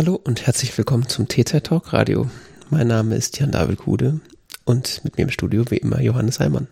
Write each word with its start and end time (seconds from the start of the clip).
Hallo 0.00 0.14
und 0.14 0.46
herzlich 0.46 0.78
willkommen 0.78 1.06
zum 1.10 1.28
TZ 1.28 1.62
Talk 1.62 1.92
Radio. 1.92 2.30
Mein 2.70 2.86
Name 2.86 3.16
ist 3.16 3.38
Jan 3.38 3.50
David 3.50 3.80
Kude 3.80 4.20
und 4.64 5.04
mit 5.04 5.18
mir 5.18 5.24
im 5.24 5.30
Studio 5.30 5.62
wie 5.68 5.76
immer 5.76 6.00
Johannes 6.00 6.40
Heimann. 6.40 6.68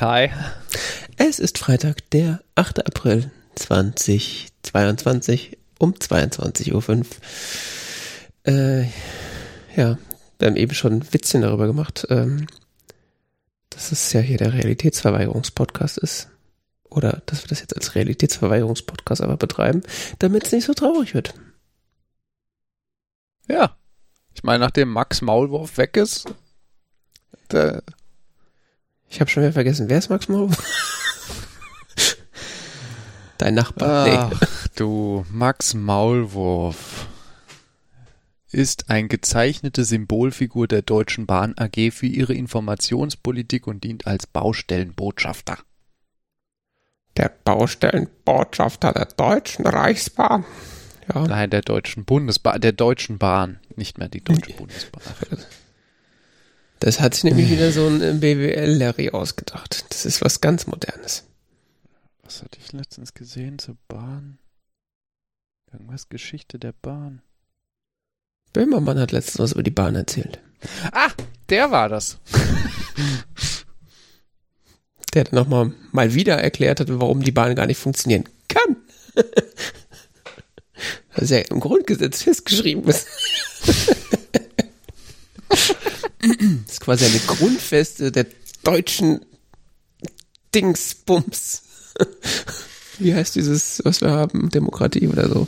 Hi. 0.00 0.30
Es 1.18 1.38
ist 1.38 1.58
Freitag, 1.58 2.10
der 2.10 2.42
8. 2.56 2.84
April 2.84 3.30
2022 3.54 5.56
um 5.78 5.92
22.05 5.92 6.74
Uhr. 6.82 7.04
Äh, 8.52 8.86
ja, 9.76 9.98
wir 10.40 10.48
haben 10.48 10.56
eben 10.56 10.74
schon 10.74 10.94
ein 10.94 11.12
Witzchen 11.12 11.42
darüber 11.42 11.68
gemacht, 11.68 12.08
ähm, 12.10 12.48
dass 13.70 13.92
es 13.92 14.12
ja 14.12 14.20
hier 14.20 14.38
der 14.38 14.52
Realitätsverweigerungspodcast 14.52 15.98
ist 15.98 16.26
oder 16.96 17.22
dass 17.26 17.44
wir 17.44 17.48
das 17.48 17.60
jetzt 17.60 17.76
als 17.76 17.94
Realitätsverweigerungspodcast 17.94 19.20
aber 19.20 19.36
betreiben, 19.36 19.82
damit 20.18 20.44
es 20.44 20.52
nicht 20.52 20.64
so 20.64 20.72
traurig 20.72 21.14
wird. 21.14 21.34
Ja. 23.48 23.76
Ich 24.34 24.42
meine, 24.42 24.60
nachdem 24.60 24.90
Max 24.90 25.22
Maulwurf 25.22 25.78
weg 25.78 25.96
ist, 25.96 26.34
der 27.50 27.82
ich 29.08 29.20
habe 29.20 29.30
schon 29.30 29.42
wieder 29.42 29.52
vergessen, 29.52 29.88
wer 29.88 29.98
ist 29.98 30.10
Max 30.10 30.28
Maulwurf? 30.28 30.62
Dein 33.38 33.54
Nachbar. 33.54 34.30
Ach, 34.32 34.40
nee. 34.40 34.48
du, 34.74 35.24
Max 35.30 35.74
Maulwurf 35.74 37.06
ist 38.50 38.90
ein 38.90 39.08
gezeichnete 39.08 39.84
Symbolfigur 39.84 40.66
der 40.66 40.82
Deutschen 40.82 41.26
Bahn 41.26 41.54
AG 41.56 41.92
für 41.92 42.06
ihre 42.06 42.34
Informationspolitik 42.34 43.66
und 43.66 43.84
dient 43.84 44.06
als 44.06 44.26
Baustellenbotschafter 44.26 45.58
der 47.16 47.32
Baustellenbotschafter 47.44 48.92
der 48.92 49.06
Deutschen 49.06 49.66
Reichsbahn. 49.66 50.44
Ja. 51.12 51.22
Nein, 51.26 51.50
der 51.50 51.62
Deutschen 51.62 52.04
Bundesbahn, 52.04 52.60
der 52.60 52.72
Deutschen 52.72 53.18
Bahn, 53.18 53.60
nicht 53.76 53.98
mehr 53.98 54.08
die 54.08 54.22
Deutsche 54.22 54.52
Bundesbahn. 54.54 55.02
Das 56.80 57.00
hat 57.00 57.14
sich 57.14 57.24
nämlich 57.24 57.50
wieder 57.50 57.72
so 57.72 57.86
ein 57.86 58.20
BWL-Larry 58.20 59.10
ausgedacht. 59.10 59.86
Das 59.88 60.04
ist 60.04 60.22
was 60.22 60.40
ganz 60.40 60.66
Modernes. 60.66 61.24
Was 62.22 62.42
hatte 62.42 62.58
ich 62.60 62.72
letztens 62.72 63.14
gesehen 63.14 63.58
zur 63.58 63.76
Bahn? 63.88 64.38
Irgendwas 65.72 66.08
Geschichte 66.08 66.58
der 66.58 66.72
Bahn. 66.72 67.22
Böhmermann 68.52 68.98
hat 68.98 69.12
letztens 69.12 69.38
was 69.38 69.52
über 69.52 69.62
die 69.62 69.70
Bahn 69.70 69.94
erzählt. 69.94 70.40
Ah, 70.92 71.10
der 71.48 71.70
war 71.70 71.88
das. 71.88 72.18
der 75.14 75.24
dann 75.24 75.34
nochmal 75.34 75.72
mal 75.92 76.14
wieder 76.14 76.36
erklärt 76.36 76.80
hat, 76.80 76.88
warum 76.90 77.22
die 77.22 77.32
Bahn 77.32 77.54
gar 77.54 77.66
nicht 77.66 77.78
funktionieren 77.78 78.24
kann. 78.48 78.76
Das 81.14 81.24
ist 81.24 81.30
ja 81.30 81.38
im 81.38 81.60
Grundgesetz 81.60 82.22
festgeschrieben 82.22 82.84
ist. 82.84 83.06
Das 86.28 86.72
ist 86.72 86.80
quasi 86.80 87.04
eine 87.04 87.20
Grundfeste 87.20 88.10
der 88.10 88.26
deutschen 88.64 89.24
Dingsbums. 90.54 91.62
Wie 92.98 93.14
heißt 93.14 93.36
dieses, 93.36 93.80
was 93.84 94.00
wir 94.00 94.10
haben? 94.10 94.50
Demokratie 94.50 95.06
oder 95.06 95.28
so. 95.28 95.46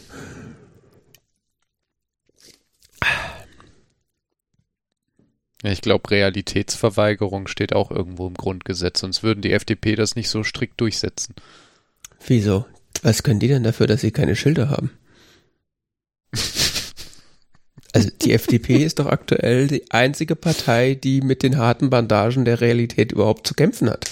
Ich 5.63 5.81
glaube, 5.81 6.11
Realitätsverweigerung 6.11 7.49
steht 7.49 7.73
auch 7.73 7.91
irgendwo 7.91 8.29
im 8.29 8.35
Grundgesetz, 8.35 9.01
sonst 9.01 9.23
würden 9.23 9.43
die 9.43 9.53
FDP 9.53 9.97
das 9.97 10.15
nicht 10.15 10.29
so 10.29 10.45
strikt 10.45 10.81
durchsetzen. 10.81 11.35
Wieso? 12.27 12.67
Was 13.03 13.23
können 13.23 13.41
die 13.41 13.49
denn 13.49 13.65
dafür, 13.65 13.87
dass 13.87 14.01
sie 14.01 14.13
keine 14.13 14.37
Schilder 14.37 14.71
haben? 14.71 14.91
Also 17.95 18.11
die 18.21 18.35
FDP 18.35 18.85
ist 18.85 18.99
doch 18.99 19.07
aktuell 19.07 19.67
die 19.67 19.91
einzige 19.91 20.37
Partei, 20.37 20.95
die 20.95 21.23
mit 21.23 21.43
den 21.43 21.57
harten 21.57 21.89
Bandagen 21.89 22.45
der 22.45 22.61
Realität 22.61 23.13
überhaupt 23.13 23.47
zu 23.47 23.55
kämpfen 23.55 23.89
hat. 23.89 24.05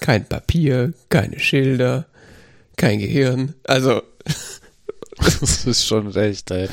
Kein 0.00 0.24
Papier, 0.24 0.94
keine 1.10 1.38
Schilder, 1.38 2.06
kein 2.76 2.98
Gehirn. 2.98 3.54
Also. 3.64 4.02
Das 5.18 5.64
ist 5.64 5.86
schon 5.86 6.08
recht, 6.08 6.50
ey 6.50 6.68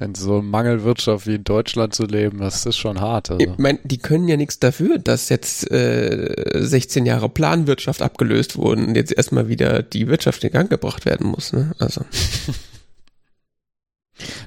in 0.00 0.14
so 0.14 0.38
einer 0.38 0.42
Mangelwirtschaft 0.42 1.26
wie 1.26 1.34
in 1.34 1.44
Deutschland 1.44 1.94
zu 1.94 2.04
leben, 2.04 2.38
das 2.38 2.64
ist 2.64 2.78
schon 2.78 3.00
hart. 3.00 3.30
Also. 3.30 3.44
Ich 3.44 3.58
meine, 3.58 3.78
die 3.84 3.98
können 3.98 4.26
ja 4.28 4.36
nichts 4.36 4.58
dafür, 4.58 4.98
dass 4.98 5.28
jetzt 5.28 5.70
äh, 5.70 6.52
16 6.54 7.04
Jahre 7.04 7.28
Planwirtschaft 7.28 8.00
abgelöst 8.00 8.56
wurden 8.56 8.88
und 8.88 8.94
jetzt 8.96 9.12
erstmal 9.12 9.48
wieder 9.48 9.82
die 9.82 10.08
Wirtschaft 10.08 10.42
in 10.42 10.52
Gang 10.52 10.70
gebracht 10.70 11.04
werden 11.04 11.26
muss. 11.26 11.52
Ne? 11.52 11.72
Also. 11.78 12.04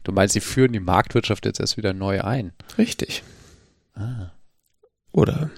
Du 0.04 0.12
meinst, 0.12 0.34
sie 0.34 0.40
führen 0.40 0.72
die 0.72 0.80
Marktwirtschaft 0.80 1.48
jetzt 1.48 1.60
erst 1.60 1.78
wieder 1.78 1.94
neu 1.94 2.22
ein? 2.22 2.54
Richtig. 2.78 3.24
Ah. 3.96 4.32
Oder? 5.12 5.50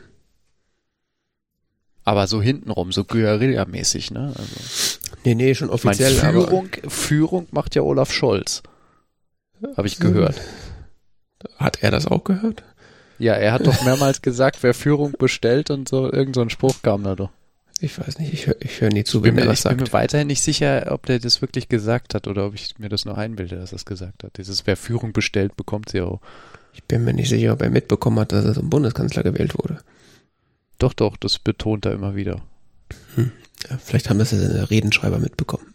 Aber 2.06 2.28
so 2.28 2.42
hintenrum, 2.42 2.94
so 2.94 3.04
Guerilla-mäßig, 3.04 4.12
ne? 4.12 4.34
Also. 4.38 4.56
Nee, 5.26 5.36
nee, 5.36 5.54
schon 5.54 5.70
offiziell. 5.70 6.14
Ich 6.14 6.24
mein, 6.24 6.32
Führung, 6.32 6.70
Führung 6.88 7.48
macht 7.52 7.76
ja 7.76 7.82
Olaf 7.82 8.14
Scholz. 8.14 8.64
Habe 9.76 9.88
ich 9.88 10.00
gehört. 10.00 10.40
Hat 11.58 11.82
er 11.82 11.92
das 11.92 12.08
auch 12.08 12.24
gehört? 12.24 12.64
Ja, 13.18 13.34
er 13.34 13.54
hat 13.54 13.66
doch 13.66 13.84
mehrmals 13.86 14.22
gesagt, 14.22 14.62
wer 14.62 14.74
Führung 14.74 15.14
bestellt 15.18 15.70
und 15.70 15.88
so, 15.88 16.12
irgend 16.12 16.36
so 16.36 16.42
ein 16.42 16.50
Spruch 16.50 16.82
kam 16.82 17.04
da 17.04 17.16
doch. 17.16 17.30
Ich 17.82 18.00
weiß 18.00 18.20
nicht, 18.20 18.34
ich 18.34 18.48
höre 18.48 18.56
ich 18.62 18.80
hör 18.80 18.90
nie 18.90 19.04
zu, 19.04 19.24
wenn 19.24 19.38
er 19.38 19.46
das 19.46 19.62
sagt. 19.62 19.74
Ich 19.74 19.78
bin 19.78 19.88
mir 19.88 19.94
weiterhin 19.94 20.28
nicht 20.28 20.42
sicher, 20.42 20.88
ob 20.92 21.06
der 21.06 21.20
das 21.20 21.42
wirklich 21.42 21.68
gesagt 21.68 22.14
hat 22.14 22.28
oder 22.28 22.48
ob 22.48 22.56
ich 22.56 22.80
mir 22.80 22.90
das 22.90 23.06
nur 23.06 23.18
einbilde, 23.18 23.58
dass 23.58 23.74
er 23.74 23.78
es 23.78 23.86
gesagt 23.86 24.24
hat. 24.24 24.38
Dieses, 24.38 24.66
wer 24.66 24.78
Führung 24.78 25.12
bestellt, 25.12 25.58
bekommt 25.58 25.90
sie 25.90 26.02
auch. 26.02 26.22
Ich 26.74 26.84
bin 26.84 27.04
mir 27.04 27.14
nicht 27.14 27.30
sicher, 27.30 27.54
ob 27.54 27.62
er 27.62 27.70
mitbekommen 27.70 28.20
hat, 28.20 28.32
dass 28.32 28.46
er 28.46 28.54
zum 28.54 28.70
Bundeskanzler 28.70 29.24
gewählt 29.24 29.58
wurde. 29.58 29.80
Doch, 30.78 30.94
doch, 30.94 31.18
das 31.18 31.40
betont 31.40 31.86
er 31.86 31.94
immer 31.94 32.16
wieder. 32.16 32.42
Hm. 33.16 33.32
Ja, 33.70 33.78
vielleicht 33.78 34.10
haben 34.10 34.20
das 34.20 34.32
ja 34.32 34.38
seine 34.38 34.70
Redenschreiber 34.70 35.20
mitbekommen. 35.20 35.74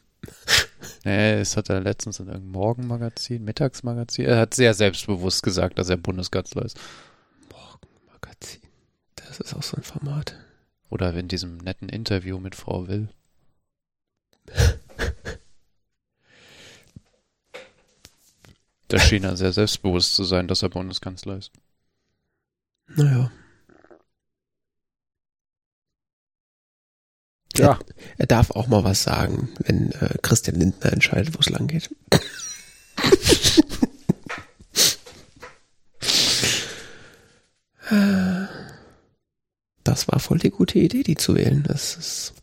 Nee, 1.04 1.40
es 1.40 1.56
hat 1.56 1.70
er 1.70 1.80
letztens 1.80 2.20
in 2.20 2.26
irgendeinem 2.26 2.52
Morgenmagazin, 2.52 3.42
Mittagsmagazin. 3.44 4.26
Er 4.26 4.38
hat 4.38 4.52
sehr 4.54 4.74
selbstbewusst 4.74 5.42
gesagt, 5.42 5.78
dass 5.78 5.88
er 5.88 5.96
Bundeskanzler 5.96 6.64
ist. 6.64 6.78
Morgenmagazin. 7.50 8.60
Das 9.14 9.40
ist 9.40 9.54
auch 9.54 9.62
so 9.62 9.78
ein 9.78 9.82
Format. 9.82 10.36
Oder 10.90 11.14
in 11.14 11.28
diesem 11.28 11.56
netten 11.58 11.88
Interview 11.88 12.38
mit 12.38 12.54
Frau 12.54 12.86
Will. 12.88 13.08
da 18.88 18.98
schien 18.98 19.24
er 19.24 19.36
sehr 19.36 19.52
selbstbewusst 19.52 20.14
zu 20.14 20.24
sein, 20.24 20.48
dass 20.48 20.62
er 20.62 20.68
Bundeskanzler 20.68 21.38
ist. 21.38 21.52
Naja. 22.88 23.30
Ja. 27.60 27.78
Er, 27.78 27.78
er, 28.18 28.26
darf 28.26 28.50
auch 28.50 28.66
mal 28.68 28.84
was 28.84 29.02
sagen, 29.02 29.48
wenn 29.60 29.92
äh, 29.92 30.16
Christian 30.22 30.58
Lindner 30.58 30.92
entscheidet, 30.92 31.34
wo 31.34 31.40
es 31.40 31.50
lang 31.50 31.66
geht. 31.66 31.90
Das 39.90 40.06
war 40.06 40.20
voll 40.20 40.38
die 40.38 40.50
gute 40.50 40.78
Idee, 40.78 41.02
die 41.02 41.16
zu 41.16 41.34
wählen. 41.34 41.64
Das 41.66 41.96
ist 41.96 42.34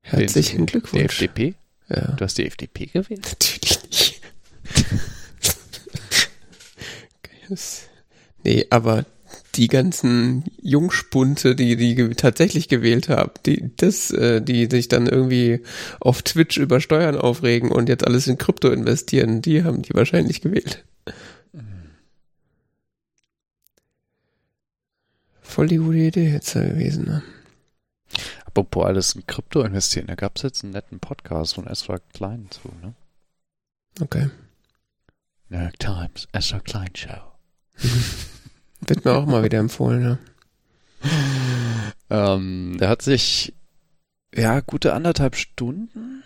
herzlichen 0.00 0.64
Glückwunsch. 0.64 1.18
Die 1.18 1.26
FDP? 1.26 1.54
Ja. 1.88 2.12
Du 2.12 2.24
hast 2.24 2.38
die 2.38 2.46
FDP 2.46 2.86
gewählt? 2.86 3.26
Natürlich 3.26 3.82
nicht. 3.82 4.22
nee, 8.44 8.66
aber 8.70 9.04
die 9.58 9.66
ganzen 9.66 10.44
Jungspunte, 10.62 11.56
die 11.56 11.76
die 11.76 12.14
tatsächlich 12.14 12.68
gewählt 12.68 13.08
haben, 13.08 13.32
die 13.44 13.72
das, 13.76 14.12
äh, 14.12 14.40
die 14.40 14.66
sich 14.70 14.86
dann 14.86 15.06
irgendwie 15.08 15.64
auf 16.00 16.22
Twitch 16.22 16.58
über 16.58 16.80
Steuern 16.80 17.16
aufregen 17.16 17.72
und 17.72 17.88
jetzt 17.88 18.06
alles 18.06 18.28
in 18.28 18.38
Krypto 18.38 18.70
investieren, 18.70 19.42
die 19.42 19.64
haben 19.64 19.82
die 19.82 19.94
wahrscheinlich 19.94 20.40
gewählt. 20.40 20.84
Voll 25.42 25.66
die 25.66 25.78
gute 25.78 25.98
Idee 25.98 26.30
jetzt 26.30 26.54
gewesen, 26.54 27.04
ne? 27.06 27.22
Apropos 28.44 28.86
alles 28.86 29.14
in 29.16 29.26
Krypto 29.26 29.62
investieren, 29.62 30.06
da 30.06 30.14
gab 30.14 30.36
es 30.36 30.42
jetzt 30.42 30.62
einen 30.62 30.72
netten 30.72 31.00
Podcast 31.00 31.56
von 31.56 31.66
Ezra 31.66 31.98
Klein 32.14 32.46
zu, 32.50 32.68
ne? 32.80 32.94
Okay. 34.00 34.30
New 35.48 35.58
York 35.58 35.78
Times, 35.80 36.28
Ezra 36.32 36.60
Klein 36.60 36.94
Show. 36.94 37.32
Wird 38.86 39.04
mir 39.04 39.12
auch 39.12 39.26
mal 39.26 39.42
wieder 39.44 39.58
empfohlen, 39.58 40.02
ja. 40.02 40.18
Ähm, 42.10 42.78
der 42.80 42.88
hat 42.88 43.02
sich 43.02 43.52
ja 44.34 44.60
gute 44.60 44.94
anderthalb 44.94 45.36
Stunden 45.36 46.22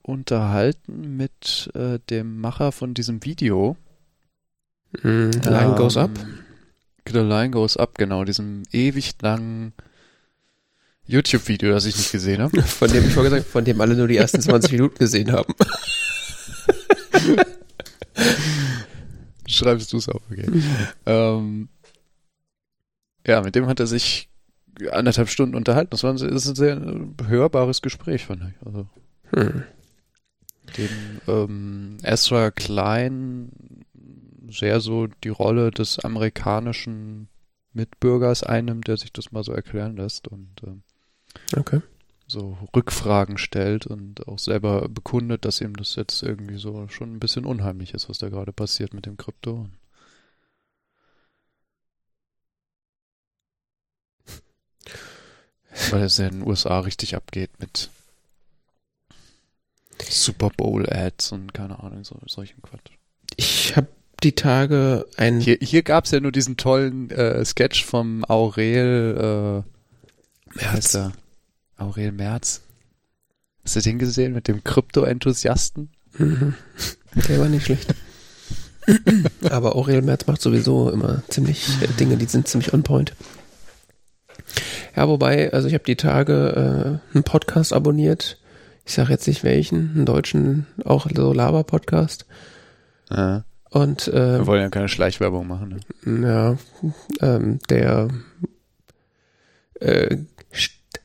unterhalten 0.00 1.16
mit 1.16 1.70
äh, 1.74 1.98
dem 2.08 2.40
Macher 2.40 2.72
von 2.72 2.94
diesem 2.94 3.22
Video. 3.22 3.76
Mm, 5.02 5.30
the 5.32 5.50
line 5.50 5.72
ähm, 5.72 5.76
goes 5.76 5.98
up. 5.98 6.10
The 7.06 7.18
line 7.18 7.50
goes 7.50 7.76
up, 7.76 7.98
genau, 7.98 8.24
diesem 8.24 8.62
ewig 8.72 9.14
langen 9.20 9.74
YouTube-Video, 11.06 11.70
das 11.70 11.86
ich 11.86 11.96
nicht 11.96 12.12
gesehen 12.12 12.42
habe. 12.42 12.62
Von 12.62 12.90
dem 12.90 13.06
ich 13.06 13.12
vorher 13.12 13.30
gesagt 13.30 13.48
von 13.50 13.64
dem 13.64 13.80
alle 13.80 13.94
nur 13.94 14.08
die 14.08 14.16
ersten 14.16 14.40
20 14.40 14.72
Minuten 14.72 14.98
gesehen 14.98 15.30
haben. 15.32 15.54
Schreibst 19.46 19.92
du 19.92 19.98
es 19.98 20.08
auf, 20.08 20.20
okay. 20.30 20.46
ähm, 21.06 21.68
ja, 23.26 23.42
mit 23.42 23.54
dem 23.54 23.66
hat 23.66 23.80
er 23.80 23.86
sich 23.86 24.28
anderthalb 24.90 25.28
Stunden 25.28 25.56
unterhalten. 25.56 25.90
Das 25.90 26.02
war 26.02 26.12
ein, 26.12 26.18
das 26.18 26.46
ein 26.46 26.54
sehr 26.54 26.80
hörbares 27.26 27.82
Gespräch, 27.82 28.26
fand 28.26 28.42
ich. 28.42 28.66
Also, 28.66 28.86
hm. 29.34 29.64
Den 30.76 31.20
ähm, 31.28 31.98
Ezra 32.02 32.50
Klein 32.50 33.50
sehr 34.50 34.80
so 34.80 35.06
die 35.06 35.28
Rolle 35.28 35.70
des 35.70 35.98
amerikanischen 35.98 37.28
Mitbürgers 37.72 38.42
einnimmt, 38.42 38.88
der 38.88 38.96
sich 38.96 39.12
das 39.12 39.32
mal 39.32 39.44
so 39.44 39.52
erklären 39.52 39.96
lässt 39.96 40.28
und 40.28 40.50
ähm, 40.64 40.82
okay. 41.56 41.80
so 42.26 42.56
Rückfragen 42.74 43.38
stellt 43.38 43.86
und 43.86 44.26
auch 44.28 44.38
selber 44.38 44.88
bekundet, 44.88 45.44
dass 45.44 45.60
ihm 45.60 45.74
das 45.76 45.94
jetzt 45.96 46.22
irgendwie 46.22 46.58
so 46.58 46.88
schon 46.88 47.14
ein 47.14 47.20
bisschen 47.20 47.44
unheimlich 47.44 47.94
ist, 47.94 48.08
was 48.08 48.18
da 48.18 48.28
gerade 48.28 48.52
passiert 48.52 48.94
mit 48.94 49.06
dem 49.06 49.16
Krypto. 49.16 49.68
Weil 55.90 56.04
es 56.04 56.18
ja 56.18 56.26
in 56.26 56.40
den 56.40 56.48
USA 56.48 56.80
richtig 56.80 57.16
abgeht 57.16 57.50
mit 57.58 57.90
Super 60.08 60.50
Bowl 60.50 60.88
Ads 60.88 61.32
und 61.32 61.54
keine 61.54 61.78
Ahnung, 61.80 62.04
so, 62.04 62.18
solchen 62.26 62.60
Quatsch. 62.62 62.92
Ich 63.36 63.76
habe 63.76 63.88
die 64.22 64.34
Tage 64.34 65.06
ein. 65.16 65.40
Hier, 65.40 65.58
hier 65.60 65.82
gab 65.82 66.04
es 66.04 66.10
ja 66.10 66.20
nur 66.20 66.32
diesen 66.32 66.56
tollen 66.56 67.10
äh, 67.10 67.44
Sketch 67.44 67.84
vom 67.84 68.24
Aurel 68.24 69.64
äh, 70.56 70.58
Merz. 70.58 70.94
Er? 70.94 71.12
Aurel 71.76 72.12
Merz. 72.12 72.62
Hast 73.64 73.76
du 73.76 73.80
den 73.80 73.98
gesehen 73.98 74.32
mit 74.32 74.48
dem 74.48 74.62
Krypto-Enthusiasten? 74.64 75.90
Mhm. 76.18 76.54
Der 77.28 77.40
war 77.40 77.48
nicht 77.48 77.66
schlecht. 77.66 77.94
Aber 79.50 79.74
Aurel 79.74 80.02
Merz 80.02 80.26
macht 80.26 80.40
sowieso 80.40 80.90
immer 80.90 81.22
ziemlich 81.28 81.68
äh, 81.82 81.88
Dinge, 81.98 82.16
die 82.16 82.26
sind 82.26 82.48
ziemlich 82.48 82.72
on 82.72 82.82
point. 82.82 83.14
Ja, 84.94 85.08
wobei, 85.08 85.52
also 85.52 85.68
ich 85.68 85.74
habe 85.74 85.84
die 85.84 85.96
Tage 85.96 87.00
äh, 87.12 87.14
einen 87.14 87.24
Podcast 87.24 87.72
abonniert. 87.72 88.38
Ich 88.84 88.94
sage 88.94 89.10
jetzt 89.10 89.26
nicht 89.26 89.44
welchen, 89.44 89.92
einen 89.94 90.06
deutschen, 90.06 90.66
auch 90.84 91.06
so 91.14 91.32
Laber-Podcast. 91.32 92.26
Ja. 93.10 93.44
Und, 93.70 94.08
äh, 94.08 94.38
Wir 94.38 94.46
wollen 94.46 94.62
ja 94.62 94.68
keine 94.68 94.88
Schleichwerbung 94.88 95.46
machen. 95.46 95.80
Ne? 96.04 96.28
Ja, 96.28 96.56
ähm, 97.20 97.58
der 97.68 98.08
äh, 99.80 100.16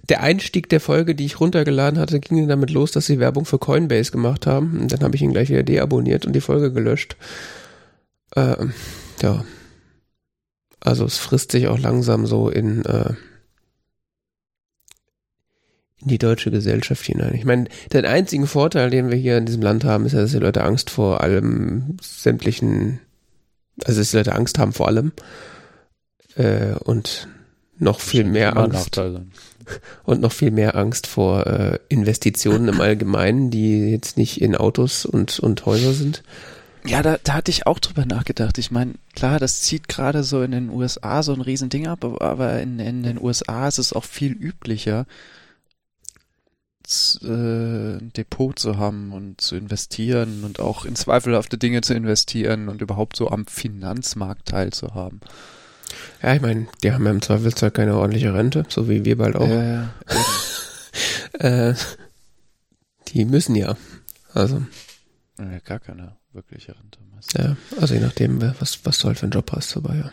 der 0.10 0.22
Einstieg 0.24 0.68
der 0.70 0.82
Folge, 0.82 1.16
die 1.16 1.26
ich 1.26 1.40
runtergeladen 1.40 2.00
hatte, 2.00 2.20
ging 2.20 2.48
damit 2.48 2.70
los, 2.70 2.92
dass 2.92 3.06
sie 3.06 3.20
Werbung 3.20 3.46
für 3.46 3.60
Coinbase 3.60 4.12
gemacht 4.12 4.46
haben. 4.48 4.80
Und 4.82 4.92
dann 4.92 5.02
habe 5.02 5.16
ich 5.16 5.22
ihn 5.22 5.32
gleich 5.32 5.50
wieder 5.50 5.64
deabonniert 5.64 6.26
und 6.26 6.34
die 6.34 6.42
Folge 6.42 6.72
gelöscht. 6.72 7.16
Ähm, 8.36 8.74
ja. 9.22 9.46
Also 10.80 11.06
es 11.06 11.18
frisst 11.18 11.52
sich 11.52 11.68
auch 11.68 11.80
langsam 11.80 12.26
so 12.26 12.50
in 12.50 12.84
äh, 12.86 13.14
in 16.02 16.08
die 16.08 16.18
deutsche 16.18 16.52
Gesellschaft 16.52 17.06
hinein. 17.06 17.34
Ich 17.36 17.46
meine, 17.46 17.66
den 17.94 18.06
einzigen 18.06 18.48
Vorteil, 18.48 18.90
den 18.90 19.10
wir 19.10 19.18
hier 19.18 19.38
in 19.38 19.46
diesem 19.46 19.62
Land 19.62 19.84
haben, 19.84 20.06
ist 20.06 20.14
ja, 20.14 20.22
dass 20.22 20.32
die 20.32 20.38
Leute 20.38 20.64
Angst 20.64 20.90
vor 20.90 21.22
allem 21.22 21.98
sämtlichen, 22.02 23.00
also 23.84 24.00
dass 24.00 24.12
die 24.12 24.18
Leute 24.18 24.36
Angst 24.36 24.58
haben 24.58 24.74
vor 24.74 24.88
allem 24.88 25.12
äh, 26.36 26.74
und 26.84 27.28
noch 27.78 28.00
viel 28.00 28.24
mehr 28.24 28.58
Angst 28.58 29.00
und 30.04 30.22
noch 30.22 30.32
viel 30.32 30.52
mehr 30.52 30.76
Angst 30.76 31.08
vor 31.08 31.48
äh, 31.48 31.80
Investitionen 31.90 32.68
im 32.68 32.82
Allgemeinen, 32.82 33.50
die 33.50 33.92
jetzt 33.92 34.18
nicht 34.18 34.42
in 34.42 34.56
Autos 34.56 35.06
und 35.06 35.40
und 35.40 35.66
Häuser 35.66 35.94
sind. 35.94 36.24
Ja, 36.86 37.04
da, 37.04 37.18
da 37.24 37.34
hatte 37.34 37.52
ich 37.52 37.68
auch 37.68 37.80
drüber 37.80 38.06
nachgedacht. 38.06 38.58
Ich 38.58 38.72
meine, 38.72 38.96
klar, 39.14 39.40
das 39.40 39.62
zieht 39.62 39.88
gerade 39.88 40.24
so 40.24 40.42
in 40.42 40.52
den 40.52 40.70
USA 40.70 41.22
so 41.22 41.34
ein 41.34 41.42
Riesending 41.42 41.88
ab, 41.88 42.04
aber 42.22 42.60
in, 42.60 42.80
in 42.80 43.04
den 43.04 43.22
USA 43.22 43.68
ist 43.68 43.78
es 43.78 43.94
auch 43.94 44.04
viel 44.04 44.32
üblicher, 44.32 45.06
äh, 47.24 47.98
ein 47.98 48.12
Depot 48.16 48.58
zu 48.58 48.78
haben 48.78 49.12
und 49.14 49.42
zu 49.42 49.56
investieren 49.56 50.44
und 50.44 50.60
auch 50.60 50.86
in 50.86 50.96
zweifelhafte 50.96 51.58
Dinge 51.58 51.82
zu 51.82 51.94
investieren 51.94 52.70
und 52.70 52.82
überhaupt 52.82 53.16
so 53.16 53.30
am 53.30 53.46
Finanzmarkt 53.46 54.48
teilzuhaben. 54.50 55.22
Ja, 56.22 56.36
ich 56.36 56.42
meine, 56.42 56.68
die 56.84 56.92
haben 56.92 57.06
ja 57.06 57.12
im 57.12 57.22
Zweifelsfall 57.22 57.72
keine 57.72 57.96
ordentliche 57.96 58.34
Rente, 58.34 58.66
so 58.70 58.88
wie 58.90 59.06
wir 59.06 59.18
bald 59.18 59.36
auch. 59.36 59.48
Ja, 59.48 59.94
äh, 61.40 61.76
die 63.10 63.26
müssen 63.26 63.56
ja. 63.56 63.76
Also. 64.34 64.64
Ja, 65.38 65.60
gar 65.60 65.80
keine 65.80 66.18
wirkliche 66.34 66.76
Rente. 66.78 67.00
Meistens. 67.14 67.44
Ja, 67.44 67.58
also 67.80 67.94
je 67.94 68.00
nachdem, 68.00 68.42
was, 68.60 68.86
was 68.86 69.00
du 69.00 69.08
halt 69.08 69.18
für 69.18 69.24
einen 69.24 69.32
Job 69.32 69.52
hast 69.52 69.76
dabei, 69.76 69.98
ja. 69.98 70.12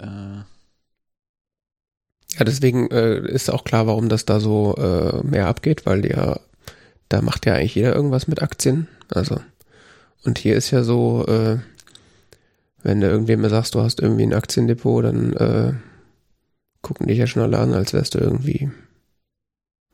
Ja. 0.00 0.40
Äh, 0.40 0.44
ja, 2.38 2.44
deswegen 2.44 2.90
äh, 2.90 3.18
ist 3.28 3.50
auch 3.50 3.64
klar, 3.64 3.86
warum 3.86 4.08
das 4.08 4.24
da 4.24 4.40
so 4.40 4.74
äh, 4.76 5.24
mehr 5.24 5.46
abgeht, 5.46 5.86
weil 5.86 6.04
ja, 6.06 6.40
da 7.08 7.22
macht 7.22 7.46
ja 7.46 7.54
eigentlich 7.54 7.74
jeder 7.76 7.94
irgendwas 7.94 8.26
mit 8.26 8.42
Aktien. 8.42 8.88
Also, 9.10 9.40
und 10.24 10.38
hier 10.38 10.56
ist 10.56 10.70
ja 10.70 10.82
so, 10.82 11.26
äh, 11.26 11.58
wenn 12.82 13.00
du 13.00 13.08
irgendwem 13.08 13.48
sagst, 13.48 13.74
du 13.74 13.82
hast 13.82 14.00
irgendwie 14.00 14.24
ein 14.24 14.34
Aktiendepot, 14.34 15.04
dann 15.04 15.32
äh, 15.34 15.72
gucken 16.82 17.06
dich 17.06 17.18
ja 17.18 17.26
schon 17.26 17.42
alle 17.42 17.58
an, 17.58 17.72
als 17.72 17.92
wärst 17.92 18.14
du 18.14 18.18
irgendwie, 18.18 18.70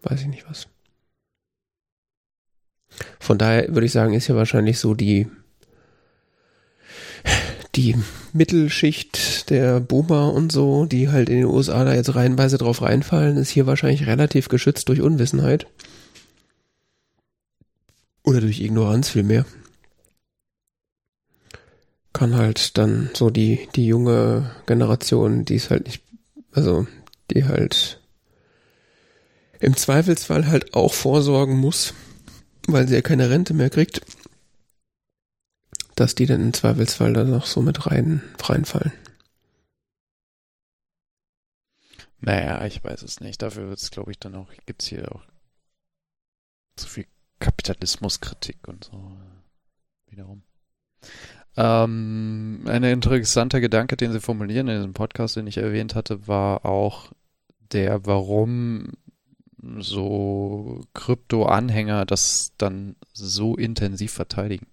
weiß 0.03 0.23
ich 0.23 0.27
nicht 0.27 0.49
was. 0.49 0.67
Von 3.19 3.39
daher 3.39 3.69
würde 3.69 3.87
ich 3.87 3.93
sagen, 3.93 4.15
ist 4.15 4.29
ja 4.29 4.35
wahrscheinlich 4.35 4.79
so 4.79 4.95
die 4.95 5.29
die 7.75 7.95
Mittelschicht 8.33 9.49
der 9.51 9.81
Boomer 9.81 10.33
und 10.33 10.51
so, 10.51 10.87
die 10.87 11.09
halt 11.09 11.29
in 11.29 11.37
den 11.37 11.45
USA 11.47 11.85
da 11.85 11.95
jetzt 11.95 12.15
reihenweise 12.15 12.59
drauf 12.59 12.83
reinfallen, 12.83 13.37
ist 13.37 13.51
hier 13.51 13.67
wahrscheinlich 13.67 14.07
relativ 14.07 14.49
geschützt 14.49 14.89
durch 14.89 15.01
Unwissenheit. 15.01 15.67
Oder 18.25 18.41
durch 18.41 18.61
Ignoranz 18.61 19.09
vielmehr. 19.09 19.47
Kann 22.13 22.35
halt 22.35 22.77
dann 22.77 23.11
so 23.15 23.31
die, 23.31 23.69
die 23.77 23.87
junge 23.87 24.51
Generation, 24.67 25.45
die 25.45 25.55
ist 25.55 25.71
halt 25.71 25.87
nicht, 25.87 26.03
also 26.53 26.87
die 27.31 27.45
halt 27.45 28.01
im 29.61 29.77
Zweifelsfall 29.77 30.49
halt 30.49 30.75
auch 30.75 30.93
vorsorgen 30.93 31.57
muss, 31.57 31.95
weil 32.67 32.89
sie 32.89 32.95
ja 32.95 33.03
keine 33.03 33.31
Rente 33.31 33.55
mehr 33.55 33.71
kriegt, 33.71 34.01
dass 36.01 36.15
die 36.15 36.25
dann 36.25 36.41
im 36.41 36.55
Zweifelsfall 36.55 37.13
dann 37.13 37.31
noch 37.31 37.45
so 37.45 37.61
mit 37.61 37.87
rein, 37.87 38.23
reinfallen. 38.43 38.93
Naja, 42.21 42.65
ich 42.65 42.83
weiß 42.83 43.03
es 43.03 43.21
nicht. 43.21 43.43
Dafür 43.43 43.69
wird 43.69 43.81
es, 43.81 43.91
glaube 43.91 44.11
ich, 44.11 44.19
dann 44.19 44.35
auch, 44.35 44.51
gibt 44.65 44.81
es 44.81 44.89
hier 44.89 45.15
auch 45.15 45.23
zu 46.77 46.89
viel 46.89 47.07
Kapitalismuskritik 47.39 48.67
und 48.67 48.85
so 48.85 49.13
wiederum. 50.09 50.43
Ähm, 51.59 52.63
ein 52.67 52.83
interessanter 52.83 53.61
Gedanke, 53.61 53.99
den 53.99 54.13
Sie 54.13 54.21
formulieren 54.21 54.69
in 54.69 54.77
diesem 54.77 54.95
Podcast, 54.95 55.37
den 55.37 55.47
ich 55.47 55.59
erwähnt 55.59 55.95
hatte, 55.95 56.27
war 56.27 56.65
auch 56.65 57.13
der, 57.73 58.07
warum 58.07 58.93
so 59.79 60.83
Krypto-Anhänger 60.95 62.07
das 62.07 62.53
dann 62.57 62.97
so 63.13 63.55
intensiv 63.55 64.13
verteidigen. 64.13 64.67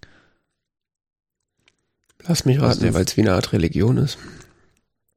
Lass 2.28 2.44
mich 2.44 2.60
raten, 2.60 2.94
weil 2.94 3.04
es 3.04 3.16
wie 3.16 3.22
eine 3.22 3.32
Art 3.32 3.52
Religion 3.52 3.96
ist. 3.96 4.18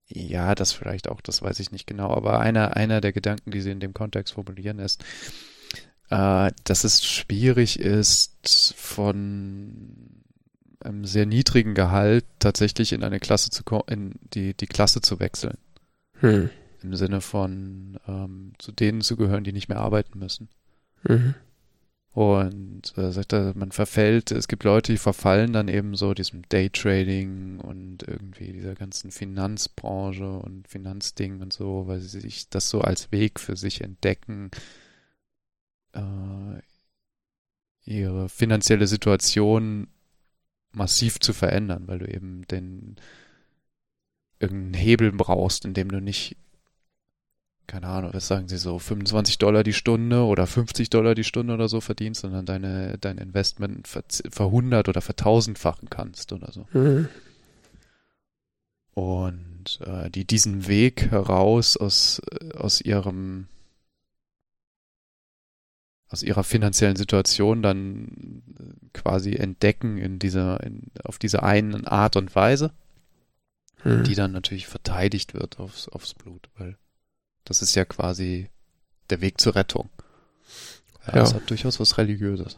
Ja, 0.07 0.55
das 0.55 0.71
vielleicht 0.71 1.09
auch, 1.09 1.21
das 1.21 1.41
weiß 1.41 1.59
ich 1.59 1.71
nicht 1.71 1.85
genau. 1.85 2.09
Aber 2.09 2.39
einer, 2.39 2.75
einer 2.75 3.01
der 3.01 3.11
Gedanken, 3.11 3.51
die 3.51 3.61
sie 3.61 3.71
in 3.71 3.79
dem 3.79 3.93
Kontext 3.93 4.33
formulieren, 4.33 4.79
ist, 4.79 5.03
äh, 6.09 6.51
dass 6.63 6.83
es 6.83 7.05
schwierig 7.05 7.79
ist, 7.79 8.73
von 8.77 10.23
einem 10.79 11.05
sehr 11.05 11.25
niedrigen 11.25 11.75
Gehalt 11.75 12.25
tatsächlich 12.39 12.93
in 12.93 13.03
eine 13.03 13.19
Klasse 13.19 13.49
zu 13.49 13.63
in 13.87 14.15
die, 14.33 14.53
die 14.53 14.67
Klasse 14.67 15.01
zu 15.01 15.19
wechseln. 15.19 15.57
Hm. 16.19 16.49
Im 16.81 16.95
Sinne 16.95 17.21
von 17.21 17.99
ähm, 18.07 18.53
zu 18.57 18.71
denen 18.71 19.01
zu 19.01 19.15
gehören, 19.15 19.43
die 19.43 19.53
nicht 19.53 19.69
mehr 19.69 19.79
arbeiten 19.79 20.17
müssen. 20.17 20.49
Mhm. 21.03 21.35
Und 22.13 22.97
äh, 22.97 23.11
sagt 23.11 23.31
er, 23.31 23.53
man 23.55 23.71
verfällt, 23.71 24.31
es 24.31 24.49
gibt 24.49 24.65
Leute, 24.65 24.91
die 24.91 24.97
verfallen 24.97 25.53
dann 25.53 25.69
eben 25.69 25.95
so 25.95 26.13
diesem 26.13 26.41
Daytrading 26.49 27.61
und 27.61 28.03
irgendwie 28.03 28.51
dieser 28.51 28.75
ganzen 28.75 29.11
Finanzbranche 29.11 30.29
und 30.39 30.67
Finanzding 30.67 31.39
und 31.39 31.53
so, 31.53 31.87
weil 31.87 32.01
sie 32.01 32.19
sich 32.19 32.49
das 32.49 32.69
so 32.69 32.81
als 32.81 33.13
Weg 33.13 33.39
für 33.39 33.55
sich 33.55 33.79
entdecken, 33.79 34.51
äh, 35.93 36.59
ihre 37.85 38.27
finanzielle 38.27 38.87
Situation 38.87 39.87
massiv 40.73 41.19
zu 41.19 41.31
verändern, 41.31 41.87
weil 41.87 41.99
du 41.99 42.07
eben 42.13 42.45
den 42.47 42.97
irgendeinen 44.39 44.73
Hebel 44.73 45.11
brauchst, 45.13 45.63
in 45.63 45.73
dem 45.73 45.89
du 45.89 46.01
nicht 46.01 46.35
keine 47.71 47.87
Ahnung, 47.87 48.13
was 48.13 48.27
sagen 48.27 48.49
sie 48.49 48.57
so, 48.57 48.79
25 48.79 49.37
Dollar 49.37 49.63
die 49.63 49.71
Stunde 49.71 50.25
oder 50.25 50.45
50 50.45 50.89
Dollar 50.89 51.15
die 51.15 51.23
Stunde 51.23 51.53
oder 51.53 51.69
so 51.69 51.79
verdienst 51.79 52.21
dann 52.25 52.45
deine, 52.45 52.97
dein 52.99 53.17
Investment 53.17 53.87
ver, 53.87 54.03
verhundert 54.29 54.89
oder 54.89 54.99
vertausendfachen 54.99 55.89
kannst 55.89 56.33
oder 56.33 56.51
so. 56.51 56.67
Mhm. 56.73 57.07
Und 58.93 59.79
äh, 59.85 60.09
die 60.09 60.25
diesen 60.25 60.67
Weg 60.67 61.11
heraus 61.11 61.77
aus, 61.77 62.21
aus 62.57 62.81
ihrem 62.81 63.47
aus 66.09 66.23
ihrer 66.23 66.43
finanziellen 66.43 66.97
Situation 66.97 67.61
dann 67.61 68.43
quasi 68.91 69.35
entdecken 69.35 69.97
in 69.97 70.19
dieser, 70.19 70.61
in, 70.61 70.91
auf 71.05 71.19
diese 71.19 71.41
einen 71.41 71.87
Art 71.87 72.17
und 72.17 72.35
Weise, 72.35 72.73
hm. 73.83 74.03
die 74.03 74.15
dann 74.15 74.33
natürlich 74.33 74.67
verteidigt 74.67 75.33
wird 75.33 75.57
aufs, 75.57 75.87
aufs 75.87 76.13
Blut, 76.13 76.49
weil 76.57 76.75
das 77.45 77.61
ist 77.61 77.75
ja 77.75 77.85
quasi 77.85 78.49
der 79.09 79.21
Weg 79.21 79.39
zur 79.39 79.55
Rettung. 79.55 79.89
Ja, 81.07 81.15
ja. 81.15 81.19
Das 81.21 81.33
hat 81.33 81.49
durchaus 81.49 81.79
was 81.79 81.97
Religiöses. 81.97 82.57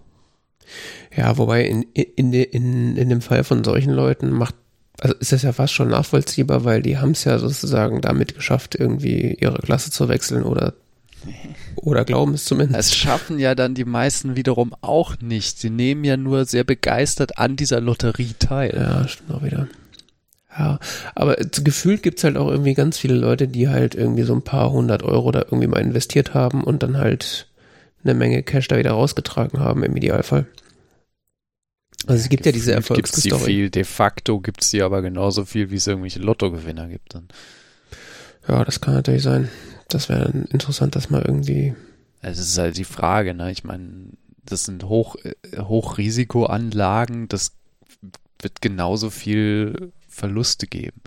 Ja, 1.16 1.38
wobei 1.38 1.66
in, 1.66 1.84
in, 1.94 2.34
in, 2.34 2.96
in 2.96 3.10
dem 3.10 3.22
Fall 3.22 3.44
von 3.44 3.63
solchen 3.63 3.92
Leuten 3.92 4.32
macht, 4.32 4.56
also 5.00 5.16
ist 5.16 5.32
das 5.32 5.42
ja 5.42 5.52
fast 5.52 5.74
schon 5.74 5.90
nachvollziehbar, 5.90 6.63
weil 6.63 6.82
die 6.82 6.98
haben 6.98 7.12
es 7.12 7.24
ja 7.24 7.38
sozusagen 7.38 8.02
damit 8.02 8.36
geschafft, 8.36 8.75
irgendwie 8.75 9.38
ihre 9.40 9.60
Klasse 9.60 9.92
zu 9.92 10.08
wechseln 10.08 10.44
oder 10.44 10.74
oder 11.75 12.06
glauben 12.06 12.34
es 12.34 12.46
zumindest. 12.46 12.80
Es 12.80 12.96
schaffen 12.96 13.40
ja 13.40 13.56
dann 13.56 13.75
die 13.75 13.86
meisten 13.86 14.36
wiederum 14.36 14.74
auch 14.82 15.20
nicht. 15.20 15.60
Sie 15.60 15.70
nehmen 15.70 16.04
ja 16.04 16.18
nur 16.18 16.46
sehr 16.46 16.63
begeistert 16.63 17.38
an 17.38 17.56
dieser 17.56 17.82
Lotterie 17.82 18.34
teil. 18.40 18.74
Ja, 18.75 19.08
stimmt 19.08 19.32
auch 19.32 19.44
wieder. 19.44 19.68
Ja, 20.57 20.79
aber 21.15 21.36
gefühlt 21.36 22.03
gibt's 22.03 22.24
halt 22.24 22.38
auch 22.38 22.48
irgendwie 22.48 22.75
ganz 22.75 23.00
viele 23.00 23.15
Leute, 23.15 23.48
die 23.48 23.69
halt 23.69 23.95
irgendwie 23.95 24.24
so 24.24 24.33
ein 24.33 24.43
paar 24.43 24.72
hundert 24.72 25.01
Euro 25.01 25.31
da 25.31 25.39
irgendwie 25.39 25.67
mal 25.67 25.81
investiert 25.81 26.36
haben 26.36 26.63
und 26.63 26.83
dann 26.83 26.98
halt 26.98 27.48
eine 28.03 28.13
Menge 28.13 28.43
Cash 28.43 28.67
da 28.67 28.77
wieder 28.77 28.91
rausgetragen 28.91 29.60
haben 29.60 29.83
im 29.83 29.95
Idealfall. 29.95 30.45
Also 32.05 32.22
es 32.24 32.29
gibt 32.29 32.45
ja 32.45 32.51
diese. 32.51 32.79
Gibt's 32.79 33.22
die 33.22 33.31
viel, 33.31 33.69
de 33.69 33.83
facto 33.83 34.39
gibt's 34.41 34.72
die 34.72 34.81
aber 34.81 35.01
genauso 35.01 35.45
viel, 35.45 35.72
wie 35.72 35.77
es 35.77 35.88
irgendwelche 35.88 36.19
Lottogewinner 36.19 36.88
gibt 36.88 37.15
dann. 37.15 37.29
Ja, 38.48 38.63
das 38.65 38.81
kann 38.81 38.93
natürlich 38.93 39.24
sein. 39.24 39.50
Das 39.88 40.10
wäre 40.10 40.29
interessant, 40.51 40.95
das 40.95 41.10
mal 41.10 41.24
irgendwie. 41.25 41.74
Es 42.22 42.39
ist 42.39 42.57
halt 42.57 42.77
die 42.77 42.83
Frage, 42.83 43.33
ne? 43.33 43.51
Ich 43.51 43.63
meine, 43.63 44.10
das 44.45 44.65
sind 44.65 44.83
Hoch, 44.83 45.15
Hochrisikoanlagen, 45.57 47.27
das 47.27 47.53
wird 48.41 48.62
genauso 48.62 49.10
viel 49.10 49.93
Verluste 50.13 50.67
geben. 50.67 51.01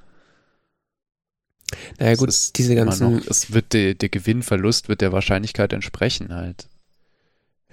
Naja 1.98 2.14
gut, 2.14 2.32
diese 2.56 2.75
ganzen. 2.75 3.16
Noch, 3.16 3.26
es 3.26 3.52
wird 3.52 3.72
der, 3.72 3.94
der 3.94 4.08
Gewinnverlust 4.08 4.88
wird 4.88 5.00
der 5.00 5.12
Wahrscheinlichkeit 5.12 5.72
entsprechen 5.72 6.34
halt. 6.34 6.68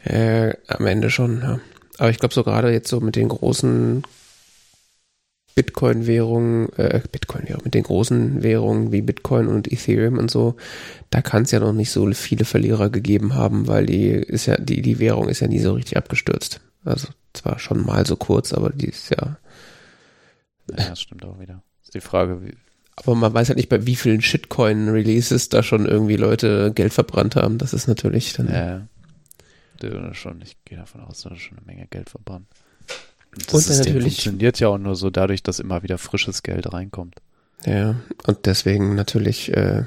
Äh, 0.04 0.56
am 0.68 0.86
Ende 0.86 1.10
schon, 1.10 1.42
ja. 1.42 1.60
Aber 1.98 2.10
ich 2.10 2.20
glaube 2.20 2.34
so 2.34 2.44
gerade 2.44 2.72
jetzt 2.72 2.90
so 2.90 3.00
mit 3.00 3.16
den 3.16 3.30
großen 3.30 4.04
Bitcoin-Währungen, 5.56 6.74
äh, 6.78 7.02
Bitcoin-Währung, 7.12 7.62
mit 7.63 7.74
den 7.75 7.84
großen 7.84 8.42
Währungen 8.42 8.92
wie 8.92 9.02
Bitcoin 9.02 9.48
und 9.48 9.72
Ethereum 9.72 10.18
und 10.18 10.32
so, 10.32 10.56
da 11.12 11.22
kann 11.22 11.44
es 11.44 11.52
ja 11.52 11.60
noch 11.60 11.74
nicht 11.74 11.92
so 11.92 12.12
viele 12.13 12.46
Verlierer 12.46 12.90
gegeben 12.90 13.36
haben, 13.36 13.68
weil 13.68 13.86
die 13.86 14.08
ist 14.10 14.48
ja, 14.48 14.58
die, 14.58 14.82
die 14.82 15.00
Währung 15.00 15.30
ist 15.30 15.42
ja 15.42 15.48
nie 15.48 15.60
so 15.60 15.74
richtig 15.74 15.98
abgestürzt. 15.98 16.60
Also 16.84 17.10
zwar 17.34 17.60
schon 17.60 17.86
mal 17.86 18.06
so 18.06 18.16
kurz, 18.16 18.54
aber 18.54 18.72
die 18.72 18.88
ist 18.88 19.12
ja. 19.12 19.38
Ja, 20.70 20.89
das 20.89 21.01
stimmt 21.01 21.25
auch 21.25 21.39
wieder. 21.39 21.63
Ist 21.84 21.93
die 21.93 22.01
Frage, 22.01 22.43
wie. 22.43 22.53
Aber 22.96 23.15
man 23.15 23.34
weiß 23.34 23.50
halt 23.50 23.58
nicht, 23.58 23.70
bei 23.70 23.86
wie 23.86 23.96
vielen 23.96 24.22
Shitcoin-Releases 24.22 25.50
da 25.50 25.63
schon 25.63 25.86
irgendwie 25.86 26.15
Leute 26.15 26.72
Geld 26.74 26.93
verbrannt 26.93 27.36
haben. 27.36 27.58
Das 27.58 27.74
ist 27.74 27.88
natürlich 27.88 28.34
dann. 28.34 28.48
Ja. 28.48 28.88
ja. 29.82 30.13
Schon, 30.13 30.41
ich 30.41 30.55
gehe 30.63 30.77
davon 30.77 31.01
aus, 31.01 31.22
dass 31.22 31.38
schon 31.39 31.58
eine 31.58 31.65
Menge 31.65 31.88
Geld 31.88 32.10
verbrannt. 32.10 32.48
Das 33.36 33.53
und 33.53 33.62
System 33.62 33.93
natürlich 33.93 34.13
funktioniert 34.15 34.60
ja 34.60 34.70
auch 34.70 34.77
nur 34.77 34.96
so 34.96 35.10
dadurch, 35.10 35.43
dass 35.43 35.60
immer 35.60 35.84
wieder 35.84 35.98
frisches 35.98 36.43
Geld 36.43 36.72
reinkommt. 36.72 37.15
Ja, 37.65 37.96
und 38.27 38.46
deswegen 38.46 38.96
natürlich 38.96 39.51
äh, 39.53 39.84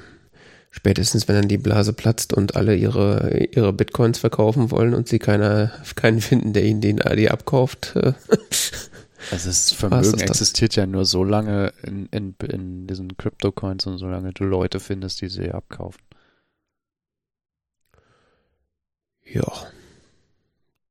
spätestens, 0.71 1.29
wenn 1.29 1.37
dann 1.37 1.49
die 1.49 1.59
Blase 1.59 1.93
platzt 1.93 2.33
und 2.33 2.57
alle 2.57 2.75
ihre 2.75 3.45
ihre 3.53 3.73
Bitcoins 3.73 4.19
verkaufen 4.19 4.71
wollen 4.71 4.95
und 4.95 5.09
sie 5.09 5.19
keiner 5.19 5.73
keinen 5.95 6.21
finden, 6.21 6.53
der 6.53 6.65
ihnen 6.65 6.81
den 6.81 7.01
AD 7.01 7.29
abkauft. 7.29 7.95
Äh, 7.97 8.13
also 9.31 9.49
das 9.49 9.73
Vermögen 9.73 10.21
existiert 10.21 10.77
ja 10.77 10.87
nur 10.87 11.05
so 11.05 11.25
lange 11.25 11.73
in, 11.83 12.07
in, 12.07 12.35
in 12.49 12.87
diesen 12.87 13.17
Crypto-Coins 13.17 13.87
und 13.87 13.99
solange 13.99 14.33
du 14.33 14.45
Leute 14.45 14.81
findest, 14.81 15.21
die 15.21 15.29
sie 15.29 15.51
abkaufen. 15.51 16.03
Ja. 19.25 19.51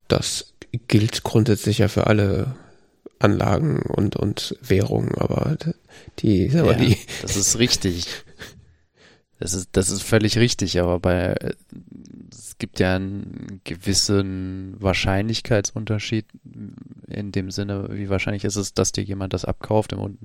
Das 0.07 0.53
gilt 0.87 1.23
grundsätzlich 1.23 1.79
ja 1.79 1.87
für 1.87 2.07
alle 2.07 2.55
Anlagen 3.19 3.81
und, 3.81 4.15
und 4.15 4.55
Währungen, 4.61 5.15
aber 5.15 5.57
die, 6.19 6.51
aber 6.53 6.73
ja, 6.73 6.77
die. 6.77 6.97
Das 7.21 7.35
ist 7.35 7.57
richtig. 7.59 8.24
Das 9.39 9.53
ist, 9.53 9.69
das 9.73 9.89
ist 9.89 10.01
völlig 10.01 10.37
richtig, 10.37 10.79
aber 10.79 10.99
bei, 10.99 11.35
es 12.31 12.57
gibt 12.57 12.79
ja 12.79 12.95
einen 12.95 13.59
gewissen 13.65 14.75
Wahrscheinlichkeitsunterschied 14.79 16.25
in 17.07 17.31
dem 17.33 17.51
Sinne, 17.51 17.89
wie 17.91 18.09
wahrscheinlich 18.09 18.45
ist 18.45 18.55
es, 18.55 18.73
dass 18.73 18.93
dir 18.93 19.03
jemand 19.03 19.33
das 19.33 19.43
abkauft 19.43 19.91
und, 19.91 20.17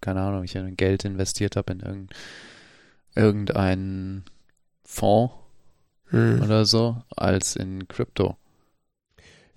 keine 0.00 0.22
Ahnung, 0.22 0.44
ich 0.44 0.56
Geld 0.76 1.04
investiert 1.04 1.56
habe 1.56 1.74
in 1.74 1.80
irgendein, 1.80 2.16
irgendeinen 3.14 4.24
Fonds 4.84 5.34
hm. 6.06 6.40
oder 6.42 6.64
so, 6.64 7.02
als 7.14 7.56
in 7.56 7.88
Krypto. 7.88 8.36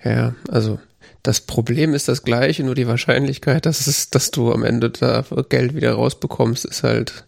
Ja, 0.04 0.36
also 0.50 0.80
das 1.24 1.42
Problem 1.42 1.94
ist 1.94 2.08
das 2.08 2.24
gleiche, 2.24 2.64
nur 2.64 2.76
die 2.76 2.88
Wahrscheinlichkeit, 2.88 3.66
dass 3.66 3.88
es, 3.88 4.10
dass 4.10 4.32
du 4.32 4.52
am 4.52 4.64
Ende 4.64 4.90
da 4.90 5.26
Geld 5.50 5.74
wieder 5.74 5.94
rausbekommst, 5.94 6.66
ist 6.66 6.84
halt 6.84 7.28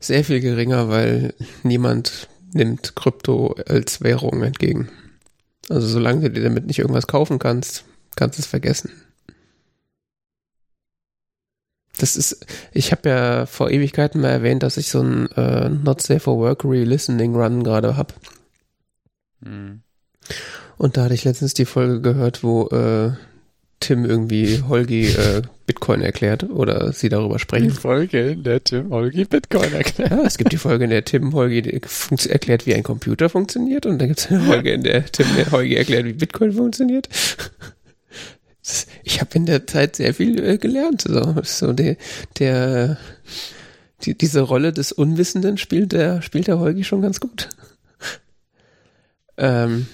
sehr 0.00 0.24
viel 0.24 0.40
geringer, 0.40 0.88
weil 0.88 1.34
niemand 1.62 2.28
nimmt 2.52 2.96
Krypto 2.96 3.54
als 3.68 4.00
Währung 4.02 4.42
entgegen. 4.42 4.88
Also 5.68 5.86
solange 5.86 6.22
du 6.22 6.30
dir 6.30 6.42
damit 6.42 6.66
nicht 6.66 6.78
irgendwas 6.80 7.06
kaufen 7.06 7.38
kannst, 7.38 7.84
kannst 8.16 8.38
du 8.38 8.42
es 8.42 8.46
vergessen. 8.46 8.90
Das 11.98 12.16
ist, 12.16 12.46
ich 12.72 12.92
habe 12.92 13.08
ja 13.08 13.46
vor 13.46 13.70
Ewigkeiten 13.70 14.22
mal 14.22 14.30
erwähnt, 14.30 14.62
dass 14.62 14.78
ich 14.78 14.88
so 14.88 15.02
ein 15.02 15.30
äh, 15.32 15.68
Not 15.68 16.00
Safe 16.00 16.20
for 16.20 16.38
Work 16.38 16.64
Re-Listening 16.64 17.36
Run 17.36 17.62
gerade 17.62 17.96
hab. 17.96 18.14
Mhm. 19.40 19.82
Und 20.78 20.96
da 20.96 21.04
hatte 21.04 21.14
ich 21.14 21.24
letztens 21.24 21.52
die 21.52 21.66
Folge 21.66 22.00
gehört, 22.00 22.42
wo 22.42 22.68
äh, 22.68 23.12
Tim 23.80 24.04
irgendwie 24.04 24.62
Holgi 24.68 25.08
äh, 25.08 25.42
Bitcoin 25.66 26.02
erklärt 26.02 26.44
oder 26.44 26.92
sie 26.92 27.08
darüber 27.08 27.38
sprechen. 27.38 27.68
Die 27.68 27.74
Folge, 27.74 28.30
in 28.30 28.42
der 28.42 28.62
Tim 28.62 28.90
Holgi 28.90 29.24
Bitcoin 29.24 29.72
erklärt. 29.72 30.10
Ja, 30.10 30.22
es 30.22 30.36
gibt 30.36 30.52
die 30.52 30.58
Folge, 30.58 30.84
in 30.84 30.90
der 30.90 31.04
Tim 31.04 31.32
Holgi 31.32 31.80
erklärt, 32.28 32.66
wie 32.66 32.74
ein 32.74 32.82
Computer 32.82 33.28
funktioniert 33.30 33.86
und 33.86 33.98
dann 33.98 34.08
gibt 34.08 34.20
es 34.20 34.30
eine 34.30 34.40
Folge, 34.40 34.72
in 34.72 34.82
der 34.82 35.06
Tim 35.06 35.26
Holgi 35.50 35.76
erklärt, 35.76 36.04
wie 36.04 36.12
Bitcoin 36.12 36.52
funktioniert. 36.52 37.08
Ich 39.02 39.20
habe 39.20 39.30
in 39.34 39.46
der 39.46 39.66
Zeit 39.66 39.96
sehr 39.96 40.14
viel 40.14 40.42
äh, 40.44 40.58
gelernt. 40.58 41.02
So, 41.02 41.36
so 41.42 41.72
der, 41.72 41.96
der 42.38 42.98
die, 44.02 44.16
diese 44.16 44.42
Rolle 44.42 44.72
des 44.72 44.92
Unwissenden 44.92 45.56
spielt 45.58 45.92
der 45.92 46.22
spielt 46.22 46.46
der 46.46 46.58
Holgi 46.58 46.84
schon 46.84 47.02
ganz 47.02 47.20
gut. 47.20 47.48
Ähm, 49.36 49.86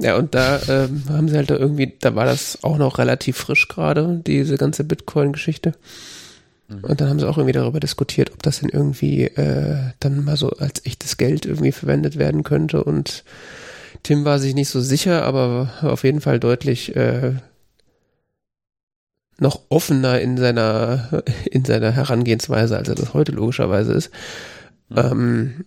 ja, 0.00 0.16
und 0.16 0.34
da 0.34 0.60
ähm, 0.68 1.04
haben 1.08 1.28
sie 1.28 1.36
halt 1.36 1.50
da 1.50 1.56
irgendwie, 1.56 1.94
da 2.00 2.14
war 2.14 2.24
das 2.24 2.58
auch 2.62 2.78
noch 2.78 2.98
relativ 2.98 3.36
frisch 3.36 3.68
gerade, 3.68 4.20
diese 4.26 4.56
ganze 4.56 4.82
Bitcoin-Geschichte. 4.82 5.74
Mhm. 6.68 6.84
Und 6.84 7.00
dann 7.00 7.08
haben 7.08 7.20
sie 7.20 7.28
auch 7.28 7.38
irgendwie 7.38 7.52
darüber 7.52 7.80
diskutiert, 7.80 8.32
ob 8.32 8.42
das 8.42 8.60
denn 8.60 8.70
irgendwie 8.70 9.24
äh, 9.24 9.92
dann 10.00 10.24
mal 10.24 10.36
so 10.36 10.50
als 10.50 10.84
echtes 10.84 11.16
Geld 11.16 11.46
irgendwie 11.46 11.72
verwendet 11.72 12.18
werden 12.18 12.42
könnte. 12.42 12.82
Und 12.82 13.24
Tim 14.02 14.24
war 14.24 14.38
sich 14.40 14.54
nicht 14.54 14.68
so 14.68 14.80
sicher, 14.80 15.24
aber 15.24 15.70
auf 15.82 16.02
jeden 16.02 16.20
Fall 16.20 16.40
deutlich 16.40 16.96
äh, 16.96 17.34
noch 19.38 19.62
offener 19.68 20.20
in 20.20 20.36
seiner 20.36 21.22
in 21.50 21.64
seiner 21.64 21.92
Herangehensweise, 21.92 22.76
als 22.76 22.88
er 22.88 22.94
das 22.94 23.14
heute 23.14 23.32
logischerweise 23.32 23.92
ist. 23.92 24.10
Mhm. 24.88 24.98
Ähm, 24.98 25.64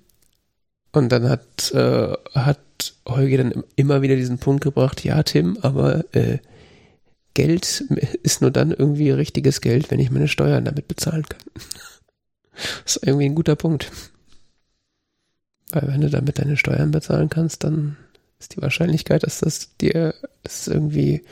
und 0.92 1.10
dann 1.10 1.30
hat, 1.30 1.72
äh, 1.72 2.14
hat 2.34 2.60
Holger 3.08 3.38
dann 3.38 3.64
immer 3.76 4.02
wieder 4.02 4.16
diesen 4.16 4.38
Punkt 4.38 4.64
gebracht, 4.64 5.04
ja, 5.04 5.22
Tim, 5.24 5.58
aber 5.62 6.04
äh, 6.16 6.40
Geld 7.34 7.84
ist 8.24 8.42
nur 8.42 8.52
dann 8.52 8.72
irgendwie 8.72 9.12
richtiges 9.12 9.62
Geld, 9.62 9.92
wenn 9.92 10.00
ich 10.00 10.12
meine 10.12 10.28
Steuern 10.28 10.66
damit 10.66 10.88
bezahlen 10.88 11.24
kann. 11.24 11.42
Das 12.84 12.96
ist 12.98 13.08
irgendwie 13.08 13.26
ein 13.26 13.36
guter 13.36 13.56
Punkt. 13.56 13.92
Weil 15.72 15.88
wenn 15.88 16.02
du 16.02 16.10
damit 16.10 16.40
deine 16.40 16.58
Steuern 16.58 16.92
bezahlen 16.92 17.30
kannst, 17.30 17.64
dann 17.64 17.98
ist 18.40 18.56
die 18.56 18.62
Wahrscheinlichkeit, 18.62 19.24
dass 19.24 19.40
das 19.40 19.76
dir 19.78 20.14
das 20.44 20.68
irgendwie 20.68 21.24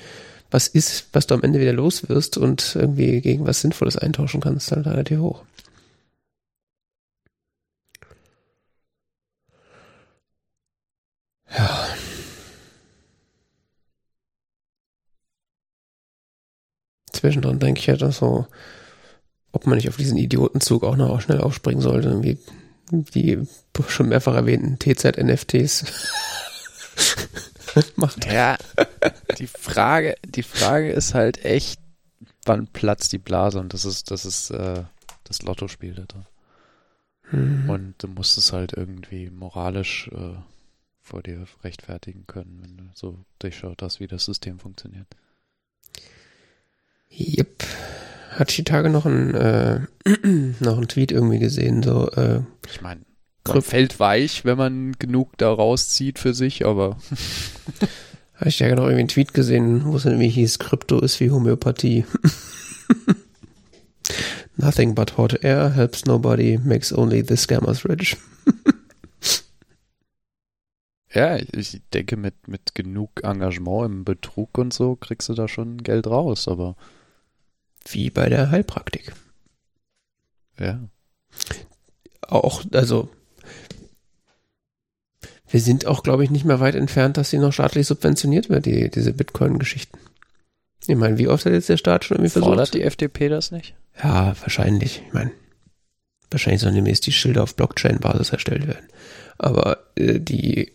was 0.51 0.67
ist, 0.67 1.07
was 1.12 1.27
du 1.27 1.35
am 1.35 1.43
Ende 1.43 1.59
wieder 1.59 1.74
los 1.74 2.07
wirst 2.07 2.38
und 2.38 2.75
irgendwie 2.75 3.21
gegen 3.21 3.45
was 3.45 3.62
Sinnvolles 3.62 3.97
eintauschen 3.97 4.41
kannst, 4.41 4.71
halt 4.71 4.85
relativ 4.85 5.19
hoch. 5.19 5.43
Ja. 11.57 11.88
Zwischendrin 17.12 17.59
denke 17.59 17.79
ich 17.79 17.88
halt 17.88 18.01
ja, 18.01 18.07
dass 18.07 18.17
so, 18.17 18.45
ob 19.51 19.65
man 19.65 19.77
nicht 19.77 19.89
auf 19.89 19.97
diesen 19.97 20.17
Idiotenzug 20.17 20.83
auch 20.83 20.97
noch 20.97 21.21
schnell 21.21 21.41
aufspringen 21.41 21.81
sollte, 21.81 22.21
wie 22.24 22.38
die 22.91 23.47
schon 23.88 24.09
mehrfach 24.09 24.35
erwähnten 24.35 24.77
TZ-NFTs 24.79 25.85
macht. 27.95 28.25
Ja, 28.25 28.57
die 29.39 29.47
Frage, 29.47 30.15
die 30.25 30.43
Frage 30.43 30.91
ist 30.91 31.13
halt 31.13 31.43
echt, 31.45 31.79
wann 32.45 32.67
platzt 32.67 33.12
die 33.12 33.17
Blase 33.17 33.59
und 33.59 33.74
das 33.74 33.85
ist, 33.85 34.12
das 34.12 34.25
ist 34.25 34.51
äh, 34.51 34.83
das 35.24 35.41
Lottospiel 35.41 35.95
da 35.95 36.03
drin. 36.03 36.25
Mhm. 37.31 37.69
Und 37.69 37.95
du 38.00 38.07
musst 38.07 38.38
es 38.38 38.53
halt 38.53 38.74
irgendwie 38.74 39.29
moralisch 39.29 40.09
äh, 40.13 40.35
vor 41.05 41.21
dir 41.21 41.45
rechtfertigen 41.63 42.25
können, 42.27 42.59
wenn 42.62 42.77
du 42.77 42.83
so 42.93 43.19
durchschaut 43.39 43.81
hast, 43.81 44.00
wie 44.00 44.07
das 44.07 44.25
System 44.25 44.59
funktioniert. 44.59 45.07
Yep. 47.17 47.63
Hatte 48.31 48.50
ich 48.50 48.57
die 48.57 48.63
Tage 48.63 48.89
noch 48.89 49.05
ein, 49.05 49.33
äh, 49.33 49.81
noch 50.59 50.77
einen 50.77 50.88
Tweet 50.88 51.12
irgendwie 51.12 51.39
gesehen, 51.39 51.83
so, 51.83 52.09
äh, 52.12 52.41
Ich 52.69 52.81
meine, 52.81 53.01
man 53.47 53.62
fällt 53.62 54.00
weich, 54.00 54.43
wenn 54.43 54.57
man 54.57 54.93
genug 54.93 55.38
da 55.38 55.53
rauszieht 55.53 56.19
für 56.19 56.33
sich, 56.33 56.65
aber 56.65 56.97
Habe 58.35 58.50
ich 58.50 58.59
ja 58.59 58.67
genau 58.67 58.83
irgendwie 58.83 59.00
einen 59.00 59.07
Tweet 59.07 59.33
gesehen, 59.33 59.85
wo 59.85 59.95
es 59.95 60.03
irgendwie 60.03 60.27
hieß, 60.27 60.59
Krypto 60.59 61.00
ist 61.00 61.21
wie 61.21 61.31
Homöopathie. 61.31 62.03
Nothing 64.57 64.93
but 64.93 65.17
hot 65.17 65.41
air 65.43 65.74
helps 65.74 66.05
nobody, 66.05 66.57
makes 66.57 66.91
only 66.91 67.24
the 67.25 67.38
scammers 67.38 67.88
rich. 67.88 68.17
ja, 71.15 71.38
ich 71.38 71.81
denke, 71.93 72.17
mit, 72.17 72.48
mit 72.48 72.75
genug 72.75 73.24
Engagement 73.24 73.86
im 73.86 74.03
Betrug 74.03 74.57
und 74.57 74.74
so 74.74 74.95
kriegst 74.98 75.29
du 75.29 75.34
da 75.34 75.48
schon 75.48 75.81
Geld 75.81 76.07
raus, 76.07 76.48
aber 76.48 76.75
Wie 77.88 78.10
bei 78.10 78.27
der 78.29 78.51
Heilpraktik. 78.51 79.13
ja. 80.60 80.79
Auch, 82.27 82.63
also, 82.74 83.10
wir 85.48 85.60
sind 85.60 85.86
auch, 85.86 86.01
glaube 86.01 86.24
ich, 86.24 86.31
nicht 86.31 86.43
mehr 86.43 86.60
weit 86.60 86.75
entfernt, 86.75 87.17
dass 87.17 87.29
sie 87.29 87.38
noch 87.38 87.53
staatlich 87.53 87.86
subventioniert 87.86 88.50
wird, 88.50 88.65
die, 88.65 88.89
diese 88.89 89.13
Bitcoin-Geschichten. 89.13 90.00
Ich 90.88 90.95
meine, 90.95 91.17
wie 91.17 91.27
oft 91.27 91.45
hat 91.45 91.53
jetzt 91.53 91.69
der 91.69 91.77
Staat 91.77 92.03
schon 92.03 92.17
irgendwie 92.17 92.31
versucht? 92.31 92.50
Fordert 92.50 92.74
die 92.74 92.81
FDP 92.81 93.29
das 93.29 93.51
nicht? 93.51 93.75
Ja, 94.03 94.36
wahrscheinlich. 94.41 95.03
Ich 95.07 95.13
meine, 95.13 95.31
wahrscheinlich 96.31 96.62
sollen 96.62 96.75
demnächst 96.75 97.05
die 97.05 97.12
Schilder 97.12 97.43
auf 97.43 97.55
Blockchain-Basis 97.55 98.31
erstellt 98.31 98.67
werden. 98.67 98.88
Aber 99.38 99.86
äh, 99.95 100.19
die 100.19 100.74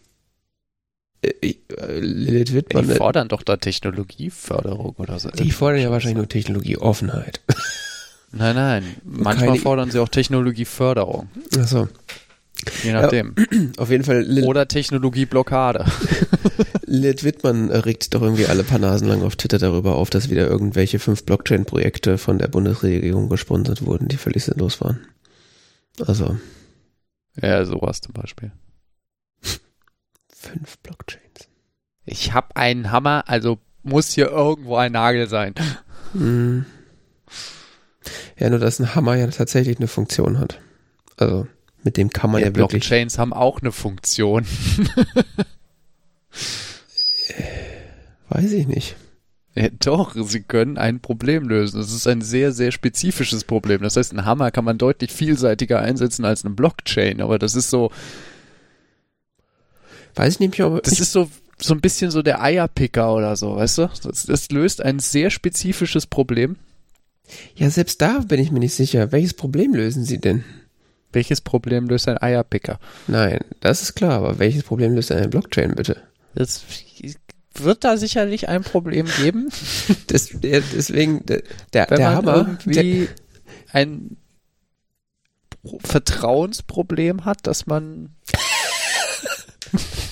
äh, 1.22 1.54
Lilith 2.00 2.54
Wittmann, 2.54 2.86
Die 2.86 2.92
äh, 2.92 2.96
fordern 2.96 3.28
doch 3.28 3.42
da 3.42 3.56
Technologieförderung 3.56 4.94
oder 4.96 5.18
so. 5.18 5.30
die 5.30 5.50
fordern 5.50 5.80
ja 5.82 5.90
wahrscheinlich 5.90 6.16
nur 6.18 6.28
Technologieoffenheit. 6.28 7.40
Nein, 8.32 8.54
nein. 8.54 8.84
Manchmal 9.02 9.48
Keine- 9.48 9.60
fordern 9.60 9.90
sie 9.90 9.98
auch 9.98 10.08
Technologieförderung. 10.08 11.28
Achso, 11.58 11.88
Je 12.84 12.92
nachdem. 12.92 13.34
auf 13.76 13.90
jeden 13.90 14.04
Fall, 14.04 14.20
Lil 14.22 14.44
Oder 14.44 14.68
Technologieblockade. 14.68 15.84
Lilith 16.86 17.24
Wittmann 17.24 17.72
regt 17.72 18.14
doch 18.14 18.22
irgendwie 18.22 18.46
alle 18.46 18.62
paar 18.62 18.78
Nasen 18.78 19.08
lang 19.08 19.22
auf 19.22 19.34
Twitter 19.34 19.58
darüber 19.58 19.96
auf, 19.96 20.10
dass 20.10 20.30
wieder 20.30 20.46
irgendwelche 20.46 21.00
fünf 21.00 21.24
Blockchain-Projekte 21.24 22.18
von 22.18 22.38
der 22.38 22.46
Bundesregierung 22.46 23.28
gesponsert 23.28 23.84
wurden, 23.84 24.06
die 24.06 24.16
völlig 24.16 24.44
sinnlos 24.44 24.80
waren. 24.80 25.00
Also, 26.06 26.36
Ja, 27.42 27.64
sowas 27.64 28.00
zum 28.00 28.12
Beispiel. 28.12 28.52
Fünf 30.40 30.78
Blockchains. 30.78 31.48
Ich 32.04 32.32
habe 32.32 32.56
einen 32.56 32.90
Hammer, 32.90 33.24
also 33.26 33.58
muss 33.82 34.12
hier 34.12 34.30
irgendwo 34.30 34.76
ein 34.76 34.92
Nagel 34.92 35.28
sein. 35.28 35.54
Hm. 36.12 36.64
Ja, 38.38 38.50
nur 38.50 38.58
dass 38.58 38.80
ein 38.80 38.94
Hammer 38.94 39.16
ja 39.16 39.26
tatsächlich 39.28 39.76
eine 39.78 39.88
Funktion 39.88 40.38
hat. 40.38 40.60
Also 41.18 41.46
mit 41.84 41.96
dem 41.96 42.10
kann 42.10 42.30
man 42.30 42.40
ja, 42.40 42.48
Ja, 42.48 42.56
wirklich. 42.56 42.82
Blockchains 42.88 43.18
haben 43.18 43.32
auch 43.32 43.60
eine 43.60 43.72
Funktion. 43.72 44.46
Weiß 48.28 48.52
ich 48.52 48.66
nicht. 48.66 48.96
Ja, 49.54 49.68
doch, 49.68 50.14
sie 50.14 50.42
können 50.42 50.78
ein 50.78 51.00
Problem 51.00 51.48
lösen. 51.48 51.78
Das 51.80 51.92
ist 51.92 52.06
ein 52.06 52.22
sehr, 52.22 52.52
sehr 52.52 52.70
spezifisches 52.70 53.44
Problem. 53.44 53.82
Das 53.82 53.96
heißt, 53.96 54.12
einen 54.12 54.24
Hammer 54.24 54.50
kann 54.52 54.64
man 54.64 54.78
deutlich 54.78 55.12
vielseitiger 55.12 55.80
einsetzen 55.80 56.24
als 56.24 56.44
eine 56.44 56.54
Blockchain, 56.54 57.20
aber 57.20 57.38
das 57.38 57.54
ist 57.56 57.68
so, 57.68 57.90
Weiß 60.20 60.34
ich 60.34 60.40
nicht, 60.40 60.60
ob 60.62 60.82
das 60.82 61.00
ist 61.00 61.12
so, 61.12 61.30
so 61.58 61.72
ein 61.72 61.80
bisschen 61.80 62.10
so 62.10 62.20
der 62.20 62.42
Eierpicker 62.42 63.14
oder 63.14 63.36
so, 63.36 63.56
weißt 63.56 63.78
du? 63.78 63.90
Das, 64.02 64.26
das 64.26 64.50
löst 64.50 64.82
ein 64.82 64.98
sehr 64.98 65.30
spezifisches 65.30 66.06
Problem. 66.06 66.56
ja 67.54 67.70
selbst 67.70 68.02
da 68.02 68.18
bin 68.18 68.38
ich 68.38 68.50
mir 68.50 68.58
nicht 68.60 68.74
sicher. 68.74 69.12
Welches 69.12 69.32
Problem 69.32 69.74
lösen 69.74 70.04
sie 70.04 70.18
denn? 70.18 70.44
Welches 71.12 71.40
Problem 71.40 71.88
löst 71.88 72.06
ein 72.06 72.20
Eierpicker? 72.20 72.78
Nein, 73.06 73.40
das 73.60 73.80
ist 73.82 73.94
klar, 73.94 74.12
aber 74.18 74.38
welches 74.38 74.62
Problem 74.62 74.94
löst 74.94 75.10
eine 75.10 75.28
Blockchain 75.28 75.74
bitte? 75.74 76.02
Das 76.34 76.62
wird 77.54 77.82
da 77.84 77.96
sicherlich 77.96 78.48
ein 78.50 78.62
Problem 78.62 79.06
geben, 79.16 79.48
Das, 80.08 80.28
der, 80.34 80.60
deswegen, 80.60 81.24
der, 81.24 81.42
der, 81.72 81.86
wenn 81.88 81.96
der 81.96 82.12
Hammer, 82.12 82.58
der, 82.66 82.84
irgendwie 82.84 83.08
ein 83.72 84.18
Pro- 85.62 85.78
Vertrauensproblem 85.82 87.24
hat, 87.24 87.46
dass 87.46 87.66
man 87.66 88.14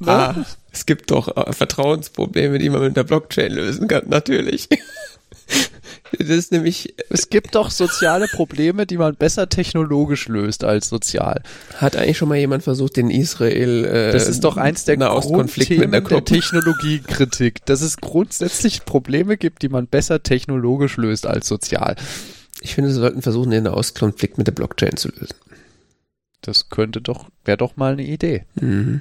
Ne? 0.00 0.10
ah, 0.12 0.46
es 0.72 0.86
gibt 0.86 1.10
doch 1.10 1.36
äh, 1.36 1.52
Vertrauensprobleme, 1.52 2.58
die 2.58 2.70
man 2.70 2.82
mit 2.82 2.96
der 2.96 3.04
Blockchain 3.04 3.52
lösen 3.52 3.88
kann, 3.88 4.04
natürlich. 4.08 4.68
das 6.18 6.28
ist 6.28 6.52
nämlich, 6.52 6.94
Es 7.10 7.28
gibt 7.30 7.54
doch 7.54 7.70
soziale 7.70 8.26
Probleme, 8.28 8.86
die 8.86 8.96
man 8.96 9.14
besser 9.16 9.48
technologisch 9.48 10.28
löst 10.28 10.64
als 10.64 10.88
sozial. 10.88 11.42
hat 11.76 11.96
eigentlich 11.96 12.18
schon 12.18 12.28
mal 12.28 12.38
jemand 12.38 12.62
versucht, 12.62 12.96
den 12.96 13.10
Israel, 13.10 13.84
äh, 13.84 14.12
Das 14.12 14.28
ist 14.28 14.44
doch 14.44 14.56
eins 14.56 14.84
der 14.84 14.96
Grundthemen 14.96 15.90
mit 15.90 15.92
der 15.92 16.00
der. 16.02 16.24
Technologiekritik, 16.24 17.64
dass 17.66 17.80
es 17.80 17.96
grundsätzlich 17.96 18.84
Probleme 18.84 19.36
gibt, 19.36 19.62
die 19.62 19.68
man 19.68 19.86
besser 19.86 20.22
technologisch 20.22 20.96
löst 20.96 21.26
als 21.26 21.48
sozial. 21.48 21.96
Ich 22.60 22.74
finde, 22.74 22.90
sie 22.90 22.96
sollten 22.96 23.22
versuchen, 23.22 23.50
den 23.50 23.64
Nahostkonflikt 23.64 24.38
mit 24.38 24.46
der 24.46 24.52
Blockchain 24.52 24.96
zu 24.96 25.08
lösen. 25.08 25.34
Das 26.40 26.68
könnte 26.68 27.00
doch, 27.00 27.28
wäre 27.44 27.58
doch 27.58 27.76
mal 27.76 27.92
eine 27.92 28.04
Idee. 28.04 28.44
Mhm. 28.60 29.00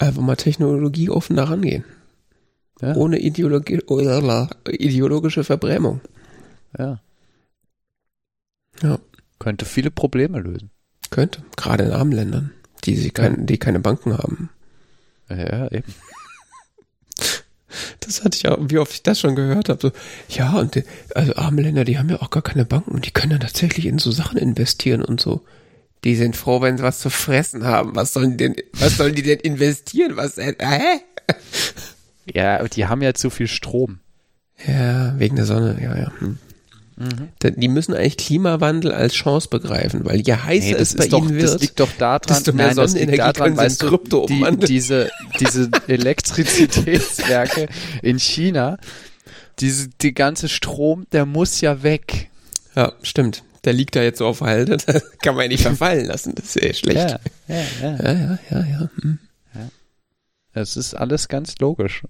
Einfach 0.00 0.22
mal 0.22 0.36
technologieoffen 0.36 1.36
da 1.36 1.44
rangehen. 1.44 1.84
Ja. 2.80 2.96
Ohne 2.96 3.18
Ideologie, 3.18 3.82
oder 3.82 4.48
ideologische 4.66 5.44
Verbrämung. 5.44 6.00
Ja. 6.78 7.02
Ja. 8.82 8.98
Könnte 9.38 9.66
viele 9.66 9.90
Probleme 9.90 10.40
lösen. 10.40 10.70
Könnte. 11.10 11.42
Gerade 11.54 11.84
in 11.84 11.92
armen 11.92 12.12
Ländern, 12.12 12.50
die, 12.84 12.96
sie 12.96 13.10
kein, 13.10 13.44
die 13.44 13.58
keine 13.58 13.80
Banken 13.80 14.16
haben. 14.16 14.48
Ja, 15.28 15.70
eben. 15.70 15.94
Das 18.00 18.24
hatte 18.24 18.36
ich 18.36 18.48
auch, 18.48 18.58
wie 18.60 18.78
oft 18.78 18.92
ich 18.92 19.04
das 19.04 19.20
schon 19.20 19.36
gehört 19.36 19.68
habe. 19.68 19.80
So, 19.80 19.92
ja, 20.28 20.58
und 20.58 20.74
die, 20.74 20.82
also 21.14 21.36
arme 21.36 21.62
Länder, 21.62 21.84
die 21.84 21.98
haben 21.98 22.08
ja 22.08 22.20
auch 22.20 22.30
gar 22.30 22.42
keine 22.42 22.64
Banken 22.64 22.90
und 22.90 23.06
die 23.06 23.12
können 23.12 23.30
dann 23.30 23.40
tatsächlich 23.40 23.86
in 23.86 23.98
so 23.98 24.10
Sachen 24.10 24.38
investieren 24.38 25.02
und 25.02 25.20
so. 25.20 25.42
Die 26.04 26.16
sind 26.16 26.36
froh, 26.36 26.60
wenn 26.62 26.76
sie 26.78 26.82
was 26.82 27.00
zu 27.00 27.10
fressen 27.10 27.64
haben. 27.64 27.94
Was 27.94 28.12
sollen 28.14 28.32
die 28.32 28.36
denn, 28.38 28.56
was 28.72 28.96
sollen 28.96 29.14
die 29.14 29.22
denn 29.22 29.38
investieren? 29.40 30.16
Was, 30.16 30.38
äh, 30.38 30.54
hä? 30.58 31.00
Ja, 32.32 32.66
die 32.68 32.86
haben 32.86 33.02
ja 33.02 33.12
zu 33.14 33.28
viel 33.30 33.48
Strom. 33.48 33.98
Ja, 34.66 35.18
wegen 35.18 35.36
der 35.36 35.44
Sonne, 35.46 35.78
ja, 35.82 35.96
ja. 35.96 36.12
Hm. 36.20 36.38
Da- 37.38 37.48
Die 37.50 37.68
müssen 37.68 37.94
eigentlich 37.94 38.18
Klimawandel 38.18 38.92
als 38.92 39.14
Chance 39.14 39.48
begreifen, 39.48 40.04
weil 40.04 40.20
je 40.20 40.34
heißer 40.34 40.66
Nee, 40.66 40.72
das 40.74 40.80
es 40.90 40.96
bei 40.96 41.04
ist 41.04 41.12
doch, 41.14 41.22
ihnen 41.24 41.38
das 41.38 41.52
wird, 41.52 41.60
liegt 41.62 41.80
doch 41.80 41.88
daran, 41.96 42.20
desto 42.28 42.52
mehr 42.52 42.66
nein, 42.66 42.76
das 42.76 42.92
liegt 42.92 43.06
Sonnenenergie 43.06 43.38
daran, 43.56 43.76
du, 43.78 43.88
Krypto 43.88 44.26
die, 44.26 44.34
umwandeln. 44.34 44.66
diese, 44.68 45.10
diese 45.40 45.70
Elektrizitätswerke 45.88 47.68
in 48.02 48.18
China, 48.18 48.76
diese, 49.60 49.88
die 50.02 50.12
ganze 50.12 50.48
Strom, 50.50 51.06
der 51.12 51.24
muss 51.26 51.60
ja 51.62 51.82
weg. 51.82 52.28
ja, 52.76 52.92
stimmt. 53.02 53.44
Der 53.64 53.72
liegt 53.72 53.94
da 53.94 54.02
jetzt 54.02 54.18
so 54.18 54.26
auf 54.26 54.40
Halde, 54.40 54.76
das 54.86 55.18
kann 55.18 55.34
man 55.34 55.42
ja 55.44 55.48
nicht 55.48 55.62
verfallen 55.62 56.06
lassen, 56.06 56.34
das 56.34 56.56
ist 56.56 56.64
ja 56.64 56.72
schlecht. 56.72 57.10
Ja, 57.10 57.20
ja, 57.48 57.64
ja. 57.82 57.96
ja, 57.96 58.12
ja, 58.12 58.38
ja. 58.50 58.64
ja. 58.64 58.90
Hm. 59.02 59.18
Das 60.52 60.76
ist 60.76 60.94
alles 60.94 61.28
ganz 61.28 61.58
logisch. 61.58 62.02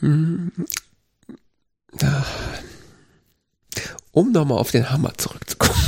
Hm. 0.00 0.52
Um 4.12 4.32
nochmal 4.32 4.58
auf 4.58 4.70
den 4.70 4.90
Hammer 4.90 5.12
zurückzukommen. 5.16 5.74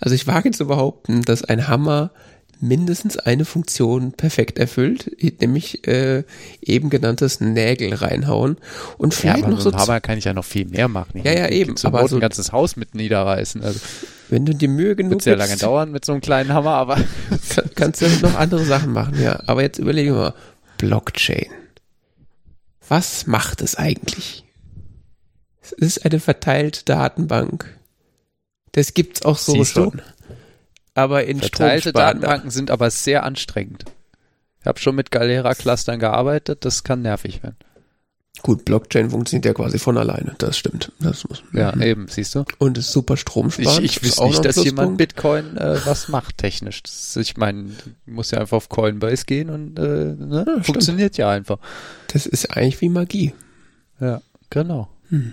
Also 0.00 0.14
ich 0.14 0.28
wage 0.28 0.52
zu 0.52 0.68
behaupten, 0.68 1.22
dass 1.22 1.42
ein 1.42 1.66
Hammer 1.66 2.12
mindestens 2.60 3.16
eine 3.16 3.44
Funktion 3.44 4.12
perfekt 4.12 4.58
erfüllt, 4.58 5.10
nämlich 5.40 5.86
äh, 5.86 6.24
eben 6.60 6.90
genanntes 6.90 7.40
Nägel 7.40 7.94
reinhauen 7.94 8.56
und 8.98 9.14
Ja, 9.14 9.20
vielleicht 9.20 9.44
aber 9.44 9.50
noch 9.54 9.64
mit 9.64 9.74
so, 9.74 9.78
Hammer 9.78 10.00
kann 10.00 10.18
ich 10.18 10.24
ja 10.24 10.34
noch 10.34 10.44
viel 10.44 10.66
mehr 10.66 10.88
machen. 10.88 11.18
Ich 11.18 11.24
Ja, 11.24 11.32
ja, 11.32 11.48
eben, 11.48 11.76
Zum 11.76 11.94
aber 11.94 12.06
so- 12.08 12.16
ein 12.16 12.20
ganzes 12.20 12.50
Haus 12.52 12.76
mit 12.76 12.94
niederreißen. 12.94 13.62
Also 13.62 13.80
wenn 14.28 14.44
du 14.44 14.54
dir 14.54 14.68
Mühe 14.68 14.96
genug 14.96 15.12
wird 15.12 15.22
sehr 15.22 15.36
lange 15.36 15.56
dauern 15.56 15.90
mit 15.92 16.04
so 16.04 16.12
einem 16.12 16.20
kleinen 16.20 16.52
Hammer, 16.52 16.72
aber 16.74 16.96
kann- 17.50 17.70
kannst 17.74 18.02
du 18.02 18.08
noch 18.22 18.34
andere 18.36 18.64
Sachen 18.64 18.92
machen, 18.92 19.20
ja. 19.22 19.40
Aber 19.46 19.62
jetzt 19.62 19.78
überlegen 19.78 20.14
wir 20.14 20.18
mal, 20.20 20.34
Blockchain. 20.78 21.46
Was 22.88 23.26
macht 23.26 23.60
es 23.62 23.74
eigentlich? 23.76 24.44
Es 25.60 25.72
ist 25.72 26.04
eine 26.04 26.20
verteilte 26.20 26.84
Datenbank. 26.84 27.66
Das 28.72 28.94
gibt's 28.94 29.22
auch 29.24 29.36
so 29.38 29.52
Siehst 29.52 29.76
du? 29.76 29.92
Aber 30.98 31.24
in 31.24 31.38
Verteilte. 31.40 31.92
Datenbanken 31.92 32.50
sind 32.50 32.70
aber 32.70 32.90
sehr 32.90 33.22
anstrengend. 33.24 33.84
Ich 34.60 34.66
habe 34.66 34.78
schon 34.80 34.96
mit 34.96 35.10
Galera-Clustern 35.10 35.98
gearbeitet, 36.00 36.64
das 36.64 36.82
kann 36.84 37.02
nervig 37.02 37.42
werden. 37.42 37.56
Gut, 38.42 38.64
Blockchain 38.64 39.10
funktioniert 39.10 39.46
ja 39.46 39.52
quasi 39.54 39.78
von 39.80 39.96
alleine. 39.98 40.34
Das 40.38 40.56
stimmt. 40.56 40.92
Das 41.00 41.26
muss, 41.28 41.42
Ja, 41.52 41.74
Mhm. 41.74 41.82
eben, 41.82 42.06
siehst 42.08 42.34
du? 42.36 42.44
Und 42.58 42.78
ist 42.78 42.92
super 42.92 43.14
Ich, 43.14 43.20
stromsparend. 43.20 43.84
ich 43.84 43.96
Ist 43.96 44.02
wüsste 44.04 44.22
auch 44.22 44.28
nicht, 44.28 44.44
dass 44.44 44.62
jemand. 44.62 44.96
Bitcoin 44.96 45.56
äh, 45.56 45.78
was 45.84 46.08
macht 46.08 46.38
technisch. 46.38 46.82
Das, 46.84 47.16
ich 47.16 47.36
meine, 47.36 47.70
muss 48.06 48.30
ja 48.30 48.38
einfach 48.38 48.56
auf 48.56 48.68
Coinbase 48.68 49.24
gehen 49.24 49.50
und 49.50 49.76
äh, 49.78 49.82
ne? 49.82 50.44
Ja, 50.46 50.52
stimmt. 50.52 50.66
funktioniert 50.66 51.16
ja 51.16 51.30
einfach. 51.30 51.58
Das 52.12 52.26
ist 52.26 52.56
eigentlich 52.56 52.80
wie 52.80 52.88
Magie. 52.90 53.34
Ja, 54.00 54.20
genau. 54.50 54.88
Hm. 55.08 55.32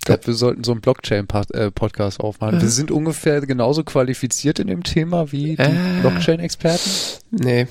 Ich 0.00 0.06
glaube, 0.06 0.26
wir 0.28 0.34
sollten 0.34 0.64
so 0.64 0.72
einen 0.72 0.80
Blockchain-Podcast 0.80 2.20
aufmachen. 2.20 2.54
Ja. 2.56 2.62
Wir 2.62 2.70
sind 2.70 2.90
ungefähr 2.90 3.42
genauso 3.42 3.84
qualifiziert 3.84 4.58
in 4.58 4.66
dem 4.68 4.82
Thema 4.82 5.30
wie 5.30 5.56
die 5.56 5.62
Äh. 5.62 6.00
Blockchain-Experten. 6.00 6.90
Nee, 7.30 7.66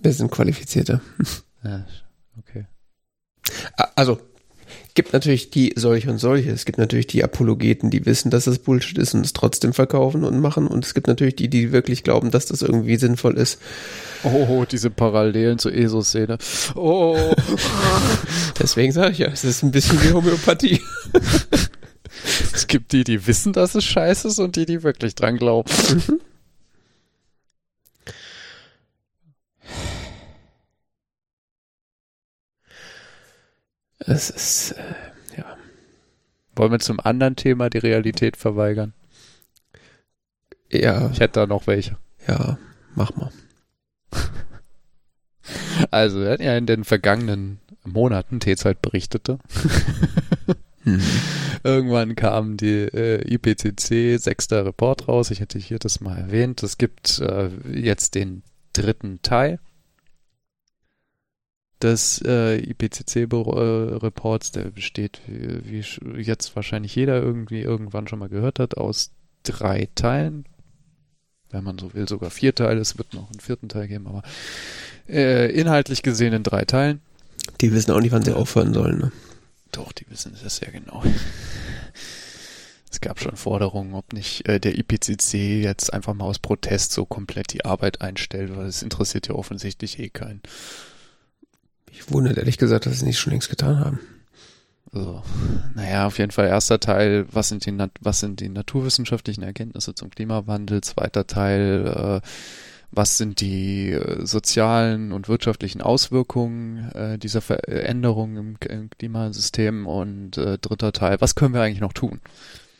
wir 0.00 0.12
sind 0.14 0.30
qualifizierter. 0.30 1.02
Ja, 1.62 1.84
okay. 2.38 2.64
Also, 3.94 4.18
gibt 4.94 5.12
natürlich 5.12 5.50
die 5.50 5.74
solche 5.76 6.10
und 6.10 6.16
solche. 6.16 6.50
Es 6.50 6.64
gibt 6.64 6.78
natürlich 6.78 7.08
die 7.08 7.22
Apologeten, 7.22 7.90
die 7.90 8.06
wissen, 8.06 8.30
dass 8.30 8.44
das 8.46 8.58
Bullshit 8.58 8.96
ist 8.96 9.12
und 9.14 9.26
es 9.26 9.34
trotzdem 9.34 9.74
verkaufen 9.74 10.24
und 10.24 10.40
machen. 10.40 10.66
Und 10.66 10.84
es 10.86 10.94
gibt 10.94 11.06
natürlich 11.08 11.36
die, 11.36 11.48
die 11.48 11.72
wirklich 11.72 12.02
glauben, 12.02 12.30
dass 12.30 12.46
das 12.46 12.62
irgendwie 12.62 12.96
sinnvoll 12.96 13.36
ist. 13.36 13.60
Oh, 14.24 14.64
diese 14.64 14.88
Parallelen 14.88 15.58
zur 15.58 15.74
ESO-Szene. 15.74 16.38
Oh, 16.74 17.18
Deswegen 18.58 18.92
sage 18.92 19.12
ich 19.12 19.18
ja, 19.18 19.28
es 19.28 19.44
ist 19.44 19.62
ein 19.62 19.70
bisschen 19.70 20.02
wie 20.02 20.12
Homöopathie. 20.14 20.80
es 22.24 22.66
gibt 22.66 22.92
die, 22.92 23.04
die 23.04 23.26
wissen, 23.26 23.52
dass 23.52 23.74
es 23.74 23.84
scheiße 23.84 24.28
ist 24.28 24.38
und 24.38 24.56
die, 24.56 24.66
die 24.66 24.82
wirklich 24.82 25.14
dran 25.14 25.36
glauben. 25.36 25.70
Es 33.98 34.30
ist, 34.30 34.72
äh, 34.72 35.38
ja. 35.38 35.56
Wollen 36.54 36.72
wir 36.72 36.78
zum 36.78 37.00
anderen 37.00 37.36
Thema 37.36 37.70
die 37.70 37.78
Realität 37.78 38.36
verweigern? 38.36 38.92
Ja, 40.70 41.10
Ich 41.10 41.20
hätte 41.20 41.40
da 41.40 41.46
noch 41.46 41.66
welche. 41.66 41.96
ja, 42.26 42.58
mach 42.94 43.14
mal. 43.16 43.32
Also, 45.92 46.20
wir 46.22 46.30
hatten 46.30 46.42
ja 46.42 46.56
in 46.56 46.66
den 46.66 46.82
vergangenen 46.82 47.60
Monaten, 47.84 48.40
T-Zeit 48.40 48.82
berichtete, 48.82 49.38
Hm. 50.86 51.00
irgendwann 51.64 52.14
kam 52.14 52.56
die 52.56 52.84
äh, 52.84 53.34
IPCC 53.34 54.22
sechster 54.22 54.64
Report 54.64 55.08
raus. 55.08 55.32
Ich 55.32 55.40
hätte 55.40 55.58
hier 55.58 55.80
das 55.80 56.00
mal 56.00 56.16
erwähnt. 56.16 56.62
Es 56.62 56.78
gibt 56.78 57.18
äh, 57.18 57.50
jetzt 57.72 58.14
den 58.14 58.44
dritten 58.72 59.20
Teil 59.22 59.58
des 61.82 62.22
äh, 62.24 62.58
IPCC-Reports. 62.58 64.52
Der 64.52 64.70
besteht, 64.70 65.20
wie, 65.26 65.84
wie 66.00 66.22
jetzt 66.22 66.54
wahrscheinlich 66.54 66.94
jeder 66.94 67.20
irgendwie 67.20 67.62
irgendwann 67.62 68.06
schon 68.06 68.20
mal 68.20 68.28
gehört 68.28 68.60
hat, 68.60 68.76
aus 68.76 69.10
drei 69.42 69.88
Teilen. 69.96 70.44
Wenn 71.50 71.64
man 71.64 71.78
so 71.78 71.94
will, 71.94 72.08
sogar 72.08 72.30
vier 72.30 72.54
Teile. 72.54 72.80
Es 72.80 72.96
wird 72.96 73.12
noch 73.12 73.30
einen 73.30 73.40
vierten 73.40 73.68
Teil 73.68 73.88
geben, 73.88 74.06
aber 74.06 74.22
äh, 75.08 75.50
inhaltlich 75.50 76.02
gesehen 76.02 76.32
in 76.32 76.44
drei 76.44 76.64
Teilen. 76.64 77.00
Die 77.60 77.72
wissen 77.72 77.90
auch 77.90 78.00
nicht, 78.00 78.12
wann 78.12 78.22
sie 78.22 78.36
aufhören 78.36 78.72
sollen. 78.72 78.98
Ne? 78.98 79.12
Doch, 79.72 79.92
die 79.92 80.08
wissen 80.08 80.36
das 80.42 80.56
sehr 80.56 80.70
genau. 80.70 81.02
Es 82.88 83.00
gab 83.02 83.20
schon 83.20 83.36
Forderungen, 83.36 83.92
ob 83.92 84.14
nicht 84.14 84.48
äh, 84.48 84.58
der 84.58 84.78
IPCC 84.78 85.34
jetzt 85.62 85.92
einfach 85.92 86.14
mal 86.14 86.24
aus 86.24 86.38
Protest 86.38 86.92
so 86.92 87.04
komplett 87.04 87.52
die 87.52 87.62
Arbeit 87.62 88.00
einstellt, 88.00 88.56
weil 88.56 88.66
es 88.66 88.82
interessiert 88.82 89.28
ja 89.28 89.34
offensichtlich 89.34 89.98
eh 89.98 90.08
keinen. 90.08 90.40
Ich 91.90 92.10
wundere 92.10 92.38
ehrlich 92.38 92.56
gesagt, 92.56 92.86
dass 92.86 92.94
sie 92.94 93.00
es 93.00 93.02
nicht 93.02 93.18
schon 93.18 93.32
längst 93.32 93.50
getan 93.50 93.80
haben. 93.80 94.00
Also, 94.92 95.22
naja, 95.74 96.06
auf 96.06 96.18
jeden 96.18 96.30
Fall 96.30 96.46
erster 96.46 96.80
Teil, 96.80 97.26
was 97.30 97.48
sind 97.48 97.66
die, 97.66 97.76
was 98.00 98.20
sind 98.20 98.40
die 98.40 98.48
naturwissenschaftlichen 98.48 99.42
Erkenntnisse 99.42 99.94
zum 99.94 100.08
Klimawandel? 100.10 100.80
Zweiter 100.80 101.26
Teil, 101.26 102.22
äh, 102.22 102.26
was 102.90 103.18
sind 103.18 103.40
die 103.40 103.90
äh, 103.92 104.24
sozialen 104.24 105.12
und 105.12 105.28
wirtschaftlichen 105.28 105.82
Auswirkungen 105.82 106.90
äh, 106.92 107.18
dieser 107.18 107.40
Veränderungen 107.40 108.36
im, 108.36 108.56
im 108.68 108.90
Klimasystem? 108.90 109.86
Und 109.86 110.38
äh, 110.38 110.58
dritter 110.58 110.92
Teil, 110.92 111.20
was 111.20 111.34
können 111.34 111.54
wir 111.54 111.62
eigentlich 111.62 111.80
noch 111.80 111.92
tun? 111.92 112.20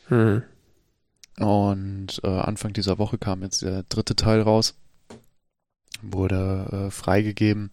Hm. 0.07 0.43
Und 1.39 2.19
äh, 2.23 2.27
Anfang 2.27 2.73
dieser 2.73 2.97
Woche 2.97 3.17
kam 3.17 3.43
jetzt 3.43 3.61
der 3.61 3.83
dritte 3.83 4.15
Teil 4.15 4.41
raus. 4.41 4.75
Wurde 6.01 6.87
äh, 6.87 6.91
freigegeben. 6.91 7.69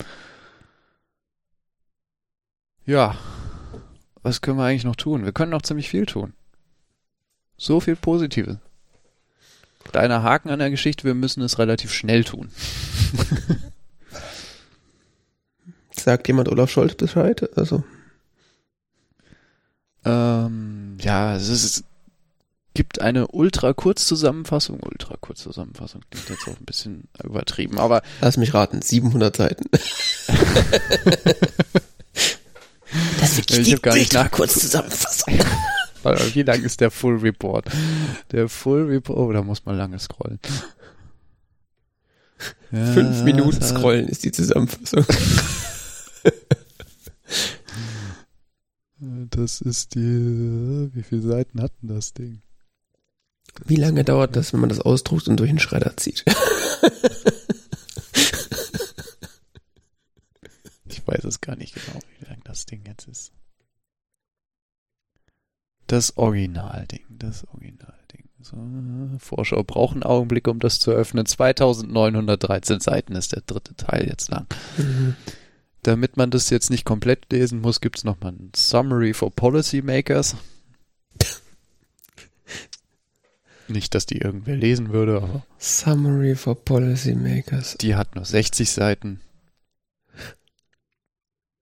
Ja, 2.86 3.16
was 4.22 4.40
können 4.40 4.58
wir 4.58 4.64
eigentlich 4.64 4.84
noch 4.84 4.96
tun? 4.96 5.24
Wir 5.24 5.32
können 5.32 5.50
noch 5.50 5.62
ziemlich 5.62 5.88
viel 5.88 6.06
tun. 6.06 6.34
So 7.56 7.80
viel 7.80 7.96
Positives. 7.96 8.58
Kleiner 9.90 10.22
Haken 10.22 10.50
an 10.50 10.58
der 10.58 10.70
Geschichte, 10.70 11.04
wir 11.04 11.14
müssen 11.14 11.42
es 11.42 11.58
relativ 11.58 11.92
schnell 11.92 12.24
tun. 12.24 12.50
Sagt 15.92 16.26
jemand 16.28 16.48
Olaf 16.48 16.70
Scholz 16.70 16.94
Bescheid? 16.94 17.48
Also, 17.56 17.84
Ähm, 20.04 20.98
ja, 21.00 21.34
es 21.36 21.48
ist, 21.48 21.84
gibt 22.74 23.00
eine 23.00 23.28
Ultra-Kurzzusammenfassung. 23.28 24.80
Ultra-Kurzzusammenfassung 24.80 26.02
klingt 26.10 26.28
jetzt 26.28 26.46
auch 26.46 26.58
ein 26.58 26.66
bisschen 26.66 27.08
übertrieben, 27.22 27.78
aber 27.78 28.02
lass 28.20 28.36
mich 28.36 28.52
raten, 28.52 28.82
700 28.82 29.34
Seiten. 29.36 29.64
das 33.20 33.38
ist 33.38 33.50
Ich 33.50 33.72
hab 33.72 33.82
gar 33.82 33.94
Wie 36.04 36.42
lang 36.42 36.62
ist 36.62 36.80
der 36.80 36.90
Full 36.90 37.16
Report? 37.18 37.66
Der 38.32 38.48
Full 38.48 38.86
Report, 38.86 39.18
oh, 39.18 39.32
da 39.32 39.42
muss 39.42 39.64
man 39.64 39.76
lange 39.76 39.98
scrollen. 39.98 40.38
Ja, 42.70 42.92
Fünf 42.92 43.22
Minuten 43.22 43.62
scrollen 43.62 44.08
ist 44.08 44.24
die 44.24 44.32
Zusammenfassung. 44.32 45.04
Das 49.30 49.60
ist 49.60 49.94
die, 49.94 50.90
wie 50.92 51.02
viele 51.02 51.22
Seiten 51.22 51.60
hat 51.60 51.72
denn 51.82 51.94
das 51.94 52.14
Ding? 52.14 52.40
Wie 53.64 53.76
lange 53.76 54.04
dauert 54.04 54.34
das, 54.36 54.52
wenn 54.52 54.60
man 54.60 54.68
das 54.68 54.80
ausdruckt 54.80 55.28
und 55.28 55.38
durch 55.38 55.50
den 55.50 55.58
Schredder 55.58 55.96
zieht? 55.96 56.24
Ich 60.86 61.06
weiß 61.06 61.24
es 61.24 61.40
gar 61.40 61.56
nicht 61.56 61.74
genau, 61.74 61.98
wie 62.18 62.24
lang 62.26 62.40
das 62.44 62.66
Ding 62.66 62.82
jetzt 62.86 63.06
ist. 63.08 63.32
Das 65.94 66.16
Originalding, 66.16 67.04
das 67.09 67.46
Originalding. 67.54 68.24
So, 68.40 68.57
Vorschau 69.20 69.62
braucht 69.62 69.92
einen 69.92 70.02
Augenblick, 70.02 70.48
um 70.48 70.59
das 70.59 70.80
zu 70.80 70.90
öffnen. 70.90 71.24
2913 71.24 72.80
Seiten 72.80 73.14
ist 73.14 73.30
der 73.30 73.42
dritte 73.46 73.76
Teil 73.76 74.09
jetzt 74.09 74.28
lang. 74.28 74.48
Damit 75.85 76.16
man 76.16 76.33
das 76.33 76.50
jetzt 76.50 76.68
nicht 76.68 76.85
komplett 76.85 77.30
lesen 77.30 77.61
muss, 77.61 77.80
gibt 77.80 77.98
es 77.98 78.02
nochmal 78.02 78.33
ein 78.33 78.50
Summary 78.57 79.14
for 79.14 79.30
Policymakers. 79.30 80.35
Nicht, 83.68 83.94
dass 83.94 84.04
die 84.04 84.18
irgendwer 84.18 84.57
lesen 84.57 84.92
würde, 84.92 85.22
aber 85.22 85.46
Summary 85.59 86.35
for 86.35 86.57
Policymakers. 86.57 87.76
die 87.78 87.94
hat 87.94 88.16
nur 88.16 88.24
60 88.24 88.68
Seiten. 88.68 89.20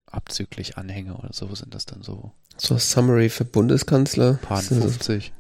Abzüglich 0.07 0.79
Anhänge 0.79 1.19
oder 1.19 1.35
so 1.35 1.55
sind 1.55 1.75
das 1.75 1.85
dann 1.85 2.01
so. 2.03 2.33
So 2.57 2.79
Summary 2.79 3.29
für 3.29 3.45
Bundeskanzler. 3.45 4.39
Das 4.49 4.69
50. 4.69 5.33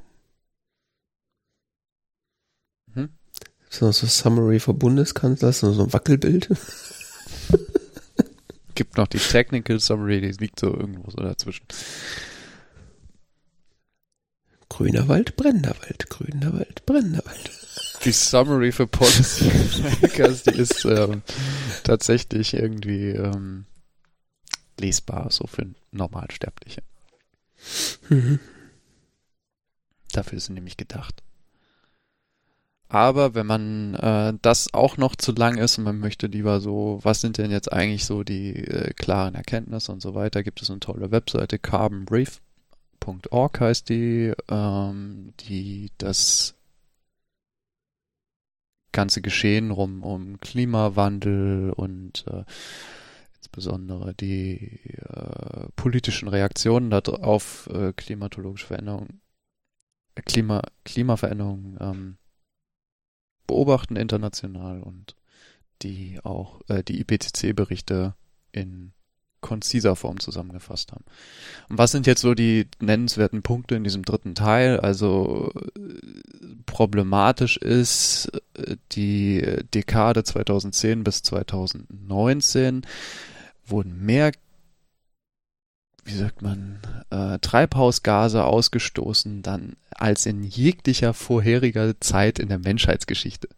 so, 3.73 3.91
so 3.91 4.07
Summary 4.07 4.61
für 4.61 4.75
Bundeskanzler, 4.75 5.53
so, 5.53 5.73
so 5.73 5.85
ein 5.85 5.93
Wackelbild. 5.93 6.49
Gibt 8.75 8.97
noch 8.97 9.09
die 9.09 9.19
Technical 9.19 9.81
Summary, 9.81 10.21
die 10.21 10.33
liegt 10.33 10.61
so 10.61 10.69
irgendwo 10.69 11.11
so 11.11 11.17
dazwischen. 11.17 11.67
Grüner 14.69 15.09
Wald, 15.09 15.37
brennender 15.37 15.75
Wald, 15.81 16.09
grüner 16.09 16.53
Wald, 16.53 16.87
brennender 16.87 17.25
Wald. 17.25 17.51
Die 18.05 18.13
Summary 18.13 18.73
für 18.73 18.87
Policy 18.87 19.51
Makers, 20.01 20.45
die 20.45 20.59
ist 20.59 20.85
ähm, 20.85 21.23
tatsächlich 21.85 22.55
irgendwie 22.55 23.11
ähm, 23.11 23.67
lesbar, 24.79 25.31
so 25.31 25.47
für 25.47 25.67
Normalsterbliche. 25.93 26.83
Mhm. 28.09 28.41
Dafür 30.13 30.39
ist 30.39 30.47
sie 30.47 30.53
nämlich 30.53 30.77
gedacht. 30.77 31.23
Aber 32.89 33.35
wenn 33.35 33.47
man 33.47 33.95
äh, 33.95 34.35
das 34.43 34.75
auch 34.75 34.99
noch 34.99 35.17
zu 35.17 35.33
lang 35.33 35.57
ist 35.57 35.79
und 35.79 35.85
man 35.85 35.99
möchte 35.99 36.27
lieber 36.27 36.61
so, 36.61 37.01
was 37.03 37.23
sind 37.23 37.39
denn 37.39 37.51
jetzt 37.51 37.73
eigentlich 37.73 38.05
so 38.05 38.23
die 38.23 38.55
äh, 38.55 38.93
klaren 38.93 39.35
Erkenntnisse 39.35 39.91
und 39.91 40.03
so 40.03 40.15
weiter, 40.15 40.43
gibt 40.43 40.61
es 40.61 40.71
eine 40.71 40.81
tolle 40.81 41.11
Webseite, 41.11 41.59
carbonbrief.org 41.59 43.61
heißt 43.61 43.89
die, 43.89 44.35
ähm, 44.51 45.33
die 45.41 45.91
das 45.97 46.55
ganze 48.93 49.23
Geschehen 49.23 49.71
rum 49.71 50.03
um 50.03 50.39
Klimawandel 50.41 51.73
und 51.75 52.27
äh, 52.29 52.45
insbesondere 53.43 54.15
die 54.15 54.81
äh, 54.99 55.67
politischen 55.75 56.29
Reaktionen 56.29 56.91
darauf 56.91 57.69
äh, 57.73 57.93
klimatologische 57.93 58.69
Veränderungen, 58.69 59.21
äh, 60.15 60.23
Klima, 60.23 60.63
Klimaveränderungen 60.85 61.77
ähm, 61.81 62.17
beobachten 63.49 63.97
international 63.97 64.81
und 64.81 65.17
die 65.83 66.21
auch 66.23 66.61
äh, 66.69 66.85
die 66.85 67.01
IPCC-Berichte 67.01 68.15
in 68.53 68.93
konziser 69.41 69.97
Form 69.97 70.21
zusammengefasst 70.21 70.93
haben. 70.93 71.05
Und 71.69 71.77
was 71.77 71.91
sind 71.91 72.07
jetzt 72.07 72.21
so 72.21 72.35
die 72.35 72.69
nennenswerten 72.79 73.43
Punkte 73.43 73.75
in 73.75 73.83
diesem 73.83 74.05
dritten 74.05 74.37
Teil? 74.37 74.79
Also 74.79 75.53
äh, 75.77 75.81
problematisch 76.65 77.57
ist 77.57 78.31
äh, 78.55 78.77
die 78.93 79.45
Dekade 79.75 80.23
2010 80.23 81.03
bis 81.03 81.23
2019 81.25 82.87
wurden 83.65 84.05
mehr, 84.05 84.33
wie 86.05 86.15
sagt 86.15 86.43
man, 86.43 86.81
äh, 87.11 87.39
Treibhausgase 87.39 88.45
ausgestoßen 88.45 89.43
dann 89.43 89.77
als 89.91 90.27
in 90.27 90.43
jeglicher 90.43 91.15
vorheriger 91.15 91.99
Zeit 92.01 92.39
in 92.39 92.49
der 92.49 92.59
Menschheitsgeschichte. 92.59 93.49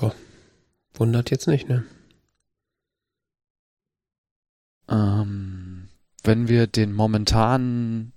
Oh, 0.00 0.12
wundert 0.94 1.30
jetzt 1.30 1.48
nicht, 1.48 1.68
ne? 1.68 1.84
Ähm, 4.88 5.88
wenn 6.22 6.48
wir 6.48 6.66
den 6.66 6.92
momentanen 6.92 8.12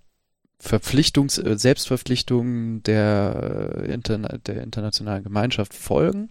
Verpflichtungs 0.60 1.38
äh, 1.38 1.58
Selbstverpflichtungen 1.58 2.84
der, 2.84 3.84
Interna 3.86 4.38
der 4.38 4.64
internationalen 4.64 5.24
Gemeinschaft 5.24 5.74
folgen, 5.74 6.30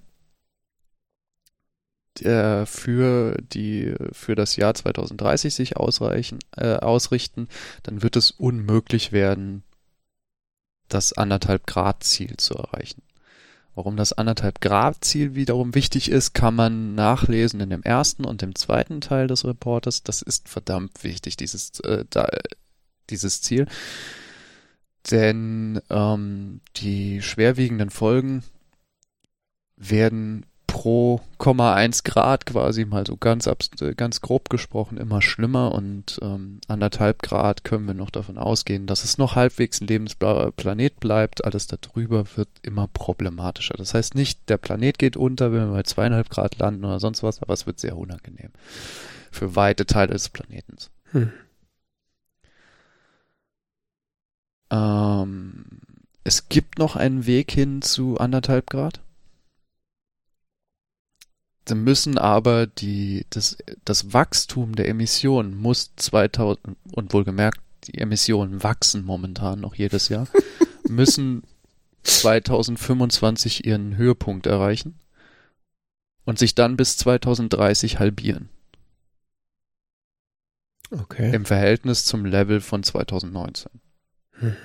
der 2.20 2.66
für 2.66 3.36
die 3.40 3.94
für 4.12 4.34
das 4.34 4.56
Jahr 4.56 4.74
2030 4.74 5.54
sich 5.54 5.76
ausreichen 5.76 6.38
äh, 6.56 6.76
ausrichten, 6.76 7.48
dann 7.82 8.02
wird 8.02 8.16
es 8.16 8.30
unmöglich 8.30 9.12
werden, 9.12 9.62
das 10.88 11.12
anderthalb 11.12 11.66
Grad 11.66 12.04
Ziel 12.04 12.36
zu 12.36 12.54
erreichen. 12.54 13.02
Warum 13.74 13.96
das 13.96 14.12
anderthalb 14.12 14.60
Grad 14.60 15.02
Ziel 15.02 15.34
wiederum 15.34 15.74
wichtig 15.74 16.10
ist, 16.10 16.34
kann 16.34 16.54
man 16.54 16.94
nachlesen 16.94 17.60
in 17.60 17.70
dem 17.70 17.82
ersten 17.82 18.24
und 18.26 18.42
dem 18.42 18.54
zweiten 18.54 19.00
Teil 19.00 19.28
des 19.28 19.46
Reportes. 19.46 20.02
Das 20.02 20.20
ist 20.20 20.48
verdammt 20.48 21.02
wichtig, 21.04 21.38
dieses, 21.38 21.80
äh, 21.80 22.04
da, 22.10 22.28
dieses 23.08 23.40
Ziel. 23.40 23.66
Denn 25.10 25.80
ähm, 25.88 26.60
die 26.76 27.22
schwerwiegenden 27.22 27.88
Folgen 27.88 28.44
werden 29.76 30.44
pro 30.72 31.20
0,1 31.38 32.02
Grad 32.02 32.46
quasi 32.46 32.86
mal 32.86 33.06
so 33.06 33.18
ganz, 33.18 33.46
ganz 33.98 34.22
grob 34.22 34.48
gesprochen 34.48 34.96
immer 34.96 35.20
schlimmer 35.20 35.72
und 35.72 36.18
ähm, 36.22 36.62
anderthalb 36.66 37.20
Grad 37.20 37.62
können 37.62 37.86
wir 37.86 37.92
noch 37.92 38.08
davon 38.08 38.38
ausgehen, 38.38 38.86
dass 38.86 39.04
es 39.04 39.18
noch 39.18 39.36
halbwegs 39.36 39.82
ein 39.82 39.86
lebensblauer 39.86 40.50
Planet 40.52 40.98
bleibt. 40.98 41.44
Alles 41.44 41.66
darüber 41.66 42.24
wird 42.36 42.48
immer 42.62 42.88
problematischer. 42.88 43.74
Das 43.76 43.92
heißt 43.92 44.14
nicht, 44.14 44.48
der 44.48 44.56
Planet 44.56 44.98
geht 44.98 45.18
unter, 45.18 45.52
wenn 45.52 45.66
wir 45.68 45.74
bei 45.74 45.82
zweieinhalb 45.82 46.30
Grad 46.30 46.58
landen 46.58 46.86
oder 46.86 47.00
sonst 47.00 47.22
was, 47.22 47.42
aber 47.42 47.52
es 47.52 47.66
wird 47.66 47.78
sehr 47.78 47.98
unangenehm 47.98 48.50
für 49.30 49.54
weite 49.54 49.84
Teile 49.84 50.14
des 50.14 50.30
Planetens. 50.30 50.90
Hm. 51.10 51.32
Ähm, 54.70 55.64
es 56.24 56.48
gibt 56.48 56.78
noch 56.78 56.96
einen 56.96 57.26
Weg 57.26 57.50
hin 57.52 57.82
zu 57.82 58.16
anderthalb 58.16 58.70
Grad. 58.70 59.02
Sie 61.68 61.74
müssen 61.74 62.18
aber 62.18 62.66
die, 62.66 63.24
das, 63.30 63.56
das 63.84 64.12
Wachstum 64.12 64.74
der 64.74 64.88
Emissionen 64.88 65.56
muss 65.56 65.92
2000, 65.96 66.76
und 66.92 67.12
wohlgemerkt, 67.12 67.60
die 67.84 67.98
Emissionen 67.98 68.62
wachsen 68.62 69.04
momentan 69.04 69.60
noch 69.60 69.74
jedes 69.74 70.08
Jahr, 70.08 70.26
müssen 70.88 71.44
2025 72.02 73.64
ihren 73.64 73.96
Höhepunkt 73.96 74.46
erreichen 74.46 74.98
und 76.24 76.38
sich 76.38 76.54
dann 76.54 76.76
bis 76.76 76.96
2030 76.96 77.98
halbieren. 77.98 78.48
Okay. 80.90 81.34
Im 81.34 81.44
Verhältnis 81.44 82.04
zum 82.04 82.24
Level 82.24 82.60
von 82.60 82.82
2019. 82.82 83.70
Hm. 84.32 84.56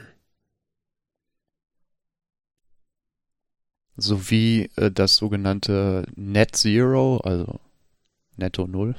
Sowie 3.98 4.70
äh, 4.76 4.92
das 4.92 5.16
sogenannte 5.18 6.06
Net 6.16 6.56
Zero, 6.56 7.18
also 7.18 7.60
Netto 8.38 8.68
Null, 8.68 8.96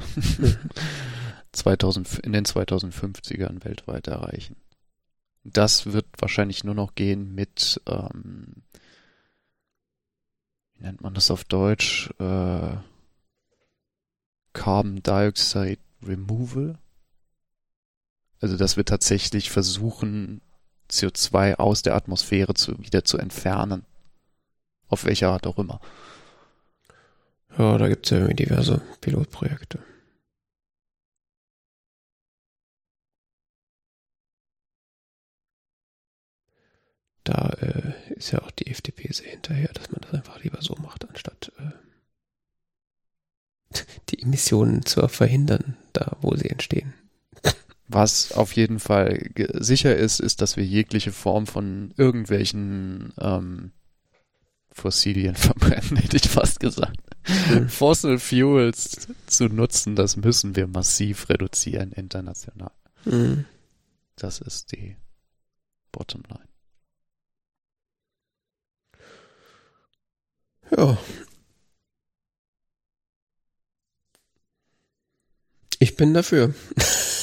2000, 1.53 2.19
in 2.19 2.33
den 2.33 2.45
2050ern 2.45 3.65
weltweit 3.65 4.09
erreichen. 4.09 4.57
Das 5.45 5.87
wird 5.87 6.07
wahrscheinlich 6.19 6.65
nur 6.65 6.75
noch 6.75 6.95
gehen 6.95 7.35
mit, 7.35 7.81
ähm, 7.87 8.65
wie 10.75 10.83
nennt 10.83 11.01
man 11.01 11.15
das 11.15 11.31
auf 11.31 11.45
Deutsch, 11.45 12.11
äh, 12.19 12.77
Carbon 14.53 15.03
Dioxide 15.03 15.81
Removal. 16.03 16.79
Also 18.41 18.57
dass 18.57 18.77
wir 18.77 18.85
tatsächlich 18.85 19.51
versuchen, 19.51 20.41
CO2 20.91 21.55
aus 21.57 21.83
der 21.83 21.95
Atmosphäre 21.95 22.55
zu, 22.55 22.79
wieder 22.79 23.05
zu 23.05 23.19
entfernen. 23.19 23.85
Auf 24.89 25.05
welche 25.05 25.29
Art 25.29 25.47
auch 25.47 25.59
immer. 25.59 25.81
Ja, 27.59 27.77
da 27.77 27.89
gibt 27.89 28.07
es 28.07 28.11
ja 28.11 28.19
irgendwie 28.19 28.45
diverse 28.45 28.81
Pilotprojekte. 29.01 29.81
Da 37.25 37.51
äh, 37.61 37.93
ist 38.15 38.31
ja 38.31 38.41
auch 38.41 38.51
die 38.51 38.69
FDP 38.69 39.13
sehr 39.13 39.31
hinterher, 39.31 39.71
dass 39.75 39.91
man 39.91 40.01
das 40.01 40.15
einfach 40.15 40.43
lieber 40.43 40.63
so 40.63 40.75
macht, 40.77 41.07
anstatt 41.07 41.53
äh, 41.59 41.73
die 44.09 44.23
Emissionen 44.23 44.87
zu 44.87 45.07
verhindern, 45.09 45.77
da 45.93 46.17
wo 46.23 46.35
sie 46.37 46.49
entstehen. 46.49 46.95
Was 47.87 48.33
auf 48.33 48.53
jeden 48.53 48.81
Fall 48.81 49.31
sicher 49.55 49.97
ist, 49.97 50.21
ist, 50.21 50.43
dass 50.43 50.57
wir 50.57 50.65
jegliche 50.65 51.13
Form 51.13 51.47
von 51.47 51.93
irgendwelchen 51.97 53.15
ähm, 53.19 53.73
Fossilien 54.79 55.35
verbrennen, 55.37 55.97
hätte 55.97 56.17
ich 56.17 56.29
fast 56.29 56.61
gesagt. 56.61 56.99
Mhm. 57.51 57.69
Fossil 57.69 58.19
Fuels 58.19 59.09
zu 59.27 59.47
nutzen, 59.47 59.97
das 59.97 60.17
müssen 60.17 60.57
wir 60.57 60.67
massiv 60.67 61.29
reduzieren 61.29 61.93
international. 61.93 62.71
Mhm. 63.05 63.45
Das 64.17 64.41
ist 64.41 64.73
die 64.73 64.97
Bottomline. 65.93 66.49
Ja. 70.77 70.99
Ich 75.79 75.97
bin 75.97 76.15
dafür. 76.15 76.55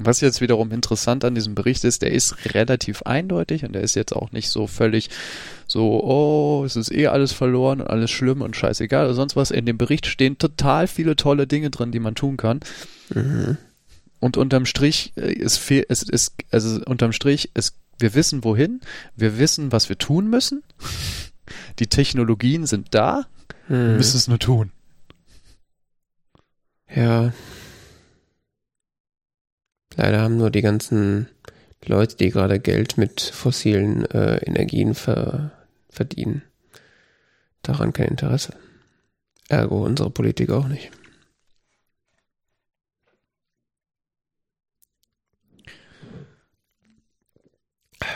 Was 0.00 0.20
jetzt 0.20 0.40
wiederum 0.40 0.70
interessant 0.72 1.24
an 1.24 1.34
diesem 1.34 1.54
Bericht 1.54 1.84
ist, 1.84 2.02
der 2.02 2.12
ist 2.12 2.36
relativ 2.54 3.02
eindeutig 3.02 3.64
und 3.64 3.72
der 3.72 3.82
ist 3.82 3.94
jetzt 3.94 4.14
auch 4.14 4.32
nicht 4.32 4.48
so 4.48 4.66
völlig 4.66 5.10
so, 5.66 6.02
oh, 6.02 6.64
es 6.64 6.76
ist 6.76 6.90
eh 6.90 7.08
alles 7.08 7.32
verloren 7.32 7.80
und 7.80 7.88
alles 7.88 8.10
schlimm 8.10 8.40
und 8.40 8.56
scheißegal 8.56 9.06
oder 9.06 9.14
sonst 9.14 9.36
was. 9.36 9.50
In 9.50 9.66
dem 9.66 9.76
Bericht 9.76 10.06
stehen 10.06 10.38
total 10.38 10.86
viele 10.86 11.16
tolle 11.16 11.46
Dinge 11.46 11.70
drin, 11.70 11.92
die 11.92 12.00
man 12.00 12.14
tun 12.14 12.36
kann. 12.36 12.60
Mhm. 13.14 13.58
Und 14.20 14.36
unterm 14.36 14.66
Strich 14.66 15.12
äh, 15.16 15.38
es 15.40 15.70
ist, 15.70 16.32
also 16.50 16.80
unterm 16.84 17.12
Strich 17.12 17.50
ist, 17.54 17.74
wir 17.98 18.14
wissen 18.14 18.44
wohin, 18.44 18.80
wir 19.16 19.38
wissen, 19.38 19.72
was 19.72 19.88
wir 19.88 19.98
tun 19.98 20.30
müssen. 20.30 20.62
Die 21.78 21.86
Technologien 21.86 22.66
sind 22.66 22.88
da, 22.92 23.26
mhm. 23.68 23.74
wir 23.74 23.96
müssen 23.96 24.16
es 24.16 24.28
nur 24.28 24.38
tun. 24.38 24.70
Ja, 26.94 27.32
Leider 29.98 30.20
haben 30.20 30.36
nur 30.36 30.52
die 30.52 30.62
ganzen 30.62 31.28
Leute, 31.84 32.16
die 32.16 32.30
gerade 32.30 32.60
Geld 32.60 32.98
mit 32.98 33.20
fossilen 33.20 34.04
äh, 34.06 34.36
Energien 34.36 34.94
ver 34.94 35.50
verdienen, 35.90 36.42
daran 37.62 37.92
kein 37.92 38.06
Interesse. 38.06 38.54
Ergo 39.48 39.84
unsere 39.84 40.10
Politik 40.10 40.50
auch 40.50 40.68
nicht. 40.68 40.92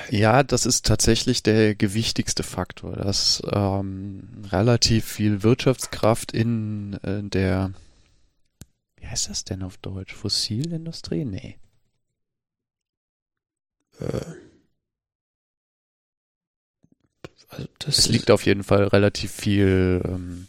Ja, 0.09 0.45
das 0.45 0.67
ist 0.67 0.87
tatsächlich 0.87 1.43
der 1.43 1.75
gewichtigste 1.75 2.45
Faktor, 2.45 2.95
dass 2.95 3.43
ähm, 3.51 4.45
relativ 4.53 5.05
viel 5.05 5.43
Wirtschaftskraft 5.43 6.31
in 6.31 6.93
äh, 7.03 7.25
der, 7.25 7.73
wie 9.01 9.09
heißt 9.09 9.31
das 9.31 9.45
denn 9.45 9.65
auf 9.65 9.79
Deutsch? 9.79 10.15
Fossilindustrie? 10.15 11.25
Nee. 11.25 11.57
Also 17.49 17.69
es 17.87 18.09
liegt 18.09 18.31
auf 18.31 18.47
jeden 18.47 18.63
Fall 18.63 18.85
relativ 18.85 19.31
viel 19.31 20.01
ähm, 20.05 20.47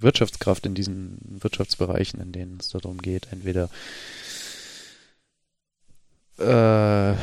Wirtschaftskraft 0.00 0.66
in 0.66 0.74
diesen 0.74 1.18
Wirtschaftsbereichen, 1.22 2.20
in 2.20 2.32
denen 2.32 2.58
es 2.58 2.70
darum 2.70 2.98
geht, 2.98 3.28
entweder 3.30 3.68
äh, 6.38 7.14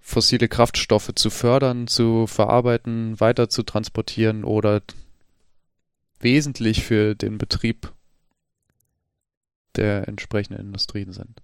fossile 0.00 0.48
Kraftstoffe 0.48 1.12
zu 1.14 1.30
fördern, 1.30 1.86
zu 1.86 2.26
verarbeiten, 2.26 3.18
weiter 3.20 3.48
zu 3.48 3.62
transportieren 3.62 4.44
oder 4.44 4.82
wesentlich 6.20 6.84
für 6.84 7.14
den 7.14 7.38
Betrieb 7.38 7.92
der 9.76 10.08
entsprechenden 10.08 10.60
Industrien 10.60 11.12
sind. 11.12 11.42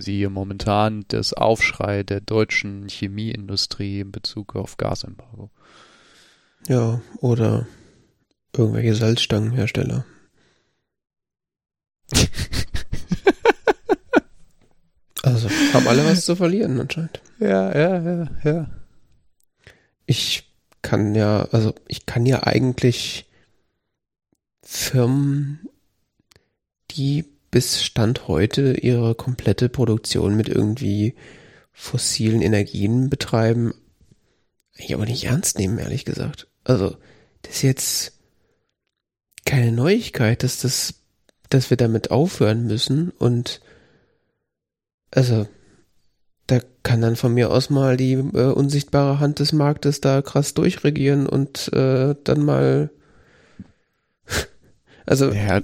Siehe 0.00 0.30
momentan 0.30 1.04
das 1.08 1.32
Aufschrei 1.32 2.02
der 2.02 2.20
deutschen 2.20 2.88
Chemieindustrie 2.88 4.00
in 4.00 4.12
Bezug 4.12 4.54
auf 4.56 4.76
Gasembargo. 4.76 5.50
Ja, 6.66 7.00
oder 7.20 7.66
irgendwelche 8.56 8.94
Salzstangenhersteller. 8.94 10.04
also 15.22 15.48
haben 15.72 15.88
alle 15.88 16.04
was 16.04 16.24
zu 16.24 16.36
verlieren 16.36 16.80
anscheinend. 16.80 17.20
Ja, 17.38 17.76
ja, 17.76 18.00
ja, 18.00 18.28
ja. 18.44 18.70
Ich 20.06 20.48
kann 20.82 21.14
ja, 21.14 21.48
also 21.52 21.74
ich 21.86 22.06
kann 22.06 22.24
ja 22.24 22.44
eigentlich 22.44 23.26
Firmen, 24.62 25.68
die 26.90 27.24
bis 27.50 27.82
Stand 27.82 28.28
heute 28.28 28.74
ihre 28.74 29.14
komplette 29.14 29.68
Produktion 29.68 30.36
mit 30.36 30.48
irgendwie 30.48 31.14
fossilen 31.72 32.42
Energien 32.42 33.08
betreiben, 33.08 33.72
ich 34.76 34.94
aber 34.94 35.06
nicht 35.06 35.24
ernst 35.24 35.58
nehmen, 35.58 35.78
ehrlich 35.78 36.04
gesagt. 36.04 36.48
Also, 36.64 36.96
das 37.42 37.56
ist 37.56 37.62
jetzt 37.62 38.12
keine 39.44 39.72
Neuigkeit, 39.72 40.42
dass 40.42 40.60
das, 40.60 40.94
dass 41.48 41.70
wir 41.70 41.76
damit 41.76 42.10
aufhören 42.10 42.66
müssen 42.66 43.10
und 43.10 43.60
also 45.10 45.48
da 46.46 46.60
kann 46.82 47.00
dann 47.00 47.16
von 47.16 47.32
mir 47.34 47.50
aus 47.50 47.70
mal 47.70 47.96
die 47.96 48.12
äh, 48.12 48.52
unsichtbare 48.52 49.20
Hand 49.20 49.38
des 49.38 49.52
Marktes 49.52 50.00
da 50.00 50.22
krass 50.22 50.54
durchregieren 50.54 51.26
und 51.26 51.72
äh, 51.72 52.14
dann 52.24 52.44
mal 52.44 52.90
also 55.06 55.30
ja, 55.30 55.60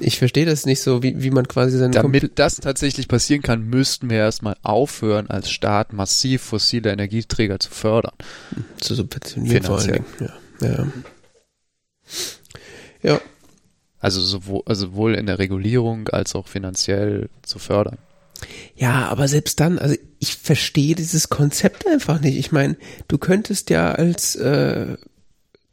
ich 0.00 0.18
verstehe 0.18 0.44
das 0.44 0.66
nicht 0.66 0.80
so, 0.80 1.02
wie, 1.02 1.22
wie 1.22 1.30
man 1.30 1.46
quasi 1.48 1.78
seine 1.78 1.92
Damit 1.92 2.22
Kompl 2.22 2.34
das 2.34 2.56
tatsächlich 2.56 3.08
passieren 3.08 3.42
kann, 3.42 3.62
müssten 3.62 4.10
wir 4.10 4.18
erstmal 4.18 4.56
aufhören, 4.62 5.28
als 5.28 5.50
Staat 5.50 5.92
massiv 5.92 6.42
fossile 6.42 6.92
Energieträger 6.92 7.58
zu 7.58 7.70
fördern. 7.70 8.14
Zu 8.78 8.94
subventionieren 8.94 9.62
vor 9.62 9.78
allen 9.78 9.92
Dingen. 9.92 10.04
Ja. 10.20 10.68
ja. 10.68 10.86
ja. 13.02 13.20
Also 13.98 14.20
sowohl, 14.20 14.62
also 14.66 14.86
sowohl 14.86 15.14
in 15.14 15.26
der 15.26 15.38
Regulierung 15.38 16.08
als 16.08 16.34
auch 16.34 16.48
finanziell 16.48 17.28
zu 17.42 17.58
fördern. 17.58 17.98
Ja, 18.74 19.08
aber 19.08 19.28
selbst 19.28 19.60
dann, 19.60 19.78
also 19.78 19.96
ich 20.18 20.36
verstehe 20.36 20.94
dieses 20.94 21.28
Konzept 21.28 21.86
einfach 21.86 22.20
nicht. 22.20 22.36
Ich 22.36 22.52
meine, 22.52 22.76
du 23.08 23.18
könntest 23.18 23.70
ja 23.70 23.92
als 23.92 24.36
äh, 24.36 24.96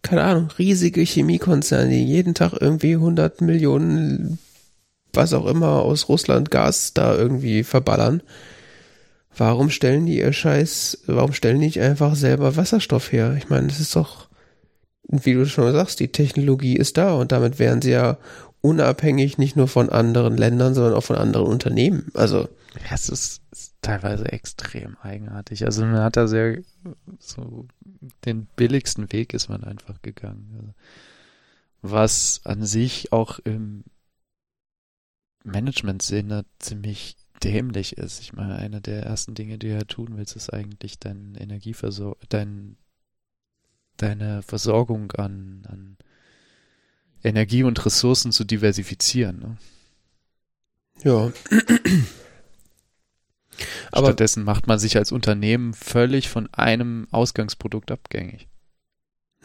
keine 0.04 0.24
Ahnung, 0.24 0.50
riesige 0.60 1.02
Chemiekonzerne, 1.02 1.90
die 1.90 2.06
jeden 2.06 2.36
Tag 2.36 2.54
irgendwie 2.60 2.94
100 2.94 3.42
Millionen, 3.42 4.38
was 5.14 5.34
auch 5.34 5.48
immer, 5.48 5.82
aus 5.82 6.10
Russland 6.10 6.52
Gas 6.52 6.94
da 6.94 7.16
irgendwie 7.16 7.64
verballern. 7.64 8.22
Warum 9.36 9.72
stellen 9.72 10.06
die 10.06 10.20
ihr 10.20 10.34
Scheiß, 10.34 11.00
warum 11.08 11.34
stellen 11.34 11.60
die 11.60 11.68
nicht 11.68 11.82
einfach 11.82 12.16
selber 12.16 12.56
Wasserstoff 12.56 13.12
her? 13.12 13.36
Ich 13.38 13.50
meine, 13.50 13.68
das 13.68 13.80
ist 13.80 13.96
doch, 13.96 14.28
wie 15.08 15.34
du 15.34 15.46
schon 15.48 15.72
sagst, 15.72 16.00
die 16.00 16.12
Technologie 16.12 16.76
ist 16.76 16.98
da 16.98 17.14
und 17.14 17.32
damit 17.32 17.58
wären 17.58 17.82
sie 17.82 17.92
ja 17.92 18.18
unabhängig 18.62 19.38
nicht 19.38 19.56
nur 19.56 19.68
von 19.68 19.90
anderen 19.90 20.38
Ländern, 20.38 20.74
sondern 20.74 20.94
auch 20.94 21.04
von 21.04 21.16
anderen 21.16 21.48
Unternehmen. 21.48 22.12
Also. 22.14 22.50
Ja, 22.90 22.96
es 22.96 23.10
ist, 23.10 23.42
ist 23.52 23.74
teilweise 23.82 24.32
extrem 24.32 24.98
eigenartig. 25.02 25.66
Also 25.66 25.86
man 25.86 26.02
hat 26.02 26.18
da 26.18 26.28
sehr 26.28 26.60
so 27.20 27.68
den 28.26 28.46
billigsten 28.56 29.12
Weg 29.12 29.34
ist 29.34 29.50
man 29.50 29.64
einfach 29.64 30.02
gegangen. 30.02 30.54
Also, 30.58 30.74
was 31.82 32.42
an 32.46 32.66
sich 32.66 33.12
auch 33.12 33.40
im 33.40 33.84
Management-Sinne 35.44 36.46
ziemlich 36.60 37.18
dämlich 37.44 37.98
ist. 37.98 38.22
Ich 38.22 38.34
meine, 38.34 38.56
eine 38.56 38.82
der 38.82 39.04
ersten 39.04 39.36
Dinge, 39.36 39.58
die 39.58 39.68
du 39.68 39.74
ja 39.74 39.84
tun 39.84 40.16
willst, 40.16 40.36
ist 40.36 40.52
eigentlich 40.52 41.00
dein 41.00 41.36
Energieversor 41.36 42.18
dein, 42.30 42.78
deine 43.98 44.42
Versorgung 44.44 45.12
an, 45.14 45.64
an 45.68 45.98
Energie 47.24 47.64
und 47.64 47.86
Ressourcen 47.86 48.32
zu 48.32 48.44
diversifizieren. 48.44 49.40
Ne? 49.40 49.58
Ja. 51.04 51.32
Aber 53.92 54.08
Stattdessen 54.08 54.44
macht 54.44 54.68
man 54.68 54.80
sich 54.80 54.98
als 54.98 55.12
Unternehmen 55.12 55.74
völlig 55.74 56.30
von 56.30 56.50
einem 56.54 57.08
Ausgangsprodukt 57.12 57.92
abgängig. 57.92 58.48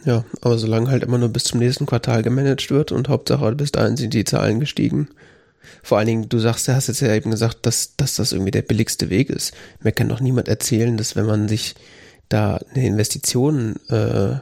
Ja, 0.04 0.24
aber 0.40 0.58
solange 0.58 0.90
halt 0.90 1.02
immer 1.02 1.18
nur 1.18 1.28
bis 1.30 1.44
zum 1.44 1.58
nächsten 1.58 1.86
Quartal 1.86 2.22
gemanagt 2.22 2.70
wird 2.70 2.92
und 2.92 3.08
Hauptsache 3.08 3.54
bis 3.54 3.72
dahin 3.72 3.96
sind 3.96 4.14
die 4.14 4.24
Zahlen 4.24 4.60
gestiegen. 4.60 5.08
Vor 5.82 5.98
allen 5.98 6.06
Dingen, 6.06 6.28
du 6.28 6.38
sagst, 6.38 6.68
du 6.68 6.74
hast 6.74 6.86
jetzt 6.86 7.00
ja 7.00 7.12
eben 7.12 7.30
gesagt, 7.30 7.66
dass, 7.66 7.96
dass 7.96 8.14
das 8.14 8.32
irgendwie 8.32 8.52
der 8.52 8.62
billigste 8.62 9.10
Weg 9.10 9.28
ist. 9.28 9.52
Mir 9.82 9.92
kann 9.92 10.08
doch 10.08 10.20
niemand 10.20 10.48
erzählen, 10.48 10.96
dass 10.96 11.16
wenn 11.16 11.26
man 11.26 11.48
sich 11.48 11.74
da 12.28 12.60
eine 12.74 12.86
Investition 12.86 13.76
äh, 13.88 14.36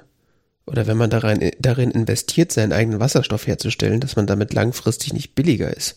oder 0.67 0.87
wenn 0.87 0.97
man 0.97 1.11
darin, 1.11 1.51
darin 1.59 1.91
investiert, 1.91 2.53
seinen 2.53 2.73
eigenen 2.73 3.01
Wasserstoff 3.01 3.47
herzustellen, 3.47 4.01
dass 4.01 4.17
man 4.17 4.27
damit 4.27 4.53
langfristig 4.53 5.13
nicht 5.13 5.35
billiger 5.35 5.75
ist 5.75 5.97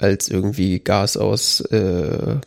als 0.00 0.28
irgendwie 0.28 0.80
Gas 0.80 1.16
aus 1.16 1.60
äh, 1.60 2.40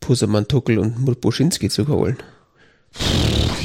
Pusemann-Tuckel 0.00 0.78
und 0.78 1.20
Buschinski 1.20 1.68
zu 1.68 1.88
holen. 1.88 2.16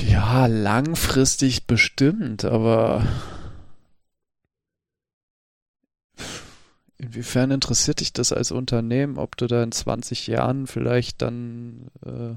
Ja, 0.08 0.48
langfristig 0.48 1.68
bestimmt, 1.68 2.46
aber 2.46 3.06
inwiefern 6.98 7.52
interessiert 7.52 8.00
dich 8.00 8.14
das 8.14 8.32
als 8.32 8.52
Unternehmen, 8.52 9.18
ob 9.18 9.38
du 9.38 9.48
da 9.48 9.62
in 9.64 9.72
20 9.72 10.28
Jahren 10.28 10.68
vielleicht 10.68 11.22
dann 11.22 11.90
äh, 12.06 12.36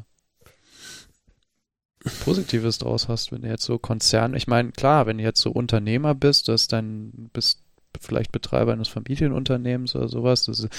Positives 2.24 2.78
draus 2.78 3.08
hast, 3.08 3.30
wenn 3.30 3.42
du 3.42 3.48
jetzt 3.48 3.64
so 3.64 3.78
Konzern, 3.78 4.34
ich 4.34 4.46
meine, 4.46 4.72
klar, 4.72 5.06
wenn 5.06 5.18
du 5.18 5.24
jetzt 5.24 5.40
so 5.40 5.50
Unternehmer 5.50 6.14
bist, 6.14 6.48
du 6.48 6.52
hast 6.52 6.72
dann 6.72 7.30
bist 7.32 7.60
vielleicht 8.00 8.32
Betreiber 8.32 8.72
eines 8.72 8.88
Familienunternehmens 8.88 9.96
oder 9.96 10.08
sowas, 10.08 10.44
das 10.44 10.60
ist, 10.60 10.70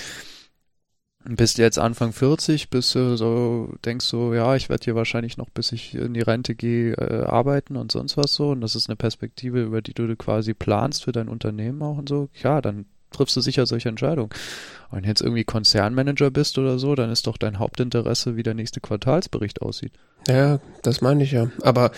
bist 1.23 1.57
jetzt 1.57 1.77
Anfang 1.77 2.13
40, 2.13 2.69
bist 2.69 2.95
du 2.95 3.15
so, 3.15 3.73
denkst 3.85 4.05
so, 4.05 4.33
ja, 4.33 4.55
ich 4.55 4.69
werde 4.69 4.83
hier 4.83 4.95
wahrscheinlich 4.95 5.37
noch, 5.37 5.49
bis 5.49 5.71
ich 5.71 5.93
in 5.93 6.13
die 6.13 6.21
Rente 6.21 6.55
gehe, 6.55 6.93
äh, 6.93 7.25
arbeiten 7.25 7.75
und 7.75 7.91
sonst 7.91 8.17
was 8.17 8.33
so. 8.33 8.49
Und 8.49 8.61
das 8.61 8.75
ist 8.75 8.89
eine 8.89 8.95
Perspektive, 8.95 9.61
über 9.61 9.81
die 9.81 9.93
du 9.93 10.15
quasi 10.15 10.53
planst 10.53 11.03
für 11.03 11.11
dein 11.11 11.29
Unternehmen 11.29 11.81
auch 11.83 11.97
und 11.97 12.09
so. 12.09 12.29
Ja, 12.41 12.61
dann 12.61 12.85
triffst 13.11 13.35
du 13.35 13.41
sicher 13.41 13.65
solche 13.65 13.89
Entscheidungen. 13.89 14.29
Wenn 14.89 15.03
jetzt 15.03 15.21
irgendwie 15.21 15.43
Konzernmanager 15.43 16.31
bist 16.31 16.57
oder 16.57 16.79
so, 16.79 16.95
dann 16.95 17.11
ist 17.11 17.27
doch 17.27 17.37
dein 17.37 17.59
Hauptinteresse, 17.59 18.35
wie 18.35 18.43
der 18.43 18.53
nächste 18.55 18.81
Quartalsbericht 18.81 19.61
aussieht. 19.61 19.93
Ja, 20.27 20.59
das 20.81 21.01
meine 21.01 21.23
ich 21.23 21.31
ja. 21.31 21.51
Aber 21.61 21.91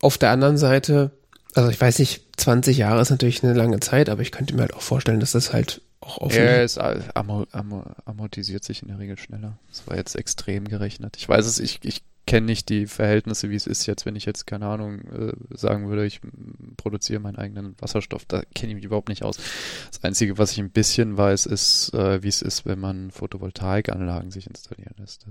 auf 0.00 0.18
der 0.18 0.30
anderen 0.30 0.58
Seite, 0.58 1.12
also 1.54 1.70
ich 1.70 1.80
weiß 1.80 1.98
nicht, 2.00 2.27
20 2.38 2.78
Jahre 2.78 3.00
ist 3.00 3.10
natürlich 3.10 3.42
eine 3.42 3.52
lange 3.52 3.80
Zeit, 3.80 4.08
aber 4.08 4.22
ich 4.22 4.32
könnte 4.32 4.54
mir 4.54 4.62
halt 4.62 4.74
auch 4.74 4.82
vorstellen, 4.82 5.20
dass 5.20 5.32
das 5.32 5.52
halt 5.52 5.82
auch 6.00 6.18
auf. 6.18 6.34
Ja, 6.34 6.62
es 6.62 6.78
amortisiert 6.78 8.64
sich 8.64 8.82
in 8.82 8.88
der 8.88 8.98
Regel 8.98 9.18
schneller. 9.18 9.58
Das 9.68 9.86
war 9.86 9.96
jetzt 9.96 10.14
extrem 10.16 10.66
gerechnet. 10.66 11.16
Ich 11.16 11.28
weiß 11.28 11.46
es, 11.46 11.58
ich, 11.58 11.80
ich 11.82 12.02
kenne 12.26 12.46
nicht 12.46 12.68
die 12.68 12.86
Verhältnisse, 12.86 13.50
wie 13.50 13.56
es 13.56 13.66
ist 13.66 13.86
jetzt, 13.86 14.06
wenn 14.06 14.14
ich 14.14 14.26
jetzt, 14.26 14.46
keine 14.46 14.66
Ahnung, 14.66 15.00
äh, 15.08 15.32
sagen 15.56 15.88
würde, 15.88 16.06
ich 16.06 16.20
produziere 16.76 17.20
meinen 17.20 17.36
eigenen 17.36 17.74
Wasserstoff. 17.80 18.24
Da 18.26 18.42
kenne 18.54 18.72
ich 18.72 18.76
mich 18.76 18.84
überhaupt 18.84 19.08
nicht 19.08 19.22
aus. 19.22 19.38
Das 19.90 20.04
Einzige, 20.04 20.38
was 20.38 20.52
ich 20.52 20.58
ein 20.58 20.70
bisschen 20.70 21.16
weiß, 21.16 21.46
ist, 21.46 21.92
äh, 21.94 22.22
wie 22.22 22.28
es 22.28 22.42
ist, 22.42 22.66
wenn 22.66 22.78
man 22.78 23.10
Photovoltaikanlagen 23.10 24.30
sich 24.30 24.46
installieren 24.46 24.94
lässt. 24.98 25.26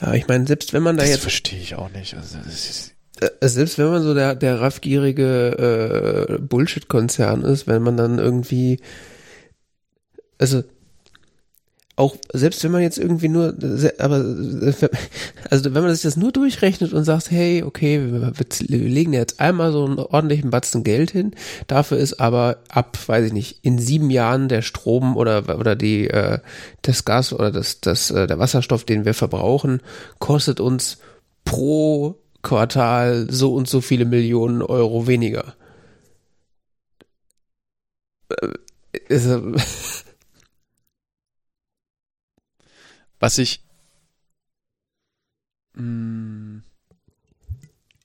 Ja, 0.00 0.14
ich 0.14 0.26
meine, 0.26 0.46
selbst 0.46 0.72
wenn 0.72 0.82
man 0.82 0.96
da 0.96 1.02
das 1.02 1.10
jetzt. 1.10 1.18
Das 1.18 1.22
verstehe 1.22 1.60
ich 1.60 1.76
auch 1.76 1.90
nicht. 1.90 2.14
Also, 2.14 2.38
ist, 2.38 2.88
äh, 2.88 2.92
selbst 3.40 3.78
wenn 3.78 3.88
man 3.88 4.02
so 4.02 4.14
der, 4.14 4.34
der 4.34 4.60
raffgierige 4.60 6.36
äh, 6.36 6.38
Bullshit-Konzern 6.38 7.42
ist, 7.42 7.66
wenn 7.66 7.82
man 7.82 7.96
dann 7.96 8.18
irgendwie, 8.18 8.80
also 10.38 10.62
auch 11.96 12.16
selbst 12.32 12.64
wenn 12.64 12.70
man 12.70 12.80
jetzt 12.80 12.96
irgendwie 12.96 13.28
nur, 13.28 13.54
aber 13.98 14.16
also 15.50 15.74
wenn 15.74 15.82
man 15.82 15.92
sich 15.92 16.02
das 16.02 16.16
nur 16.16 16.32
durchrechnet 16.32 16.94
und 16.94 17.04
sagt, 17.04 17.30
hey, 17.30 17.62
okay, 17.62 18.00
wir, 18.00 18.32
wir 18.32 18.88
legen 18.88 19.12
jetzt 19.12 19.38
einmal 19.38 19.70
so 19.70 19.84
einen 19.84 19.98
ordentlichen 19.98 20.48
Batzen 20.48 20.82
Geld 20.82 21.10
hin, 21.10 21.32
dafür 21.66 21.98
ist 21.98 22.18
aber 22.18 22.62
ab, 22.70 22.96
weiß 23.06 23.26
ich 23.26 23.32
nicht, 23.34 23.58
in 23.62 23.78
sieben 23.78 24.08
Jahren 24.08 24.48
der 24.48 24.62
Strom 24.62 25.14
oder 25.16 25.58
oder 25.58 25.76
die 25.76 26.08
äh, 26.08 26.38
das 26.80 27.04
Gas 27.04 27.34
oder 27.34 27.50
das 27.50 27.82
das 27.82 28.10
äh, 28.10 28.26
der 28.26 28.38
Wasserstoff, 28.38 28.84
den 28.84 29.04
wir 29.04 29.12
verbrauchen, 29.12 29.82
kostet 30.18 30.58
uns 30.58 30.98
pro 31.44 32.16
Quartal 32.42 33.26
so 33.30 33.54
und 33.54 33.68
so 33.68 33.80
viele 33.80 34.04
Millionen 34.04 34.62
Euro 34.62 35.06
weniger. 35.06 35.54
Ist, 39.08 39.26
äh, 39.26 39.40
Was 43.20 43.36
ich 43.36 43.62
mh, 45.74 45.82
hm, 45.82 46.62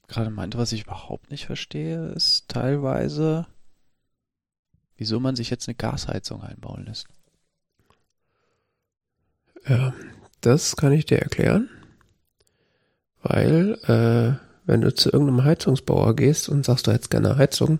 gerade 0.07 0.29
meinte, 0.29 0.57
was 0.57 0.73
ich 0.73 0.83
überhaupt 0.83 1.31
nicht 1.31 1.45
verstehe, 1.45 2.07
ist 2.09 2.49
teilweise, 2.49 3.47
wieso 4.97 5.19
man 5.21 5.37
sich 5.37 5.49
jetzt 5.49 5.67
eine 5.67 5.75
Gasheizung 5.75 6.43
einbauen 6.43 6.85
lässt. 6.85 7.07
Ja, 9.67 9.93
das 10.41 10.75
kann 10.75 10.91
ich 10.91 11.05
dir 11.05 11.19
erklären. 11.19 11.69
Weil, 13.27 13.73
äh, 13.87 14.37
wenn 14.67 14.81
du 14.81 14.93
zu 14.93 15.11
irgendeinem 15.11 15.43
Heizungsbauer 15.43 16.15
gehst 16.15 16.47
und 16.47 16.63
sagst, 16.63 16.85
du 16.85 16.91
hättest 16.91 17.09
gerne 17.09 17.37
Heizung, 17.37 17.79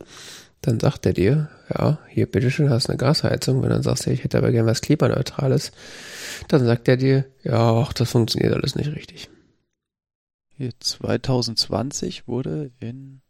dann 0.61 0.79
sagt 0.79 1.05
er 1.05 1.13
dir, 1.13 1.49
ja, 1.69 1.99
hier, 2.09 2.25
bitteschön, 2.25 2.71
hast 2.71 2.89
eine 2.89 2.97
Gasheizung. 2.97 3.57
Wenn 3.57 3.69
du 3.69 3.75
dann 3.75 3.83
sagst, 3.83 4.07
ja, 4.07 4.11
ich 4.11 4.23
hätte 4.23 4.39
aber 4.39 4.51
gerne 4.51 4.69
was 4.69 4.81
Klimaneutrales, 4.81 5.71
dann 6.47 6.65
sagt 6.65 6.87
er 6.87 6.97
dir, 6.97 7.25
ja, 7.43 7.79
ach, 7.79 7.93
das 7.93 8.09
funktioniert 8.09 8.55
alles 8.55 8.75
nicht 8.75 8.91
richtig. 8.95 9.29
Hier 10.57 10.71
2020 10.79 12.27
wurde 12.27 12.71
in 12.79 13.21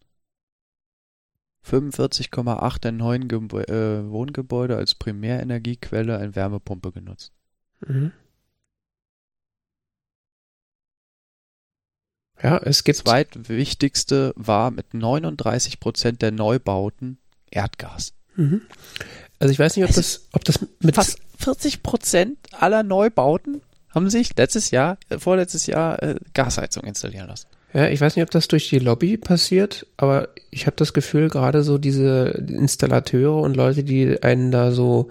45,8 1.68 2.80
der 2.80 2.91
neuen 2.93 3.28
Gebä 3.28 3.63
äh, 3.63 4.09
Wohngebäude 4.09 4.78
als 4.78 4.95
Primärenergiequelle 4.95 6.18
eine 6.18 6.34
Wärmepumpe 6.34 6.93
genutzt. 6.93 7.34
Mhm. 7.86 8.13
Ja, 12.41 12.57
es 12.57 12.83
gibt. 12.83 12.97
Zweitwichtigste 12.97 14.33
war 14.36 14.71
mit 14.71 14.93
39 14.93 15.79
Prozent 15.79 16.21
der 16.21 16.31
Neubauten 16.31 17.17
Erdgas. 17.49 18.13
Mhm. 18.36 18.61
Also 19.39 19.51
ich 19.51 19.59
weiß 19.59 19.75
nicht, 19.75 19.86
ob 19.86 19.93
das, 19.93 20.27
ob 20.33 20.43
das 20.43 20.59
mit 20.79 20.95
fast 20.95 21.19
40 21.39 21.83
Prozent 21.83 22.38
aller 22.51 22.83
Neubauten 22.83 23.61
haben 23.89 24.09
sich 24.09 24.36
letztes 24.38 24.71
Jahr, 24.71 24.97
äh, 25.09 25.17
vorletztes 25.17 25.67
Jahr 25.67 26.01
äh, 26.03 26.15
Gasheizung 26.33 26.83
installieren 26.83 27.27
lassen. 27.27 27.47
Ja, 27.73 27.88
ich 27.88 27.99
weiß 27.99 28.15
nicht, 28.15 28.23
ob 28.23 28.31
das 28.31 28.47
durch 28.47 28.69
die 28.69 28.79
Lobby 28.79 29.17
passiert, 29.17 29.86
aber 29.97 30.29
ich 30.49 30.65
habe 30.65 30.77
das 30.77 30.93
Gefühl, 30.93 31.29
gerade 31.29 31.63
so 31.63 31.77
diese 31.77 32.45
Installateure 32.47 33.41
und 33.41 33.55
Leute, 33.55 33.83
die 33.83 34.21
einen 34.23 34.51
da 34.51 34.71
so 34.71 35.09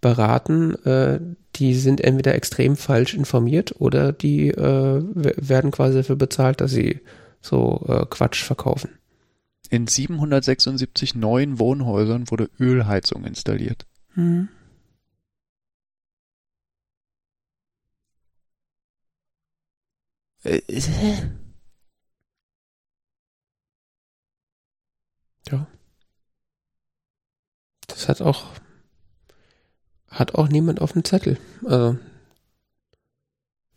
beraten, 0.00 0.74
äh, 0.84 1.18
die 1.56 1.74
sind 1.74 2.00
entweder 2.00 2.34
extrem 2.34 2.76
falsch 2.76 3.14
informiert 3.14 3.74
oder 3.80 4.12
die 4.12 4.48
äh, 4.48 5.02
werden 5.14 5.70
quasi 5.70 5.98
dafür 5.98 6.16
bezahlt, 6.16 6.60
dass 6.60 6.72
sie 6.72 7.00
so 7.40 7.84
äh, 7.88 8.06
Quatsch 8.06 8.42
verkaufen. 8.42 8.90
In 9.70 9.86
776 9.86 11.14
neuen 11.14 11.58
Wohnhäusern 11.58 12.30
wurde 12.30 12.50
Ölheizung 12.60 13.24
installiert. 13.24 13.86
Hm. 14.14 14.48
Äh, 20.44 20.60
ja. 25.50 25.66
Das 27.86 28.08
hat 28.08 28.20
auch 28.22 28.44
hat 30.14 30.34
auch 30.34 30.48
niemand 30.48 30.80
auf 30.80 30.92
dem 30.92 31.04
Zettel. 31.04 31.38
Also 31.64 31.98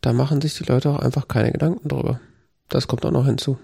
da 0.02 0.14
machen 0.14 0.42
sich 0.42 0.56
die 0.58 0.64
Leute 0.64 0.90
auch 0.90 1.00
einfach 1.00 1.28
keine 1.28 1.52
Gedanken 1.52 1.90
drüber. 1.90 2.20
Das 2.70 2.88
kommt 2.88 3.06
auch 3.06 3.12
noch 3.12 3.26
hinzu. 3.26 3.58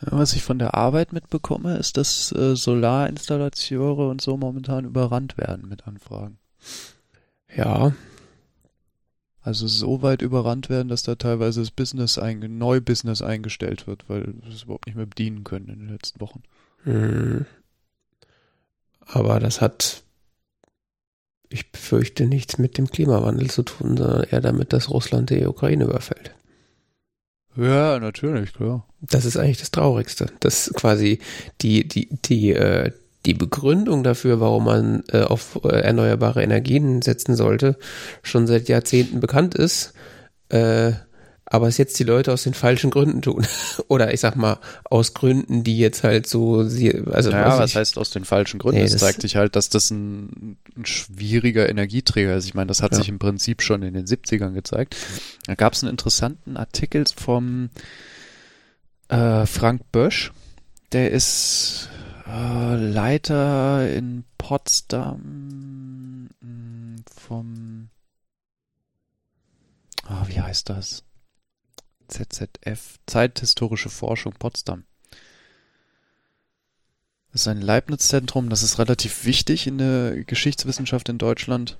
Was 0.00 0.34
ich 0.34 0.44
von 0.44 0.60
der 0.60 0.74
Arbeit 0.74 1.12
mitbekomme, 1.12 1.76
ist, 1.76 1.96
dass 1.96 2.30
äh, 2.32 2.54
Solarinstallateure 2.54 4.08
und 4.08 4.20
so 4.20 4.36
momentan 4.36 4.84
überrannt 4.84 5.36
werden 5.38 5.68
mit 5.68 5.88
Anfragen. 5.88 6.38
Ja. 7.54 7.92
Also 9.40 9.66
so 9.66 10.02
weit 10.02 10.22
überrannt 10.22 10.68
werden, 10.68 10.88
dass 10.88 11.02
da 11.02 11.16
teilweise 11.16 11.60
das 11.60 11.70
Business 11.70 12.16
Neu-Business 12.16 13.22
eingestellt 13.22 13.86
wird, 13.86 14.04
weil 14.08 14.34
sie 14.44 14.54
es 14.54 14.64
überhaupt 14.64 14.86
nicht 14.86 14.96
mehr 14.96 15.06
bedienen 15.06 15.42
können 15.42 15.68
in 15.68 15.78
den 15.80 15.88
letzten 15.88 16.20
Wochen. 16.20 16.42
Hm. 16.84 17.46
Aber 19.00 19.40
das 19.40 19.60
hat, 19.60 20.04
ich 21.50 21.72
befürchte, 21.72 22.26
nichts 22.26 22.58
mit 22.58 22.78
dem 22.78 22.88
Klimawandel 22.88 23.50
zu 23.50 23.62
tun, 23.62 23.96
sondern 23.96 24.24
eher 24.24 24.40
damit, 24.40 24.72
dass 24.72 24.90
Russland 24.90 25.30
die 25.30 25.46
Ukraine 25.46 25.84
überfällt. 25.84 26.34
Ja, 27.56 27.98
natürlich, 27.98 28.52
klar. 28.54 28.86
Das 29.00 29.24
ist 29.24 29.36
eigentlich 29.36 29.58
das 29.58 29.70
Traurigste. 29.70 30.26
Das 30.40 30.72
quasi 30.76 31.18
die, 31.60 31.88
die, 31.88 32.08
die, 32.24 32.52
äh, 32.52 32.92
die 33.26 33.34
Begründung 33.34 34.04
dafür, 34.04 34.40
warum 34.40 34.64
man 34.64 35.02
äh, 35.12 35.22
auf 35.22 35.60
äh, 35.64 35.68
erneuerbare 35.68 36.42
Energien 36.42 37.02
setzen 37.02 37.34
sollte, 37.34 37.76
schon 38.22 38.46
seit 38.46 38.68
Jahrzehnten 38.68 39.20
bekannt 39.20 39.54
ist. 39.54 39.92
Äh, 40.50 40.92
aber 41.50 41.66
es 41.66 41.78
jetzt 41.78 41.98
die 41.98 42.04
Leute 42.04 42.32
aus 42.32 42.42
den 42.42 42.52
falschen 42.52 42.90
Gründen 42.90 43.22
tun. 43.22 43.46
Oder 43.88 44.12
ich 44.12 44.20
sag 44.20 44.36
mal, 44.36 44.58
aus 44.84 45.14
Gründen, 45.14 45.64
die 45.64 45.78
jetzt 45.78 46.04
halt 46.04 46.26
so, 46.26 46.64
sie, 46.64 46.94
also. 47.10 47.30
Ja, 47.30 47.58
was 47.58 47.74
heißt 47.74 47.96
aus 47.96 48.10
den 48.10 48.24
falschen 48.24 48.58
Gründen? 48.58 48.80
Nee, 48.80 48.86
es 48.86 48.98
zeigt 48.98 49.22
sich 49.22 49.36
halt, 49.36 49.56
dass 49.56 49.70
das 49.70 49.90
ein, 49.90 50.58
ein, 50.76 50.84
schwieriger 50.84 51.68
Energieträger 51.68 52.36
ist. 52.36 52.44
Ich 52.44 52.54
meine, 52.54 52.66
das 52.66 52.82
hat 52.82 52.92
ja. 52.92 52.98
sich 52.98 53.08
im 53.08 53.18
Prinzip 53.18 53.62
schon 53.62 53.82
in 53.82 53.94
den 53.94 54.06
70ern 54.06 54.52
gezeigt. 54.52 54.96
Da 55.46 55.54
gab 55.54 55.72
es 55.72 55.82
einen 55.82 55.90
interessanten 55.90 56.58
Artikel 56.58 57.04
vom 57.16 57.70
äh, 59.08 59.46
Frank 59.46 59.90
Bösch. 59.90 60.32
Der 60.92 61.10
ist 61.10 61.88
äh, 62.26 62.76
Leiter 62.76 63.90
in 63.90 64.24
Potsdam 64.36 66.28
hm, 66.42 66.96
vom, 67.16 67.88
ah, 70.04 70.24
wie 70.26 70.40
heißt 70.40 70.68
das? 70.68 71.04
ZZF, 72.08 72.98
Zeithistorische 73.06 73.90
Forschung 73.90 74.34
Potsdam. 74.38 74.84
Das 77.32 77.42
ist 77.42 77.48
ein 77.48 77.60
Leibniz-Zentrum, 77.60 78.48
das 78.48 78.62
ist 78.62 78.78
relativ 78.78 79.24
wichtig 79.24 79.66
in 79.66 79.78
der 79.78 80.24
Geschichtswissenschaft 80.24 81.08
in 81.08 81.18
Deutschland. 81.18 81.78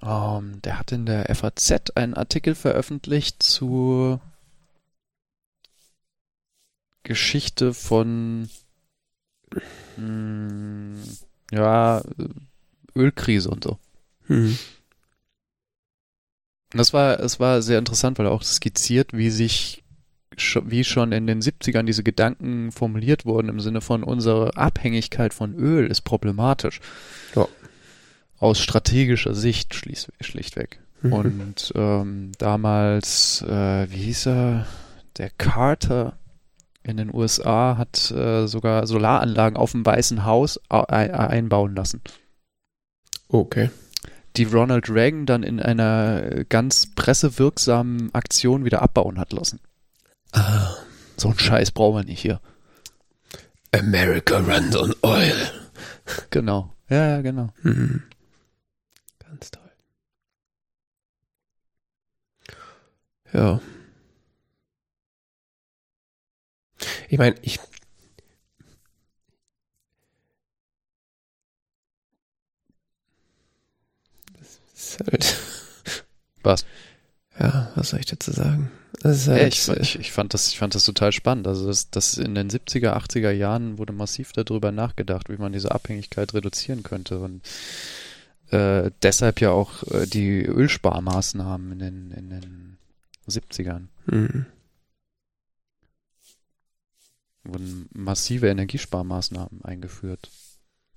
Um, 0.00 0.10
ähm, 0.10 0.62
der 0.62 0.78
hat 0.80 0.90
in 0.90 1.06
der 1.06 1.32
FAZ 1.34 1.92
einen 1.94 2.14
Artikel 2.14 2.56
veröffentlicht 2.56 3.42
zur 3.42 4.20
Geschichte 7.04 7.72
von 7.72 8.48
mh, 9.96 9.96
hm, 9.96 11.02
ja 11.52 12.02
Ölkrise 12.96 13.50
und 13.50 13.64
so. 13.64 13.78
Hm. 14.26 14.58
Das 16.74 16.92
war, 16.92 17.20
es 17.20 17.40
war 17.40 17.62
sehr 17.62 17.78
interessant, 17.78 18.18
weil 18.18 18.26
er 18.26 18.32
auch 18.32 18.42
skizziert, 18.42 19.12
wie 19.12 19.30
sich, 19.30 19.82
wie 20.64 20.84
schon 20.84 21.12
in 21.12 21.26
den 21.26 21.42
70ern 21.42 21.84
diese 21.84 22.02
Gedanken 22.02 22.72
formuliert 22.72 23.26
wurden 23.26 23.48
im 23.48 23.60
Sinne 23.60 23.80
von 23.80 24.02
unsere 24.02 24.56
Abhängigkeit 24.56 25.34
von 25.34 25.54
Öl 25.54 25.86
ist 25.86 26.02
problematisch. 26.02 26.80
Ja. 27.34 27.46
Aus 28.38 28.58
strategischer 28.58 29.34
Sicht 29.34 29.74
schlicht, 29.74 30.10
schlichtweg. 30.20 30.80
Mhm. 31.02 31.12
Und 31.12 31.72
ähm, 31.76 32.32
damals, 32.38 33.42
äh, 33.42 33.90
wie 33.90 34.02
hieß 34.04 34.26
er, 34.26 34.66
der 35.18 35.30
Carter 35.30 36.18
in 36.82 36.96
den 36.96 37.14
USA 37.14 37.76
hat 37.76 38.10
äh, 38.10 38.48
sogar 38.48 38.86
Solaranlagen 38.86 39.56
auf 39.56 39.72
dem 39.72 39.86
Weißen 39.86 40.24
Haus 40.24 40.58
einbauen 40.68 41.76
lassen. 41.76 42.00
Okay 43.28 43.70
die 44.36 44.44
Ronald 44.44 44.88
Reagan 44.88 45.26
dann 45.26 45.42
in 45.42 45.60
einer 45.60 46.44
ganz 46.44 46.94
pressewirksamen 46.94 48.14
Aktion 48.14 48.64
wieder 48.64 48.82
abbauen 48.82 49.18
hat 49.18 49.32
lassen. 49.32 49.60
Ah. 50.32 50.74
So 51.16 51.28
ein 51.28 51.38
Scheiß 51.38 51.72
brauchen 51.72 51.96
wir 51.98 52.04
nicht 52.04 52.20
hier. 52.20 52.40
America 53.72 54.38
runs 54.38 54.76
on 54.76 54.94
oil. 55.02 55.50
Genau. 56.30 56.74
Ja, 56.88 57.08
ja, 57.08 57.20
genau. 57.22 57.50
Mhm. 57.62 58.02
Ganz 59.18 59.50
toll. 59.50 59.70
Ja. 63.32 63.60
Ich 67.08 67.18
meine, 67.18 67.36
ich 67.42 67.60
Ist 75.00 75.10
halt, 75.10 75.36
Was? 76.42 76.64
ja, 77.38 77.70
was 77.74 77.90
soll 77.90 78.00
ich 78.00 78.06
dazu 78.06 78.32
sagen? 78.32 78.70
Ist 79.02 79.26
Ja, 79.26 79.34
halt, 79.34 79.54
ich, 79.54 79.68
ich, 79.68 79.98
ich, 79.98 80.12
fand 80.12 80.34
das, 80.34 80.48
ich 80.48 80.58
fand 80.58 80.74
das 80.74 80.84
total 80.84 81.12
spannend. 81.12 81.46
Also 81.46 81.66
das, 81.66 81.90
das 81.90 82.18
in 82.18 82.34
den 82.34 82.50
70er, 82.50 82.96
80er 82.96 83.30
Jahren 83.30 83.78
wurde 83.78 83.92
massiv 83.92 84.32
darüber 84.32 84.70
nachgedacht, 84.70 85.28
wie 85.28 85.36
man 85.36 85.52
diese 85.52 85.72
Abhängigkeit 85.72 86.34
reduzieren 86.34 86.82
könnte. 86.82 87.20
Und 87.20 87.42
äh, 88.50 88.90
deshalb 89.02 89.40
ja 89.40 89.50
auch 89.50 89.82
äh, 89.92 90.06
die 90.06 90.44
Ölsparmaßnahmen 90.44 91.72
in 91.72 91.78
den, 91.78 92.10
in 92.12 92.30
den 92.30 92.78
70ern. 93.28 93.86
Mhm. 94.06 94.46
wurden 97.44 97.88
massive 97.92 98.48
Energiesparmaßnahmen 98.48 99.64
eingeführt. 99.64 100.30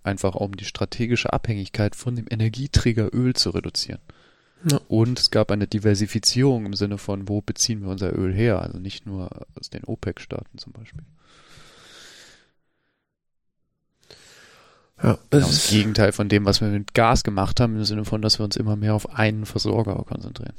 Einfach 0.05 0.35
um 0.35 0.55
die 0.55 0.65
strategische 0.65 1.33
Abhängigkeit 1.33 1.95
von 1.95 2.15
dem 2.15 2.27
Energieträger 2.29 3.13
Öl 3.13 3.33
zu 3.33 3.49
reduzieren. 3.49 4.01
Ja. 4.69 4.79
Und 4.87 5.19
es 5.19 5.31
gab 5.31 5.51
eine 5.51 5.67
Diversifizierung 5.67 6.65
im 6.67 6.73
Sinne 6.73 6.97
von, 6.97 7.27
wo 7.27 7.41
beziehen 7.41 7.81
wir 7.81 7.89
unser 7.89 8.15
Öl 8.17 8.33
her? 8.33 8.61
Also 8.61 8.77
nicht 8.79 9.05
nur 9.05 9.29
aus 9.59 9.69
den 9.69 9.83
OPEC-Staaten 9.83 10.57
zum 10.57 10.73
Beispiel. 10.73 11.03
Ja, 15.01 15.17
das 15.29 15.41
Genau, 15.41 15.47
das 15.47 15.67
Gegenteil 15.69 16.11
von 16.11 16.29
dem, 16.29 16.45
was 16.45 16.61
wir 16.61 16.69
mit 16.69 16.93
Gas 16.93 17.23
gemacht 17.23 17.59
haben, 17.59 17.75
im 17.75 17.83
Sinne 17.83 18.05
von, 18.05 18.21
dass 18.21 18.39
wir 18.39 18.45
uns 18.45 18.55
immer 18.55 18.75
mehr 18.75 18.93
auf 18.93 19.09
einen 19.13 19.45
Versorger 19.45 19.95
konzentrieren. 19.95 20.53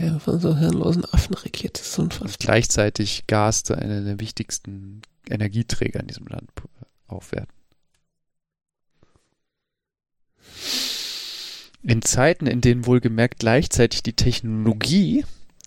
ja, 0.00 0.18
von 0.18 0.38
so 0.38 0.56
hirnlosen 0.56 1.04
Affen 1.06 1.34
regiert, 1.34 1.78
ist 1.78 1.98
Und 1.98 2.14
unfassbar. 2.20 2.36
gleichzeitig 2.38 3.26
Gas 3.26 3.62
zu 3.64 3.74
einer 3.76 4.02
der 4.02 4.20
wichtigsten 4.20 5.02
Energieträger 5.28 6.00
in 6.00 6.06
diesem 6.06 6.26
Land 6.26 6.48
aufwerten. 7.08 7.52
In 11.82 12.02
Zeiten, 12.02 12.46
in 12.46 12.60
denen 12.60 12.86
wohlgemerkt 12.86 13.38
gleichzeitig 13.38 14.02
die 14.02 14.14
Technologie, 14.14 15.24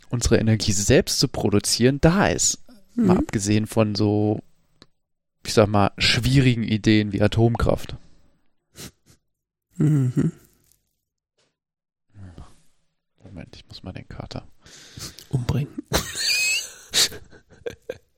unsere 0.10 0.38
Energie 0.38 0.74
selbst 0.74 1.20
zu 1.20 1.28
produzieren, 1.28 2.02
da 2.02 2.28
ist, 2.28 2.60
mal 2.96 3.14
Mhm. 3.14 3.20
abgesehen 3.22 3.68
von 3.68 3.96
so, 3.96 4.42
ich 5.46 5.54
sag 5.54 5.70
mal, 5.70 5.92
schwierigen 5.98 6.64
Ideen 6.64 7.14
wie 7.14 7.22
Atomkraft. 7.22 7.96
Mhm. 9.78 10.34
Moment, 13.24 13.56
ich 13.56 13.66
muss 13.68 13.84
mal 13.84 13.94
den 13.94 14.08
Kater. 14.10 14.46
Umbringen. 15.30 15.70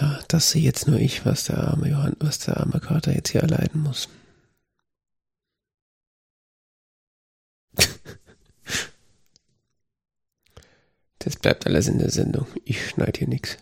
ja, 0.00 0.20
das 0.28 0.50
sehe 0.50 0.62
jetzt 0.62 0.86
nur 0.86 0.98
ich, 0.98 1.24
was 1.24 1.44
der 1.44 1.58
arme 1.58 1.88
Johann, 1.88 2.16
was 2.20 2.38
der 2.38 2.58
arme 2.58 2.80
Kater 2.80 3.14
jetzt 3.14 3.30
hier 3.30 3.42
erleiden 3.42 3.82
muss. 3.82 4.08
Das 11.18 11.34
bleibt 11.34 11.66
alles 11.66 11.88
in 11.88 11.98
der 11.98 12.10
Sendung. 12.10 12.46
Ich 12.64 12.88
schneide 12.88 13.18
hier 13.18 13.26
nichts. 13.26 13.58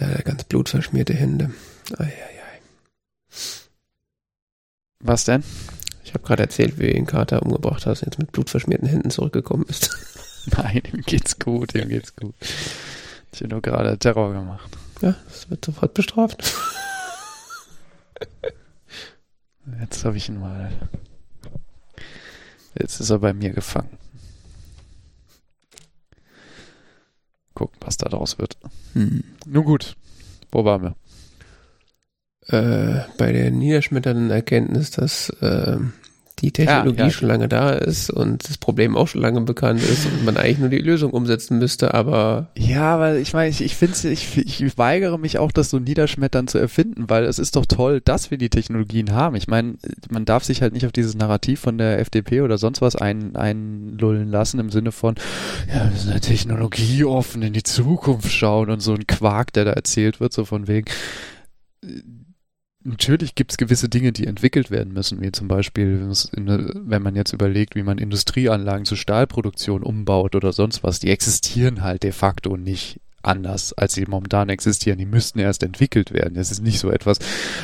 Ja, 0.00 0.22
ganz 0.22 0.44
blutverschmierte 0.44 1.12
Hände. 1.12 1.52
Eieiei. 1.98 2.60
Was 5.00 5.24
denn? 5.24 5.42
Ich 6.04 6.14
habe 6.14 6.24
gerade 6.24 6.44
erzählt, 6.44 6.78
wie 6.78 6.86
du 6.86 6.94
den 6.94 7.06
Kater 7.06 7.42
umgebracht 7.42 7.84
hast 7.86 8.02
und 8.02 8.12
jetzt 8.12 8.18
mit 8.18 8.32
blutverschmierten 8.32 8.88
Händen 8.88 9.10
zurückgekommen 9.10 9.64
bist. 9.66 9.96
Nein, 10.56 10.82
ihm 10.92 11.02
geht's 11.02 11.38
gut, 11.38 11.74
ihm 11.74 11.88
geht's 11.88 12.14
gut. 12.14 12.34
Ich 13.32 13.40
habe 13.40 13.48
nur 13.48 13.62
gerade 13.62 13.98
Terror 13.98 14.32
gemacht. 14.32 14.76
Ja, 15.02 15.14
das 15.28 15.50
wird 15.50 15.64
sofort 15.64 15.94
bestraft. 15.94 16.54
Jetzt 19.80 20.04
habe 20.04 20.16
ich 20.16 20.28
ihn 20.28 20.40
mal. 20.40 20.72
Jetzt 22.78 23.00
ist 23.00 23.10
er 23.10 23.18
bei 23.18 23.32
mir 23.32 23.50
gefangen. 23.50 23.98
Gucken, 27.54 27.78
was 27.80 27.96
da 27.96 28.08
draus 28.08 28.38
wird. 28.38 28.56
Hm. 28.92 29.24
Nun 29.46 29.64
gut. 29.64 29.96
Wo 30.52 30.64
waren 30.64 30.82
wir? 30.82 30.96
Äh, 32.48 33.04
bei 33.18 33.32
der 33.32 33.50
niederschmetternden 33.50 34.30
Erkenntnis, 34.30 34.92
dass 34.92 35.30
äh, 35.40 35.78
die 36.40 36.52
Technologie 36.52 36.98
Ja, 36.98 37.04
ja. 37.06 37.10
schon 37.10 37.28
lange 37.28 37.48
da 37.48 37.70
ist 37.70 38.10
und 38.10 38.48
das 38.48 38.58
Problem 38.58 38.96
auch 38.96 39.08
schon 39.08 39.22
lange 39.22 39.40
bekannt 39.40 39.82
ist 39.82 40.06
und 40.06 40.24
man 40.24 40.36
eigentlich 40.36 40.58
nur 40.58 40.68
die 40.68 40.78
Lösung 40.78 41.12
umsetzen 41.12 41.58
müsste, 41.58 41.94
aber 41.94 42.48
Ja, 42.56 42.98
weil 42.98 43.16
ich 43.16 43.32
meine, 43.32 43.48
ich, 43.48 43.62
ich 43.62 43.74
finde 43.74 44.08
ich, 44.10 44.36
ich 44.36 44.78
weigere 44.78 45.18
mich 45.18 45.38
auch, 45.38 45.50
das 45.50 45.70
so 45.70 45.78
niederschmettern 45.78 46.46
zu 46.46 46.58
erfinden, 46.58 47.08
weil 47.08 47.24
es 47.24 47.38
ist 47.38 47.56
doch 47.56 47.64
toll, 47.66 48.00
dass 48.04 48.30
wir 48.30 48.38
die 48.38 48.50
Technologien 48.50 49.12
haben. 49.12 49.36
Ich 49.36 49.48
meine, 49.48 49.76
man 50.10 50.24
darf 50.24 50.44
sich 50.44 50.60
halt 50.60 50.74
nicht 50.74 50.84
auf 50.84 50.92
dieses 50.92 51.14
Narrativ 51.14 51.60
von 51.60 51.78
der 51.78 51.98
FDP 52.00 52.42
oder 52.42 52.58
sonst 52.58 52.82
was 52.82 52.96
ein, 52.96 53.34
einlullen 53.36 54.28
lassen 54.28 54.60
im 54.60 54.70
Sinne 54.70 54.92
von, 54.92 55.14
ja, 55.72 55.90
wir 55.90 55.98
sind 55.98 56.12
ja 56.12 56.20
technologieoffen 56.20 57.42
in 57.42 57.52
die 57.54 57.62
Zukunft 57.62 58.30
schauen 58.30 58.70
und 58.70 58.80
so 58.80 58.92
ein 58.92 59.06
Quark, 59.06 59.52
der 59.54 59.64
da 59.64 59.72
erzählt 59.72 60.20
wird, 60.20 60.32
so 60.32 60.44
von 60.44 60.68
wegen. 60.68 60.86
Natürlich 62.88 63.34
gibt 63.34 63.50
es 63.50 63.56
gewisse 63.56 63.88
Dinge, 63.88 64.12
die 64.12 64.26
entwickelt 64.26 64.70
werden 64.70 64.92
müssen, 64.92 65.20
wie 65.20 65.32
zum 65.32 65.48
Beispiel, 65.48 66.08
wenn 66.32 67.02
man 67.02 67.16
jetzt 67.16 67.32
überlegt, 67.32 67.74
wie 67.74 67.82
man 67.82 67.98
Industrieanlagen 67.98 68.84
zur 68.84 68.96
Stahlproduktion 68.96 69.82
umbaut 69.82 70.36
oder 70.36 70.52
sonst 70.52 70.84
was, 70.84 71.00
die 71.00 71.10
existieren 71.10 71.82
halt 71.82 72.04
de 72.04 72.12
facto 72.12 72.56
nicht 72.56 73.00
anders, 73.22 73.72
als 73.72 73.94
sie 73.94 74.06
momentan 74.06 74.48
existieren. 74.48 74.98
Die 74.98 75.06
müssten 75.06 75.40
erst 75.40 75.64
entwickelt 75.64 76.12
werden. 76.12 76.34
Das 76.34 76.52
ist 76.52 76.62
nicht 76.62 76.78
so 76.78 76.90
etwas, 76.90 77.18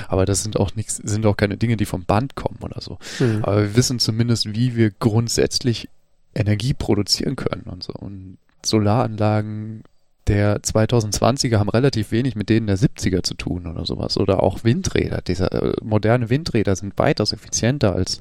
aber 0.09 0.27
das 0.27 0.43
sind 0.43 0.59
auch 0.59 0.75
nichts, 0.75 0.97
sind 0.97 1.25
auch 1.25 1.37
keine 1.37 1.57
Dinge, 1.57 1.77
die 1.77 1.87
vom 1.87 2.05
Band 2.05 2.35
kommen 2.35 2.59
oder 2.61 2.81
so. 2.81 2.99
hm. 3.18 3.45
Aber 3.45 3.62
wir 3.62 3.77
wissen 3.77 4.01
zumindest, 4.01 4.53
wie 4.55 4.75
wir 4.75 4.91
grundsätzlich 4.91 5.89
Energie 6.35 6.75
produzieren 6.75 7.37
können 7.37 7.64
und 7.66 7.85
so. 7.85 7.93
Und 7.93 8.39
Solaranlagen 8.64 9.85
der 10.29 10.61
2020er 10.61 11.59
haben 11.59 11.68
relativ 11.68 12.12
wenig 12.12 12.37
mit 12.37 12.49
denen 12.49 12.66
der 12.66 12.79
70er 12.79 13.23
zu 13.23 13.35
tun 13.35 13.66
oder 13.66 13.85
sowas. 13.85 14.16
Oder 14.16 14.43
auch 14.43 14.62
Windräder. 14.64 15.20
Diese 15.20 15.51
äh, 15.51 15.73
moderne 15.83 16.31
Windräder 16.31 16.77
sind 16.77 16.99
weitaus 16.99 17.33
effizienter 17.33 17.95
als 17.95 18.20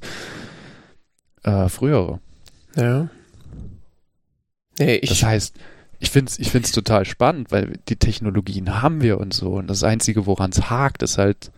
äh, 1.44 1.70
frühere. 1.70 2.20
ja. 2.76 3.10
Nee, 4.80 4.96
ich, 4.96 5.10
Das 5.10 5.24
heißt, 5.24 5.56
ich 6.00 6.10
finde 6.10 6.32
es 6.32 6.40
ich 6.40 6.50
find's 6.50 6.72
total 6.72 7.06
spannend, 7.06 7.52
weil 7.52 7.78
die 7.88 7.98
Technologien 7.98 8.82
haben 8.82 9.02
wir 9.02 9.20
und 9.20 9.34
so. 9.34 9.54
Und 9.54 9.68
das 9.68 9.84
Einzige, 9.84 10.26
woran 10.26 10.52
es 10.52 10.70
hakt, 10.70 11.04
ist 11.04 11.18
halt, 11.20 11.52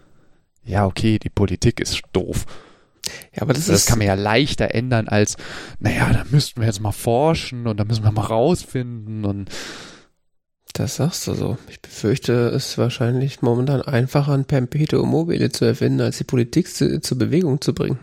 ja, 0.65 0.85
okay, 0.85 1.19
die 1.19 1.29
Politik 1.29 1.79
ist 1.79 2.01
doof. 2.11 2.45
ja, 3.33 3.43
aber 3.43 3.53
das, 3.53 3.67
Das, 3.67 3.81
ist, 3.81 3.85
kann 3.85 3.99
man 3.99 4.07
ja 4.07 4.15
leichter 4.15 4.73
ändern 4.75 5.07
als, 5.07 5.37
naja, 5.79 6.11
da 6.11 6.25
müssten 6.29 6.59
wir 6.59 6.67
jetzt 6.67 6.81
mal 6.81 6.91
forschen 6.91 7.67
und 7.67 7.77
da 7.79 7.85
müssen 7.85 8.03
wir 8.03 8.11
mal 8.11 8.25
rausfinden 8.25 9.23
und 9.23 9.49
das 10.73 10.95
sagst 10.95 11.27
du 11.27 11.35
so. 11.35 11.57
Ich 11.69 11.81
befürchte, 11.81 12.47
es 12.49 12.69
ist 12.69 12.77
wahrscheinlich 12.77 13.41
momentan 13.41 13.81
einfacher, 13.81 14.33
ein 14.33 14.45
Perpetuum 14.45 15.09
mobile 15.09 15.51
zu 15.51 15.65
erfinden, 15.65 16.01
als 16.01 16.17
die 16.17 16.23
Politik 16.23 16.67
zu, 16.67 16.99
zur 16.99 17.17
Bewegung 17.17 17.61
zu 17.61 17.73
bringen. 17.73 17.99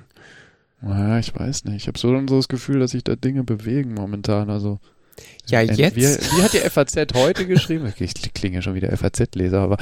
naja, 0.80 1.18
ich 1.18 1.34
weiß 1.34 1.64
nicht. 1.64 1.76
Ich 1.82 1.88
habe 1.88 1.98
so, 1.98 2.08
so 2.28 2.36
das 2.36 2.48
Gefühl, 2.48 2.78
dass 2.78 2.92
sich 2.92 3.02
da 3.04 3.16
Dinge 3.16 3.42
bewegen 3.42 3.94
momentan. 3.94 4.50
Also 4.50 4.78
Ja, 5.48 5.60
jetzt. 5.62 5.96
Wie, 5.96 6.02
wie 6.02 6.42
hat 6.42 6.52
die 6.52 6.58
FAZ 6.58 6.96
heute 7.14 7.44
geschrieben? 7.46 7.86
Okay, 7.88 8.04
ich 8.04 8.34
klinge 8.34 8.56
ja 8.56 8.62
schon 8.62 8.74
wieder 8.74 8.96
FAZ-Leser, 8.96 9.58
aber 9.58 9.76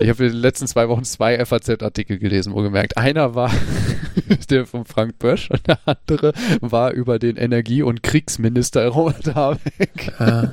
ich 0.00 0.08
habe 0.08 0.26
in 0.26 0.32
den 0.32 0.40
letzten 0.40 0.66
zwei 0.66 0.88
Wochen 0.88 1.04
zwei 1.04 1.44
FAZ-Artikel 1.44 2.18
gelesen, 2.18 2.52
wohlgemerkt. 2.52 2.96
Einer 2.96 3.36
war 3.36 3.52
der 4.50 4.66
von 4.66 4.84
Frank 4.84 5.20
Bösch 5.20 5.50
und 5.50 5.66
der 5.68 5.78
andere 5.86 6.32
war 6.60 6.90
über 6.92 7.20
den 7.20 7.36
Energie- 7.36 7.82
und 7.82 8.02
Kriegsminister 8.02 8.88
Robert 8.88 9.34
Habeck. 9.36 10.12
Ah. 10.18 10.52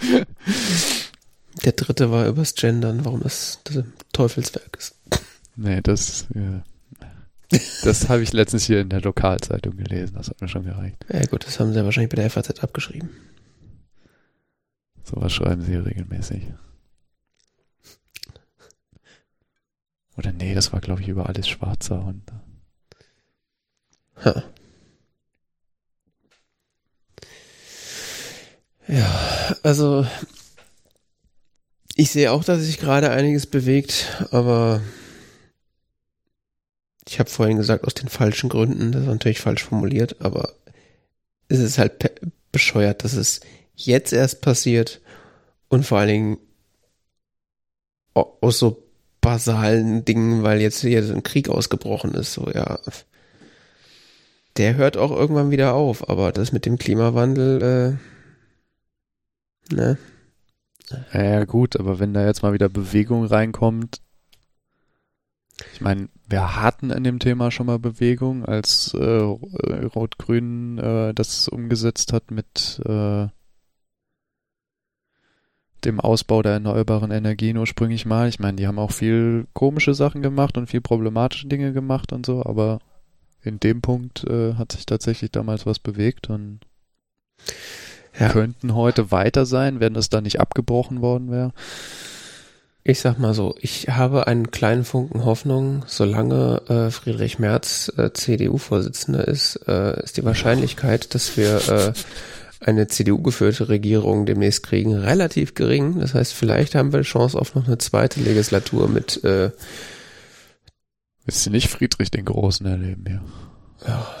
Der 1.64 1.72
dritte 1.72 2.10
war 2.10 2.26
übers 2.28 2.54
Gendern, 2.54 3.04
warum 3.04 3.20
das, 3.20 3.60
das 3.64 3.78
ein 3.78 3.92
Teufelswerk 4.12 4.76
ist. 4.78 4.94
Nee, 5.56 5.80
das, 5.82 6.26
ja. 6.34 6.62
das 7.82 8.08
habe 8.08 8.22
ich 8.22 8.32
letztens 8.32 8.64
hier 8.64 8.80
in 8.80 8.90
der 8.90 9.00
Lokalzeitung 9.00 9.76
gelesen. 9.76 10.14
Das 10.14 10.28
hat 10.28 10.40
mir 10.40 10.48
schon 10.48 10.64
gereicht. 10.64 11.04
Ja 11.12 11.26
gut, 11.26 11.44
das 11.46 11.58
haben 11.58 11.72
sie 11.72 11.78
ja 11.78 11.84
wahrscheinlich 11.84 12.10
bei 12.10 12.16
der 12.16 12.30
FAZ 12.30 12.62
abgeschrieben. 12.62 13.10
Sowas 15.02 15.32
schreiben 15.32 15.62
sie 15.62 15.74
regelmäßig. 15.74 16.42
Oder 20.16 20.32
nee, 20.32 20.54
das 20.54 20.72
war, 20.72 20.80
glaube 20.80 21.02
ich, 21.02 21.08
über 21.08 21.28
alles 21.28 21.48
Schwarzer 21.48 22.04
und 22.04 22.22
Ha. 24.24 24.42
Ja, 28.88 29.54
also 29.62 30.06
ich 31.94 32.10
sehe 32.10 32.32
auch, 32.32 32.42
dass 32.42 32.62
sich 32.62 32.78
gerade 32.78 33.10
einiges 33.10 33.46
bewegt, 33.46 34.26
aber 34.30 34.80
ich 37.06 37.18
habe 37.18 37.28
vorhin 37.28 37.58
gesagt, 37.58 37.84
aus 37.84 37.94
den 37.94 38.08
falschen 38.08 38.48
Gründen, 38.48 38.92
das 38.92 39.02
ist 39.02 39.08
natürlich 39.08 39.40
falsch 39.40 39.64
formuliert, 39.64 40.16
aber 40.20 40.54
es 41.48 41.58
ist 41.58 41.76
halt 41.78 42.12
bescheuert, 42.50 43.04
dass 43.04 43.12
es 43.12 43.40
jetzt 43.74 44.12
erst 44.12 44.40
passiert 44.40 45.00
und 45.68 45.84
vor 45.84 45.98
allen 45.98 46.08
Dingen 46.08 46.38
aus 48.14 48.58
so 48.58 48.82
basalen 49.20 50.04
Dingen, 50.04 50.42
weil 50.42 50.60
jetzt 50.60 50.80
hier 50.80 51.04
so 51.04 51.14
ein 51.14 51.22
Krieg 51.22 51.48
ausgebrochen 51.50 52.14
ist, 52.14 52.32
so 52.32 52.50
ja. 52.50 52.78
Der 54.56 54.74
hört 54.74 54.96
auch 54.96 55.10
irgendwann 55.10 55.50
wieder 55.50 55.74
auf, 55.74 56.08
aber 56.08 56.32
das 56.32 56.52
mit 56.52 56.66
dem 56.66 56.78
Klimawandel, 56.78 57.62
äh, 57.62 58.17
ne? 59.72 59.98
Ja, 61.12 61.44
gut, 61.44 61.78
aber 61.78 61.98
wenn 61.98 62.14
da 62.14 62.24
jetzt 62.24 62.42
mal 62.42 62.52
wieder 62.52 62.68
Bewegung 62.68 63.24
reinkommt, 63.26 64.00
ich 65.74 65.80
meine, 65.80 66.08
wir 66.26 66.56
hatten 66.56 66.90
in 66.90 67.04
dem 67.04 67.18
Thema 67.18 67.50
schon 67.50 67.66
mal 67.66 67.78
Bewegung, 67.78 68.44
als 68.44 68.94
äh, 68.94 68.98
Rot-Grün 69.04 70.78
äh, 70.78 71.14
das 71.14 71.48
umgesetzt 71.48 72.12
hat 72.12 72.30
mit 72.30 72.80
äh, 72.84 73.26
dem 75.84 76.00
Ausbau 76.00 76.42
der 76.42 76.52
erneuerbaren 76.52 77.10
Energien 77.10 77.56
ursprünglich 77.56 78.06
mal. 78.06 78.28
Ich 78.28 78.38
meine, 78.38 78.56
die 78.56 78.66
haben 78.66 78.78
auch 78.78 78.92
viel 78.92 79.46
komische 79.52 79.94
Sachen 79.94 80.22
gemacht 80.22 80.56
und 80.58 80.68
viel 80.68 80.80
problematische 80.80 81.48
Dinge 81.48 81.72
gemacht 81.72 82.12
und 82.12 82.26
so, 82.26 82.44
aber 82.44 82.80
in 83.42 83.60
dem 83.60 83.80
Punkt 83.80 84.24
äh, 84.24 84.54
hat 84.54 84.72
sich 84.72 84.86
tatsächlich 84.86 85.30
damals 85.30 85.66
was 85.66 85.78
bewegt 85.78 86.28
und 86.30 86.60
ja. 88.18 88.28
könnten 88.28 88.74
heute 88.74 89.10
weiter 89.10 89.46
sein, 89.46 89.80
wenn 89.80 89.94
das 89.94 90.08
da 90.08 90.20
nicht 90.20 90.40
abgebrochen 90.40 91.00
worden 91.00 91.30
wäre. 91.30 91.52
Ich 92.84 93.00
sag 93.00 93.18
mal 93.18 93.34
so, 93.34 93.54
ich 93.60 93.88
habe 93.90 94.26
einen 94.26 94.50
kleinen 94.50 94.84
Funken 94.84 95.24
Hoffnung, 95.24 95.84
solange 95.86 96.62
äh, 96.68 96.90
Friedrich 96.90 97.38
Merz 97.38 97.92
äh, 97.96 98.12
CDU-Vorsitzender 98.12 99.28
ist, 99.28 99.56
äh, 99.68 100.02
ist 100.02 100.16
die 100.16 100.24
Wahrscheinlichkeit, 100.24 101.14
dass 101.14 101.36
wir 101.36 101.68
äh, 101.68 101.92
eine 102.60 102.86
CDU-geführte 102.86 103.68
Regierung 103.68 104.24
demnächst 104.24 104.62
kriegen, 104.62 104.94
relativ 104.94 105.54
gering. 105.54 106.00
Das 106.00 106.14
heißt, 106.14 106.32
vielleicht 106.32 106.74
haben 106.74 106.92
wir 106.92 107.02
Chance 107.02 107.38
auf 107.38 107.54
noch 107.54 107.66
eine 107.66 107.78
zweite 107.78 108.20
Legislatur 108.20 108.88
mit 108.88 109.22
äh, 109.22 109.50
Willst 111.28 111.44
du 111.44 111.50
nicht 111.50 111.68
Friedrich 111.68 112.10
den 112.10 112.24
Großen 112.24 112.64
erleben, 112.64 113.04
ja? 113.06 113.86
Ja. 113.86 114.16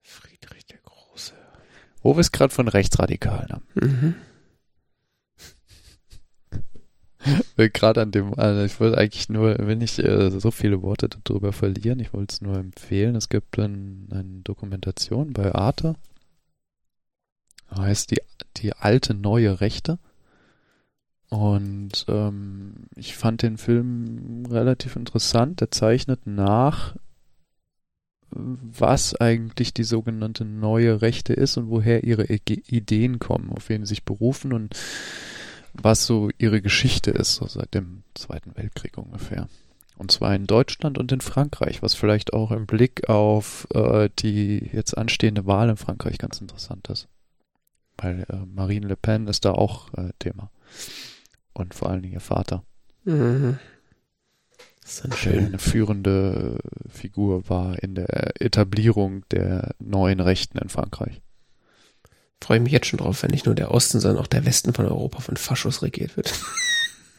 Friedrich 0.00 0.64
der 0.64 0.78
Große. 0.78 1.34
Wo 2.02 2.16
wir 2.16 2.20
es 2.20 2.32
gerade 2.32 2.52
von 2.52 2.68
Rechtsradikalen 2.68 3.48
haben. 3.50 3.66
Mhm. 3.74 4.14
gerade 7.56 8.02
an 8.02 8.10
dem, 8.10 8.36
also 8.38 8.62
ich 8.64 8.80
wollte 8.80 8.98
eigentlich 8.98 9.28
nur, 9.28 9.56
will 9.58 9.76
nicht 9.76 9.98
äh, 9.98 10.30
so 10.30 10.50
viele 10.50 10.82
Worte 10.82 11.08
darüber 11.08 11.52
verlieren, 11.52 12.00
ich 12.00 12.12
wollte 12.12 12.34
es 12.34 12.40
nur 12.40 12.56
empfehlen. 12.56 13.14
Es 13.14 13.28
gibt 13.28 13.58
ein, 13.58 14.08
eine 14.10 14.40
Dokumentation 14.42 15.32
bei 15.32 15.54
Arte. 15.54 15.94
Heißt 17.76 18.10
die, 18.10 18.20
die 18.56 18.72
alte 18.74 19.14
neue 19.14 19.60
Rechte. 19.60 19.98
Und 21.30 22.04
ähm, 22.08 22.74
ich 22.94 23.16
fand 23.16 23.40
den 23.42 23.56
Film 23.56 24.44
relativ 24.50 24.96
interessant. 24.96 25.62
Er 25.62 25.70
zeichnet 25.70 26.26
nach, 26.26 26.94
was 28.34 29.14
eigentlich 29.14 29.74
die 29.74 29.84
sogenannte 29.84 30.44
neue 30.44 31.02
Rechte 31.02 31.32
ist 31.32 31.56
und 31.56 31.68
woher 31.68 32.04
ihre 32.04 32.24
Ideen 32.24 33.18
kommen, 33.18 33.50
auf 33.50 33.68
wen 33.68 33.84
sie 33.84 33.90
sich 33.90 34.04
berufen 34.04 34.52
und 34.52 34.74
was 35.74 36.06
so 36.06 36.30
ihre 36.38 36.60
Geschichte 36.60 37.10
ist, 37.10 37.36
so 37.36 37.46
seit 37.46 37.74
dem 37.74 38.02
Zweiten 38.14 38.56
Weltkrieg 38.56 38.98
ungefähr. 38.98 39.48
Und 39.96 40.10
zwar 40.10 40.34
in 40.34 40.46
Deutschland 40.46 40.98
und 40.98 41.12
in 41.12 41.20
Frankreich, 41.20 41.82
was 41.82 41.94
vielleicht 41.94 42.32
auch 42.32 42.50
im 42.50 42.66
Blick 42.66 43.08
auf 43.08 43.68
äh, 43.74 44.08
die 44.18 44.70
jetzt 44.72 44.96
anstehende 44.96 45.46
Wahl 45.46 45.68
in 45.68 45.76
Frankreich 45.76 46.18
ganz 46.18 46.40
interessant 46.40 46.88
ist. 46.88 47.08
Weil 47.98 48.26
äh, 48.28 48.46
Marine 48.46 48.88
Le 48.88 48.96
Pen 48.96 49.28
ist 49.28 49.44
da 49.44 49.52
auch 49.52 49.92
äh, 49.94 50.10
Thema. 50.18 50.50
Und 51.52 51.74
vor 51.74 51.90
allen 51.90 52.02
Dingen 52.02 52.14
ihr 52.14 52.20
Vater. 52.20 52.64
Mhm. 53.04 53.58
Der 55.24 55.32
eine 55.32 55.58
führende 55.58 56.58
Figur 56.88 57.48
war 57.48 57.82
in 57.82 57.94
der 57.94 58.40
Etablierung 58.42 59.24
der 59.30 59.74
neuen 59.78 60.20
Rechten 60.20 60.58
in 60.58 60.68
Frankreich 60.68 61.22
freue 62.42 62.60
mich 62.60 62.72
jetzt 62.72 62.86
schon 62.86 62.98
drauf, 62.98 63.22
wenn 63.22 63.30
nicht 63.30 63.46
nur 63.46 63.54
der 63.54 63.70
Osten, 63.70 64.00
sondern 64.00 64.22
auch 64.22 64.26
der 64.26 64.44
Westen 64.44 64.72
von 64.74 64.86
Europa 64.86 65.20
von 65.20 65.36
Faschos 65.36 65.82
regiert 65.82 66.16
wird. 66.16 66.32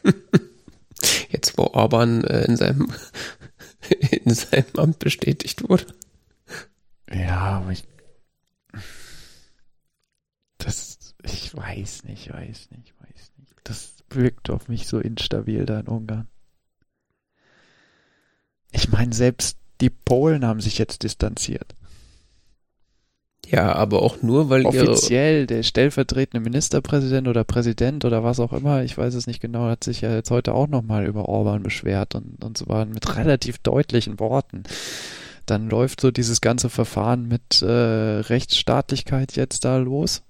jetzt, 1.30 1.56
wo 1.56 1.64
Orban 1.64 2.24
äh, 2.24 2.44
in 2.44 2.56
seinem 2.56 2.92
in 4.10 4.34
seinem 4.34 4.66
Amt 4.76 4.98
bestätigt 4.98 5.68
wurde. 5.68 5.86
Ja, 7.10 7.60
aber 7.60 7.72
ich 7.72 7.84
das 10.58 10.98
ich 11.22 11.54
weiß 11.54 12.04
nicht, 12.04 12.32
weiß 12.32 12.70
nicht, 12.70 12.94
weiß 13.00 13.32
nicht. 13.38 13.54
Das 13.64 13.94
wirkt 14.10 14.50
auf 14.50 14.68
mich 14.68 14.86
so 14.86 14.98
instabil 14.98 15.64
da 15.64 15.80
in 15.80 15.88
Ungarn. 15.88 16.28
Ich 18.74 18.90
meine, 18.90 19.12
selbst 19.12 19.56
die 19.80 19.90
Polen 19.90 20.44
haben 20.44 20.60
sich 20.60 20.78
jetzt 20.78 21.04
distanziert. 21.04 21.74
Ja, 23.46 23.74
aber 23.74 24.02
auch 24.02 24.22
nur, 24.22 24.48
weil 24.48 24.66
offiziell 24.66 25.46
der 25.46 25.62
stellvertretende 25.62 26.42
Ministerpräsident 26.42 27.28
oder 27.28 27.44
Präsident 27.44 28.04
oder 28.04 28.24
was 28.24 28.40
auch 28.40 28.52
immer, 28.52 28.82
ich 28.82 28.96
weiß 28.96 29.14
es 29.14 29.26
nicht 29.26 29.40
genau, 29.40 29.66
hat 29.66 29.84
sich 29.84 30.00
ja 30.00 30.12
jetzt 30.12 30.30
heute 30.30 30.54
auch 30.54 30.66
nochmal 30.66 31.06
über 31.06 31.28
Orban 31.28 31.62
beschwert 31.62 32.14
und, 32.14 32.42
und 32.42 32.58
zwar 32.58 32.86
mit 32.86 33.16
relativ 33.16 33.58
deutlichen 33.58 34.18
Worten. 34.18 34.64
Dann 35.46 35.68
läuft 35.68 36.00
so 36.00 36.10
dieses 36.10 36.40
ganze 36.40 36.70
Verfahren 36.70 37.28
mit 37.28 37.60
äh, 37.60 37.66
Rechtsstaatlichkeit 37.66 39.36
jetzt 39.36 39.64
da 39.64 39.76
los, 39.76 40.22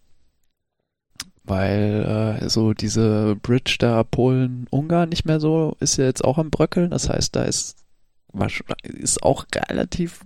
weil 1.45 2.41
äh, 2.43 2.49
so 2.49 2.75
diese 2.75 3.37
Bridge 3.41 3.77
da 3.79 4.03
Polen-Ungarn 4.03 5.09
nicht 5.09 5.25
mehr 5.25 5.39
so 5.39 5.77
ist 5.79 5.97
ja 5.99 6.05
jetzt 6.05 6.25
auch 6.25 6.37
am 6.37 6.51
Bröckeln. 6.51 6.91
Das 6.91 7.09
heißt, 7.09 7.37
da 7.37 7.45
ist 7.45 7.84
ist 8.83 9.23
auch 9.23 9.47
relativ 9.69 10.21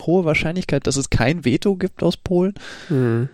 hohe 0.00 0.24
Wahrscheinlichkeit, 0.24 0.86
dass 0.86 0.96
es 0.96 1.10
kein 1.10 1.44
Veto 1.44 1.76
gibt 1.76 2.02
aus 2.02 2.16
Polen. 2.16 2.54
Mhm. 2.88 3.28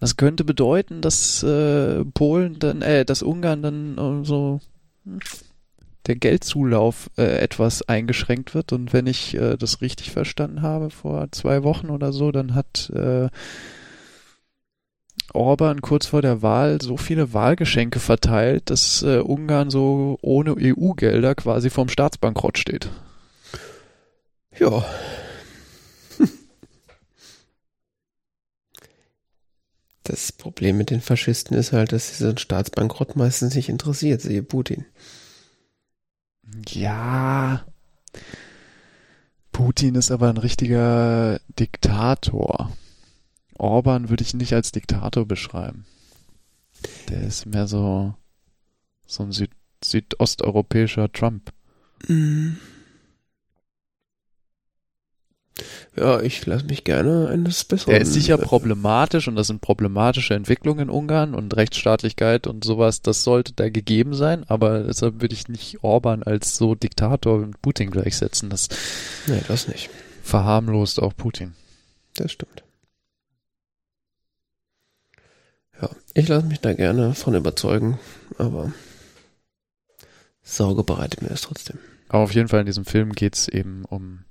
Das 0.00 0.16
könnte 0.16 0.44
bedeuten, 0.44 1.00
dass 1.00 1.42
äh, 1.42 2.04
Polen 2.04 2.58
dann, 2.58 2.82
äh, 2.82 3.04
dass 3.04 3.22
Ungarn 3.22 3.62
dann 3.62 3.98
äh, 3.98 4.24
so 4.24 4.60
der 6.06 6.16
Geldzulauf 6.16 7.10
äh, 7.16 7.38
etwas 7.38 7.82
eingeschränkt 7.82 8.54
wird. 8.54 8.72
Und 8.72 8.92
wenn 8.92 9.06
ich 9.06 9.34
äh, 9.34 9.56
das 9.56 9.80
richtig 9.80 10.10
verstanden 10.10 10.62
habe, 10.62 10.90
vor 10.90 11.30
zwei 11.32 11.62
Wochen 11.62 11.88
oder 11.88 12.12
so, 12.12 12.32
dann 12.32 12.54
hat 12.54 12.90
äh, 12.90 13.28
Orban 15.34 15.82
kurz 15.82 16.06
vor 16.06 16.22
der 16.22 16.42
Wahl 16.42 16.80
so 16.80 16.96
viele 16.96 17.32
Wahlgeschenke 17.32 17.98
verteilt, 17.98 18.70
dass 18.70 19.02
äh, 19.02 19.18
Ungarn 19.18 19.70
so 19.70 20.18
ohne 20.22 20.54
EU-Gelder 20.56 21.34
quasi 21.34 21.70
vorm 21.70 21.88
Staatsbankrott 21.88 22.58
steht. 22.58 22.88
Ja. 24.58 24.84
Das 30.06 30.32
Problem 30.32 30.76
mit 30.76 30.90
den 30.90 31.00
Faschisten 31.00 31.56
ist 31.56 31.72
halt, 31.72 31.92
dass 31.92 32.08
sie 32.08 32.22
so 32.22 32.28
einen 32.28 32.36
Staatsbankrott 32.36 33.16
meistens 33.16 33.54
nicht 33.54 33.70
interessiert, 33.70 34.20
siehe 34.20 34.42
Putin. 34.42 34.84
Ja. 36.68 37.64
Putin 39.50 39.94
ist 39.94 40.10
aber 40.10 40.28
ein 40.28 40.36
richtiger 40.36 41.40
Diktator. 41.58 42.70
Orban 43.64 44.10
würde 44.10 44.22
ich 44.22 44.34
nicht 44.34 44.52
als 44.52 44.72
Diktator 44.72 45.26
beschreiben. 45.26 45.86
Der 47.08 47.22
ist 47.22 47.46
mehr 47.46 47.66
so, 47.66 48.14
so 49.06 49.22
ein 49.22 49.32
Süd 49.32 49.50
südosteuropäischer 49.82 51.12
Trump. 51.12 51.52
Mhm. 52.08 52.56
Ja, 55.96 56.20
ich 56.20 56.44
lasse 56.46 56.64
mich 56.64 56.84
gerne 56.84 57.28
eines 57.28 57.64
Besseren. 57.64 57.94
Er 57.94 58.00
ist 58.00 58.12
sicher 58.12 58.38
problematisch 58.38 59.28
und 59.28 59.36
das 59.36 59.46
sind 59.46 59.60
problematische 59.60 60.34
Entwicklungen 60.34 60.88
in 60.88 60.90
Ungarn 60.90 61.34
und 61.34 61.54
Rechtsstaatlichkeit 61.54 62.46
und 62.46 62.64
sowas, 62.64 63.02
das 63.02 63.22
sollte 63.22 63.52
da 63.52 63.68
gegeben 63.68 64.14
sein, 64.14 64.44
aber 64.48 64.80
deshalb 64.84 65.20
würde 65.20 65.34
ich 65.34 65.48
nicht 65.48 65.84
Orban 65.84 66.22
als 66.24 66.56
so 66.56 66.74
Diktator 66.74 67.38
mit 67.38 67.62
Putin 67.62 67.90
gleichsetzen. 67.90 68.50
Das, 68.50 68.68
nee, 69.28 69.40
das 69.46 69.68
nicht. 69.68 69.90
Verharmlost 70.22 71.00
auch 71.00 71.14
Putin. 71.16 71.54
Das 72.16 72.32
stimmt. 72.32 72.63
Ja, 75.80 75.90
ich 76.14 76.28
lasse 76.28 76.46
mich 76.46 76.60
da 76.60 76.72
gerne 76.72 77.14
von 77.14 77.34
überzeugen, 77.34 77.98
aber 78.38 78.72
Sorge 80.42 80.84
bereitet 80.84 81.22
mir 81.22 81.28
das 81.28 81.42
trotzdem. 81.42 81.78
Aber 82.08 82.22
auf 82.22 82.34
jeden 82.34 82.48
Fall 82.48 82.60
in 82.60 82.66
diesem 82.66 82.84
Film 82.84 83.12
geht 83.12 83.34
es 83.34 83.48
eben 83.48 83.84
um 83.84 84.24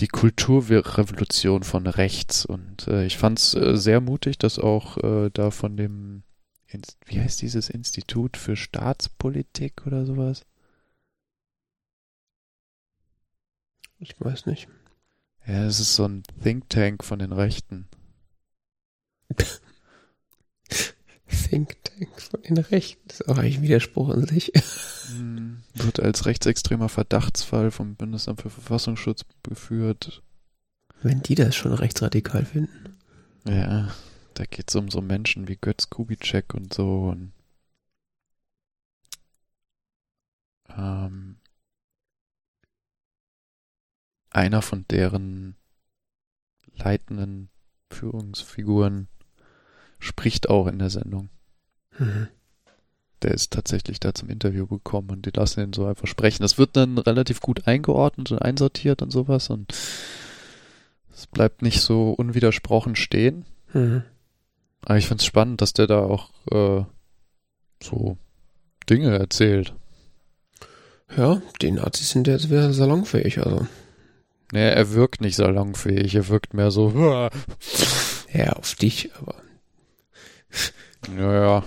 die 0.00 0.08
Kulturrevolution 0.08 1.62
von 1.62 1.86
rechts. 1.86 2.44
Und 2.44 2.88
äh, 2.88 3.06
ich 3.06 3.16
fand 3.16 3.38
es 3.38 3.54
äh, 3.54 3.76
sehr 3.76 4.00
mutig, 4.00 4.38
dass 4.38 4.58
auch 4.58 4.98
äh, 4.98 5.30
da 5.32 5.50
von 5.50 5.76
dem, 5.76 6.22
Inst 6.68 6.98
wie 7.06 7.20
heißt 7.20 7.40
dieses 7.42 7.70
Institut 7.70 8.36
für 8.36 8.56
Staatspolitik 8.56 9.86
oder 9.86 10.04
sowas? 10.04 10.44
Ich 13.98 14.14
weiß 14.18 14.46
nicht. 14.46 14.68
Ja, 15.46 15.64
es 15.64 15.80
ist 15.80 15.94
so 15.94 16.06
ein 16.06 16.22
Think 16.42 16.68
Tank 16.68 17.04
von 17.04 17.18
den 17.18 17.32
Rechten. 17.32 17.88
Think 21.28 21.82
Tank 21.84 22.20
von 22.20 22.42
den 22.42 22.58
Rechten. 22.58 23.02
Das 23.08 23.20
ist 23.20 23.28
auch 23.28 23.38
eigentlich 23.38 23.58
ein 23.58 23.62
Widerspruch 23.62 24.10
in 24.10 24.26
sich. 24.26 24.52
Hm, 25.16 25.62
Wird 25.74 26.00
als 26.00 26.26
rechtsextremer 26.26 26.88
Verdachtsfall 26.88 27.70
vom 27.70 27.94
Bundesamt 27.94 28.42
für 28.42 28.50
Verfassungsschutz 28.50 29.24
geführt. 29.42 30.22
Wenn 31.02 31.22
die 31.22 31.34
das 31.34 31.54
schon 31.54 31.72
rechtsradikal 31.72 32.44
finden. 32.44 32.96
Ja, 33.46 33.94
da 34.34 34.44
geht 34.44 34.68
es 34.68 34.74
um 34.76 34.90
so 34.90 35.00
Menschen 35.00 35.48
wie 35.48 35.56
Götz 35.56 35.88
Kubitschek 35.90 36.54
und 36.54 36.74
so. 36.74 37.10
Und, 37.10 37.32
ähm, 40.76 41.36
einer 44.30 44.62
von 44.62 44.84
deren 44.90 45.56
leitenden 46.74 47.48
Führungsfiguren 47.90 49.08
spricht 49.98 50.48
auch 50.48 50.66
in 50.66 50.78
der 50.78 50.90
Sendung. 50.90 51.28
Mhm. 51.98 52.28
Der 53.22 53.32
ist 53.32 53.52
tatsächlich 53.52 53.98
da 53.98 54.14
zum 54.14 54.28
Interview 54.28 54.66
gekommen 54.66 55.10
und 55.10 55.26
die 55.26 55.30
lassen 55.30 55.60
ihn 55.60 55.72
so 55.72 55.86
einfach 55.86 56.06
sprechen. 56.06 56.42
Das 56.42 56.58
wird 56.58 56.76
dann 56.76 56.98
relativ 56.98 57.40
gut 57.40 57.66
eingeordnet 57.66 58.30
und 58.30 58.40
einsortiert 58.40 59.00
und 59.02 59.10
sowas 59.10 59.48
und 59.48 59.72
es 61.12 61.26
bleibt 61.26 61.62
nicht 61.62 61.80
so 61.80 62.10
unwidersprochen 62.10 62.94
stehen. 62.94 63.46
Mhm. 63.72 64.02
Aber 64.82 64.98
ich 64.98 65.08
find's 65.08 65.24
spannend, 65.24 65.62
dass 65.62 65.72
der 65.72 65.86
da 65.86 66.00
auch 66.00 66.30
äh, 66.50 66.84
so 67.82 68.18
Dinge 68.88 69.18
erzählt. 69.18 69.74
Ja, 71.16 71.40
die 71.62 71.70
Nazis 71.70 72.10
sind 72.10 72.26
jetzt 72.26 72.50
wieder 72.50 72.72
salonfähig, 72.72 73.38
also. 73.38 73.66
Nee, 74.52 74.68
er 74.70 74.92
wirkt 74.92 75.20
nicht 75.20 75.36
salonfähig, 75.36 76.14
er 76.14 76.28
wirkt 76.28 76.54
mehr 76.54 76.70
so. 76.70 77.30
Ja, 78.32 78.52
auf 78.52 78.74
dich, 78.74 79.10
aber. 79.14 79.36
Ja, 81.16 81.32
ja, 81.34 81.66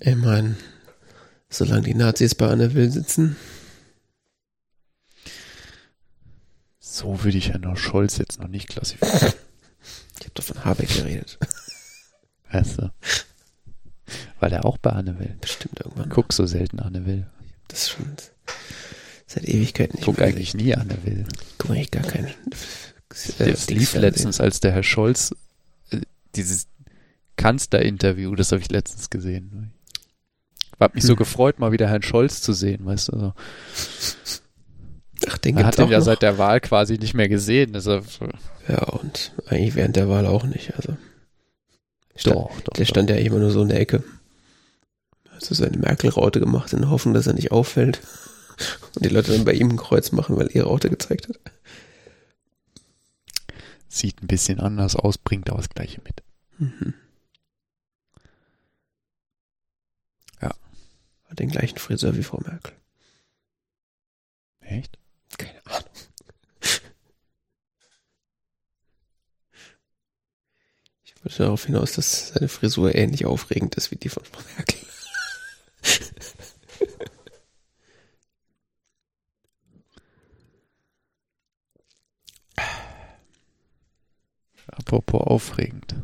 Ich 0.00 0.16
meine, 0.16 0.56
solange 1.50 1.82
die 1.82 1.94
Nazis 1.94 2.34
bei 2.34 2.48
Anne 2.48 2.74
Will 2.74 2.90
sitzen. 2.90 3.36
so 6.80 7.24
würde 7.24 7.38
ich 7.38 7.50
Herrn 7.50 7.76
Scholz 7.76 8.18
jetzt 8.18 8.38
noch 8.40 8.48
nicht 8.48 8.68
klassifizieren. 8.68 9.32
Ich 10.20 10.26
habe 10.26 10.34
doch 10.34 10.44
von 10.44 10.64
Habeck 10.64 10.88
geredet. 10.88 11.36
Weißt 12.52 12.78
du? 12.78 12.92
Weil 14.38 14.52
er 14.52 14.64
auch 14.64 14.78
bei 14.78 14.90
Anne 14.90 15.18
will. 15.18 15.36
Bestimmt 15.40 15.80
irgendwann. 15.80 16.10
Guck 16.10 16.32
so 16.32 16.46
selten 16.46 16.78
Anne 16.78 17.06
will. 17.06 17.26
Das 17.66 17.88
schon 17.88 18.14
seit 19.26 19.48
Ewigkeiten 19.48 19.96
nicht 19.96 20.04
Guck 20.04 20.20
eigentlich 20.20 20.54
nie 20.54 20.76
Anne 20.76 20.96
will. 21.04 21.26
Guck 21.58 21.70
eigentlich 21.72 21.90
gar 21.90 22.04
keinen. 22.04 22.28
Äh, 22.28 23.50
Das 23.50 23.68
lief 23.68 23.94
letztens, 23.94 24.40
als 24.40 24.60
der 24.60 24.70
Herr 24.70 24.84
Scholz 24.84 25.34
dieses 26.36 26.66
Kanzlerinterview, 27.36 28.34
das 28.34 28.52
habe 28.52 28.60
ich 28.62 28.70
letztens 28.70 29.10
gesehen. 29.10 29.72
Ich 30.74 30.80
habe 30.80 30.94
mich 30.94 31.04
so 31.04 31.12
Hm. 31.12 31.16
gefreut, 31.18 31.58
mal 31.58 31.72
wieder 31.72 31.88
Herrn 31.88 32.02
Scholz 32.02 32.40
zu 32.42 32.52
sehen, 32.52 32.84
weißt 32.84 33.08
du. 33.08 33.18
So. 33.18 33.32
Ach, 35.28 35.38
den 35.38 35.54
Man 35.54 35.64
hat 35.66 35.78
ihn 35.78 35.84
auch 35.84 35.90
ja 35.90 35.98
noch. 35.98 36.04
seit 36.04 36.22
der 36.22 36.38
Wahl 36.38 36.60
quasi 36.60 36.98
nicht 36.98 37.14
mehr 37.14 37.28
gesehen. 37.28 37.72
Deshalb, 37.72 38.04
Ja, 38.68 38.82
und 38.88 39.32
eigentlich 39.46 39.74
während 39.76 39.94
der 39.96 40.08
Wahl 40.08 40.26
auch 40.26 40.44
nicht. 40.44 40.74
Also. 40.74 40.96
Stand, 42.16 42.36
doch, 42.36 42.60
doch. 42.62 42.72
der 42.74 42.84
stand 42.84 43.08
ja 43.10 43.16
immer 43.16 43.38
nur 43.38 43.50
so 43.50 43.62
in 43.62 43.68
der 43.68 43.80
Ecke. 43.80 44.02
Hat 45.30 45.44
so 45.44 45.54
seine 45.54 45.78
Merkel-Raute 45.78 46.40
gemacht, 46.40 46.72
in 46.72 46.80
der 46.80 46.90
Hoffnung, 46.90 47.14
dass 47.14 47.26
er 47.28 47.34
nicht 47.34 47.52
auffällt. 47.52 48.00
Und 48.94 49.04
die 49.04 49.08
Leute 49.08 49.32
dann 49.32 49.44
bei 49.44 49.52
ihm 49.54 49.70
ein 49.70 49.76
Kreuz 49.76 50.12
machen, 50.12 50.36
weil 50.36 50.48
er 50.48 50.54
ihre 50.56 50.66
Raute 50.66 50.90
gezeigt 50.90 51.28
hat. 51.28 51.36
Sieht 53.92 54.22
ein 54.22 54.26
bisschen 54.26 54.58
anders 54.58 54.96
aus, 54.96 55.18
bringt 55.18 55.50
aber 55.50 55.58
das 55.58 55.68
Gleiche 55.68 56.00
mit. 56.00 56.22
Mhm. 56.56 56.94
Ja. 60.40 60.54
Hat 61.28 61.38
den 61.38 61.50
gleichen 61.50 61.76
Friseur 61.76 62.16
wie 62.16 62.22
Frau 62.22 62.40
Merkel. 62.40 62.72
Echt? 64.60 64.98
Keine 65.36 65.66
Ahnung. 65.66 65.90
Ich 71.04 71.14
wollte 71.22 71.38
darauf 71.42 71.66
hinaus, 71.66 71.92
dass 71.92 72.28
seine 72.28 72.48
Frisur 72.48 72.94
ähnlich 72.94 73.26
aufregend 73.26 73.74
ist 73.74 73.90
wie 73.90 73.96
die 73.96 74.08
von 74.08 74.24
Frau 74.24 74.40
Merkel. 74.56 74.78
Apropos 84.72 85.20
aufregend. 85.20 85.94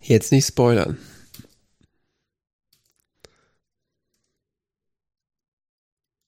Jetzt 0.00 0.32
nicht 0.32 0.46
spoilern. 0.46 0.98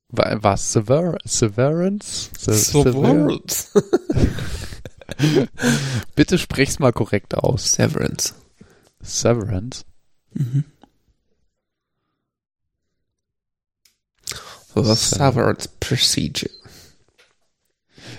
War 0.08 0.56
Sever 0.56 1.18
Severance? 1.24 2.30
Se 2.38 2.54
Severance. 2.54 3.72
Bitte 6.14 6.38
sprich's 6.38 6.78
mal 6.78 6.92
korrekt 6.92 7.34
aus. 7.34 7.72
Severance. 7.72 8.34
Severance? 9.00 9.84
Mhm. 10.32 10.64
The 14.74 14.94
Severance 14.94 15.68
Procedure. 15.80 16.50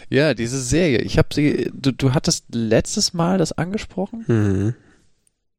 Ja, 0.09 0.33
diese 0.33 0.61
Serie. 0.61 0.99
Ich 0.99 1.17
habe 1.17 1.29
sie. 1.33 1.71
Du, 1.73 1.91
du 1.91 2.13
hattest 2.13 2.45
letztes 2.53 3.13
Mal 3.13 3.37
das 3.37 3.51
angesprochen? 3.51 4.23
Mhm. 4.27 4.73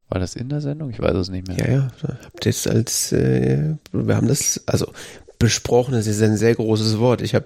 War 0.09 0.19
das 0.19 0.35
in 0.35 0.49
der 0.49 0.59
Sendung? 0.59 0.89
Ich 0.89 0.99
weiß 0.99 1.15
es 1.15 1.29
nicht 1.29 1.47
mehr. 1.47 1.57
Ja, 1.57 1.71
ja. 1.71 1.91
Habt 2.25 2.45
ihr 2.45 2.49
es 2.49 2.65
als, 2.65 3.11
äh, 3.11 3.75
wir 3.91 4.15
haben 4.15 4.27
das, 4.27 4.63
also 4.65 4.91
besprochen, 5.37 5.93
das 5.93 6.07
ist 6.07 6.21
ein 6.21 6.35
sehr 6.35 6.55
großes 6.55 6.99
Wort. 6.99 7.21
Ich 7.21 7.33
habe 7.33 7.45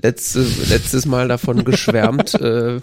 letztes, 0.00 0.70
letztes 0.70 1.04
Mal 1.04 1.28
davon 1.28 1.64
geschwärmt, 1.64 2.34
äh, 2.34 2.80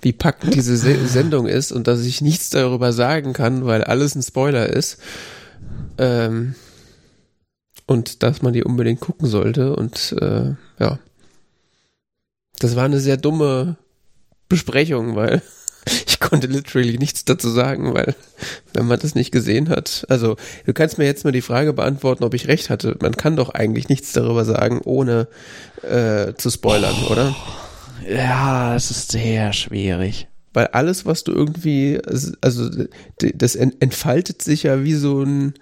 wie 0.00 0.12
packend 0.12 0.54
diese 0.54 0.76
Se 0.76 1.06
Sendung 1.06 1.46
ist 1.46 1.70
und 1.70 1.86
dass 1.86 2.04
ich 2.04 2.22
nichts 2.22 2.50
darüber 2.50 2.92
sagen 2.92 3.34
kann, 3.34 3.66
weil 3.66 3.84
alles 3.84 4.14
ein 4.14 4.22
Spoiler 4.22 4.68
ist. 4.68 4.98
Ähm, 5.98 6.54
und 7.86 8.22
dass 8.22 8.42
man 8.42 8.54
die 8.54 8.64
unbedingt 8.64 9.00
gucken 9.00 9.28
sollte. 9.28 9.76
Und 9.76 10.16
äh, 10.20 10.54
ja. 10.78 10.98
Das 12.62 12.76
war 12.76 12.84
eine 12.84 13.00
sehr 13.00 13.16
dumme 13.16 13.76
Besprechung, 14.48 15.16
weil 15.16 15.42
ich 16.06 16.20
konnte 16.20 16.46
literally 16.46 16.96
nichts 16.98 17.24
dazu 17.24 17.50
sagen, 17.50 17.92
weil 17.94 18.14
wenn 18.72 18.86
man 18.86 19.00
das 19.00 19.14
nicht 19.14 19.32
gesehen 19.32 19.68
hat. 19.68 20.04
Also 20.08 20.36
du 20.66 20.72
kannst 20.72 20.98
mir 20.98 21.04
jetzt 21.04 21.24
mal 21.24 21.32
die 21.32 21.40
Frage 21.42 21.72
beantworten, 21.72 22.24
ob 22.24 22.34
ich 22.34 22.48
recht 22.48 22.70
hatte. 22.70 22.96
Man 23.00 23.16
kann 23.16 23.36
doch 23.36 23.50
eigentlich 23.50 23.88
nichts 23.88 24.12
darüber 24.12 24.44
sagen, 24.44 24.80
ohne 24.84 25.28
äh, 25.82 26.34
zu 26.34 26.50
spoilern, 26.50 26.94
oder? 27.10 27.34
Ja, 28.08 28.74
es 28.76 28.90
ist 28.90 29.12
sehr 29.12 29.52
schwierig. 29.52 30.28
Weil 30.54 30.66
alles, 30.68 31.06
was 31.06 31.24
du 31.24 31.32
irgendwie, 31.32 32.00
also 32.42 32.68
das 33.34 33.54
en- 33.56 33.80
entfaltet 33.80 34.42
sich 34.42 34.64
ja 34.64 34.84
wie 34.84 34.94
so 34.94 35.22
ein, 35.22 35.54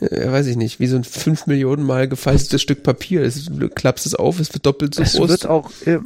äh, 0.00 0.30
weiß 0.30 0.46
ich 0.48 0.56
nicht, 0.56 0.78
wie 0.78 0.86
so 0.88 0.96
ein 0.96 1.04
fünf 1.04 1.46
Millionen 1.46 1.84
Mal 1.84 2.06
gefaltetes 2.06 2.60
Stück 2.60 2.82
Papier. 2.82 3.22
Es, 3.22 3.46
du 3.46 3.68
klappst 3.68 4.04
es 4.06 4.14
auf, 4.14 4.38
es 4.38 4.52
wird 4.52 4.66
doppelt 4.66 4.94
so 4.94 5.02
es 5.02 5.12
groß. 5.14 5.28
wird 5.30 5.46
auch, 5.46 5.70
äh, 5.86 6.00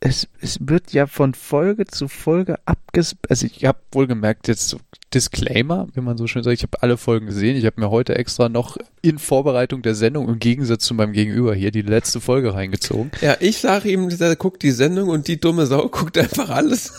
es, 0.00 0.28
es 0.40 0.58
wird 0.60 0.92
ja 0.92 1.06
von 1.06 1.34
Folge 1.34 1.86
zu 1.86 2.08
Folge 2.08 2.58
abges... 2.64 3.16
Also 3.28 3.46
ich 3.46 3.64
habe 3.66 3.78
wohl 3.92 4.06
gemerkt, 4.06 4.48
jetzt 4.48 4.76
Disclaimer, 5.12 5.88
wie 5.94 6.00
man 6.00 6.16
so 6.16 6.26
schön 6.26 6.42
sagt, 6.42 6.54
ich 6.54 6.62
habe 6.62 6.82
alle 6.82 6.96
Folgen 6.96 7.26
gesehen. 7.26 7.56
Ich 7.56 7.66
habe 7.66 7.80
mir 7.80 7.90
heute 7.90 8.14
extra 8.14 8.48
noch 8.48 8.78
in 9.02 9.18
Vorbereitung 9.18 9.82
der 9.82 9.94
Sendung 9.94 10.28
im 10.28 10.38
Gegensatz 10.38 10.84
zu 10.84 10.94
meinem 10.94 11.12
Gegenüber 11.12 11.54
hier 11.54 11.70
die 11.70 11.82
letzte 11.82 12.20
Folge 12.20 12.54
reingezogen. 12.54 13.10
ja, 13.20 13.36
ich 13.40 13.58
sage 13.58 13.90
ihm, 13.90 14.08
der 14.08 14.36
guckt 14.36 14.62
die 14.62 14.70
Sendung 14.70 15.08
und 15.10 15.28
die 15.28 15.38
dumme 15.38 15.66
Sau 15.66 15.88
guckt 15.88 16.16
einfach 16.18 16.48
alles. 16.50 16.92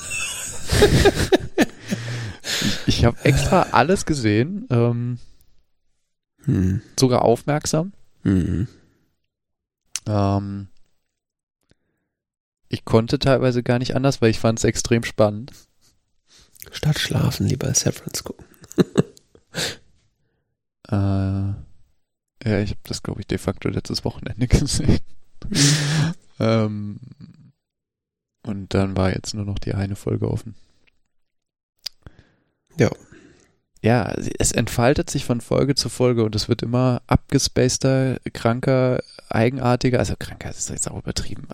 Ich 2.86 3.06
habe 3.06 3.18
extra 3.24 3.68
alles 3.72 4.06
gesehen, 4.06 4.68
ähm, 4.70 5.18
Hm. 6.46 6.82
sogar 7.00 7.24
aufmerksam. 7.24 7.94
Hm. 8.24 8.68
Ähm, 10.08 10.68
ich 12.72 12.86
konnte 12.86 13.20
teilweise 13.20 13.64
gar 13.64 13.80
nicht 13.80 13.96
anders, 13.96 14.22
weil 14.22 14.30
ich 14.30 14.40
fand 14.40 14.60
es 14.60 14.64
extrem 14.64 15.04
spannend. 15.04 15.52
Statt 16.72 17.00
schlafen 17.00 17.48
lieber 17.48 17.74
Severance 17.74 18.24
gucken. 18.24 18.46
Äh, 20.90 21.54
ja, 22.44 22.60
ich 22.60 22.72
habe 22.72 22.82
das, 22.84 23.02
glaube 23.02 23.22
ich, 23.22 23.28
de 23.28 23.38
facto 23.38 23.70
letztes 23.70 24.04
Wochenende 24.04 24.46
gesehen. 24.50 25.00
ähm, 26.40 27.00
und 28.44 28.74
dann 28.74 28.98
war 28.98 29.14
jetzt 29.14 29.34
nur 29.34 29.46
noch 29.46 29.58
die 29.58 29.74
eine 29.74 29.96
Folge 29.96 30.30
offen. 30.30 30.56
Ja. 32.78 32.90
ja, 33.82 34.14
es 34.38 34.52
entfaltet 34.52 35.10
sich 35.10 35.24
von 35.24 35.40
Folge 35.40 35.76
zu 35.76 35.88
Folge 35.88 36.26
und 36.26 36.36
es 36.36 36.50
wird 36.50 36.62
immer 36.62 37.02
abgespaceter, 37.08 38.20
kranker, 38.34 39.02
eigenartiger. 39.30 40.00
Also 40.00 40.16
kranker 40.20 40.50
ist 40.50 40.70
jetzt 40.70 40.92
auch 40.92 41.00
übertrieben. 41.00 41.48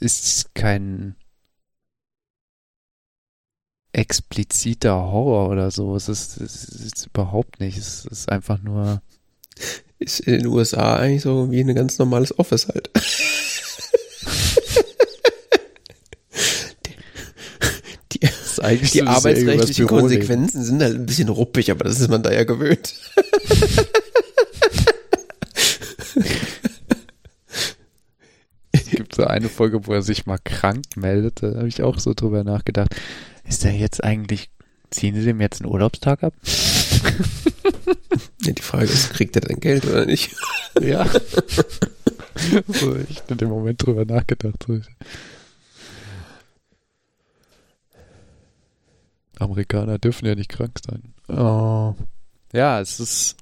Ist 0.00 0.54
kein 0.54 1.16
expliziter 3.94 4.94
Horror 4.94 5.50
oder 5.50 5.70
so. 5.70 5.94
Es 5.96 6.08
ist, 6.08 6.40
es 6.40 6.64
ist 6.64 7.06
überhaupt 7.06 7.60
nicht. 7.60 7.78
Es 7.78 8.04
ist 8.04 8.28
einfach 8.28 8.60
nur. 8.60 9.00
Ist 10.00 10.20
in 10.20 10.38
den 10.38 10.46
USA 10.48 10.96
eigentlich 10.96 11.22
so 11.22 11.50
wie 11.50 11.60
ein 11.60 11.74
ganz 11.74 11.98
normales 11.98 12.38
Office 12.38 12.68
halt. 12.68 12.90
die, 18.12 18.18
die, 18.18 18.90
die 18.90 19.02
arbeitsrechtlichen 19.04 19.86
Konsequenzen 19.86 20.64
sind 20.64 20.82
halt 20.82 20.96
ein 20.96 21.06
bisschen 21.06 21.28
ruppig, 21.28 21.70
aber 21.70 21.84
das 21.84 22.00
ist 22.00 22.10
man 22.10 22.24
da 22.24 22.32
ja 22.32 22.42
gewöhnt. 22.42 22.94
es 28.72 28.86
gibt 28.90 29.03
so 29.14 29.24
eine 29.24 29.48
Folge, 29.48 29.86
wo 29.86 29.92
er 29.92 30.02
sich 30.02 30.26
mal 30.26 30.38
krank 30.38 30.84
meldet, 30.96 31.42
da 31.42 31.54
habe 31.54 31.68
ich 31.68 31.82
auch 31.82 31.98
so 31.98 32.14
drüber 32.14 32.44
nachgedacht. 32.44 32.94
Ist 33.44 33.64
der 33.64 33.72
jetzt 33.72 34.02
eigentlich, 34.02 34.50
ziehen 34.90 35.14
sie 35.14 35.24
dem 35.24 35.40
jetzt 35.40 35.62
einen 35.62 35.70
Urlaubstag 35.70 36.22
ab? 36.22 36.34
ja, 38.42 38.52
die 38.52 38.62
Frage 38.62 38.84
ist, 38.84 39.12
kriegt 39.12 39.36
er 39.36 39.42
denn 39.42 39.60
Geld 39.60 39.84
oder 39.84 40.06
nicht? 40.06 40.34
ja. 40.80 41.06
so, 42.68 42.96
ich 42.96 43.20
habe 43.20 43.32
in 43.32 43.38
dem 43.38 43.48
Moment 43.48 43.84
drüber 43.84 44.04
nachgedacht. 44.04 44.66
Amerikaner 49.38 49.98
dürfen 49.98 50.26
ja 50.26 50.34
nicht 50.34 50.50
krank 50.50 50.78
sein. 50.86 51.14
Oh. 51.28 51.94
Ja, 52.52 52.80
es 52.80 53.00
ist. 53.00 53.36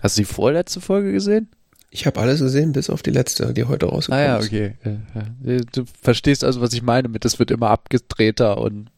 Hast 0.00 0.16
du 0.16 0.22
die 0.22 0.26
vorletzte 0.26 0.80
Folge 0.80 1.12
gesehen? 1.12 1.48
Ich 1.94 2.06
habe 2.06 2.18
alles 2.20 2.40
gesehen, 2.40 2.72
bis 2.72 2.88
auf 2.88 3.02
die 3.02 3.10
letzte, 3.10 3.52
die 3.52 3.64
heute 3.64 3.84
rausgekommen 3.84 4.40
ist. 4.40 4.50
Ah 4.50 4.56
ja, 4.56 4.74
okay. 5.44 5.66
Du 5.72 5.84
verstehst 6.00 6.42
also, 6.42 6.62
was 6.62 6.72
ich 6.72 6.80
meine 6.80 7.08
mit, 7.08 7.26
es 7.26 7.38
wird 7.38 7.50
immer 7.50 7.68
abgedrehter 7.68 8.56
und 8.56 8.90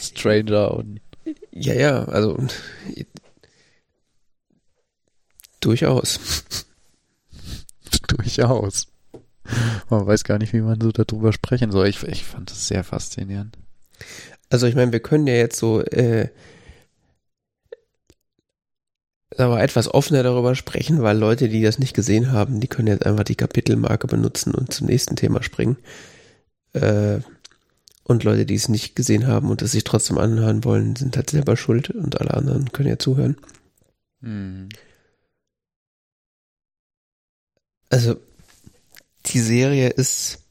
stranger 0.00 0.72
und. 0.72 1.02
Ja, 1.52 1.74
ja, 1.74 2.04
also 2.06 2.38
durchaus. 5.60 6.44
durchaus. 8.08 8.86
Man 9.90 10.06
weiß 10.06 10.24
gar 10.24 10.38
nicht, 10.38 10.54
wie 10.54 10.62
man 10.62 10.80
so 10.80 10.92
darüber 10.92 11.34
sprechen 11.34 11.70
soll. 11.72 11.88
Ich, 11.88 12.02
ich 12.04 12.24
fand 12.24 12.50
das 12.50 12.68
sehr 12.68 12.84
faszinierend. 12.84 13.58
Also 14.48 14.66
ich 14.66 14.74
meine, 14.74 14.92
wir 14.92 15.00
können 15.00 15.26
ja 15.26 15.34
jetzt 15.34 15.58
so 15.58 15.82
äh, 15.82 16.30
aber 19.40 19.62
etwas 19.62 19.92
offener 19.92 20.22
darüber 20.22 20.54
sprechen, 20.54 21.02
weil 21.02 21.16
Leute, 21.16 21.48
die 21.48 21.62
das 21.62 21.78
nicht 21.78 21.94
gesehen 21.94 22.32
haben, 22.32 22.60
die 22.60 22.68
können 22.68 22.88
jetzt 22.88 23.06
einfach 23.06 23.24
die 23.24 23.36
Kapitelmarke 23.36 24.06
benutzen 24.06 24.54
und 24.54 24.72
zum 24.72 24.86
nächsten 24.86 25.16
Thema 25.16 25.42
springen. 25.42 25.76
Äh, 26.72 27.20
und 28.04 28.24
Leute, 28.24 28.46
die 28.46 28.54
es 28.54 28.68
nicht 28.68 28.96
gesehen 28.96 29.26
haben 29.26 29.50
und 29.50 29.60
es 29.62 29.72
sich 29.72 29.84
trotzdem 29.84 30.18
anhören 30.18 30.64
wollen, 30.64 30.96
sind 30.96 31.16
halt 31.16 31.30
selber 31.30 31.56
schuld 31.56 31.90
und 31.90 32.20
alle 32.20 32.34
anderen 32.34 32.72
können 32.72 32.88
ja 32.88 32.98
zuhören. 32.98 33.36
Mhm. 34.20 34.70
Also, 37.90 38.16
die 39.26 39.40
Serie 39.40 39.88
ist 39.90 40.44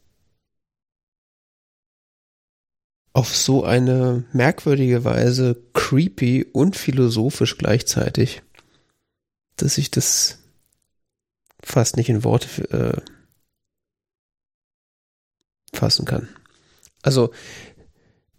auf 3.13 3.35
so 3.35 3.63
eine 3.63 4.25
merkwürdige 4.31 5.03
Weise 5.03 5.59
creepy 5.73 6.45
und 6.53 6.75
philosophisch 6.75 7.57
gleichzeitig 7.57 8.43
dass 9.57 9.77
ich 9.77 9.91
das 9.91 10.37
fast 11.61 11.97
nicht 11.97 12.09
in 12.09 12.23
Worte 12.23 12.47
äh, 12.71 13.01
fassen 15.73 16.05
kann. 16.05 16.29
Also, 17.01 17.31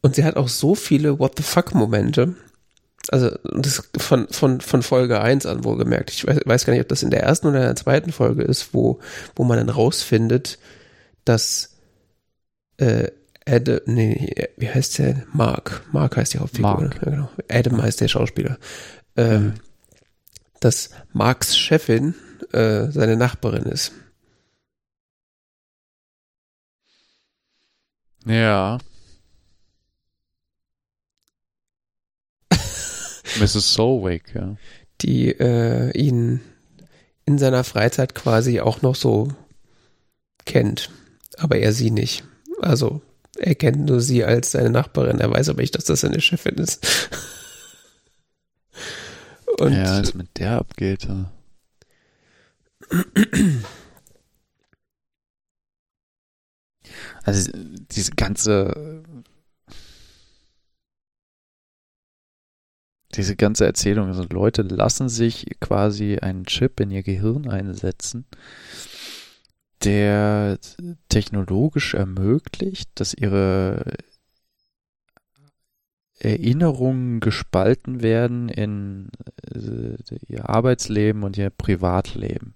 und 0.00 0.14
sie 0.14 0.24
hat 0.24 0.36
auch 0.36 0.48
so 0.48 0.74
viele 0.74 1.18
What 1.18 1.34
the 1.36 1.42
fuck 1.42 1.74
Momente. 1.74 2.36
Also, 3.10 3.30
das 3.44 3.90
von, 3.96 4.28
von, 4.28 4.60
von 4.60 4.82
Folge 4.82 5.20
1 5.20 5.46
an 5.46 5.64
wohlgemerkt. 5.64 6.10
Ich 6.10 6.26
weiß, 6.26 6.40
weiß 6.44 6.64
gar 6.64 6.72
nicht, 6.72 6.82
ob 6.82 6.88
das 6.88 7.02
in 7.02 7.10
der 7.10 7.22
ersten 7.22 7.46
oder 7.46 7.58
in 7.58 7.66
der 7.66 7.76
zweiten 7.76 8.12
Folge 8.12 8.42
ist, 8.42 8.74
wo, 8.74 9.00
wo 9.34 9.44
man 9.44 9.58
dann 9.58 9.70
rausfindet, 9.70 10.58
dass 11.24 11.76
äh, 12.78 13.10
Adam, 13.46 13.80
nee, 13.86 14.48
wie 14.56 14.68
heißt 14.68 14.98
der? 14.98 15.24
Mark. 15.32 15.82
Mark 15.90 16.16
heißt 16.16 16.34
die 16.34 16.38
Hauptfigur. 16.38 16.80
Mark. 16.80 16.96
Ja, 17.02 17.10
genau. 17.10 17.30
Adam 17.48 17.82
heißt 17.82 18.00
der 18.00 18.08
Schauspieler. 18.08 18.58
Ähm, 19.16 19.44
mhm 19.44 19.54
dass 20.60 20.90
Marks 21.12 21.56
Chefin 21.56 22.14
äh, 22.52 22.90
seine 22.90 23.16
Nachbarin 23.16 23.64
ist. 23.64 23.92
Ja. 28.26 28.78
Mrs. 33.38 33.74
Solwick, 33.74 34.34
ja. 34.34 34.56
Die 35.00 35.30
äh, 35.30 35.90
ihn 35.92 36.40
in 37.24 37.38
seiner 37.38 37.64
Freizeit 37.64 38.14
quasi 38.14 38.60
auch 38.60 38.82
noch 38.82 38.94
so 38.94 39.28
kennt, 40.44 40.90
aber 41.36 41.58
er 41.58 41.72
sie 41.72 41.90
nicht. 41.90 42.24
Also 42.60 43.00
er 43.38 43.54
kennt 43.54 43.86
nur 43.86 44.00
sie 44.00 44.24
als 44.24 44.50
seine 44.52 44.70
Nachbarin, 44.70 45.20
er 45.20 45.30
weiß 45.30 45.50
aber 45.50 45.60
nicht, 45.60 45.74
dass 45.74 45.84
das 45.84 46.00
seine 46.00 46.20
Chefin 46.20 46.56
ist. 46.56 47.10
Und 49.68 49.74
ja, 49.74 50.00
was 50.00 50.14
mit 50.14 50.38
der 50.38 50.58
abgeht. 50.58 51.04
Ja. 51.04 51.30
Also 57.22 57.50
diese 57.90 58.12
ganze 58.12 59.02
diese 63.14 63.36
ganze 63.36 63.66
Erzählung, 63.66 64.08
also 64.08 64.24
Leute 64.30 64.62
lassen 64.62 65.08
sich 65.08 65.46
quasi 65.60 66.18
einen 66.18 66.46
Chip 66.46 66.80
in 66.80 66.90
ihr 66.90 67.02
Gehirn 67.02 67.48
einsetzen, 67.48 68.26
der 69.84 70.58
technologisch 71.08 71.94
ermöglicht, 71.94 72.90
dass 72.94 73.14
ihre 73.14 73.96
Erinnerungen 76.20 77.20
gespalten 77.20 78.02
werden 78.02 78.48
in 78.48 79.10
äh, 79.54 79.96
ihr 80.26 80.48
Arbeitsleben 80.48 81.22
und 81.22 81.36
ihr 81.38 81.50
Privatleben. 81.50 82.54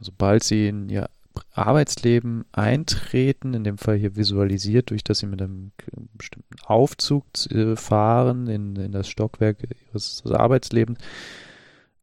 Sobald 0.00 0.42
sie 0.42 0.68
in 0.68 0.88
ihr 0.88 1.08
Arbeitsleben 1.52 2.44
eintreten, 2.52 3.54
in 3.54 3.64
dem 3.64 3.78
Fall 3.78 3.96
hier 3.96 4.16
visualisiert, 4.16 4.90
durch 4.90 5.04
dass 5.04 5.18
sie 5.18 5.26
mit 5.26 5.40
einem 5.40 5.72
bestimmten 6.14 6.56
Aufzug 6.64 7.24
äh, 7.50 7.76
fahren 7.76 8.46
in, 8.48 8.76
in 8.76 8.92
das 8.92 9.08
Stockwerk 9.08 9.58
ihres 9.90 10.22
Arbeitslebens, 10.26 10.98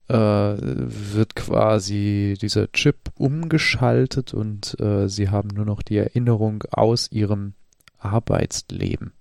äh, 0.07 0.15
wird 0.15 1.35
quasi 1.35 2.37
dieser 2.41 2.71
Chip 2.71 3.11
umgeschaltet 3.17 4.33
und 4.33 4.79
äh, 4.79 5.07
sie 5.07 5.29
haben 5.29 5.49
nur 5.49 5.65
noch 5.65 5.81
die 5.81 5.97
Erinnerung 5.97 6.63
aus 6.71 7.11
ihrem 7.11 7.53
Arbeitsleben 7.97 9.13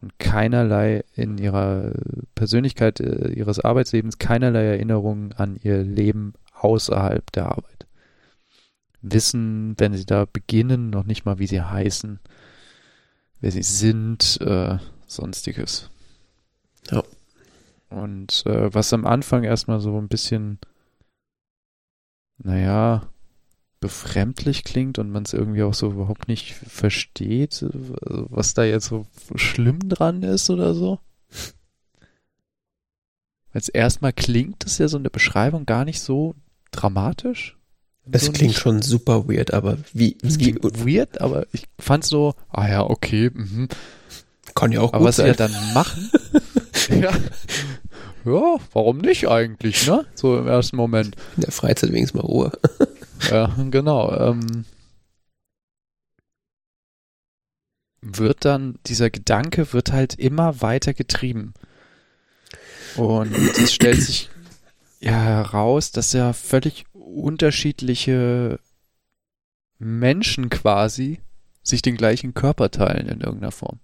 und 0.00 0.18
keinerlei 0.18 1.04
in 1.14 1.38
ihrer 1.38 1.92
Persönlichkeit 2.34 3.00
äh, 3.00 3.32
ihres 3.32 3.60
Arbeitslebens 3.60 4.18
keinerlei 4.18 4.64
Erinnerungen 4.64 5.32
an 5.32 5.58
ihr 5.62 5.82
Leben 5.82 6.34
außerhalb 6.54 7.30
der 7.32 7.46
Arbeit. 7.46 7.86
Wissen, 9.02 9.74
wenn 9.78 9.94
sie 9.94 10.06
da 10.06 10.26
beginnen, 10.30 10.90
noch 10.90 11.04
nicht 11.04 11.24
mal, 11.24 11.38
wie 11.38 11.46
sie 11.46 11.62
heißen, 11.62 12.18
wer 13.40 13.50
sie 13.50 13.62
sind, 13.62 14.40
äh, 14.40 14.78
sonstiges. 15.06 15.90
Ja. 16.90 17.02
Und 17.88 18.44
äh, 18.46 18.72
was 18.72 18.92
am 18.92 19.06
Anfang 19.06 19.42
erstmal 19.42 19.80
so 19.80 19.98
ein 19.98 20.08
bisschen, 20.08 20.58
naja, 22.38 23.10
befremdlich 23.80 24.62
klingt 24.62 24.98
und 24.98 25.10
man 25.10 25.24
es 25.24 25.32
irgendwie 25.32 25.62
auch 25.62 25.74
so 25.74 25.90
überhaupt 25.90 26.28
nicht 26.28 26.54
versteht, 26.54 27.64
was 27.72 28.54
da 28.54 28.64
jetzt 28.64 28.86
so 28.86 29.06
schlimm 29.34 29.88
dran 29.88 30.22
ist 30.22 30.50
oder 30.50 30.74
so. 30.74 30.98
Als 33.52 33.68
erstmal 33.68 34.12
klingt 34.12 34.64
es 34.64 34.78
ja 34.78 34.86
so 34.86 34.96
in 34.98 35.02
der 35.02 35.10
Beschreibung 35.10 35.66
gar 35.66 35.84
nicht 35.84 36.00
so 36.00 36.34
dramatisch. 36.70 37.56
Es 38.12 38.26
so 38.26 38.32
klingt 38.32 38.52
nicht. 38.52 38.60
schon 38.60 38.82
super 38.82 39.28
weird, 39.28 39.52
aber 39.52 39.78
wie, 39.92 40.16
es 40.22 40.38
wie 40.38 40.54
weird, 40.56 41.20
aber 41.20 41.46
ich 41.52 41.66
fand 41.78 42.04
so, 42.04 42.34
ah 42.48 42.68
ja, 42.68 42.82
okay, 42.82 43.30
mhm. 43.32 43.68
kann 44.54 44.72
ja 44.72 44.80
auch 44.80 44.92
aber 44.92 44.98
gut 44.98 45.08
was 45.08 45.16
sein. 45.16 45.26
sie 45.26 45.42
ja 45.42 45.48
dann 45.48 45.74
machen, 45.74 46.10
ja, 47.00 47.12
ja, 48.24 48.56
warum 48.72 48.98
nicht 48.98 49.28
eigentlich, 49.28 49.86
ne? 49.86 50.04
So 50.14 50.38
im 50.38 50.46
ersten 50.46 50.76
Moment. 50.76 51.16
In 51.36 51.42
der 51.42 51.52
Freizeit 51.52 51.92
wenigstens 51.92 52.20
mal 52.20 52.26
Ruhe. 52.26 52.52
Ja, 53.30 53.54
genau. 53.70 54.12
Ähm, 54.12 54.64
wird 58.02 58.44
dann, 58.44 58.78
dieser 58.86 59.10
Gedanke 59.10 59.72
wird 59.72 59.92
halt 59.92 60.14
immer 60.14 60.62
weiter 60.62 60.94
getrieben. 60.94 61.54
Und 62.96 63.36
es 63.36 63.72
stellt 63.72 64.00
sich 64.00 64.30
ja 65.00 65.12
heraus, 65.12 65.92
dass 65.92 66.12
ja 66.12 66.32
völlig 66.32 66.84
unterschiedliche 66.92 68.58
Menschen 69.78 70.50
quasi 70.50 71.20
sich 71.62 71.82
den 71.82 71.96
gleichen 71.96 72.34
Körper 72.34 72.70
teilen 72.70 73.06
in 73.06 73.20
irgendeiner 73.20 73.52
Form. 73.52 73.80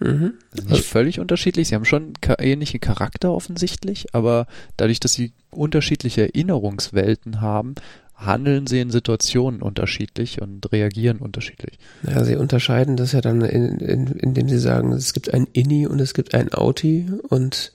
Mhm. 0.00 0.34
Also 0.52 0.68
nicht 0.68 0.84
völlig 0.84 1.18
unterschiedlich. 1.18 1.68
Sie 1.68 1.74
haben 1.74 1.84
schon 1.84 2.12
ähnliche 2.38 2.78
Charakter 2.78 3.32
offensichtlich, 3.32 4.14
aber 4.14 4.46
dadurch, 4.76 5.00
dass 5.00 5.12
sie 5.12 5.32
unterschiedliche 5.50 6.22
Erinnerungswelten 6.22 7.40
haben, 7.40 7.74
handeln 8.18 8.66
sie 8.66 8.80
in 8.80 8.90
Situationen 8.90 9.62
unterschiedlich 9.62 10.42
und 10.42 10.72
reagieren 10.72 11.18
unterschiedlich. 11.18 11.78
Ja, 12.02 12.24
sie 12.24 12.34
unterscheiden 12.34 12.96
das 12.96 13.12
ja 13.12 13.20
dann, 13.20 13.42
in, 13.42 13.78
in, 13.78 14.06
indem 14.08 14.48
sie 14.48 14.58
sagen, 14.58 14.92
es 14.92 15.12
gibt 15.12 15.32
ein 15.32 15.46
Inni 15.52 15.86
und 15.86 16.00
es 16.00 16.14
gibt 16.14 16.34
ein 16.34 16.52
Outi 16.52 17.06
und 17.28 17.72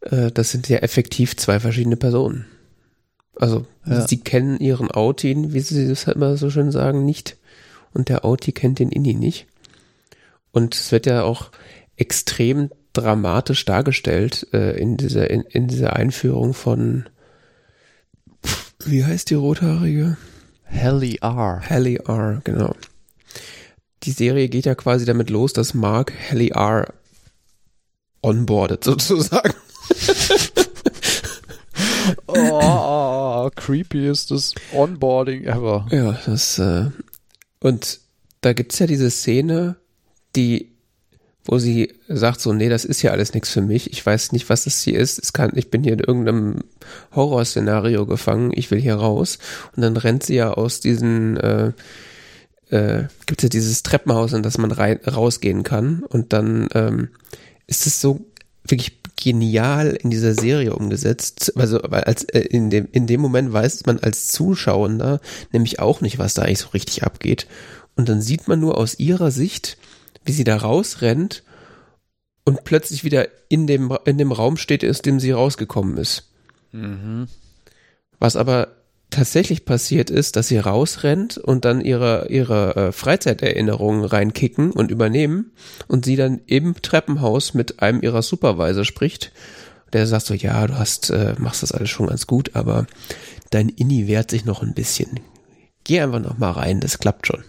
äh, 0.00 0.30
das 0.32 0.50
sind 0.50 0.68
ja 0.70 0.78
effektiv 0.78 1.36
zwei 1.36 1.60
verschiedene 1.60 1.96
Personen. 1.96 2.46
Also 3.36 3.66
ja. 3.86 4.06
sie 4.06 4.20
kennen 4.20 4.58
ihren 4.58 4.90
Outi, 4.90 5.36
wie 5.52 5.60
sie 5.60 5.86
das 5.86 6.06
halt 6.06 6.16
immer 6.16 6.36
so 6.38 6.48
schön 6.48 6.72
sagen, 6.72 7.04
nicht 7.04 7.36
und 7.92 8.08
der 8.08 8.24
Outi 8.24 8.52
kennt 8.52 8.78
den 8.78 8.90
Inni 8.90 9.14
nicht. 9.14 9.46
Und 10.50 10.74
es 10.74 10.92
wird 10.92 11.04
ja 11.04 11.22
auch 11.22 11.50
extrem 11.96 12.70
dramatisch 12.94 13.66
dargestellt 13.66 14.46
äh, 14.52 14.80
in 14.80 14.96
dieser 14.96 15.28
in, 15.30 15.42
in 15.42 15.68
dieser 15.68 15.94
Einführung 15.94 16.54
von 16.54 17.04
wie 18.84 19.04
heißt 19.04 19.30
die 19.30 19.34
rothaarige? 19.34 20.16
Helly 20.64 21.18
R. 21.20 21.60
Helly 21.62 21.96
R, 22.06 22.40
genau. 22.44 22.74
Die 24.04 24.12
Serie 24.12 24.48
geht 24.48 24.66
ja 24.66 24.74
quasi 24.74 25.04
damit 25.04 25.30
los, 25.30 25.52
dass 25.52 25.74
Mark 25.74 26.12
Helly 26.12 26.52
R 26.54 26.92
onboardet 28.22 28.84
sozusagen. 28.90 29.54
oh, 32.26 33.50
creepiestes 33.54 34.54
Onboarding 34.72 35.44
ever. 35.44 35.86
Ja, 35.90 36.18
das 36.26 36.58
äh, 36.58 36.86
und 37.60 38.00
da 38.40 38.52
gibt's 38.52 38.78
ja 38.78 38.86
diese 38.86 39.10
Szene, 39.10 39.76
die 40.36 40.70
wo 41.48 41.58
sie 41.58 41.94
sagt 42.08 42.40
so, 42.40 42.52
nee, 42.52 42.68
das 42.68 42.84
ist 42.84 43.00
ja 43.00 43.10
alles 43.10 43.32
nichts 43.32 43.50
für 43.50 43.62
mich. 43.62 43.90
Ich 43.90 44.04
weiß 44.04 44.32
nicht, 44.32 44.50
was 44.50 44.64
das 44.64 44.82
hier 44.82 44.98
ist. 44.98 45.18
Es 45.18 45.32
kann, 45.32 45.52
ich 45.54 45.70
bin 45.70 45.82
hier 45.82 45.94
in 45.94 46.00
irgendeinem 46.00 46.56
Horrorszenario 47.14 48.04
gefangen. 48.04 48.52
Ich 48.54 48.70
will 48.70 48.78
hier 48.78 48.96
raus. 48.96 49.38
Und 49.74 49.82
dann 49.82 49.96
rennt 49.96 50.22
sie 50.22 50.34
ja 50.34 50.52
aus 50.52 50.80
diesen, 50.80 51.38
äh, 51.38 51.72
äh, 52.68 53.04
gibt 53.24 53.40
es 53.40 53.44
ja 53.44 53.48
dieses 53.48 53.82
Treppenhaus, 53.82 54.34
in 54.34 54.42
das 54.42 54.58
man 54.58 54.70
rein, 54.70 55.00
rausgehen 55.06 55.62
kann. 55.62 56.02
Und 56.02 56.34
dann 56.34 56.68
ähm, 56.74 57.08
ist 57.66 57.86
es 57.86 57.98
so 57.98 58.26
wirklich 58.64 58.98
genial 59.16 59.98
in 60.02 60.10
dieser 60.10 60.34
Serie 60.34 60.76
umgesetzt. 60.76 61.54
Also 61.56 61.80
weil 61.82 62.04
als 62.04 62.24
äh, 62.24 62.40
in 62.40 62.68
dem 62.68 62.88
in 62.92 63.06
dem 63.06 63.22
Moment 63.22 63.54
weiß 63.54 63.86
man 63.86 63.98
als 64.00 64.28
Zuschauender 64.28 65.22
nämlich 65.52 65.80
auch 65.80 66.02
nicht, 66.02 66.18
was 66.18 66.34
da 66.34 66.42
eigentlich 66.42 66.58
so 66.58 66.68
richtig 66.68 67.04
abgeht. 67.04 67.46
Und 67.96 68.10
dann 68.10 68.20
sieht 68.20 68.48
man 68.48 68.60
nur 68.60 68.76
aus 68.76 68.98
ihrer 68.98 69.30
Sicht, 69.30 69.78
wie 70.28 70.32
sie 70.32 70.44
da 70.44 70.56
rausrennt 70.56 71.42
und 72.44 72.64
plötzlich 72.64 73.02
wieder 73.02 73.28
in 73.48 73.66
dem, 73.66 73.96
in 74.04 74.18
dem 74.18 74.30
Raum 74.30 74.56
steht, 74.56 74.84
aus 74.84 75.02
dem 75.02 75.18
sie 75.18 75.32
rausgekommen 75.32 75.96
ist. 75.96 76.30
Mhm. 76.72 77.26
Was 78.20 78.36
aber 78.36 78.68
tatsächlich 79.10 79.64
passiert 79.64 80.10
ist, 80.10 80.36
dass 80.36 80.48
sie 80.48 80.58
rausrennt 80.58 81.38
und 81.38 81.64
dann 81.64 81.80
ihre, 81.80 82.28
ihre 82.28 82.76
äh, 82.76 82.92
Freizeiterinnerungen 82.92 84.04
reinkicken 84.04 84.70
und 84.70 84.90
übernehmen 84.90 85.52
und 85.86 86.04
sie 86.04 86.16
dann 86.16 86.40
im 86.46 86.74
Treppenhaus 86.82 87.54
mit 87.54 87.80
einem 87.80 88.02
ihrer 88.02 88.22
Supervisor 88.22 88.84
spricht. 88.84 89.32
Der 89.94 90.06
sagt 90.06 90.26
so, 90.26 90.34
ja, 90.34 90.66
du 90.66 90.78
hast, 90.78 91.08
äh, 91.08 91.34
machst 91.38 91.62
das 91.62 91.72
alles 91.72 91.88
schon 91.88 92.08
ganz 92.08 92.26
gut, 92.26 92.54
aber 92.54 92.86
dein 93.50 93.70
Inni 93.70 94.06
wehrt 94.06 94.30
sich 94.30 94.44
noch 94.44 94.62
ein 94.62 94.74
bisschen. 94.74 95.20
Geh 95.84 96.00
einfach 96.00 96.20
noch 96.20 96.36
mal 96.36 96.50
rein, 96.50 96.80
das 96.80 96.98
klappt 96.98 97.26
schon. 97.26 97.44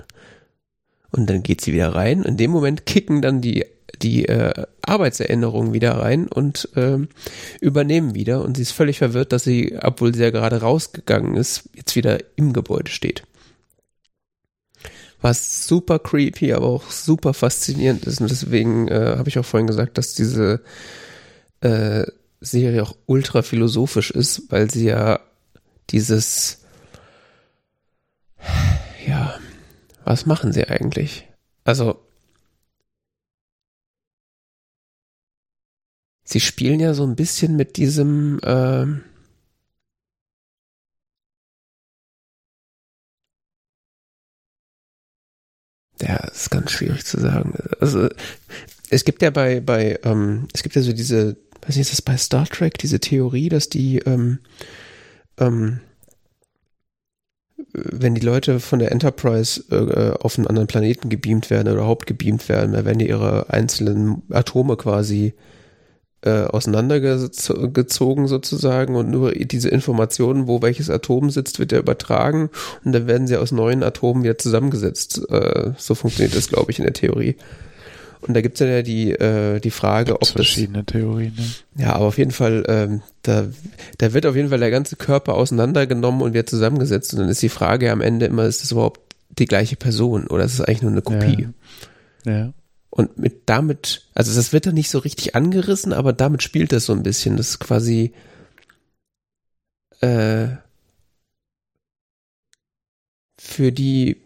Und 1.11 1.29
dann 1.29 1.43
geht 1.43 1.61
sie 1.61 1.73
wieder 1.73 1.95
rein. 1.95 2.23
In 2.23 2.37
dem 2.37 2.51
Moment 2.51 2.85
kicken 2.85 3.21
dann 3.21 3.41
die, 3.41 3.65
die 4.01 4.27
äh, 4.27 4.65
Arbeitserinnerungen 4.81 5.73
wieder 5.73 5.93
rein 5.93 6.27
und 6.27 6.69
äh, 6.75 6.99
übernehmen 7.61 8.15
wieder. 8.15 8.43
Und 8.43 8.57
sie 8.57 8.63
ist 8.63 8.71
völlig 8.71 8.99
verwirrt, 8.99 9.31
dass 9.31 9.43
sie, 9.43 9.77
obwohl 9.81 10.13
sie 10.13 10.23
ja 10.23 10.29
gerade 10.29 10.61
rausgegangen 10.61 11.35
ist, 11.35 11.69
jetzt 11.75 11.95
wieder 11.95 12.19
im 12.35 12.53
Gebäude 12.53 12.91
steht. 12.91 13.23
Was 15.21 15.67
super 15.67 15.99
creepy, 15.99 16.53
aber 16.53 16.67
auch 16.67 16.91
super 16.91 17.33
faszinierend 17.33 18.05
ist. 18.05 18.21
Und 18.21 18.29
deswegen 18.29 18.87
äh, 18.87 19.15
habe 19.17 19.29
ich 19.29 19.37
auch 19.37 19.45
vorhin 19.45 19.67
gesagt, 19.67 19.97
dass 19.97 20.13
diese 20.13 20.61
äh, 21.61 22.05
Serie 22.39 22.83
auch 22.83 22.95
ultra 23.05 23.41
philosophisch 23.41 24.11
ist, 24.11 24.43
weil 24.49 24.71
sie 24.71 24.85
ja 24.85 25.19
dieses 25.89 26.59
was 30.09 30.25
machen 30.25 30.51
sie 30.51 30.67
eigentlich? 30.67 31.27
Also, 31.65 32.01
sie 36.23 36.39
spielen 36.39 36.79
ja 36.79 36.95
so 36.95 37.05
ein 37.05 37.15
bisschen 37.15 37.55
mit 37.55 37.77
diesem, 37.77 38.39
äh, 38.39 38.87
ja, 46.01 46.15
ist 46.31 46.49
ganz 46.49 46.71
schwierig 46.71 47.05
zu 47.05 47.19
sagen. 47.19 47.53
Also, 47.79 48.09
es 48.89 49.05
gibt 49.05 49.21
ja 49.21 49.29
bei, 49.29 49.59
bei, 49.59 49.99
ähm, 50.03 50.47
es 50.55 50.63
gibt 50.63 50.75
ja 50.75 50.81
so 50.81 50.91
diese, 50.91 51.37
weiß 51.61 51.75
nicht, 51.75 51.81
ist 51.81 51.91
das 51.91 52.01
bei 52.01 52.17
Star 52.17 52.47
Trek, 52.47 52.79
diese 52.79 52.99
Theorie, 52.99 53.49
dass 53.49 53.69
die, 53.69 53.99
ähm, 53.99 54.39
ähm, 55.37 55.81
wenn 57.73 58.15
die 58.15 58.21
Leute 58.21 58.59
von 58.59 58.79
der 58.79 58.91
Enterprise 58.91 59.63
äh, 59.71 60.17
auf 60.19 60.37
einen 60.37 60.47
anderen 60.47 60.67
Planeten 60.67 61.09
gebeamt 61.09 61.49
werden 61.49 61.67
oder 61.67 61.77
überhaupt 61.77 62.07
gebeamt 62.07 62.49
werden, 62.49 62.73
dann 62.73 62.85
werden 62.85 62.99
die 62.99 63.09
ihre 63.09 63.49
einzelnen 63.49 64.23
Atome 64.31 64.75
quasi 64.77 65.33
äh, 66.21 66.43
auseinandergezogen 66.43 68.27
sozusagen 68.27 68.95
und 68.95 69.09
nur 69.09 69.31
diese 69.31 69.69
Informationen, 69.69 70.47
wo 70.47 70.61
welches 70.61 70.89
Atom 70.89 71.29
sitzt, 71.29 71.59
wird 71.59 71.71
ja 71.71 71.79
übertragen 71.79 72.49
und 72.83 72.91
dann 72.91 73.07
werden 73.07 73.27
sie 73.27 73.37
aus 73.37 73.51
neuen 73.51 73.83
Atomen 73.83 74.23
wieder 74.23 74.37
zusammengesetzt. 74.37 75.21
Äh, 75.29 75.71
so 75.77 75.95
funktioniert 75.95 76.35
das, 76.35 76.49
glaube 76.49 76.71
ich, 76.71 76.79
in 76.79 76.85
der 76.85 76.93
Theorie. 76.93 77.37
Und 78.21 78.33
da 78.33 78.41
gibt's 78.41 78.59
ja 78.59 78.81
die, 78.81 79.11
äh, 79.11 79.59
die 79.59 79.71
Frage, 79.71 80.15
ob 80.21 80.27
verschiedene 80.27 80.83
das, 80.83 80.93
Theorien. 80.93 81.33
Ne? 81.37 81.83
Ja, 81.83 81.93
aber 81.93 82.05
auf 82.05 82.17
jeden 82.17 82.31
Fall, 82.31 82.65
ähm, 82.67 83.01
da, 83.23 83.47
da 83.97 84.13
wird 84.13 84.25
auf 84.25 84.35
jeden 84.35 84.49
Fall 84.49 84.59
der 84.59 84.71
ganze 84.71 84.97
Körper 84.97 85.35
auseinandergenommen 85.35 86.21
und 86.21 86.33
wird 86.33 86.49
zusammengesetzt. 86.49 87.13
Und 87.13 87.19
dann 87.19 87.29
ist 87.29 87.41
die 87.41 87.49
Frage 87.49 87.91
am 87.91 88.01
Ende 88.01 88.25
immer, 88.25 88.43
ist 88.43 88.61
das 88.61 88.71
überhaupt 88.71 89.01
die 89.37 89.45
gleiche 89.45 89.77
Person 89.77 90.27
oder 90.27 90.43
ist 90.43 90.53
es 90.53 90.61
eigentlich 90.61 90.81
nur 90.81 90.91
eine 90.91 91.01
Kopie? 91.01 91.47
Ja. 92.25 92.31
ja. 92.31 92.53
Und 92.89 93.17
mit 93.17 93.43
damit, 93.45 94.07
also 94.15 94.35
das 94.35 94.51
wird 94.51 94.65
dann 94.65 94.73
nicht 94.73 94.89
so 94.89 94.99
richtig 94.99 95.35
angerissen, 95.35 95.93
aber 95.93 96.11
damit 96.11 96.43
spielt 96.43 96.73
das 96.73 96.85
so 96.85 96.93
ein 96.93 97.03
bisschen. 97.03 97.37
Das 97.37 97.51
ist 97.51 97.59
quasi 97.59 98.13
äh, 100.01 100.47
für 103.39 103.71
die 103.71 104.17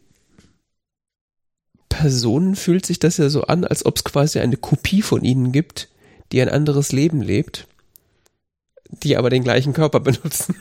Personen 1.94 2.56
fühlt 2.56 2.88
sich 2.88 2.98
das 2.98 3.18
ja 3.18 3.30
so 3.30 3.44
an, 3.44 3.66
als 3.66 3.86
ob 3.86 3.98
es 3.98 4.04
quasi 4.04 4.40
eine 4.40 4.58
Kopie 4.58 5.04
von 5.04 5.24
ihnen 5.24 5.52
gibt, 5.52 5.90
die 6.32 6.42
ein 6.42 6.50
anderes 6.50 6.92
Leben 6.92 7.22
lebt, 7.22 7.68
die 8.90 9.16
aber 9.16 9.30
den 9.30 9.44
gleichen 9.44 9.74
Körper 9.74 10.00
benutzen. 10.00 10.56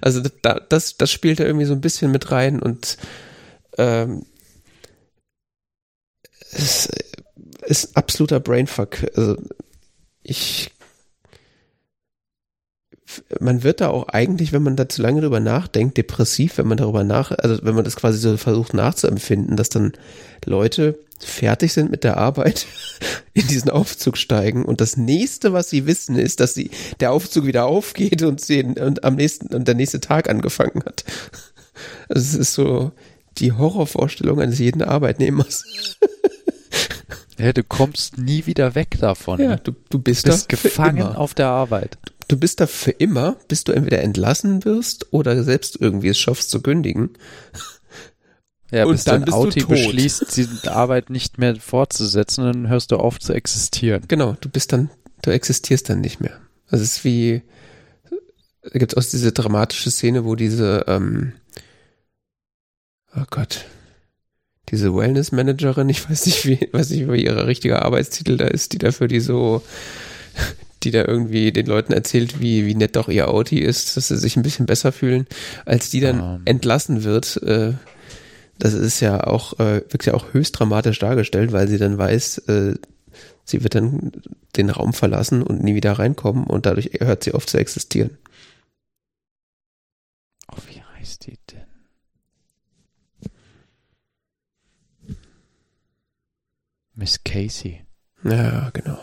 Also 0.00 0.22
da, 0.42 0.58
das, 0.68 0.96
das 0.96 1.12
spielt 1.12 1.38
da 1.38 1.44
irgendwie 1.44 1.66
so 1.66 1.72
ein 1.72 1.80
bisschen 1.80 2.10
mit 2.10 2.32
rein 2.32 2.60
und 2.60 2.96
ähm, 3.78 4.26
es 6.50 6.88
ist 7.62 7.96
absoluter 7.96 8.40
Brainfuck. 8.40 9.06
Also 9.14 9.36
ich 10.24 10.72
man 13.40 13.62
wird 13.62 13.80
da 13.80 13.88
auch 13.88 14.08
eigentlich, 14.08 14.52
wenn 14.52 14.62
man 14.62 14.76
da 14.76 14.88
zu 14.88 15.02
lange 15.02 15.20
drüber 15.20 15.40
nachdenkt, 15.40 15.96
depressiv, 15.96 16.58
wenn 16.58 16.68
man 16.68 16.78
darüber 16.78 17.04
nach, 17.04 17.30
also 17.30 17.58
wenn 17.62 17.74
man 17.74 17.84
das 17.84 17.96
quasi 17.96 18.18
so 18.18 18.36
versucht 18.36 18.74
nachzuempfinden, 18.74 19.56
dass 19.56 19.68
dann 19.68 19.92
Leute 20.44 20.98
fertig 21.18 21.72
sind 21.72 21.90
mit 21.90 22.04
der 22.04 22.16
Arbeit, 22.16 22.66
in 23.34 23.46
diesen 23.46 23.70
Aufzug 23.70 24.16
steigen 24.16 24.64
und 24.64 24.80
das 24.80 24.96
nächste, 24.96 25.52
was 25.52 25.70
sie 25.70 25.86
wissen, 25.86 26.16
ist, 26.16 26.40
dass 26.40 26.54
sie 26.54 26.70
der 27.00 27.12
Aufzug 27.12 27.46
wieder 27.46 27.66
aufgeht 27.66 28.22
und 28.22 28.40
sie 28.40 28.62
und 28.62 29.04
am 29.04 29.16
nächsten 29.16 29.54
und 29.54 29.66
der 29.66 29.74
nächste 29.74 30.00
Tag 30.00 30.28
angefangen 30.28 30.82
hat. 30.84 31.04
Also 32.08 32.22
es 32.22 32.34
ist 32.34 32.54
so 32.54 32.92
die 33.36 33.52
Horrorvorstellung 33.52 34.40
eines 34.40 34.58
jeden 34.58 34.82
Arbeitnehmers. 34.82 35.64
Ja, 37.38 37.52
du 37.52 37.62
kommst 37.62 38.16
nie 38.16 38.46
wieder 38.46 38.74
weg 38.74 38.96
davon. 38.98 39.38
Ja, 39.38 39.56
du, 39.56 39.72
du 39.90 39.98
bist, 39.98 40.24
bist 40.24 40.48
gefangen 40.48 41.02
auf 41.02 41.34
der 41.34 41.48
Arbeit 41.48 41.98
du 42.02 42.15
bist 42.36 42.60
da 42.60 42.66
für 42.66 42.90
immer, 42.90 43.36
bis 43.48 43.64
du 43.64 43.72
entweder 43.72 44.02
entlassen 44.02 44.64
wirst 44.64 45.12
oder 45.12 45.42
selbst 45.44 45.80
irgendwie 45.80 46.08
es 46.08 46.18
schaffst 46.18 46.50
zu 46.50 46.60
kündigen. 46.60 47.10
Ja, 48.72 48.84
Und 48.84 48.92
bis 48.92 49.04
dann 49.04 49.24
du 49.24 49.32
Auti 49.32 49.64
beschließt, 49.64 50.36
die 50.36 50.68
Arbeit 50.68 51.08
nicht 51.08 51.38
mehr 51.38 51.54
fortzusetzen, 51.56 52.44
dann 52.44 52.68
hörst 52.68 52.90
du 52.90 52.96
auf 52.96 53.20
zu 53.20 53.32
existieren. 53.32 54.02
Genau, 54.08 54.36
du 54.40 54.48
bist 54.48 54.72
dann, 54.72 54.90
du 55.22 55.30
existierst 55.30 55.88
dann 55.88 56.00
nicht 56.00 56.20
mehr. 56.20 56.40
Das 56.68 56.80
ist 56.80 57.04
wie, 57.04 57.42
da 58.62 58.78
gibt 58.78 58.92
es 58.92 58.98
auch 58.98 59.08
diese 59.08 59.30
dramatische 59.30 59.92
Szene, 59.92 60.24
wo 60.24 60.34
diese, 60.34 60.84
ähm, 60.88 61.34
oh 63.14 63.24
Gott, 63.30 63.66
diese 64.70 64.92
Wellness-Managerin, 64.92 65.88
ich 65.88 66.10
weiß 66.10 66.26
nicht, 66.26 66.44
wie, 66.46 66.68
weiß 66.72 66.90
nicht, 66.90 67.08
wie 67.08 67.24
ihre 67.24 67.46
richtige 67.46 67.82
Arbeitstitel 67.82 68.36
da 68.36 68.46
ist, 68.48 68.72
die 68.72 68.78
dafür 68.78 69.06
die 69.06 69.20
so, 69.20 69.62
die 70.86 70.92
da 70.92 71.04
irgendwie 71.04 71.50
den 71.50 71.66
Leuten 71.66 71.92
erzählt, 71.92 72.40
wie, 72.40 72.64
wie 72.64 72.76
nett 72.76 72.94
doch 72.94 73.08
ihr 73.08 73.28
Audi 73.28 73.58
ist, 73.58 73.96
dass 73.96 74.08
sie 74.08 74.16
sich 74.16 74.36
ein 74.36 74.42
bisschen 74.44 74.66
besser 74.66 74.92
fühlen, 74.92 75.26
als 75.64 75.90
die 75.90 76.00
dann 76.00 76.20
Ähm. 76.20 76.42
entlassen 76.44 77.02
wird, 77.02 77.42
äh, 77.42 77.72
das 78.58 78.72
ist 78.72 79.00
ja 79.00 79.24
auch, 79.26 79.58
äh, 79.58 79.82
wirklich 79.90 80.14
auch 80.14 80.32
höchst 80.32 80.58
dramatisch 80.58 80.98
dargestellt, 81.00 81.52
weil 81.52 81.66
sie 81.68 81.78
dann 81.78 81.98
weiß, 81.98 82.38
äh, 82.48 82.74
sie 83.44 83.62
wird 83.64 83.74
dann 83.74 84.12
den 84.56 84.70
Raum 84.70 84.92
verlassen 84.92 85.42
und 85.42 85.62
nie 85.62 85.74
wieder 85.74 85.92
reinkommen 85.92 86.44
und 86.44 86.66
dadurch 86.66 86.90
hört 87.00 87.24
sie 87.24 87.32
auf 87.32 87.46
zu 87.46 87.58
existieren. 87.58 88.16
Oh, 90.52 90.56
wie 90.70 90.80
heißt 90.98 91.26
die 91.26 91.36
denn? 91.52 91.64
Miss 96.94 97.22
Casey. 97.24 97.84
Ja, 98.24 98.70
genau. 98.70 98.98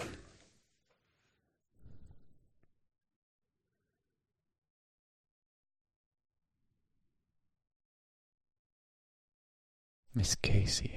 Miss 10.23 10.37
Casey, 10.41 10.89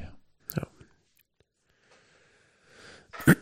ja. 0.56 0.68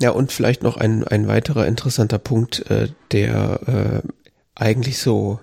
Ja, 0.00 0.10
und 0.10 0.32
vielleicht 0.32 0.64
noch 0.64 0.76
ein, 0.76 1.04
ein 1.04 1.28
weiterer 1.28 1.68
interessanter 1.68 2.18
Punkt, 2.18 2.68
äh, 2.68 2.88
der 3.12 4.02
äh, 4.04 4.08
eigentlich 4.56 4.98
so 4.98 5.38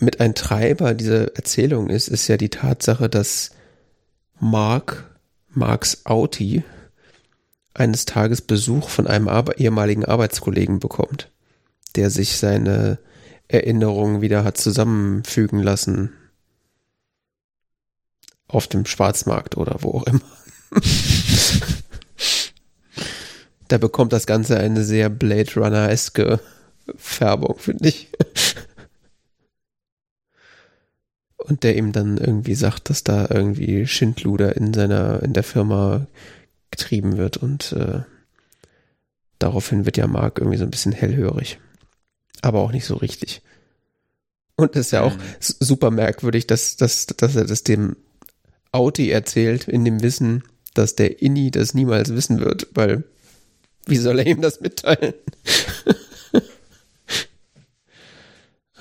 mit 0.00 0.18
ein 0.20 0.34
Treiber 0.34 0.94
dieser 0.94 1.36
Erzählung 1.36 1.88
ist, 1.88 2.08
ist 2.08 2.26
ja 2.26 2.36
die 2.36 2.48
Tatsache, 2.48 3.08
dass 3.08 3.50
Mark, 4.40 5.08
Marks 5.48 6.04
Auti, 6.04 6.64
eines 7.74 8.06
Tages 8.06 8.40
Besuch 8.40 8.88
von 8.88 9.06
einem 9.06 9.28
Arbe 9.28 9.54
ehemaligen 9.56 10.04
Arbeitskollegen 10.04 10.80
bekommt, 10.80 11.30
der 11.94 12.10
sich 12.10 12.38
seine 12.38 12.98
Erinnerungen 13.46 14.20
wieder 14.20 14.42
hat 14.42 14.56
zusammenfügen 14.56 15.60
lassen 15.60 16.12
auf 18.50 18.66
dem 18.68 18.86
Schwarzmarkt 18.86 19.56
oder 19.56 19.76
wo 19.80 19.98
auch 19.98 20.06
immer. 20.06 20.20
da 23.68 23.78
bekommt 23.78 24.12
das 24.12 24.26
Ganze 24.26 24.58
eine 24.58 24.84
sehr 24.84 25.08
Blade 25.08 25.52
Runner-eske 25.54 26.40
Färbung, 26.96 27.58
finde 27.58 27.88
ich. 27.88 28.08
Und 31.36 31.62
der 31.62 31.76
ihm 31.76 31.92
dann 31.92 32.18
irgendwie 32.18 32.54
sagt, 32.54 32.90
dass 32.90 33.02
da 33.02 33.26
irgendwie 33.30 33.86
Schindluder 33.86 34.56
in 34.56 34.74
seiner, 34.74 35.22
in 35.22 35.32
der 35.32 35.42
Firma 35.42 36.06
getrieben 36.70 37.16
wird 37.16 37.38
und 37.38 37.72
äh, 37.72 38.02
daraufhin 39.38 39.86
wird 39.86 39.96
ja 39.96 40.06
Mark 40.06 40.38
irgendwie 40.38 40.58
so 40.58 40.64
ein 40.64 40.70
bisschen 40.70 40.92
hellhörig. 40.92 41.58
Aber 42.42 42.60
auch 42.60 42.72
nicht 42.72 42.84
so 42.84 42.96
richtig. 42.96 43.42
Und 44.56 44.76
es 44.76 44.86
ist 44.86 44.92
ja 44.92 45.02
auch 45.02 45.16
Mhm. 45.16 45.20
super 45.40 45.90
merkwürdig, 45.90 46.46
dass, 46.46 46.76
dass, 46.76 47.06
dass 47.06 47.34
er 47.36 47.44
das 47.46 47.64
dem 47.64 47.96
Audi 48.72 49.10
erzählt, 49.10 49.68
in 49.68 49.84
dem 49.84 50.02
Wissen, 50.02 50.44
dass 50.74 50.96
der 50.96 51.20
Inni 51.22 51.50
das 51.50 51.74
niemals 51.74 52.14
wissen 52.14 52.40
wird, 52.40 52.68
weil 52.74 53.04
wie 53.86 53.96
soll 53.96 54.18
er 54.18 54.26
ihm 54.26 54.40
das 54.40 54.60
mitteilen? 54.60 55.14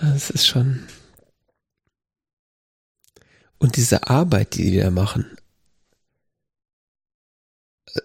Das 0.02 0.30
ist 0.30 0.48
schon. 0.48 0.88
Und 3.58 3.76
diese 3.76 4.08
Arbeit, 4.08 4.56
die 4.56 4.72
die 4.72 4.78
da 4.78 4.92
machen. 4.92 5.26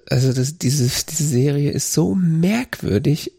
Also 0.07 0.32
das, 0.32 0.59
dieses, 0.59 1.07
diese 1.07 1.24
Serie 1.24 1.70
ist 1.70 1.93
so 1.93 2.14
merkwürdig, 2.14 3.32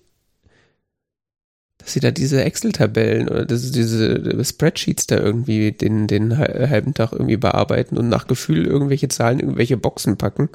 dass 1.86 1.94
sie 1.94 2.00
da 2.00 2.10
diese 2.10 2.44
Excel-Tabellen 2.44 3.30
oder 3.30 3.46
das, 3.46 3.72
diese 3.72 4.44
Spreadsheets 4.44 5.06
da 5.06 5.18
irgendwie 5.18 5.72
den, 5.72 6.08
den 6.08 6.36
hal- 6.36 6.68
halben 6.68 6.96
Tag 6.96 7.12
irgendwie 7.12 7.38
bearbeiten 7.38 7.96
und 7.96 8.10
nach 8.10 8.26
Gefühl 8.26 8.66
irgendwelche 8.66 9.08
Zahlen, 9.08 9.40
irgendwelche 9.40 9.78
Boxen 9.78 10.18
packen. 10.18 10.50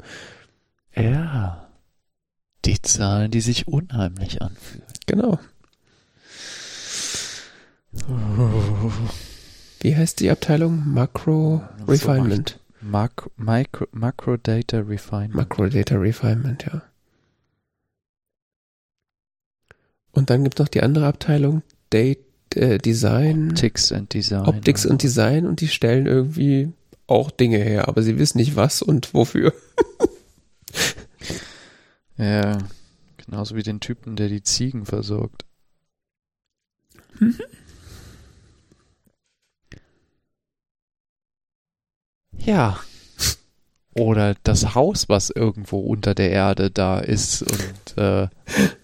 Ja. 0.93 1.69
Die 2.65 2.81
Zahlen, 2.81 3.31
die 3.31 3.39
sich 3.39 3.69
unheimlich 3.69 4.41
anfühlen. 4.41 4.83
Genau. 5.07 5.39
Wie 9.79 9.95
heißt 9.95 10.19
die 10.19 10.31
Abteilung? 10.31 10.83
Macro 10.85 11.63
So 11.79 11.85
Refinement. 11.85 12.59
Macro, 12.81 13.31
Micro, 13.37 13.87
Macro 13.93 14.35
Data 14.35 14.79
Refinement. 14.79 15.35
Macro 15.35 15.67
Data 15.67 15.95
Refinement, 15.95 16.65
ja. 16.65 16.81
Und 20.11 20.29
dann 20.29 20.43
gibt 20.43 20.59
es 20.59 20.63
noch 20.63 20.67
die 20.69 20.81
andere 20.81 21.07
Abteilung, 21.07 21.63
Date, 21.91 22.19
äh, 22.55 22.77
Design, 22.77 23.49
Optics 23.51 23.91
and 23.91 24.13
Design. 24.13 24.45
Optics 24.45 24.85
und 24.85 25.03
Design 25.03 25.45
und 25.45 25.61
die 25.61 25.67
stellen 25.67 26.05
irgendwie 26.05 26.71
auch 27.07 27.31
Dinge 27.31 27.57
her, 27.57 27.87
aber 27.87 28.03
sie 28.03 28.17
wissen 28.19 28.37
nicht 28.37 28.55
was 28.55 28.81
und 28.81 29.13
wofür. 29.13 29.53
Ja, 32.21 32.59
genauso 33.17 33.55
wie 33.55 33.63
den 33.63 33.79
Typen, 33.79 34.15
der 34.15 34.27
die 34.29 34.43
Ziegen 34.43 34.85
versorgt. 34.85 35.43
Ja. 42.37 42.79
Oder 43.95 44.35
das 44.43 44.75
Haus, 44.75 45.09
was 45.09 45.31
irgendwo 45.31 45.79
unter 45.79 46.13
der 46.13 46.29
Erde 46.29 46.69
da 46.69 46.99
ist 46.99 47.41
und 47.41 47.97
äh, 47.97 48.27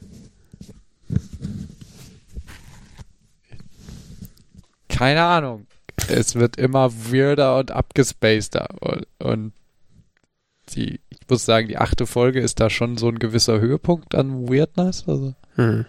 keine 4.97 5.23
Ahnung. 5.23 5.67
Es 6.09 6.35
wird 6.35 6.57
immer 6.57 6.91
weirder 6.93 7.57
und 7.57 7.71
abgespaceder 7.71 8.67
und, 8.79 9.07
und 9.19 9.53
die, 10.69 10.99
ich 11.09 11.19
muss 11.29 11.45
sagen, 11.45 11.67
die 11.67 11.77
achte 11.77 12.05
Folge 12.05 12.39
ist 12.39 12.59
da 12.59 12.69
schon 12.69 12.97
so 12.97 13.07
ein 13.07 13.19
gewisser 13.19 13.59
Höhepunkt 13.59 14.15
an 14.15 14.47
Weirdness. 14.49 15.05
Also, 15.07 15.33
Hm. 15.55 15.85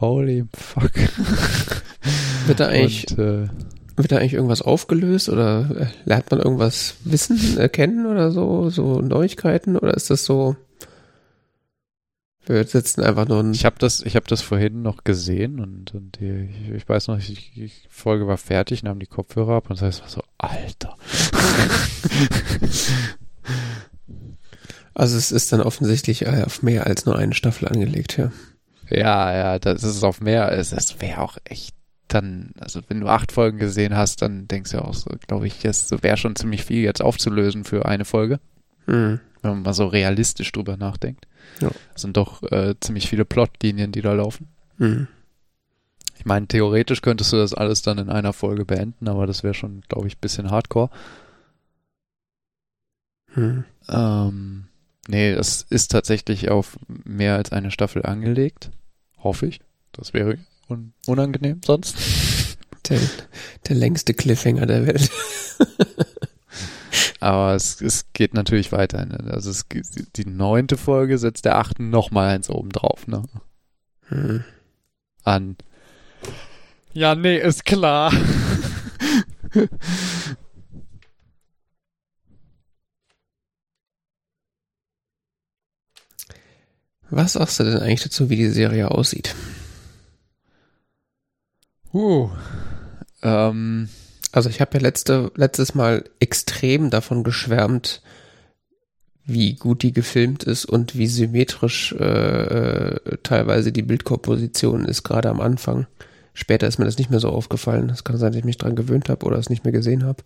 holy 0.00 0.44
fuck. 0.54 0.92
Wird 2.46 2.60
da 2.60 2.68
eigentlich, 2.68 3.10
Und, 3.12 3.18
äh, 3.18 3.48
wird 3.96 4.12
da 4.12 4.16
eigentlich 4.16 4.34
irgendwas 4.34 4.62
aufgelöst 4.62 5.28
oder 5.28 5.70
äh, 5.76 5.86
lernt 6.04 6.30
man 6.30 6.40
irgendwas 6.40 6.94
wissen, 7.04 7.58
erkennen 7.58 8.06
oder 8.06 8.30
so, 8.32 8.70
so 8.70 9.00
Neuigkeiten 9.00 9.76
oder 9.76 9.94
ist 9.94 10.10
das 10.10 10.24
so, 10.24 10.56
wir 12.46 12.64
sitzen 12.64 13.02
einfach 13.02 13.28
nur 13.28 13.40
ein 13.40 13.52
ich 13.52 13.64
habe 13.64 13.76
das, 13.78 14.00
ich 14.00 14.16
habe 14.16 14.26
das 14.26 14.42
vorhin 14.42 14.82
noch 14.82 15.04
gesehen 15.04 15.60
und, 15.60 15.94
und 15.94 16.18
die, 16.20 16.48
ich, 16.50 16.70
ich 16.70 16.88
weiß 16.88 17.08
noch, 17.08 17.18
ich, 17.18 17.52
die 17.54 17.70
Folge 17.88 18.26
war 18.26 18.38
fertig, 18.38 18.82
nahm 18.82 18.98
die 18.98 19.06
Kopfhörer 19.06 19.56
ab 19.56 19.70
und 19.70 19.80
das 19.80 20.00
heißt 20.00 20.02
so, 20.08 20.22
Alter. 20.38 20.96
Also 24.92 25.16
es 25.16 25.32
ist 25.32 25.52
dann 25.52 25.62
offensichtlich 25.62 26.26
äh, 26.26 26.42
auf 26.44 26.62
mehr 26.62 26.86
als 26.86 27.06
nur 27.06 27.16
eine 27.16 27.32
Staffel 27.32 27.68
angelegt, 27.68 28.18
ja. 28.18 28.32
Ja, 28.90 29.34
ja, 29.34 29.58
das 29.58 29.82
ist 29.82 30.02
auf 30.02 30.20
mehr. 30.20 30.50
Es, 30.52 30.72
wäre 31.00 31.20
auch 31.20 31.38
echt 31.44 31.74
dann, 32.08 32.50
also 32.58 32.80
wenn 32.88 33.00
du 33.00 33.06
acht 33.06 33.30
Folgen 33.32 33.58
gesehen 33.58 33.96
hast, 33.96 34.20
dann 34.20 34.48
denkst 34.48 34.72
du 34.72 34.84
auch 34.84 34.94
so, 34.94 35.10
glaube 35.26 35.46
ich, 35.46 35.64
es 35.64 35.90
wäre 36.02 36.16
schon 36.16 36.34
ziemlich 36.34 36.64
viel 36.64 36.82
jetzt 36.82 37.00
aufzulösen 37.00 37.64
für 37.64 37.86
eine 37.86 38.04
Folge, 38.04 38.40
Hm. 38.86 39.20
Wenn 39.42 39.52
man 39.52 39.62
mal 39.62 39.74
so 39.74 39.86
realistisch 39.86 40.52
drüber 40.52 40.76
nachdenkt. 40.76 41.26
Ja. 41.60 41.70
Es 41.94 42.02
sind 42.02 42.16
doch 42.16 42.42
äh, 42.50 42.74
ziemlich 42.80 43.08
viele 43.08 43.24
Plotlinien, 43.24 43.92
die 43.92 44.02
da 44.02 44.12
laufen. 44.12 44.48
Hm. 44.78 45.08
Ich 46.18 46.26
meine, 46.26 46.46
theoretisch 46.46 47.00
könntest 47.00 47.32
du 47.32 47.38
das 47.38 47.54
alles 47.54 47.80
dann 47.82 47.98
in 47.98 48.10
einer 48.10 48.34
Folge 48.34 48.66
beenden, 48.66 49.08
aber 49.08 49.26
das 49.26 49.42
wäre 49.42 49.54
schon, 49.54 49.82
glaube 49.88 50.06
ich, 50.06 50.16
ein 50.16 50.20
bisschen 50.20 50.50
hardcore. 50.50 50.90
Hm. 53.32 53.64
Ähm, 53.88 54.64
nee, 55.08 55.30
es 55.30 55.62
ist 55.70 55.90
tatsächlich 55.90 56.50
auf 56.50 56.78
mehr 56.88 57.36
als 57.36 57.52
eine 57.52 57.70
Staffel 57.70 58.04
angelegt. 58.04 58.70
Hoffe 59.18 59.46
ich. 59.46 59.60
Das 59.92 60.12
wäre 60.12 60.38
un 60.68 60.92
unangenehm 61.06 61.60
sonst. 61.64 61.96
Der, 62.88 62.98
der 63.68 63.76
längste 63.76 64.14
Cliffhanger 64.14 64.66
der 64.66 64.86
Welt. 64.86 65.10
Aber 67.20 67.54
es, 67.54 67.80
es 67.80 68.06
geht 68.12 68.34
natürlich 68.34 68.72
weiter. 68.72 69.04
Ne? 69.04 69.30
Also 69.30 69.50
es, 69.50 69.66
die 70.16 70.24
neunte 70.24 70.76
Folge 70.76 71.18
setzt 71.18 71.44
der 71.44 71.58
achten 71.58 71.90
nochmal 71.90 72.34
eins 72.34 72.48
oben 72.50 72.70
drauf, 72.70 73.06
ne? 73.06 73.22
Hm. 74.08 74.42
An. 75.22 75.56
Ja, 76.92 77.14
nee, 77.14 77.36
ist 77.38 77.64
klar. 77.66 78.12
Was 87.10 87.32
sagst 87.32 87.58
du 87.58 87.64
denn 87.64 87.78
eigentlich 87.78 88.02
dazu, 88.04 88.30
wie 88.30 88.36
die 88.36 88.48
Serie 88.50 88.90
aussieht? 88.90 89.34
Uh, 91.92 92.30
ähm, 93.22 93.88
also 94.32 94.48
ich 94.48 94.60
habe 94.60 94.74
ja 94.74 94.80
letzte, 94.80 95.32
letztes 95.34 95.74
Mal 95.74 96.04
extrem 96.20 96.90
davon 96.90 97.24
geschwärmt, 97.24 98.02
wie 99.24 99.54
gut 99.54 99.82
die 99.82 99.92
gefilmt 99.92 100.44
ist 100.44 100.64
und 100.64 100.96
wie 100.96 101.06
symmetrisch 101.06 101.92
äh, 101.92 102.04
äh, 102.04 103.18
teilweise 103.22 103.72
die 103.72 103.82
Bildkomposition 103.82 104.84
ist, 104.84 105.02
gerade 105.02 105.30
am 105.30 105.40
Anfang. 105.40 105.86
Später 106.32 106.66
ist 106.66 106.78
mir 106.78 106.84
das 106.84 106.98
nicht 106.98 107.10
mehr 107.10 107.20
so 107.20 107.28
aufgefallen. 107.28 107.88
Das 107.88 108.04
kann 108.04 108.16
sein, 108.16 108.32
dass 108.32 108.38
ich 108.38 108.44
mich 108.44 108.58
dran 108.58 108.76
gewöhnt 108.76 109.08
habe 109.08 109.26
oder 109.26 109.38
es 109.38 109.50
nicht 109.50 109.64
mehr 109.64 109.72
gesehen 109.72 110.04
habe. 110.04 110.22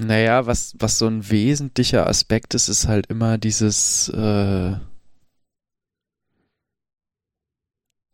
naja, 0.00 0.46
was, 0.46 0.74
was 0.78 0.98
so 0.98 1.06
ein 1.06 1.30
wesentlicher 1.30 2.06
Aspekt 2.06 2.54
ist, 2.54 2.68
ist 2.68 2.88
halt 2.88 3.06
immer 3.06 3.38
dieses, 3.38 4.08
äh, 4.08 4.76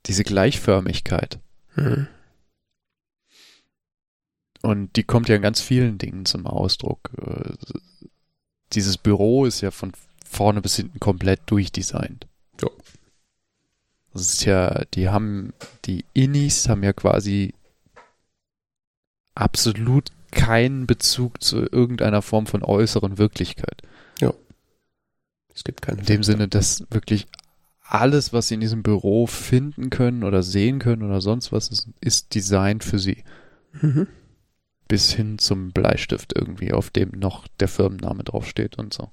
diese 0.07 0.25
Gleichförmigkeit. 0.25 1.39
Hm. 1.75 2.07
Und 4.63 4.97
die 4.97 5.05
kommt 5.05 5.29
ja 5.29 5.37
in 5.37 5.43
ganz 5.43 5.61
vielen 5.61 5.99
Dingen 5.99 6.25
zum 6.27 6.47
Ausdruck. 6.47 7.11
Äh, 7.19 7.53
Dieses 8.73 8.99
Büro 8.99 9.45
ist 9.45 9.61
ja 9.61 9.71
von 9.71 9.93
vorne 10.25 10.61
bis 10.61 10.77
hinten 10.77 10.99
komplett 10.99 11.41
durchdesignt. 11.47 12.27
Ja. 12.61 12.69
Das 14.13 14.23
ist 14.23 14.45
ja, 14.45 14.85
die 14.95 15.09
haben, 15.09 15.53
die 15.85 16.05
Innis 16.15 16.69
haben 16.69 16.83
ja 16.83 16.93
quasi 16.93 17.55
absolut 19.35 20.11
keinen 20.31 20.87
Bezug 20.87 21.43
zu 21.43 21.69
irgendeiner 21.71 22.23
Form 22.23 22.47
von 22.47 22.63
äußeren 22.63 23.19
Wirklichkeit. 23.19 23.83
Es 25.57 25.65
gibt 25.65 25.83
keine. 25.83 26.01
In 26.01 26.07
dem 26.07 26.23
Sinne, 26.23 26.49
dass 26.49 26.85
wirklich 26.91 27.27
alles, 27.89 28.33
was 28.33 28.49
sie 28.49 28.55
in 28.55 28.61
diesem 28.61 28.83
Büro 28.83 29.27
finden 29.27 29.91
können 29.91 30.25
oder 30.25 30.43
sehen 30.43 30.79
können 30.79 31.03
oder 31.03 31.21
sonst 31.21 31.53
was, 31.53 31.69
ist, 31.69 31.89
ist 32.01 32.35
Design 32.35 32.81
für 32.81 32.99
sie. 32.99 33.25
Mhm. 33.73 34.07
bis 34.89 35.13
hin 35.13 35.39
zum 35.39 35.73
Bleistift 35.73 36.33
irgendwie, 36.35 36.73
auf 36.73 36.91
dem 36.91 37.11
noch 37.11 37.49
der 37.61 37.69
Firmenname 37.69 38.25
draufsteht 38.25 38.79
und 38.79 38.95
so. 38.95 39.11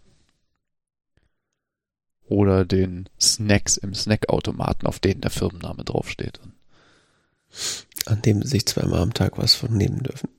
Oder 2.26 2.64
den 2.64 3.10
Snacks 3.20 3.78
im 3.78 3.94
Snackautomaten, 3.94 4.88
auf 4.88 5.00
denen 5.00 5.22
der 5.22 5.32
Firmenname 5.32 5.84
draufsteht. 5.84 6.40
An 8.06 8.22
dem 8.22 8.42
sie 8.44 8.50
sich 8.50 8.66
zweimal 8.66 9.02
am 9.02 9.14
Tag 9.14 9.38
was 9.38 9.56
von 9.56 9.76
nehmen 9.76 10.04
dürfen. 10.04 10.30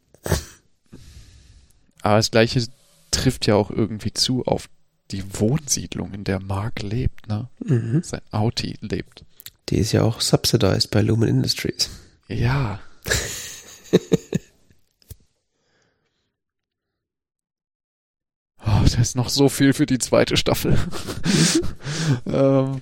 Aber 2.02 2.16
das 2.16 2.30
gleiche 2.30 2.66
trifft 3.10 3.46
ja 3.46 3.54
auch 3.54 3.70
irgendwie 3.70 4.12
zu 4.12 4.44
auf 4.44 4.68
die 5.10 5.24
Wohnsiedlung, 5.38 6.12
in 6.14 6.24
der 6.24 6.40
Mark 6.40 6.82
lebt, 6.82 7.28
ne? 7.28 7.48
Mhm. 7.64 8.02
Sein 8.02 8.22
Auti 8.30 8.76
lebt. 8.80 9.24
Die 9.68 9.78
ist 9.78 9.92
ja 9.92 10.02
auch 10.02 10.20
subsidized 10.20 10.90
bei 10.90 11.00
Lumen 11.00 11.28
Industries. 11.28 11.90
Ja. 12.28 12.80
Oh, 18.58 18.84
da 18.90 19.00
ist 19.00 19.16
noch 19.16 19.28
so 19.28 19.48
viel 19.48 19.72
für 19.72 19.86
die 19.86 19.98
zweite 19.98 20.36
Staffel. 20.36 20.78
ähm, 22.26 22.80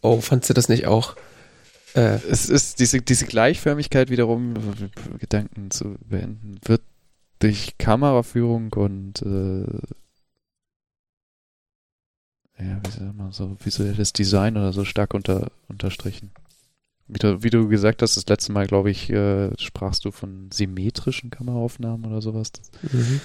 Oh, 0.00 0.20
fandst 0.20 0.48
du 0.48 0.54
das 0.54 0.68
nicht 0.68 0.86
auch? 0.86 1.16
Äh, 1.94 2.18
es 2.30 2.48
ist 2.48 2.80
diese, 2.80 3.00
diese 3.00 3.26
Gleichförmigkeit 3.26 4.10
wiederum, 4.10 4.54
äh, 4.56 5.18
Gedanken 5.18 5.70
zu 5.70 5.96
beenden, 6.08 6.60
wird 6.64 6.82
durch 7.38 7.78
Kameraführung 7.78 8.72
und 8.72 9.22
äh, 9.22 9.64
ja, 12.60 12.80
wie 12.84 12.90
soll 12.90 13.12
man 13.12 13.32
so 13.32 13.56
visuelles 13.62 14.12
Design 14.12 14.56
oder 14.56 14.72
so 14.72 14.84
stark 14.84 15.14
unter, 15.14 15.50
unterstrichen. 15.68 16.30
Wie 17.06 17.18
du, 17.18 17.42
wie 17.42 17.50
du 17.50 17.68
gesagt 17.68 18.02
hast, 18.02 18.16
das 18.16 18.26
letzte 18.26 18.52
Mal, 18.52 18.66
glaube 18.66 18.90
ich, 18.90 19.08
äh, 19.10 19.50
sprachst 19.58 20.04
du 20.04 20.10
von 20.10 20.50
symmetrischen 20.52 21.30
Kameraaufnahmen 21.30 22.04
oder 22.04 22.20
sowas. 22.20 22.52
mhm. 22.82 23.20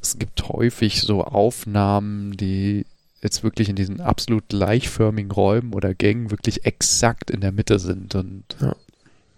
Es 0.00 0.18
gibt 0.18 0.48
häufig 0.48 1.02
so 1.02 1.24
Aufnahmen, 1.24 2.36
die 2.36 2.86
jetzt 3.20 3.42
wirklich 3.42 3.68
in 3.68 3.76
diesen 3.76 4.00
absolut 4.00 4.48
gleichförmigen 4.48 5.30
Räumen 5.30 5.74
oder 5.74 5.92
Gängen 5.92 6.30
wirklich 6.30 6.64
exakt 6.64 7.30
in 7.30 7.40
der 7.40 7.52
Mitte 7.52 7.78
sind. 7.78 8.14
Und 8.14 8.44
Ja. 8.60 8.74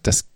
das, 0.03 0.27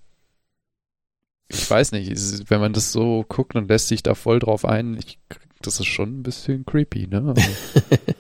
ich 1.49 1.69
weiß 1.71 1.93
nicht, 1.93 2.11
ist- 2.11 2.51
wenn 2.51 2.61
man 2.61 2.73
das 2.73 2.93
so 2.93 3.25
guckt 3.29 3.55
und 3.57 3.69
lässt 3.69 3.89
sich 3.89 4.03
da 4.03 4.15
voll 4.15 4.39
drauf 4.39 4.65
ein, 4.65 4.97
ich, 4.97 5.19
das 5.63 5.81
ist 5.81 5.87
schon 5.87 6.21
ein 6.21 6.23
bisschen 6.23 6.65
creepy, 6.67 7.07
ne? 7.07 7.35
Also 7.37 7.43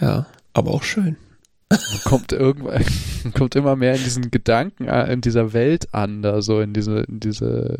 Ja, 0.00 0.26
aber 0.52 0.72
auch 0.72 0.82
schön. 0.82 1.16
man 1.70 1.80
kommt 2.04 2.32
irgendwann, 2.32 2.84
man 3.24 3.32
kommt 3.32 3.54
immer 3.56 3.76
mehr 3.76 3.94
in 3.94 4.02
diesen 4.04 4.30
Gedanken, 4.30 4.86
äh, 4.88 5.12
in 5.12 5.20
dieser 5.20 5.52
Welt 5.52 5.94
an, 5.94 6.22
da 6.22 6.42
so 6.42 6.60
in 6.60 6.72
diese, 6.72 7.00
in 7.00 7.20
diese 7.20 7.78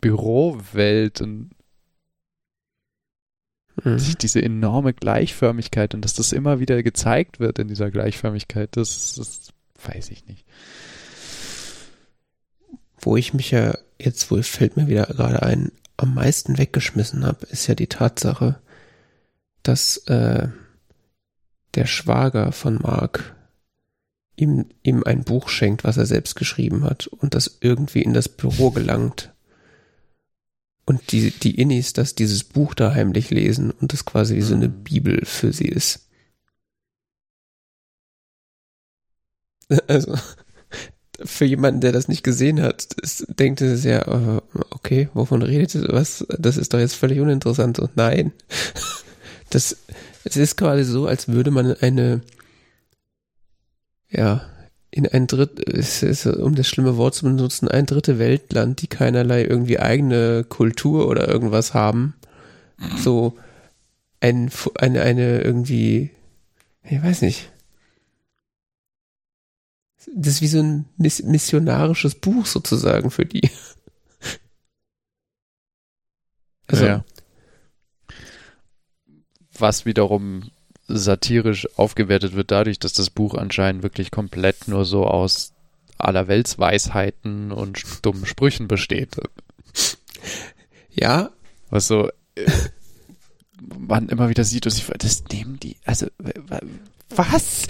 Bürowelt 0.00 1.20
und 1.20 1.50
Mhm. 3.82 3.98
die- 3.98 4.14
diese 4.16 4.40
enorme 4.40 4.94
Gleichförmigkeit 4.94 5.94
und 5.94 6.02
dass 6.04 6.14
das 6.14 6.32
immer 6.32 6.60
wieder 6.60 6.80
gezeigt 6.84 7.40
wird 7.40 7.58
in 7.58 7.66
dieser 7.66 7.90
Gleichförmigkeit, 7.90 8.76
das, 8.76 9.16
das 9.16 9.48
weiß 9.84 10.10
ich 10.10 10.26
nicht. 10.26 10.46
Wo 13.04 13.16
ich 13.16 13.34
mich 13.34 13.50
ja 13.50 13.76
jetzt 13.98 14.30
wohl 14.30 14.42
fällt 14.42 14.76
mir 14.76 14.88
wieder 14.88 15.06
gerade 15.06 15.42
ein, 15.42 15.72
am 15.96 16.14
meisten 16.14 16.58
weggeschmissen 16.58 17.24
habe, 17.24 17.46
ist 17.46 17.66
ja 17.66 17.74
die 17.74 17.86
Tatsache, 17.86 18.60
dass 19.62 19.98
äh, 20.08 20.48
der 21.74 21.86
Schwager 21.86 22.52
von 22.52 22.76
Mark 22.76 23.36
ihm, 24.36 24.66
ihm 24.82 25.04
ein 25.04 25.24
Buch 25.24 25.48
schenkt, 25.48 25.84
was 25.84 25.96
er 25.96 26.06
selbst 26.06 26.34
geschrieben 26.34 26.84
hat 26.84 27.06
und 27.06 27.34
das 27.34 27.58
irgendwie 27.60 28.02
in 28.02 28.14
das 28.14 28.28
Büro 28.28 28.70
gelangt. 28.70 29.32
Und 30.86 31.12
die, 31.12 31.30
die 31.30 31.58
Innis, 31.60 31.92
dass 31.92 32.14
dieses 32.14 32.44
Buch 32.44 32.74
da 32.74 32.94
heimlich 32.94 33.30
lesen 33.30 33.70
und 33.70 33.92
das 33.92 34.04
quasi 34.04 34.36
wie 34.36 34.42
so 34.42 34.54
eine 34.54 34.68
Mhm. 34.68 34.84
Bibel 34.84 35.24
für 35.24 35.52
sie 35.52 35.68
ist. 35.68 36.00
Also, 39.88 40.16
für 41.22 41.44
jemanden, 41.44 41.80
der 41.80 41.92
das 41.92 42.08
nicht 42.08 42.24
gesehen 42.24 42.60
hat, 42.60 42.88
ist, 43.00 43.26
denkt 43.38 43.60
es 43.60 43.84
ja, 43.84 44.00
äh, 44.00 44.40
okay, 44.70 45.08
wovon 45.14 45.42
redet 45.42 45.74
ihr? 45.74 45.88
Was? 45.88 46.26
Das 46.38 46.56
ist 46.56 46.74
doch 46.74 46.78
jetzt 46.78 46.96
völlig 46.96 47.20
uninteressant. 47.20 47.78
Und 47.78 47.96
nein, 47.96 48.32
das, 49.50 49.76
es 50.24 50.36
ist 50.36 50.56
quasi 50.56 50.84
so, 50.84 51.06
als 51.06 51.28
würde 51.28 51.50
man 51.50 51.74
eine, 51.80 52.22
ja, 54.10 54.42
in 54.90 55.08
ein 55.08 55.26
Dritt, 55.26 55.58
es 55.68 56.02
ist, 56.02 56.26
um 56.26 56.54
das 56.54 56.68
schlimme 56.68 56.96
Wort 56.96 57.16
zu 57.16 57.24
benutzen, 57.24 57.68
ein 57.68 57.86
dritte 57.86 58.18
Weltland, 58.18 58.80
die 58.80 58.86
keinerlei 58.86 59.42
irgendwie 59.42 59.80
eigene 59.80 60.44
Kultur 60.44 61.08
oder 61.08 61.26
irgendwas 61.28 61.74
haben, 61.74 62.14
so 62.96 63.36
ein, 64.20 64.50
eine, 64.76 65.02
eine 65.02 65.40
irgendwie, 65.40 66.10
ich 66.84 67.02
weiß 67.02 67.22
nicht, 67.22 67.50
das 70.14 70.34
ist 70.34 70.42
wie 70.42 70.46
so 70.48 70.60
ein 70.60 70.84
miss 70.96 71.22
missionarisches 71.22 72.14
Buch 72.16 72.46
sozusagen 72.46 73.10
für 73.10 73.26
die. 73.26 73.50
Also, 76.66 76.86
Ja. 76.86 77.04
Was 79.58 79.84
wiederum 79.84 80.50
satirisch 80.88 81.68
aufgewertet 81.76 82.34
wird 82.34 82.50
dadurch, 82.50 82.78
dass 82.78 82.94
das 82.94 83.10
Buch 83.10 83.34
anscheinend 83.34 83.82
wirklich 83.82 84.10
komplett 84.10 84.66
nur 84.66 84.86
so 84.86 85.06
aus 85.06 85.52
allerweltsweisheiten 85.98 87.52
und 87.52 87.84
dummen 88.02 88.26
Sprüchen 88.26 88.66
besteht. 88.66 89.16
ja, 90.90 91.30
Was 91.70 91.86
so 91.86 92.08
äh, 92.34 92.50
man 93.78 94.08
immer 94.08 94.28
wieder 94.28 94.44
sieht 94.44 94.64
sich 94.64 94.84
fragt, 94.84 95.04
das 95.04 95.24
nehmen 95.32 95.58
die, 95.60 95.76
also 95.84 96.06
was? 97.10 97.66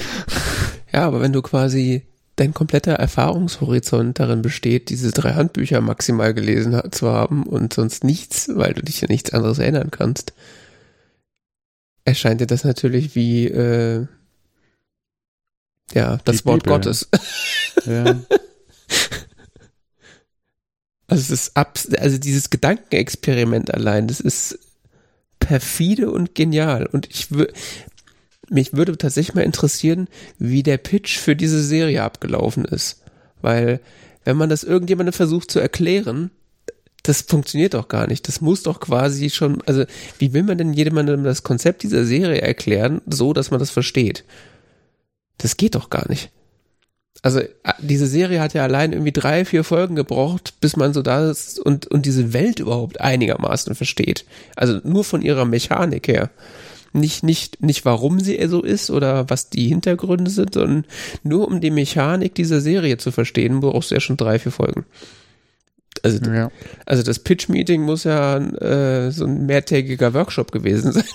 ja, 0.93 1.07
aber 1.07 1.21
wenn 1.21 1.33
du 1.33 1.43
quasi 1.43 2.07
dein 2.37 2.53
kompletter 2.53 2.95
Erfahrungshorizont 2.95 4.19
darin 4.19 4.43
besteht, 4.43 4.91
diese 4.91 5.13
drei 5.13 5.35
Handbücher 5.35 5.81
maximal 5.81 6.35
gelesen 6.35 6.81
zu 6.91 7.09
haben 7.09 7.45
und 7.45 7.73
sonst 7.73 8.05
nichts, 8.05 8.51
weil 8.55 8.75
du 8.75 8.83
dich 8.83 9.03
an 9.03 9.09
nichts 9.09 9.33
anderes 9.33 9.59
erinnern 9.59 9.91
kannst, 9.91 10.33
erscheint 12.05 12.41
dir 12.41 12.47
das 12.47 12.65
natürlich 12.65 13.15
wie 13.15 13.47
äh, 13.47 14.07
ja 15.93 16.19
das 16.25 16.39
Die 16.39 16.45
Wort 16.47 16.65
Bibel. 16.65 16.75
Gottes. 16.75 17.09
Ja. 17.87 18.17
Also 21.07 21.21
es 21.23 21.31
ist 21.31 21.57
ab, 21.57 21.79
also 21.99 22.17
dieses 22.17 22.49
Gedankenexperiment 22.49 23.75
allein, 23.75 24.09
das 24.09 24.21
ist 24.21 24.59
perfide 25.39 26.11
und 26.11 26.35
genial. 26.35 26.87
Und 26.87 27.07
ich 27.11 27.31
würde, 27.31 27.53
mich 28.51 28.75
würde 28.75 28.97
tatsächlich 28.99 29.35
mal 29.35 29.43
interessieren, 29.43 30.09
wie 30.39 30.63
der 30.63 30.79
Pitch 30.79 31.19
für 31.19 31.37
diese 31.37 31.63
Serie 31.63 32.03
abgelaufen 32.03 32.65
ist. 32.65 33.03
Weil, 33.43 33.81
wenn 34.25 34.37
man 34.37 34.49
das 34.49 34.65
irgendjemandem 34.65 35.13
versucht 35.13 35.51
zu 35.51 35.61
erklären, 35.61 36.31
Das 37.05 37.21
funktioniert 37.21 37.75
doch 37.75 37.89
gar 37.89 38.09
nicht. 38.09 38.27
Das 38.27 38.41
muss 38.41 38.63
doch 38.63 38.81
quasi 38.81 39.29
schon, 39.29 39.63
also 39.67 39.85
wie 40.19 40.33
will 40.33 40.43
man 40.43 40.57
denn 40.57 40.73
jemandem 40.73 41.23
das 41.23 41.43
Konzept 41.43 41.83
dieser 41.83 42.05
Serie 42.07 42.41
erklären, 42.41 43.03
so 43.07 43.35
dass 43.35 43.51
man 43.51 43.61
das 43.61 43.71
versteht? 43.71 44.25
Das 45.37 45.59
geht 45.59 45.75
doch 45.75 45.91
gar 45.91 46.09
nicht. 46.09 46.31
Also 47.21 47.43
diese 47.81 48.07
Serie 48.07 48.41
hat 48.41 48.55
ja 48.55 48.63
allein 48.63 48.93
irgendwie 48.93 49.13
drei, 49.13 49.45
vier 49.45 49.65
Folgen 49.65 49.97
gebraucht, 49.97 50.55
bis 50.61 50.77
man 50.77 50.95
so 50.95 51.03
da 51.03 51.31
ist 51.31 51.61
und, 51.61 51.87
und 51.89 52.07
diese 52.07 52.33
Welt 52.33 52.59
überhaupt 52.59 53.01
einigermaßen 53.03 53.75
versteht. 53.75 54.25
Also 54.57 54.81
nur 54.83 55.05
von 55.05 55.21
ihrer 55.21 55.45
Mechanik 55.45 56.09
her. 56.09 56.31
Nicht, 56.97 57.25
nicht, 57.25 57.61
nicht 57.61 57.85
warum 57.85 58.21
sie 58.21 58.39
so 58.47 58.63
ist 58.63 58.89
oder 58.89 59.29
was 59.29 59.51
die 59.51 59.67
Hintergründe 59.69 60.31
sind, 60.31 60.55
sondern 60.55 60.87
nur 61.25 61.49
um 61.49 61.61
die 61.61 61.73
Mechanik 61.73 62.37
dieser 62.37 62.61
Serie 62.61 62.99
zu 62.99 63.11
verstehen, 63.11 63.59
brauchst 63.59 63.91
du 63.91 63.97
ja 63.97 64.01
schon 64.01 64.17
drei, 64.17 64.39
vier 64.39 64.53
Folgen. 64.53 64.87
Also, 66.03 66.19
ja. 66.31 66.53
also 66.87 67.03
das 67.03 67.19
Pitch-Meeting 67.19 67.83
muss 67.83 68.05
ja 68.05 68.37
äh, 68.37 69.11
so 69.11 69.25
ein 69.25 69.47
mehrtägiger 69.47 70.15
Workshop 70.15 70.53
gewesen 70.53 70.93
sein. 70.93 71.05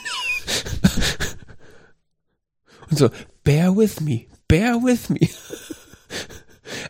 Und 2.89 2.97
so, 2.97 3.09
bear 3.43 3.75
with 3.77 4.01
me, 4.01 4.25
bear 4.47 4.75
with 4.83 5.09
me. 5.09 5.19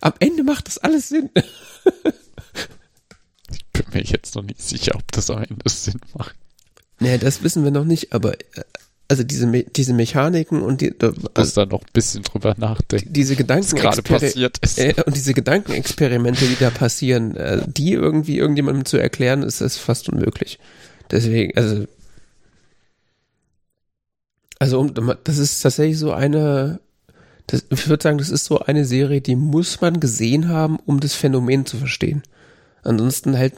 Am 0.01 0.13
Ende 0.19 0.43
macht 0.43 0.67
das 0.67 0.77
alles 0.79 1.09
Sinn. 1.09 1.29
ich 3.51 3.65
bin 3.71 3.85
mir 3.93 4.03
jetzt 4.03 4.35
noch 4.35 4.43
nicht 4.43 4.61
sicher, 4.61 4.95
ob 4.95 5.11
das 5.11 5.29
am 5.29 5.43
Ende 5.43 5.69
Sinn 5.69 5.99
macht. 6.17 6.35
Nee, 6.99 7.17
das 7.17 7.43
wissen 7.43 7.63
wir 7.63 7.71
noch 7.71 7.85
nicht, 7.85 8.13
aber 8.13 8.33
äh, 8.33 8.63
also 9.09 9.23
diese, 9.23 9.47
Me 9.47 9.63
diese 9.63 9.93
Mechaniken 9.93 10.61
und 10.61 10.81
die, 10.81 10.87
äh, 10.87 11.11
also, 11.33 11.65
da 11.65 11.65
noch 11.65 11.81
ein 11.81 11.91
bisschen 11.93 12.23
drüber 12.23 12.55
nachdenken. 12.57 13.11
Diese 13.11 13.35
Gedanken 13.35 13.75
gerade 13.75 14.01
passiert 14.03 14.59
ist. 14.59 14.77
Äh, 14.77 14.93
und 15.05 15.15
diese 15.15 15.33
Gedankenexperimente, 15.33 16.45
die 16.45 16.57
da 16.57 16.69
passieren, 16.69 17.35
äh, 17.35 17.61
die 17.67 17.93
irgendwie 17.93 18.37
irgendjemandem 18.37 18.85
zu 18.85 18.97
erklären, 18.97 19.43
ist, 19.43 19.61
ist 19.61 19.77
fast 19.77 20.09
unmöglich. 20.09 20.59
Deswegen, 21.11 21.57
also 21.57 21.87
also 24.59 24.85
das 25.23 25.37
ist 25.37 25.61
tatsächlich 25.61 25.97
so 25.97 26.11
eine, 26.11 26.79
das, 27.47 27.65
ich 27.69 27.87
würde 27.87 28.03
sagen, 28.03 28.17
das 28.17 28.29
ist 28.29 28.45
so 28.45 28.59
eine 28.59 28.85
Serie, 28.85 29.21
die 29.21 29.37
muss 29.37 29.81
man 29.81 29.99
gesehen 30.01 30.49
haben, 30.49 30.77
um 30.85 30.99
das 30.99 31.15
Phänomen 31.15 31.65
zu 31.65 31.77
verstehen. 31.77 32.23
Ansonsten 32.83 33.37
halt, 33.37 33.53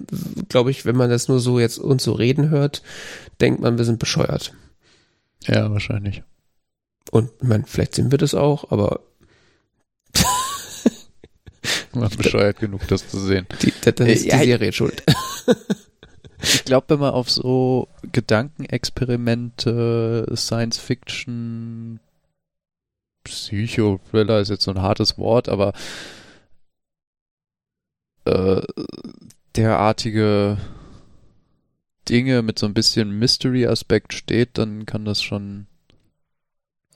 glaube 0.49 0.71
ich, 0.71 0.85
wenn 0.85 0.95
man 0.95 1.09
das 1.09 1.27
nur 1.27 1.39
so 1.39 1.59
jetzt 1.59 1.77
uns 1.77 2.03
so 2.03 2.13
reden 2.13 2.49
hört, 2.49 2.83
denkt 3.41 3.61
man, 3.61 3.77
wir 3.77 3.85
sind 3.85 3.99
bescheuert. 3.99 4.53
Ja, 5.47 5.71
wahrscheinlich. 5.71 6.23
Und 7.11 7.31
ich 7.41 7.47
meine, 7.47 7.65
vielleicht 7.65 7.95
sind 7.95 8.11
wir 8.11 8.17
das 8.17 8.35
auch, 8.35 8.71
aber 8.71 9.01
man 11.93 12.09
bescheuert 12.09 12.59
genug, 12.59 12.87
das 12.87 13.09
zu 13.09 13.19
sehen. 13.19 13.47
Die, 13.61 13.73
dann 13.91 14.07
ist 14.07 14.25
die 14.25 14.29
Serie 14.29 14.71
schuld. 14.71 15.03
Ich 16.43 16.65
glaube, 16.65 16.89
wenn 16.89 16.99
man 16.99 17.13
auf 17.13 17.29
so 17.29 17.87
Gedankenexperimente, 18.11 20.25
Science 20.35 20.79
Fiction, 20.79 21.99
Psycho-Thriller 23.23 24.39
ist 24.39 24.49
jetzt 24.49 24.63
so 24.63 24.71
ein 24.71 24.81
hartes 24.81 25.19
Wort, 25.19 25.49
aber 25.49 25.73
äh, 28.25 28.61
derartige 29.55 30.57
Dinge 32.11 32.41
mit 32.41 32.59
so 32.59 32.65
ein 32.65 32.73
bisschen 32.73 33.17
Mystery-Aspekt 33.17 34.13
steht, 34.13 34.57
dann 34.57 34.85
kann 34.85 35.05
das 35.05 35.23
schon 35.23 35.67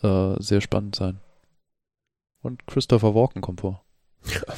äh, 0.04 0.36
sehr 0.40 0.60
spannend 0.60 0.96
sein. 0.96 1.22
Und 2.42 2.68
Christopher 2.68 3.16
Walken 3.16 3.42
kommt 3.42 3.62
vor. 3.62 3.84
Ja. 4.26 4.42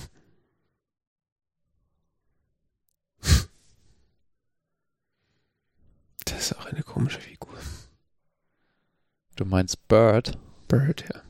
Das 6.26 6.52
ist 6.52 6.60
auch 6.60 6.66
eine 6.66 6.84
komische 6.84 7.22
Figur. 7.22 7.54
Du 9.38 9.46
meinst 9.46 9.88
Bird? 9.88 10.38
Bird, 10.68 11.06
ja. 11.12 11.22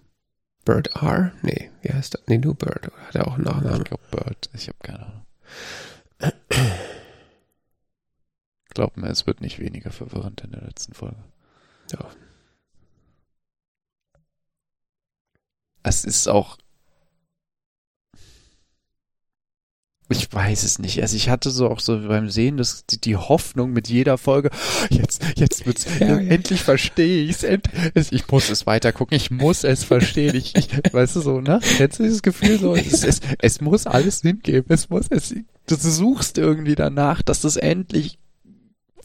Bird 0.66 0.88
R? 0.96 1.32
Nee, 1.44 1.72
wie 1.82 1.94
heißt 1.94 2.16
das? 2.16 2.22
Nee, 2.28 2.40
nur 2.40 2.56
Bird. 2.56 2.88
Oder 2.88 3.08
hat 3.08 3.16
er 3.16 3.28
auch 3.28 3.36
einen 3.36 3.44
Nachnamen? 3.44 3.84
Ich 3.84 3.88
glaube 3.88 4.04
Bird. 4.12 4.50
Ich 4.54 4.68
habe 4.68 4.78
keine 4.82 5.06
Ahnung. 5.06 5.26
Glaub 8.78 8.96
mir, 8.96 9.08
es 9.08 9.26
wird 9.26 9.42
nicht 9.42 9.58
weniger 9.58 9.90
verwirrend 9.90 10.42
in 10.42 10.52
der 10.52 10.62
letzten 10.62 10.94
Folge. 10.94 11.18
Ja. 11.92 11.98
Es 15.82 16.06
ist 16.06 16.28
auch 16.28 16.60
Ich 20.10 20.32
weiß 20.32 20.62
es 20.62 20.78
nicht. 20.78 21.02
Also 21.02 21.16
ich 21.16 21.28
hatte 21.30 21.50
so 21.50 21.72
auch 21.72 21.80
so 21.80 22.08
beim 22.08 22.30
Sehen 22.30 22.58
das, 22.58 22.86
die, 22.86 23.02
die 23.02 23.16
Hoffnung 23.16 23.74
mit 23.74 23.88
jeder 23.88 24.20
Folge, 24.20 24.52
jetzt, 24.92 25.24
jetzt 25.36 25.66
wird's, 25.66 25.88
ja, 26.00 26.16
endlich 26.16 26.62
verstehe 26.62 27.24
ich's, 27.24 27.42
end, 27.42 27.68
ich 27.96 28.28
muss 28.28 28.52
es 28.52 28.68
weitergucken, 28.68 29.18
ich 29.18 29.32
muss 29.32 29.64
es 29.64 29.84
verstehen, 29.86 30.36
ich, 30.36 30.56
ich 30.56 30.70
weißt 30.94 31.16
du 31.16 31.22
so, 31.22 31.42
ne? 31.42 31.62
Jetzt 31.80 31.98
dieses 31.98 32.22
Gefühl 32.22 32.60
so, 32.60 32.76
es, 32.76 33.04
es, 33.04 33.22
es 33.40 33.60
muss 33.60 33.88
alles 33.88 34.22
hingeben, 34.22 34.68
es 34.70 34.88
muss, 34.92 35.08
es, 35.10 35.34
du 35.66 35.76
suchst 35.76 36.38
irgendwie 36.38 36.76
danach, 36.76 37.24
dass 37.24 37.42
das 37.42 37.58
endlich 37.58 38.20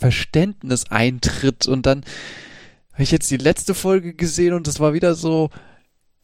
Verständnis 0.03 0.85
eintritt 0.91 1.67
und 1.67 1.87
dann 1.87 2.05
habe 2.93 3.05
ich 3.05 3.11
jetzt 3.11 3.31
die 3.31 3.39
letzte 3.39 3.75
Folge 3.75 4.15
gesehen 4.15 4.53
und 4.53 4.67
das 4.67 4.81
war 4.81 4.93
wieder 4.93 5.15
so, 5.15 5.51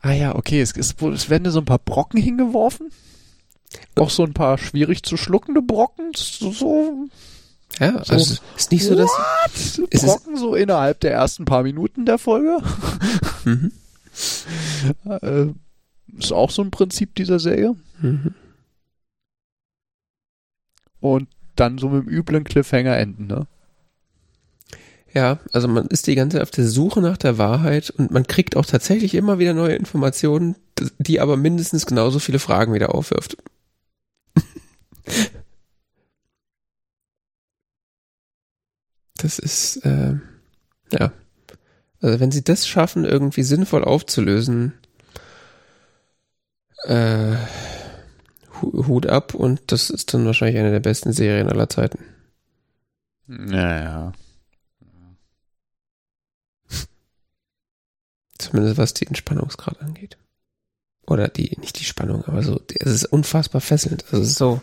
ah 0.00 0.12
ja, 0.12 0.34
okay, 0.34 0.60
es, 0.60 0.76
es, 0.76 0.94
es 1.00 1.30
werden 1.30 1.50
so 1.50 1.60
ein 1.60 1.64
paar 1.64 1.78
Brocken 1.78 2.20
hingeworfen 2.20 2.90
auch 3.96 4.10
so 4.10 4.24
ein 4.24 4.34
paar 4.34 4.59
schwierig 4.59 5.02
zu 5.02 5.16
schluckende 5.16 5.62
Brocken, 5.62 6.12
so, 6.14 6.52
so 6.52 7.09
ja, 7.78 8.05
so, 8.05 8.14
also 8.14 8.36
ist 8.56 8.72
nicht 8.72 8.84
so, 8.84 8.94
dass 8.94 9.10
what? 9.10 9.90
Brocken 9.90 10.36
so 10.36 10.55
innerhalb 10.55 11.00
der 11.00 11.12
ersten 11.12 11.44
paar 11.44 11.62
Minuten 11.62 12.06
der 12.06 12.18
Folge. 12.18 12.59
Mhm. 13.44 13.72
äh, 15.05 15.46
ist 16.18 16.32
auch 16.32 16.50
so 16.50 16.62
ein 16.62 16.70
Prinzip 16.70 17.14
dieser 17.14 17.38
Serie. 17.38 17.76
Mhm. 18.00 18.34
Und 21.00 21.28
dann 21.55 21.78
so 21.78 21.88
mit 21.88 22.06
dem 22.06 22.12
üblen 22.12 22.44
Cliffhanger 22.44 22.96
enden, 22.96 23.26
ne? 23.26 23.46
Ja, 25.19 25.40
also 25.53 25.66
man 25.66 25.89
ist 25.89 26.07
die 26.07 26.15
ganze 26.15 26.36
Zeit 26.36 26.45
auf 26.45 26.53
der 26.53 26.69
Suche 26.69 27.01
nach 27.01 27.16
der 27.16 27.39
Wahrheit 27.39 27.90
und 27.90 28.12
man 28.12 28.28
kriegt 28.28 28.57
auch 28.57 28.65
tatsächlich 28.65 29.16
immer 29.16 29.40
wieder 29.40 29.53
neue 29.53 29.74
Informationen, 29.74 30.55
die 30.99 31.19
aber 31.19 31.36
mindestens 31.36 31.86
genauso 31.86 32.20
viele 32.20 32.39
Fragen 32.39 32.73
wieder 32.73 32.95
aufwirft. 32.95 33.36
Das 39.20 39.40
ist, 39.40 39.78
äh, 39.78 40.15
ja. 40.93 41.12
Also 42.01 42.20
wenn 42.20 42.31
sie 42.31 42.45
das 42.45 42.69
schaffen, 42.69 43.05
irgendwie 43.05 43.43
sinnvoll 43.43 43.82
aufzulösen, 43.82 44.74
äh, 46.85 47.35
Hut 48.62 49.07
ab 49.07 49.35
und 49.35 49.73
das 49.73 49.90
ist 49.90 50.15
dann 50.15 50.24
wahrscheinlich 50.24 50.61
eine 50.61 50.70
der 50.70 50.78
besten 50.78 51.12
Serien 51.12 51.49
aller 51.49 51.69
Zeiten. 51.69 51.99
Naja. 53.27 54.12
Zumindest 58.39 58.78
was 58.78 58.94
die 58.94 59.06
Entspannungsgrad 59.06 59.81
angeht. 59.81 60.16
Oder 61.06 61.28
die, 61.28 61.56
nicht 61.59 61.81
die 61.81 61.85
Spannung, 61.85 62.24
aber 62.24 62.43
so, 62.43 62.60
es 62.78 62.93
ist 62.93 63.05
unfassbar 63.06 63.60
fesselnd. 63.60 64.05
Also 64.05 64.23
es 64.23 64.28
ist 64.31 64.39
so, 64.39 64.60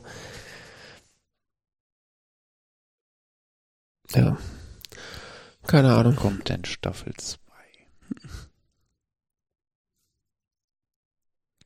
Ja. 4.16 4.38
Keine 5.68 5.94
Ahnung. 5.94 6.16
Kommt 6.16 6.50
denn 6.50 6.64
Staffel 6.66 7.14
2? 7.18 7.40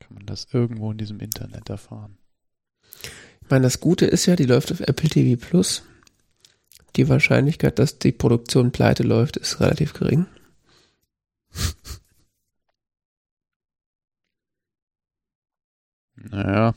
Kann 0.00 0.14
man 0.14 0.26
das 0.26 0.48
irgendwo 0.52 0.90
in 0.90 0.98
diesem 0.98 1.20
Internet 1.20 1.68
erfahren? 1.68 2.18
Ich 3.42 3.50
meine, 3.50 3.62
das 3.64 3.80
Gute 3.80 4.06
ist 4.06 4.26
ja, 4.26 4.36
die 4.36 4.46
läuft 4.46 4.72
auf 4.72 4.80
Apple 4.80 5.08
TV 5.08 5.40
Plus. 5.40 5.82
Die 6.96 7.08
Wahrscheinlichkeit, 7.08 7.78
dass 7.78 7.98
die 7.98 8.12
Produktion 8.12 8.72
pleite 8.72 9.04
läuft, 9.04 9.36
ist 9.36 9.60
relativ 9.60 9.92
gering. 9.92 10.26
Naja, 16.22 16.74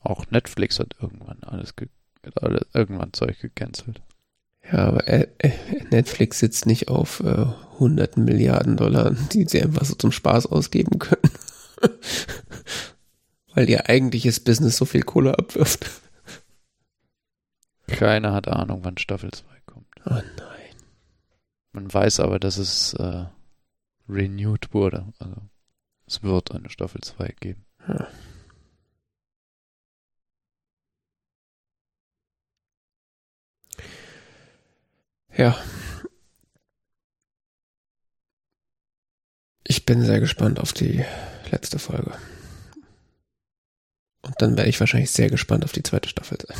auch 0.00 0.30
Netflix 0.30 0.78
hat 0.78 0.96
irgendwann 1.00 1.42
alles, 1.42 1.74
alles 2.34 2.66
irgendwann 2.74 3.12
Zeug 3.12 3.40
gecancelt. 3.40 4.02
Ja, 4.70 4.86
aber 4.86 5.08
äh, 5.08 5.28
äh, 5.38 5.52
Netflix 5.90 6.38
sitzt 6.38 6.66
nicht 6.66 6.88
auf 6.88 7.20
äh, 7.20 7.46
hunderten 7.78 8.24
Milliarden 8.24 8.76
Dollar, 8.76 9.10
die 9.32 9.44
sie 9.44 9.62
einfach 9.62 9.84
so 9.84 9.94
zum 9.94 10.12
Spaß 10.12 10.46
ausgeben 10.46 10.98
können. 10.98 11.30
Weil 13.54 13.68
ihr 13.68 13.88
eigentliches 13.88 14.40
Business 14.40 14.76
so 14.76 14.84
viel 14.84 15.02
Kohle 15.02 15.38
abwirft. 15.38 15.90
Keiner 17.86 18.32
hat 18.32 18.48
Ahnung, 18.48 18.80
wann 18.84 18.98
Staffel 18.98 19.30
2 19.30 19.44
kommt. 19.66 19.86
Oh 20.06 20.10
nein. 20.10 20.22
Man 21.72 21.92
weiß 21.92 22.20
aber, 22.20 22.38
dass 22.38 22.56
es 22.56 22.94
äh, 22.94 23.24
renewed 24.08 24.72
wurde. 24.72 25.12
Also 25.18 25.36
es 26.06 26.22
wird 26.22 26.52
eine 26.52 26.70
Staffel 26.70 27.00
2 27.02 27.34
geben. 27.40 27.64
Ja. 27.86 28.08
Ja. 35.36 35.56
Ich 39.64 39.86
bin 39.86 40.04
sehr 40.04 40.20
gespannt 40.20 40.60
auf 40.60 40.72
die 40.72 41.04
letzte 41.50 41.78
Folge. 41.78 42.12
Und 44.22 44.40
dann 44.40 44.56
werde 44.56 44.68
ich 44.70 44.78
wahrscheinlich 44.80 45.10
sehr 45.10 45.30
gespannt 45.30 45.64
auf 45.64 45.72
die 45.72 45.82
zweite 45.82 46.08
Staffel 46.08 46.38
sein. 46.46 46.56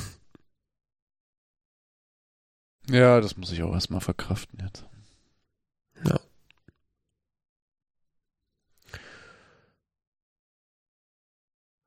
Ja, 2.89 3.21
das 3.21 3.37
muss 3.37 3.53
ich 3.53 3.63
auch 3.63 3.73
erstmal 3.73 4.01
verkraften 4.01 4.59
jetzt. 4.65 4.85
Ja. 6.05 6.19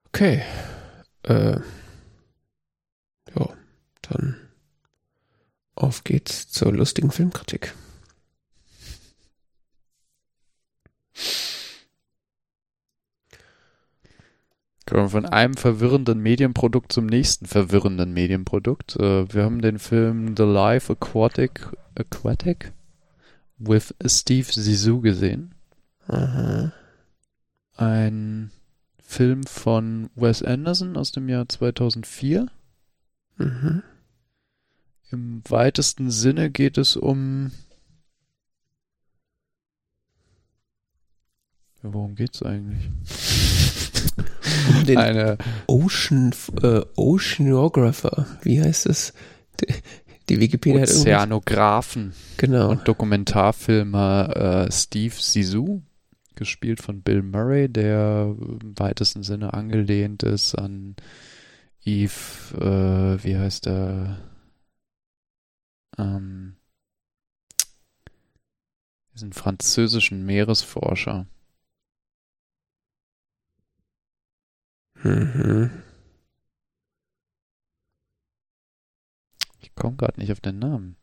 Okay. 0.08 0.44
Äh, 1.24 1.60
ja, 3.36 3.58
dann 4.04 4.45
auf 5.76 6.04
geht's 6.04 6.50
zur 6.50 6.74
lustigen 6.74 7.12
Filmkritik. 7.12 7.74
Kommen 14.86 15.06
wir 15.06 15.10
von 15.10 15.26
einem 15.26 15.56
verwirrenden 15.56 16.20
Medienprodukt 16.20 16.92
zum 16.92 17.08
nächsten 17.08 17.48
verwirrenden 17.48 18.14
Medienprodukt. 18.14 18.96
Äh, 18.98 19.34
wir 19.34 19.44
haben 19.44 19.62
den 19.62 19.80
Film 19.80 20.36
The 20.38 20.44
Life 20.44 20.94
Aquatic, 20.94 21.68
Aquatic 21.96 22.72
with 23.58 23.96
Steve 24.06 24.46
Zissou 24.46 25.02
gesehen. 25.02 25.56
Aha. 26.08 26.72
Ein 27.76 28.52
Film 29.02 29.44
von 29.44 30.10
Wes 30.16 30.44
Anderson 30.44 30.98
aus 30.98 31.12
dem 31.12 31.30
Jahr 31.30 31.50
2004. 31.50 32.48
Mhm. 33.38 33.82
Im 35.12 35.42
weitesten 35.48 36.10
Sinne 36.12 36.50
geht 36.50 36.78
es 36.78 36.96
um. 36.96 37.52
Ja, 41.84 41.94
worum 41.94 42.16
geht's 42.16 42.42
eigentlich? 42.42 42.90
Um 44.70 44.84
den 44.86 44.98
Eine 44.98 45.38
Ocean, 45.68 46.34
äh, 46.64 46.82
Oceanographer, 46.96 48.26
wie 48.42 48.62
heißt 48.62 48.88
es? 48.88 49.14
Die, 50.30 50.40
Wikipedia. 50.40 50.82
Ozeanographen 50.84 52.14
Genau. 52.38 52.70
und 52.72 52.88
Dokumentarfilmer 52.88 54.66
äh, 54.68 54.72
Steve 54.72 55.14
Zissou, 55.14 55.84
gespielt 56.36 56.82
von 56.82 57.02
Bill 57.02 57.22
Murray, 57.22 57.70
der 57.70 58.36
im 58.40 58.74
weitesten 58.80 59.22
Sinne 59.22 59.54
angelehnt 59.54 60.24
ist 60.24 60.56
an 60.56 60.96
Yves, 61.86 62.54
äh, 62.60 63.24
wie 63.24 63.38
heißt 63.38 63.68
er? 63.68 64.18
Ähm, 65.98 66.58
diesen 69.14 69.34
französischen 69.34 70.26
Meeresforscher. 70.26 71.26
Mhm. 75.04 75.72
Ich 79.62 79.74
komme 79.76 79.96
gerade 79.96 80.20
nicht 80.20 80.32
auf 80.32 80.40
den 80.42 80.60
Namen. 80.60 80.96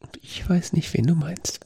Und 0.00 0.16
ich 0.22 0.48
weiß 0.48 0.72
nicht, 0.72 0.92
wen 0.94 1.06
du 1.06 1.14
meinst. 1.14 1.60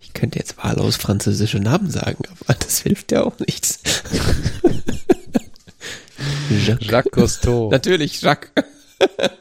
Ich 0.00 0.12
könnte 0.12 0.38
jetzt 0.38 0.58
wahllos 0.58 0.96
französische 0.96 1.60
Namen 1.60 1.90
sagen, 1.90 2.24
aber 2.28 2.54
das 2.54 2.80
hilft 2.80 3.12
ja 3.12 3.22
auch 3.22 3.38
nichts. 3.38 3.80
Jacques. 6.58 6.82
Jacques 6.82 7.10
Cousteau. 7.12 7.70
Natürlich, 7.70 8.20
Jacques. 8.20 8.52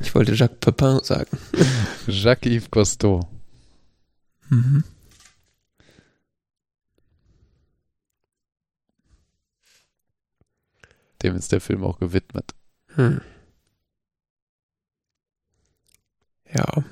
Ich 0.00 0.14
wollte 0.14 0.34
Jacques 0.34 0.60
Pepin 0.60 1.00
sagen. 1.02 1.36
Jacques-Yves 2.06 2.70
Cousteau. 2.70 3.28
Mhm. 4.48 4.84
Dem 11.24 11.34
ist 11.34 11.50
der 11.50 11.60
Film 11.60 11.82
auch 11.82 11.98
gewidmet. 11.98 12.54
Hm. 12.94 13.20
Ja. 16.52 16.84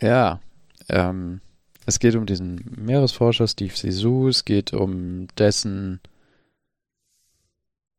Ja, 0.00 0.40
ähm, 0.88 1.40
es 1.86 1.98
geht 1.98 2.14
um 2.14 2.26
diesen 2.26 2.64
Meeresforscher 2.76 3.46
Steve 3.46 3.74
Zissou, 3.74 4.28
es 4.28 4.44
geht 4.44 4.72
um 4.72 5.28
dessen 5.38 6.00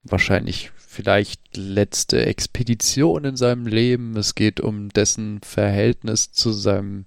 wahrscheinlich 0.03 0.72
vielleicht 0.76 1.57
letzte 1.57 2.26
Expedition 2.26 3.26
in 3.26 3.36
seinem 3.36 3.68
Leben, 3.68 4.16
es 4.18 4.36
geht 4.36 4.60
um 4.60 4.90
dessen 4.90 5.41
Verhältnis 5.41 6.32
zu 6.32 6.52
seinem 6.52 7.06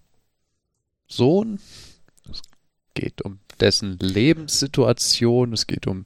Sohn, 1.07 1.59
es 2.31 2.43
geht 2.95 3.23
um 3.23 3.39
dessen 3.61 3.99
Lebenssituation, 3.99 5.53
es 5.53 5.67
geht 5.67 5.87
um 5.87 6.05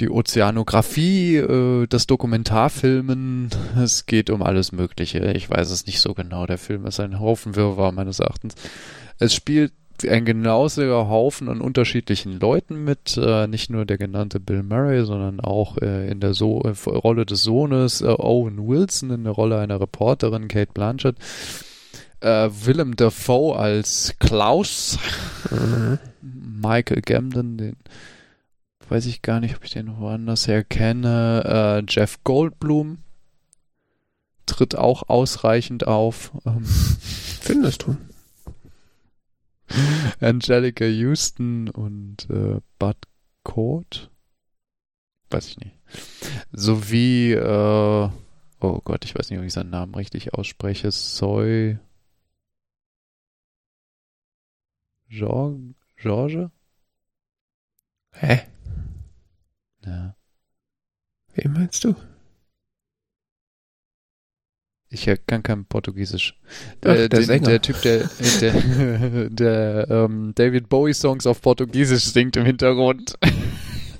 die 0.00 0.10
Ozeanographie, 0.10 1.36
äh, 1.36 1.86
das 1.86 2.06
Dokumentarfilmen, 2.06 3.50
es 3.82 4.06
geht 4.06 4.30
um 4.30 4.42
alles 4.42 4.72
Mögliche. 4.72 5.32
Ich 5.32 5.48
weiß 5.50 5.70
es 5.70 5.86
nicht 5.86 6.00
so 6.00 6.14
genau. 6.14 6.46
Der 6.46 6.58
Film 6.58 6.86
ist 6.86 7.00
ein 7.00 7.20
Haufen 7.20 7.56
Wirrwarr 7.56 7.92
meines 7.92 8.20
Erachtens. 8.20 8.54
Es 9.18 9.34
spielt 9.34 9.72
ein 10.08 10.24
genausiger 10.24 11.08
Haufen 11.08 11.48
an 11.48 11.60
unterschiedlichen 11.60 12.40
Leuten 12.40 12.82
mit, 12.82 13.16
äh, 13.16 13.46
nicht 13.46 13.70
nur 13.70 13.84
der 13.84 13.98
genannte 13.98 14.40
Bill 14.40 14.62
Murray, 14.62 15.04
sondern 15.04 15.38
auch 15.38 15.78
äh, 15.78 16.10
in 16.10 16.18
der 16.18 16.34
so 16.34 16.62
äh, 16.62 16.88
Rolle 16.88 17.24
des 17.24 17.42
Sohnes 17.42 18.00
äh, 18.00 18.06
Owen 18.06 18.66
Wilson, 18.66 19.10
in 19.10 19.24
der 19.24 19.32
Rolle 19.32 19.58
einer 19.58 19.80
Reporterin 19.80 20.48
Kate 20.48 20.72
Blanchett, 20.72 21.16
äh, 22.20 22.48
Willem 22.64 22.96
Dafoe 22.96 23.56
als 23.56 24.14
Klaus, 24.18 24.98
Mhm. 25.50 25.98
Michael 26.62 27.02
Gambon, 27.02 27.56
den 27.58 27.76
weiß 28.92 29.06
ich 29.06 29.22
gar 29.22 29.40
nicht, 29.40 29.56
ob 29.56 29.64
ich 29.64 29.70
den 29.70 29.96
woanders 29.98 30.46
her 30.46 30.64
kenne. 30.64 31.82
Äh, 31.88 31.90
Jeff 31.90 32.22
Goldblum 32.24 32.98
tritt 34.44 34.76
auch 34.76 35.08
ausreichend 35.08 35.86
auf. 35.86 36.30
Ähm, 36.44 36.62
Findest 37.40 37.86
du? 37.86 37.96
Angelica 40.20 40.84
Houston 40.84 41.70
und 41.70 42.28
äh, 42.28 42.60
Bud 42.78 42.96
Cort. 43.44 44.10
Weiß 45.30 45.48
ich 45.48 45.58
nicht. 45.58 45.74
Sowie, 46.52 47.32
äh, 47.32 48.10
oh 48.60 48.80
Gott, 48.84 49.06
ich 49.06 49.14
weiß 49.14 49.30
nicht, 49.30 49.38
ob 49.38 49.46
ich 49.46 49.54
seinen 49.54 49.70
Namen 49.70 49.94
richtig 49.94 50.34
ausspreche. 50.34 50.90
Soy. 50.90 51.78
George? 55.08 55.72
George? 55.96 56.50
Hä? 58.12 58.51
Ja. 59.84 60.16
Wen 61.34 61.52
meinst 61.52 61.84
du? 61.84 61.94
Ich 64.90 65.08
kann 65.26 65.42
kein 65.42 65.64
Portugiesisch. 65.64 66.38
Ach, 66.84 66.90
Äh, 66.90 67.08
der 67.08 67.20
den, 67.20 67.44
der 67.44 67.62
Typ, 67.62 67.80
der, 67.80 68.10
der, 68.42 69.30
der 69.30 69.86
ähm, 69.90 70.32
David 70.34 70.68
Bowie 70.68 70.92
Songs 70.92 71.26
auf 71.26 71.40
Portugiesisch 71.40 72.04
singt 72.04 72.36
im 72.36 72.44
Hintergrund. 72.44 73.14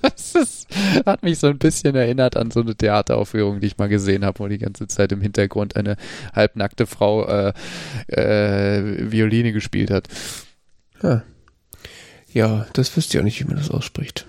Das 0.02 0.34
ist, 0.34 0.66
hat 1.06 1.22
mich 1.22 1.38
so 1.38 1.46
ein 1.46 1.58
bisschen 1.58 1.94
erinnert 1.94 2.36
an 2.36 2.50
so 2.50 2.60
eine 2.60 2.74
Theateraufführung, 2.74 3.60
die 3.60 3.68
ich 3.68 3.78
mal 3.78 3.88
gesehen 3.88 4.24
habe, 4.24 4.40
wo 4.40 4.48
die 4.48 4.58
ganze 4.58 4.88
Zeit 4.88 5.12
im 5.12 5.20
Hintergrund 5.20 5.76
eine 5.76 5.96
halbnackte 6.34 6.86
Frau 6.86 7.24
äh, 7.24 7.52
äh, 8.08 9.12
Violine 9.12 9.52
gespielt 9.52 9.92
hat. 9.92 10.08
Ah. 11.02 11.22
Ja, 12.32 12.66
das 12.72 12.96
wüsste 12.96 13.16
ich 13.16 13.20
auch 13.20 13.24
nicht, 13.24 13.38
wie 13.38 13.44
man 13.44 13.58
das 13.58 13.70
ausspricht. 13.70 14.26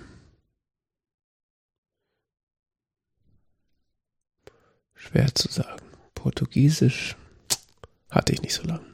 Schwer 5.04 5.34
zu 5.34 5.48
sagen. 5.48 5.82
Portugiesisch 6.14 7.16
hatte 8.10 8.32
ich 8.32 8.40
nicht 8.40 8.54
so 8.54 8.62
lange. 8.62 8.86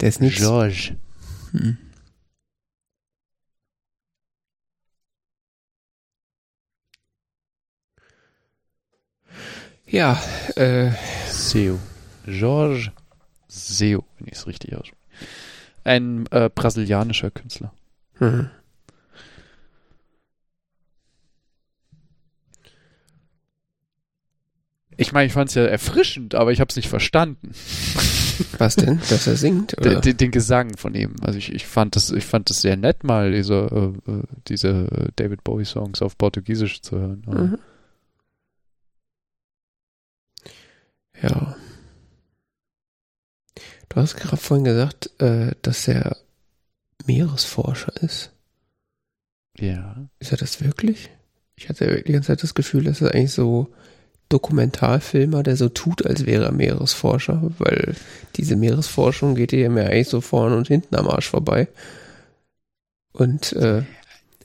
Der 0.00 0.08
ist 0.08 0.20
nicht. 0.20 0.36
George. 0.36 0.96
Hm. 1.50 1.78
Ja, 9.86 10.22
äh, 10.54 10.92
Seu. 11.28 11.78
George 12.26 12.92
Seu, 13.48 14.04
wenn 14.18 14.28
ich 14.28 14.34
es 14.34 14.46
richtig 14.46 14.74
ausspreche. 14.76 14.96
Ein 15.84 16.26
äh, 16.30 16.50
brasilianischer 16.52 17.30
Künstler. 17.30 17.72
Hm. 18.18 18.50
Ich 24.98 25.12
meine, 25.12 25.26
ich 25.26 25.32
fand 25.34 25.50
es 25.50 25.54
ja 25.54 25.64
erfrischend, 25.64 26.34
aber 26.34 26.52
ich 26.52 26.60
habe 26.60 26.70
es 26.70 26.76
nicht 26.76 26.88
verstanden. 26.88 27.52
Was 28.58 28.76
denn? 28.76 28.98
Dass 29.10 29.26
er 29.26 29.36
singt? 29.36 29.76
Oder? 29.78 30.00
Den, 30.00 30.16
den 30.16 30.30
Gesang 30.30 30.76
von 30.76 30.94
ihm. 30.94 31.16
Also 31.20 31.38
ich, 31.38 31.52
ich 31.52 31.66
fand 31.66 31.96
das, 31.96 32.10
ich 32.10 32.24
fand 32.24 32.48
das 32.48 32.62
sehr 32.62 32.76
nett, 32.76 33.04
mal 33.04 33.32
diese, 33.32 33.92
äh, 34.06 34.22
diese 34.48 35.10
David 35.16 35.44
Bowie 35.44 35.64
Songs 35.64 36.00
auf 36.02 36.16
Portugiesisch 36.16 36.80
zu 36.80 36.98
hören. 36.98 37.22
Mhm. 37.26 37.58
Ja. 41.22 41.56
Du 43.88 43.96
hast 43.96 44.16
gerade 44.16 44.36
vorhin 44.36 44.64
gesagt, 44.64 45.10
äh, 45.20 45.52
dass 45.62 45.88
er 45.88 46.16
Meeresforscher 47.06 47.92
ist. 48.02 48.32
Ja. 49.58 50.08
Ist 50.18 50.32
er 50.32 50.38
das 50.38 50.62
wirklich? 50.62 51.10
Ich 51.56 51.68
hatte 51.68 52.02
die 52.02 52.12
ganze 52.12 52.28
Zeit 52.28 52.42
das 52.42 52.54
Gefühl, 52.54 52.84
dass 52.84 53.00
er 53.00 53.14
eigentlich 53.14 53.32
so 53.32 53.72
Dokumentarfilmer, 54.28 55.42
der 55.42 55.56
so 55.56 55.68
tut, 55.68 56.04
als 56.04 56.26
wäre 56.26 56.44
er 56.46 56.52
Meeresforscher, 56.52 57.52
weil 57.58 57.94
diese 58.36 58.56
Meeresforschung 58.56 59.34
geht 59.34 59.52
ja 59.52 59.68
mir 59.68 59.86
eigentlich 59.86 60.08
so 60.08 60.20
vorne 60.20 60.56
und 60.56 60.68
hinten 60.68 60.96
am 60.96 61.08
Arsch 61.08 61.28
vorbei. 61.28 61.68
Und 63.12 63.52
äh, 63.54 63.82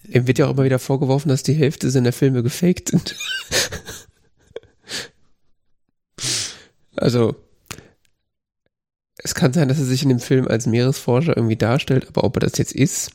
ihm 0.07 0.27
wird 0.27 0.37
ja 0.37 0.45
auch 0.45 0.51
immer 0.51 0.63
wieder 0.63 0.79
vorgeworfen, 0.79 1.29
dass 1.29 1.43
die 1.43 1.53
Hälfte 1.53 1.89
seiner 1.89 2.13
Filme 2.13 2.43
gefaked 2.43 2.89
sind. 2.89 3.15
also, 6.95 7.35
es 9.23 9.35
kann 9.35 9.53
sein, 9.53 9.67
dass 9.67 9.79
er 9.79 9.85
sich 9.85 10.03
in 10.03 10.09
dem 10.09 10.19
Film 10.19 10.47
als 10.47 10.65
Meeresforscher 10.65 11.35
irgendwie 11.35 11.55
darstellt, 11.55 12.07
aber 12.07 12.23
ob 12.23 12.37
er 12.37 12.41
das 12.41 12.57
jetzt 12.57 12.73
ist, 12.73 13.11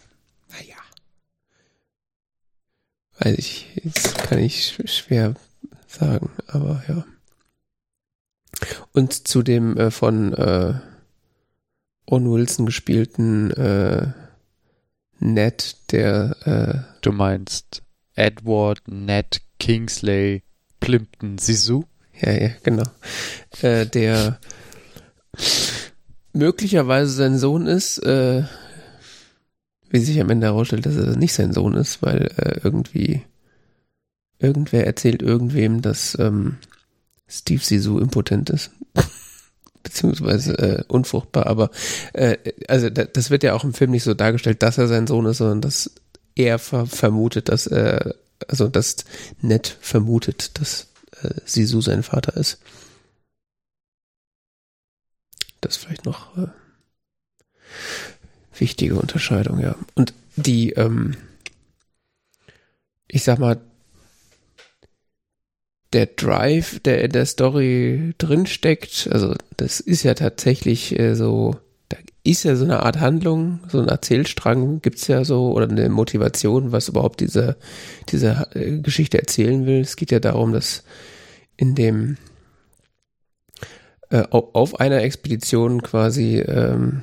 naja. 0.50 0.76
Weiß 3.18 3.36
ich, 3.38 3.66
jetzt 3.82 4.18
kann 4.18 4.38
ich 4.38 4.78
schwer 4.84 5.34
sagen, 5.86 6.30
aber 6.46 6.82
ja. 6.88 7.04
Und 8.92 9.28
zu 9.28 9.42
dem 9.42 9.76
äh, 9.76 9.90
von 9.90 10.32
äh, 10.34 10.74
Owen 12.06 12.30
Wilson 12.30 12.66
gespielten 12.66 13.50
äh, 13.52 14.12
Ned, 15.18 15.92
der 15.92 16.36
äh, 16.44 16.96
Du 17.00 17.12
meinst 17.12 17.82
Edward 18.14 18.82
Ned 18.86 19.40
Kingsley 19.58 20.42
Plimpton 20.80 21.38
Sisu? 21.38 21.84
Ja, 22.20 22.32
ja, 22.32 22.50
genau. 22.62 22.84
Äh, 23.60 23.86
der 23.86 24.38
möglicherweise 26.36 27.10
sein 27.12 27.38
Sohn 27.38 27.66
ist, 27.66 27.98
äh, 27.98 28.44
wie 29.90 30.00
sich 30.00 30.20
am 30.20 30.30
Ende 30.30 30.46
herausstellt, 30.46 30.86
dass 30.86 30.96
er 30.96 31.16
nicht 31.16 31.32
sein 31.32 31.52
Sohn 31.52 31.74
ist, 31.74 32.02
weil 32.02 32.26
äh, 32.36 32.60
irgendwie 32.62 33.22
irgendwer 34.38 34.86
erzählt 34.86 35.22
irgendwem, 35.22 35.82
dass 35.82 36.16
ähm, 36.18 36.58
Steve 37.28 37.62
Sisu 37.62 37.98
impotent 37.98 38.50
ist. 38.50 38.70
Beziehungsweise 39.82 40.58
äh, 40.58 40.84
unfruchtbar, 40.88 41.46
aber 41.46 41.70
äh, 42.12 42.36
also 42.66 42.90
das 42.90 43.30
wird 43.30 43.44
ja 43.44 43.54
auch 43.54 43.62
im 43.62 43.72
Film 43.72 43.92
nicht 43.92 44.02
so 44.02 44.14
dargestellt, 44.14 44.62
dass 44.62 44.78
er 44.78 44.88
sein 44.88 45.06
Sohn 45.06 45.26
ist, 45.26 45.38
sondern 45.38 45.60
dass 45.60 45.92
er 46.34 46.58
ver 46.58 46.86
vermutet, 46.86 47.48
dass 47.48 47.68
er, 47.68 48.16
also 48.48 48.66
dass 48.66 48.96
Ned 49.40 49.78
vermutet, 49.80 50.58
dass 50.58 50.88
äh, 51.22 51.30
Sisu 51.44 51.80
sein 51.80 52.02
Vater 52.02 52.36
ist. 52.36 52.58
Das 55.60 55.76
ist 55.76 55.84
vielleicht 55.84 56.04
noch 56.04 56.36
äh, 56.36 56.48
wichtige 58.58 58.96
Unterscheidung, 58.96 59.60
ja. 59.60 59.76
Und 59.94 60.14
die, 60.36 60.72
ähm, 60.72 61.16
ich 63.08 63.24
sag 63.24 63.38
mal, 63.38 63.60
der 65.92 66.06
Drive, 66.06 66.80
der 66.80 67.02
in 67.04 67.12
der 67.12 67.26
Story 67.26 68.14
drinsteckt, 68.18 69.08
also 69.10 69.34
das 69.56 69.80
ist 69.80 70.02
ja 70.02 70.14
tatsächlich 70.14 70.98
äh, 70.98 71.14
so, 71.14 71.56
da 71.88 71.96
ist 72.24 72.42
ja 72.44 72.56
so 72.56 72.64
eine 72.64 72.82
Art 72.82 73.00
Handlung, 73.00 73.60
so 73.68 73.80
ein 73.80 73.88
Erzählstrang 73.88 74.82
gibt's 74.82 75.06
ja 75.06 75.24
so, 75.24 75.52
oder 75.52 75.68
eine 75.68 75.88
Motivation, 75.88 76.72
was 76.72 76.88
überhaupt 76.88 77.20
diese, 77.20 77.56
diese 78.08 78.48
äh, 78.54 78.80
Geschichte 78.80 79.18
erzählen 79.18 79.64
will. 79.64 79.80
Es 79.80 79.96
geht 79.96 80.10
ja 80.10 80.20
darum, 80.20 80.52
dass 80.52 80.82
in 81.56 81.74
dem 81.74 82.18
äh, 84.10 84.24
auf 84.30 84.80
einer 84.80 85.02
Expedition 85.02 85.82
quasi, 85.82 86.38
ähm, 86.38 87.02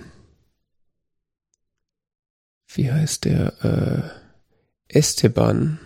wie 2.67 2.91
heißt 2.91 3.25
der, 3.25 3.53
äh, 3.63 4.97
Esteban, 4.97 5.79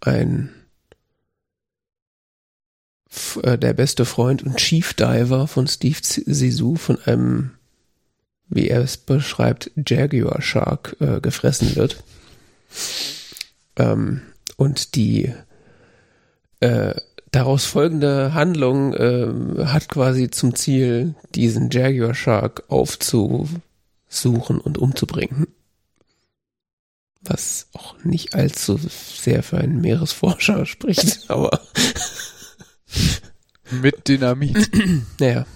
ein 0.00 0.50
äh, 3.42 3.58
der 3.58 3.72
beste 3.74 4.04
Freund 4.04 4.42
und 4.42 4.56
Chief 4.56 4.94
Diver 4.94 5.46
von 5.46 5.66
Steve 5.66 5.98
Sisu 6.02 6.76
von 6.76 6.98
einem, 7.04 7.52
wie 8.48 8.68
er 8.68 8.80
es 8.80 8.96
beschreibt, 8.96 9.70
Jaguar 9.76 10.42
Shark 10.42 10.96
äh, 11.00 11.20
gefressen 11.20 11.76
wird. 11.76 12.02
Ähm, 13.76 14.22
und 14.56 14.94
die 14.94 15.32
äh, 16.60 16.94
daraus 17.30 17.64
folgende 17.64 18.34
Handlung 18.34 18.94
äh, 18.94 19.64
hat 19.66 19.88
quasi 19.88 20.30
zum 20.30 20.54
Ziel, 20.54 21.14
diesen 21.34 21.70
Jaguar 21.70 22.14
Shark 22.14 22.64
aufzusuchen 22.68 23.62
und 24.60 24.78
umzubringen. 24.78 25.46
Was 27.22 27.68
auch 27.74 28.02
nicht 28.02 28.34
allzu 28.34 28.78
sehr 28.78 29.42
für 29.42 29.58
einen 29.58 29.80
Meeresforscher 29.80 30.66
spricht, 30.66 31.30
aber 31.30 31.60
mit 33.70 34.08
Dynamit. 34.08 34.70
naja. 35.20 35.46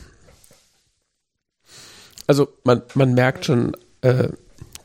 Also 2.27 2.49
man, 2.65 2.83
man 2.95 3.15
merkt 3.15 3.45
schon, 3.47 3.77
äh, 4.03 4.29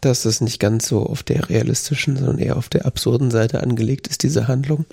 dass 0.01 0.25
es 0.25 0.41
nicht 0.41 0.59
ganz 0.59 0.87
so 0.87 1.05
auf 1.05 1.23
der 1.23 1.49
realistischen, 1.49 2.17
sondern 2.17 2.39
eher 2.39 2.57
auf 2.57 2.69
der 2.69 2.85
absurden 2.85 3.31
Seite 3.31 3.61
angelegt 3.61 4.07
ist, 4.07 4.23
diese 4.23 4.47
Handlung. 4.47 4.85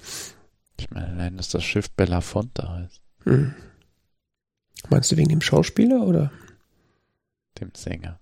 Ich 0.78 0.90
meine, 0.90 1.08
allein, 1.08 1.36
dass 1.36 1.48
das 1.48 1.64
Schiff 1.64 1.90
Belafonte 1.90 2.68
heißt. 2.68 3.02
Hm. 3.24 3.54
Meinst 4.88 5.10
du 5.10 5.16
wegen 5.16 5.30
dem 5.30 5.40
Schauspieler 5.40 6.02
oder? 6.02 6.30
Dem 7.60 7.72
Sänger. 7.74 8.20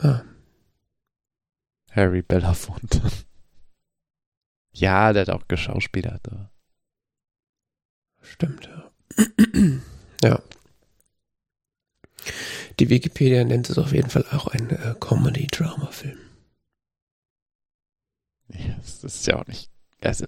Ah. 0.00 0.22
Harry 1.90 2.22
Belafonte. 2.22 3.00
ja, 4.72 5.12
der 5.12 5.22
hat 5.22 5.30
auch 5.30 5.48
geschauspielert. 5.48 6.28
Aber. 6.28 6.50
Stimmt, 8.20 8.66
ja. 8.66 8.90
ja. 10.22 10.42
Die 12.78 12.88
Wikipedia 12.88 13.44
nennt 13.44 13.68
es 13.70 13.78
auf 13.78 13.92
jeden 13.92 14.10
Fall 14.10 14.24
auch 14.30 14.46
ein 14.48 14.70
äh, 14.70 14.94
Comedy-Drama-Film. 14.98 16.18
Ja, 18.48 18.74
das 18.76 19.04
ist 19.04 19.26
ja 19.26 19.36
auch 19.36 19.46
nicht. 19.46 19.70
Also, 20.00 20.26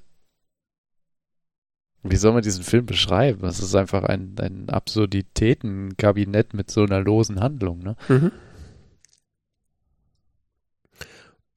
wie 2.03 2.16
soll 2.16 2.33
man 2.33 2.43
diesen 2.43 2.65
Film 2.65 2.87
beschreiben? 2.87 3.43
Das 3.43 3.61
ist 3.61 3.74
einfach 3.74 4.03
ein, 4.03 4.35
ein 4.39 4.69
Absurditätenkabinett 4.69 6.55
mit 6.55 6.70
so 6.70 6.83
einer 6.83 7.01
losen 7.01 7.41
Handlung, 7.41 7.79
ne? 7.79 7.97
Mhm. 8.09 8.33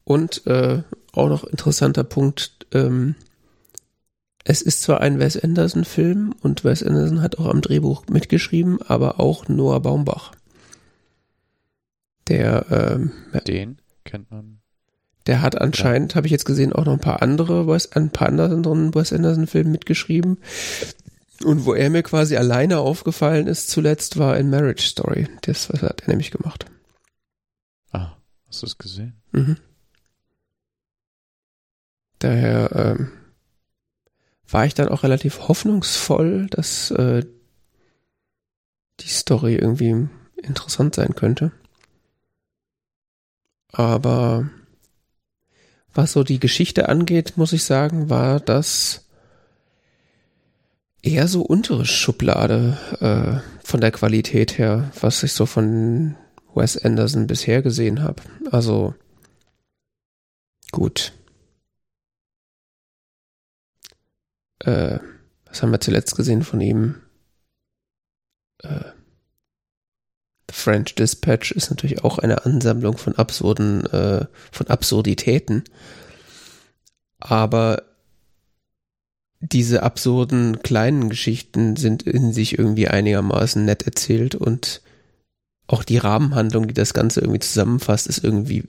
Und 0.03 0.45
äh, 0.45 0.83
auch 1.13 1.29
noch 1.29 1.43
interessanter 1.45 2.03
Punkt, 2.03 2.67
ähm, 2.71 3.15
es 4.43 4.61
ist 4.61 4.83
zwar 4.83 5.01
ein 5.01 5.17
Wes 5.17 5.35
Anderson-Film 5.35 6.35
und 6.41 6.63
Wes 6.63 6.83
Anderson 6.83 7.23
hat 7.23 7.39
auch 7.39 7.47
am 7.47 7.61
Drehbuch 7.61 8.05
mitgeschrieben, 8.07 8.79
aber 8.83 9.19
auch 9.19 9.47
Noah 9.47 9.81
Baumbach. 9.81 10.33
Der, 12.27 12.67
ähm, 12.69 13.11
den 13.47 13.79
kennt 14.03 14.29
man. 14.29 14.59
Der 15.27 15.41
hat 15.41 15.59
anscheinend, 15.59 16.13
ja. 16.13 16.17
habe 16.17 16.27
ich 16.27 16.31
jetzt 16.31 16.45
gesehen, 16.45 16.73
auch 16.73 16.85
noch 16.85 16.93
ein 16.93 16.99
paar 16.99 17.21
andere, 17.21 17.67
Wes, 17.67 17.91
ein 17.91 18.11
paar 18.11 18.27
anderen 18.27 18.93
Wes 18.93 19.11
Anderson-Filmen 19.11 19.71
mitgeschrieben. 19.71 20.37
Und 21.43 21.65
wo 21.65 21.73
er 21.73 21.89
mir 21.89 22.03
quasi 22.03 22.37
alleine 22.37 22.79
aufgefallen 22.79 23.47
ist, 23.47 23.69
zuletzt 23.69 24.17
war 24.17 24.37
in 24.37 24.49
Marriage 24.49 24.87
Story. 24.87 25.27
Das 25.41 25.69
hat 25.69 26.03
er 26.03 26.09
nämlich 26.09 26.31
gemacht. 26.31 26.65
Ah, 27.91 28.15
hast 28.47 28.61
du 28.61 28.67
es 28.67 28.77
gesehen? 28.77 29.21
Mhm. 29.31 29.57
Daher, 32.19 32.71
ähm, 32.73 33.11
war 34.47 34.65
ich 34.65 34.73
dann 34.73 34.89
auch 34.89 35.03
relativ 35.03 35.47
hoffnungsvoll, 35.47 36.47
dass 36.47 36.91
äh, 36.91 37.25
die 38.99 39.09
Story 39.09 39.55
irgendwie 39.55 40.07
interessant 40.41 40.95
sein 40.95 41.15
könnte. 41.15 41.51
Aber 43.71 44.49
was 45.95 46.11
so 46.11 46.23
die 46.23 46.39
Geschichte 46.39 46.89
angeht, 46.89 47.37
muss 47.37 47.53
ich 47.53 47.63
sagen, 47.63 48.09
war 48.09 48.39
das 48.39 49.07
eher 51.01 51.27
so 51.27 51.41
untere 51.41 51.85
Schublade 51.85 52.77
äh, 52.99 53.65
von 53.65 53.81
der 53.81 53.91
Qualität 53.91 54.57
her, 54.57 54.91
was 54.99 55.23
ich 55.23 55.33
so 55.33 55.45
von 55.45 56.15
Wes 56.53 56.77
Anderson 56.77 57.27
bisher 57.27 57.61
gesehen 57.61 58.03
habe. 58.03 58.21
Also 58.51 58.93
gut. 60.71 61.13
äh, 64.59 64.99
was 65.45 65.61
haben 65.61 65.71
wir 65.71 65.79
zuletzt 65.79 66.15
gesehen 66.15 66.43
von 66.43 66.61
ihm? 66.61 67.01
äh, 68.63 68.94
French 70.51 70.95
Dispatch 70.95 71.51
ist 71.51 71.69
natürlich 71.69 72.03
auch 72.03 72.19
eine 72.19 72.45
Ansammlung 72.45 72.97
von 72.97 73.15
absurden, 73.15 73.85
äh, 73.87 74.25
von 74.51 74.67
Absurditäten. 74.67 75.63
Aber 77.19 77.83
diese 79.39 79.83
absurden 79.83 80.61
kleinen 80.61 81.09
Geschichten 81.09 81.75
sind 81.75 82.03
in 82.03 82.33
sich 82.33 82.57
irgendwie 82.57 82.87
einigermaßen 82.87 83.63
nett 83.63 83.83
erzählt 83.83 84.35
und 84.35 84.81
auch 85.67 85.83
die 85.83 85.97
Rahmenhandlung, 85.97 86.67
die 86.67 86.73
das 86.73 86.93
Ganze 86.93 87.21
irgendwie 87.21 87.39
zusammenfasst, 87.39 88.07
ist 88.07 88.23
irgendwie 88.23 88.65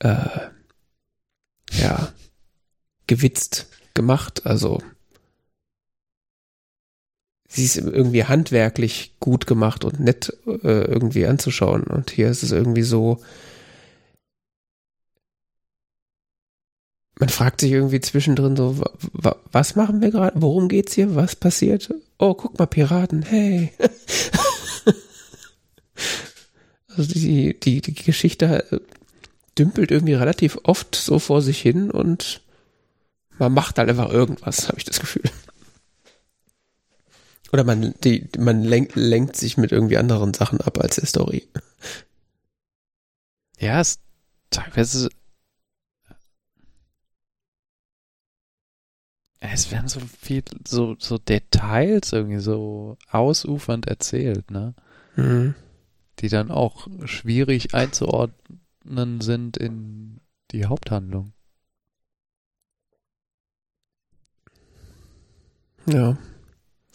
äh, 0.00 0.48
ja 1.72 2.12
gewitzt 3.06 3.68
gemacht. 3.94 4.46
Also 4.46 4.82
sie 7.50 7.64
ist 7.64 7.76
irgendwie 7.76 8.24
handwerklich 8.24 9.16
gut 9.18 9.46
gemacht 9.48 9.84
und 9.84 9.98
nett 9.98 10.32
äh, 10.46 10.84
irgendwie 10.84 11.26
anzuschauen. 11.26 11.82
Und 11.82 12.12
hier 12.12 12.28
ist 12.28 12.44
es 12.44 12.52
irgendwie 12.52 12.82
so, 12.82 13.18
man 17.18 17.28
fragt 17.28 17.60
sich 17.60 17.72
irgendwie 17.72 18.00
zwischendrin 18.00 18.54
so, 18.54 18.80
was 19.50 19.74
machen 19.74 20.00
wir 20.00 20.12
gerade? 20.12 20.40
Worum 20.40 20.68
geht's 20.68 20.94
hier? 20.94 21.16
Was 21.16 21.34
passiert? 21.34 21.92
Oh, 22.18 22.34
guck 22.34 22.56
mal, 22.58 22.66
Piraten, 22.66 23.22
hey. 23.22 23.72
also 26.96 27.12
die, 27.12 27.58
die, 27.58 27.80
die 27.80 27.94
Geschichte 27.94 28.64
äh, 28.70 28.78
dümpelt 29.58 29.90
irgendwie 29.90 30.14
relativ 30.14 30.56
oft 30.62 30.94
so 30.94 31.18
vor 31.18 31.42
sich 31.42 31.60
hin 31.60 31.90
und 31.90 32.42
man 33.38 33.52
macht 33.52 33.78
halt 33.78 33.88
einfach 33.88 34.12
irgendwas, 34.12 34.68
habe 34.68 34.78
ich 34.78 34.84
das 34.84 35.00
Gefühl. 35.00 35.24
Oder 37.52 37.64
man, 37.64 37.94
die, 38.04 38.28
man 38.38 38.62
lenkt, 38.62 38.94
lenkt 38.94 39.36
sich 39.36 39.56
mit 39.56 39.72
irgendwie 39.72 39.96
anderen 39.96 40.34
Sachen 40.34 40.60
ab 40.60 40.78
als 40.78 40.96
der 40.96 41.06
Story. 41.06 41.48
Ja, 43.58 43.80
es 43.80 43.98
teilweise. 44.50 45.10
Es 49.40 49.70
werden 49.72 49.88
so 49.88 50.00
viel, 50.00 50.42
so, 50.66 50.96
so 50.98 51.18
Details 51.18 52.12
irgendwie 52.12 52.40
so 52.40 52.98
ausufernd 53.10 53.86
erzählt, 53.86 54.50
ne? 54.50 54.74
Mhm. 55.16 55.54
Die 56.20 56.28
dann 56.28 56.50
auch 56.50 56.88
schwierig 57.06 57.74
einzuordnen 57.74 59.20
sind 59.20 59.56
in 59.56 60.20
die 60.52 60.66
Haupthandlung. 60.66 61.32
Ja. 65.86 66.18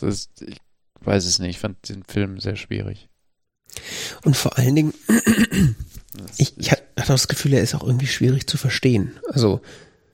Ist, 0.02 0.42
ich 0.42 0.58
weiß 1.02 1.26
es 1.26 1.40
nicht, 1.40 1.52
ich 1.52 1.60
fand 1.60 1.90
den 1.90 2.04
Film 2.04 2.40
sehr 2.40 2.56
schwierig. 2.56 3.10
Und 4.24 4.36
vor 4.36 4.58
allen 4.58 4.76
Dingen, 4.76 4.94
ich, 6.38 6.58
ich 6.58 6.72
hatte 6.72 6.84
das 6.96 7.28
Gefühl, 7.28 7.54
er 7.54 7.62
ist 7.62 7.76
auch 7.76 7.84
irgendwie 7.84 8.08
schwierig 8.08 8.48
zu 8.48 8.58
verstehen. 8.58 9.12
Also, 9.30 9.62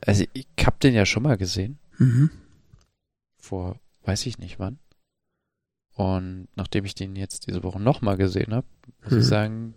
also 0.01 0.23
ich 0.33 0.47
habe 0.65 0.77
den 0.81 0.93
ja 0.93 1.05
schon 1.05 1.23
mal 1.23 1.37
gesehen. 1.37 1.79
Mhm. 1.97 2.31
Vor, 3.37 3.79
weiß 4.03 4.25
ich 4.25 4.37
nicht 4.37 4.59
wann. 4.59 4.79
Und 5.93 6.47
nachdem 6.55 6.85
ich 6.85 6.95
den 6.95 7.15
jetzt 7.15 7.47
diese 7.47 7.63
Woche 7.63 7.79
nochmal 7.79 8.17
gesehen 8.17 8.53
habe, 8.53 8.67
muss 9.03 9.11
mhm. 9.11 9.19
ich 9.19 9.25
sagen, 9.25 9.73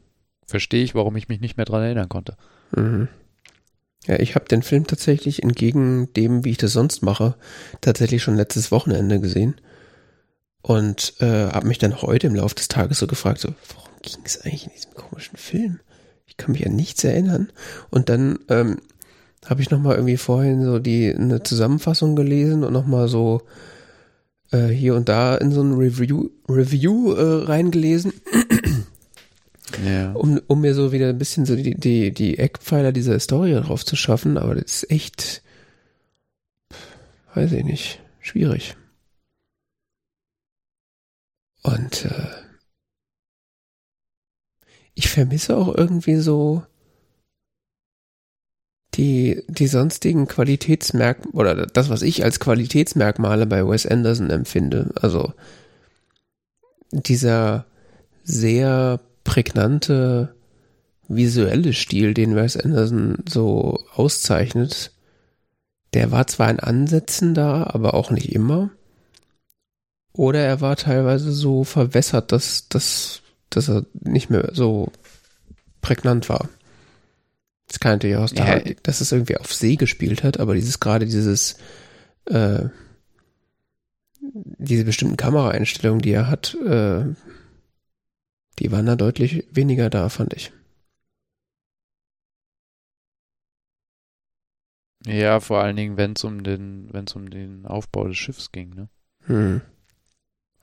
verstehe 0.46 0.84
ich, 0.84 0.94
warum 0.94 1.16
ich 1.16 1.28
mich 1.28 1.40
nicht 1.40 1.56
mehr 1.56 1.66
dran 1.66 1.82
erinnern 1.82 2.08
konnte. 2.08 2.36
Mhm. 2.74 3.08
Ja, 4.06 4.18
ich 4.20 4.34
habe 4.34 4.46
den 4.46 4.62
Film 4.62 4.86
tatsächlich 4.86 5.42
entgegen 5.42 6.12
dem, 6.12 6.44
wie 6.44 6.50
ich 6.50 6.58
das 6.58 6.72
sonst 6.72 7.02
mache, 7.02 7.36
tatsächlich 7.80 8.22
schon 8.22 8.36
letztes 8.36 8.70
Wochenende 8.70 9.18
gesehen. 9.18 9.56
Und 10.66 11.12
äh, 11.20 11.50
habe 11.50 11.66
mich 11.66 11.76
dann 11.76 12.00
heute 12.00 12.26
im 12.26 12.34
Laufe 12.34 12.54
des 12.54 12.68
Tages 12.68 12.98
so 12.98 13.06
gefragt, 13.06 13.38
so, 13.38 13.50
worum 13.68 13.90
ging 14.00 14.22
es 14.24 14.40
eigentlich 14.40 14.64
in 14.64 14.72
diesem 14.72 14.94
komischen 14.94 15.36
Film? 15.36 15.80
Ich 16.24 16.38
kann 16.38 16.52
mich 16.52 16.64
an 16.66 16.74
nichts 16.74 17.04
erinnern. 17.04 17.52
Und 17.90 18.08
dann 18.08 18.38
ähm, 18.48 18.78
habe 19.44 19.60
ich 19.60 19.68
nochmal 19.68 19.96
irgendwie 19.96 20.16
vorhin 20.16 20.64
so 20.64 20.78
die 20.78 21.14
eine 21.14 21.42
Zusammenfassung 21.42 22.16
gelesen 22.16 22.64
und 22.64 22.72
nochmal 22.72 23.08
so 23.08 23.42
äh, 24.52 24.68
hier 24.68 24.94
und 24.94 25.10
da 25.10 25.34
in 25.36 25.52
so 25.52 25.60
ein 25.60 25.74
Review, 25.74 26.30
Review 26.48 27.12
äh, 27.12 27.44
reingelesen. 27.44 28.14
Ja. 29.86 30.12
Um, 30.12 30.40
um 30.46 30.62
mir 30.62 30.72
so 30.72 30.92
wieder 30.92 31.10
ein 31.10 31.18
bisschen 31.18 31.44
so 31.44 31.56
die, 31.56 31.74
die, 31.74 32.10
die 32.10 32.38
Eckpfeiler 32.38 32.90
dieser 32.90 33.20
Story 33.20 33.52
drauf 33.52 33.84
zu 33.84 33.96
schaffen, 33.96 34.38
aber 34.38 34.54
das 34.54 34.84
ist 34.84 34.90
echt, 34.90 35.42
weiß 37.34 37.52
ich 37.52 37.64
nicht, 37.64 38.00
schwierig. 38.22 38.76
Und 41.64 42.04
äh, 42.04 42.26
ich 44.94 45.08
vermisse 45.08 45.56
auch 45.56 45.74
irgendwie 45.74 46.16
so 46.16 46.62
die, 48.94 49.42
die 49.48 49.66
sonstigen 49.66 50.28
Qualitätsmerkmale 50.28 51.32
oder 51.34 51.66
das, 51.66 51.88
was 51.88 52.02
ich 52.02 52.22
als 52.22 52.38
Qualitätsmerkmale 52.38 53.46
bei 53.46 53.66
Wes 53.66 53.86
Anderson 53.86 54.30
empfinde. 54.30 54.92
Also 55.00 55.32
dieser 56.92 57.66
sehr 58.22 59.00
prägnante 59.24 60.34
visuelle 61.08 61.72
Stil, 61.72 62.14
den 62.14 62.36
Wes 62.36 62.56
Anderson 62.56 63.18
so 63.28 63.80
auszeichnet, 63.94 64.92
der 65.94 66.10
war 66.10 66.26
zwar 66.26 66.50
in 66.50 66.60
Ansätzen 66.60 67.34
da, 67.34 67.64
aber 67.64 67.94
auch 67.94 68.10
nicht 68.10 68.32
immer. 68.32 68.70
Oder 70.16 70.40
er 70.40 70.60
war 70.60 70.76
teilweise 70.76 71.32
so 71.32 71.64
verwässert, 71.64 72.32
dass, 72.32 72.68
dass, 72.68 73.22
dass 73.50 73.68
er 73.68 73.84
nicht 74.00 74.30
mehr 74.30 74.50
so 74.52 74.92
prägnant 75.80 76.28
war. 76.28 76.48
Das 77.68 77.80
kann 77.80 77.92
natürlich 77.92 78.16
auch 78.16 78.30
ja. 78.30 78.44
daran, 78.44 78.76
dass 78.84 79.00
es 79.00 79.10
irgendwie 79.10 79.36
auf 79.36 79.52
See 79.52 79.76
gespielt 79.76 80.22
hat, 80.22 80.38
aber 80.38 80.54
dieses 80.54 80.80
gerade 80.80 81.06
dieses 81.06 81.56
äh, 82.26 82.68
diese 84.34 84.84
bestimmten 84.84 85.16
Kameraeinstellungen, 85.16 86.00
die 86.00 86.12
er 86.12 86.28
hat, 86.28 86.54
äh, 86.54 87.04
die 88.58 88.72
waren 88.72 88.86
da 88.86 88.96
deutlich 88.96 89.46
weniger 89.50 89.90
da, 89.90 90.08
fand 90.08 90.34
ich. 90.34 90.52
Ja, 95.06 95.40
vor 95.40 95.60
allen 95.60 95.76
Dingen, 95.76 95.96
wenn 95.96 96.14
es 96.14 96.24
um 96.24 96.42
den, 96.44 96.88
wenn 96.92 97.04
es 97.04 97.14
um 97.14 97.28
den 97.28 97.66
Aufbau 97.66 98.08
des 98.08 98.16
Schiffs 98.16 98.52
ging, 98.52 98.70
ne? 98.70 98.88
Hm. 99.26 99.60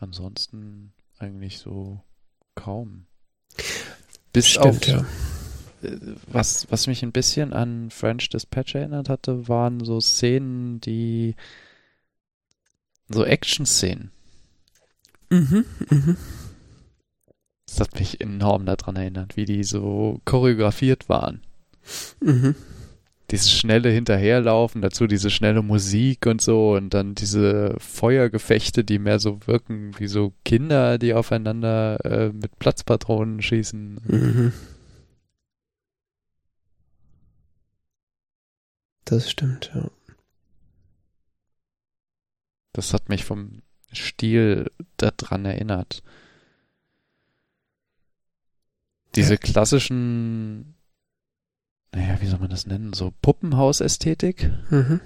Ansonsten 0.01 0.93
eigentlich 1.19 1.59
so 1.59 2.01
kaum. 2.55 3.05
Bis 4.33 4.47
Stimmt, 4.47 4.65
auf, 4.65 4.87
ja. 4.87 5.05
Äh, 5.83 5.97
was, 6.27 6.69
was 6.71 6.87
mich 6.87 7.03
ein 7.03 7.11
bisschen 7.11 7.53
an 7.53 7.91
French 7.91 8.27
Dispatch 8.29 8.73
erinnert 8.73 9.09
hatte, 9.09 9.47
waren 9.47 9.85
so 9.85 10.01
Szenen, 10.01 10.81
die 10.81 11.35
so 13.09 13.23
Action-Szenen. 13.23 14.09
Mhm, 15.29 15.65
mhm. 15.89 16.17
Das 17.67 17.79
hat 17.79 17.99
mich 17.99 18.19
enorm 18.21 18.65
daran 18.65 18.95
erinnert, 18.95 19.37
wie 19.37 19.45
die 19.45 19.63
so 19.63 20.19
choreografiert 20.25 21.09
waren. 21.09 21.41
Mhm 22.21 22.55
dieses 23.31 23.51
schnelle 23.51 23.89
Hinterherlaufen, 23.89 24.81
dazu 24.81 25.07
diese 25.07 25.29
schnelle 25.29 25.61
Musik 25.61 26.25
und 26.25 26.41
so 26.41 26.73
und 26.73 26.93
dann 26.93 27.15
diese 27.15 27.75
Feuergefechte, 27.79 28.83
die 28.83 28.99
mehr 28.99 29.19
so 29.19 29.39
wirken 29.47 29.97
wie 29.97 30.07
so 30.07 30.33
Kinder, 30.43 30.97
die 30.97 31.13
aufeinander 31.13 32.03
äh, 32.03 32.33
mit 32.33 32.59
Platzpatronen 32.59 33.41
schießen. 33.41 34.01
Mhm. 34.05 34.53
Das 39.05 39.31
stimmt, 39.31 39.71
ja. 39.73 39.89
Das 42.73 42.93
hat 42.93 43.09
mich 43.09 43.23
vom 43.23 43.61
Stil 43.93 44.71
daran 44.97 45.45
erinnert. 45.45 46.03
Diese 49.15 49.37
klassischen 49.37 50.75
naja, 51.93 52.21
wie 52.21 52.27
soll 52.27 52.39
man 52.39 52.49
das 52.49 52.65
nennen? 52.65 52.93
So 52.93 53.13
Puppenhausästhetik. 53.21 54.49
Mhm. 54.69 55.01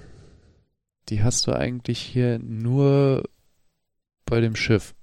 Die 1.08 1.22
hast 1.22 1.46
du 1.46 1.52
eigentlich 1.52 2.00
hier 2.00 2.38
nur 2.38 3.28
bei 4.24 4.40
dem 4.40 4.56
Schiff. 4.56 4.94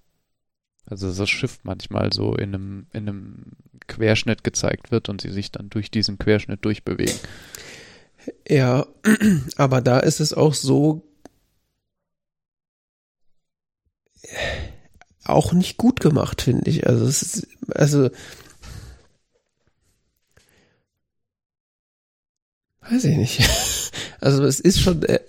Also 0.85 1.13
das 1.13 1.29
Schiff 1.29 1.59
manchmal 1.63 2.11
so 2.11 2.35
in 2.35 2.53
einem, 2.53 2.87
in 2.91 3.07
einem 3.07 3.45
Querschnitt 3.87 4.43
gezeigt 4.43 4.91
wird 4.91 5.09
und 5.09 5.21
sie 5.21 5.31
sich 5.31 5.51
dann 5.51 5.69
durch 5.69 5.91
diesen 5.91 6.17
Querschnitt 6.17 6.65
durchbewegen. 6.65 7.17
Ja, 8.47 8.85
aber 9.55 9.81
da 9.81 9.99
ist 9.99 10.19
es 10.19 10.33
auch 10.33 10.53
so 10.53 11.03
auch 15.25 15.53
nicht 15.53 15.77
gut 15.77 15.99
gemacht, 15.99 16.41
finde 16.41 16.69
ich. 16.69 16.87
Also 16.87 17.05
es 17.05 17.21
ist, 17.21 17.47
also 17.73 18.09
Weiß 22.89 23.05
ich 23.05 23.17
nicht. 23.17 23.41
Also 24.19 24.45
es 24.45 24.61
ist 24.61 24.79
schon, 24.79 25.03
er, 25.03 25.19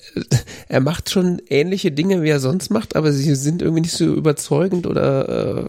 er 0.68 0.78
macht 0.78 1.10
schon 1.10 1.42
ähnliche 1.48 1.90
Dinge, 1.90 2.22
wie 2.22 2.28
er 2.28 2.38
sonst 2.38 2.70
macht, 2.70 2.94
aber 2.94 3.10
sie 3.10 3.34
sind 3.34 3.60
irgendwie 3.60 3.80
nicht 3.80 3.96
so 3.96 4.04
überzeugend 4.04 4.86
oder 4.86 5.64
äh, 5.64 5.68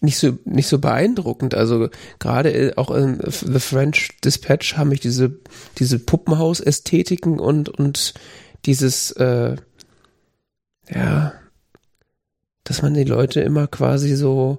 nicht 0.00 0.16
so 0.16 0.38
nicht 0.46 0.68
so 0.68 0.78
beeindruckend. 0.78 1.54
Also 1.54 1.90
gerade 2.18 2.72
auch 2.76 2.90
in 2.90 3.20
The 3.22 3.60
French 3.60 4.18
Dispatch 4.24 4.78
haben 4.78 4.88
mich 4.88 5.00
diese 5.00 5.38
diese 5.78 5.98
Puppenhaus-Ästhetiken 5.98 7.38
und 7.38 7.68
und 7.68 8.14
dieses 8.64 9.10
äh, 9.12 9.56
ja, 10.88 11.34
dass 12.64 12.80
man 12.80 12.94
die 12.94 13.04
Leute 13.04 13.40
immer 13.42 13.66
quasi 13.66 14.16
so 14.16 14.58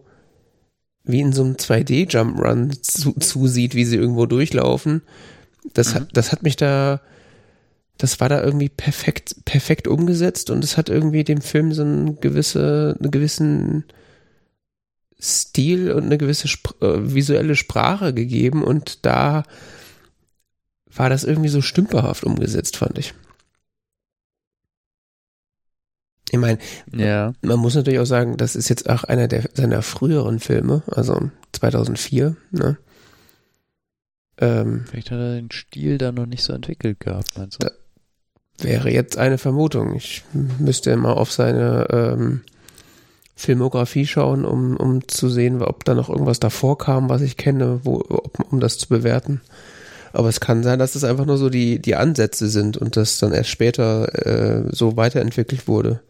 wie 1.04 1.22
in 1.22 1.34
so 1.34 1.44
einem 1.44 1.56
2D-Jump-Run 1.56 2.74
zu, 2.82 3.14
zusieht, 3.14 3.76
wie 3.76 3.86
sie 3.86 3.96
irgendwo 3.96 4.26
durchlaufen. 4.26 5.02
Das, 5.74 5.94
mhm. 5.94 5.96
hat, 5.96 6.10
das 6.14 6.32
hat 6.32 6.44
mich 6.44 6.56
da, 6.56 7.02
das 7.98 8.20
war 8.20 8.30
da 8.30 8.42
irgendwie 8.44 8.70
perfekt, 8.70 9.36
perfekt 9.46 9.88
umgesetzt 9.88 10.50
und 10.50 10.64
es 10.64 10.78
hat 10.78 10.90
irgendwie 10.90 11.24
dem 11.24 11.42
Film 11.42 11.74
so 11.74 11.84
eine 11.84 12.14
gewisse, 12.14 12.96
einen 13.00 13.12
gewissen 13.12 13.86
Stil 15.20 15.92
und 15.92 16.06
eine 16.06 16.18
gewisse 16.18 16.46
Sp 16.46 16.78
äh, 16.82 17.14
visuelle 17.14 17.56
Sprache 17.56 18.14
gegeben 18.14 18.64
und 18.64 19.06
da 19.06 19.44
war 20.94 21.10
das 21.10 21.24
irgendwie 21.24 21.50
so 21.50 21.62
stümperhaft 21.62 22.24
umgesetzt, 22.24 22.78
fand 22.78 22.98
ich. 22.98 23.14
Ich 26.32 26.40
meine, 26.40 26.60
ja. 26.94 27.34
man 27.42 27.60
muss 27.60 27.76
natürlich 27.76 28.00
auch 28.00 28.06
sagen, 28.06 28.36
das 28.38 28.56
ist 28.56 28.70
jetzt 28.70 28.90
auch 28.90 29.06
einer 29.06 29.28
der 29.28 29.50
seiner 29.54 29.82
früheren 29.82 30.40
Filme, 30.40 30.84
also 30.88 31.32
2004. 31.54 32.36
Ne? 32.52 32.78
Ähm, 34.40 34.86
Vielleicht 34.90 35.12
hat 35.12 35.20
er 35.20 35.36
den 35.36 35.52
Stil 35.52 35.98
da 35.98 36.12
noch 36.12 36.26
nicht 36.26 36.44
so 36.44 36.54
entwickelt 36.54 37.00
gehabt, 37.00 37.38
meinst 37.38 37.64
du? 37.64 37.68
Wäre 38.60 38.92
jetzt 38.92 39.18
eine 39.18 39.38
Vermutung. 39.38 39.96
Ich 39.96 40.24
müsste 40.60 40.96
mal 40.96 41.14
auf 41.14 41.32
seine 41.32 41.88
ähm, 41.92 42.42
Filmografie 43.36 44.08
schauen, 44.08 44.46
um, 44.46 44.76
um 44.78 45.08
zu 45.08 45.30
sehen, 45.30 45.62
ob 45.62 45.86
da 45.86 45.94
noch 45.94 46.10
irgendwas 46.10 46.40
davor 46.40 46.78
kam, 46.78 47.08
was 47.10 47.22
ich 47.22 47.38
kenne, 47.38 47.82
wo, 47.84 47.98
um 48.50 48.60
das 48.60 48.80
zu 48.80 48.88
bewerten. 48.88 49.42
Aber 50.12 50.30
es 50.30 50.40
kann 50.40 50.64
sein, 50.64 50.80
dass 50.80 50.96
es 50.96 51.04
einfach 51.04 51.26
nur 51.26 51.38
so 51.38 51.50
die, 51.50 51.80
die 51.80 51.96
Ansätze 51.96 52.50
sind 52.50 52.78
und 52.78 52.98
das 52.98 53.20
dann 53.20 53.34
erst 53.34 53.50
später 53.52 54.26
äh, 54.26 54.64
so 54.72 54.98
weiterentwickelt 54.98 55.68
wurde. 55.68 56.02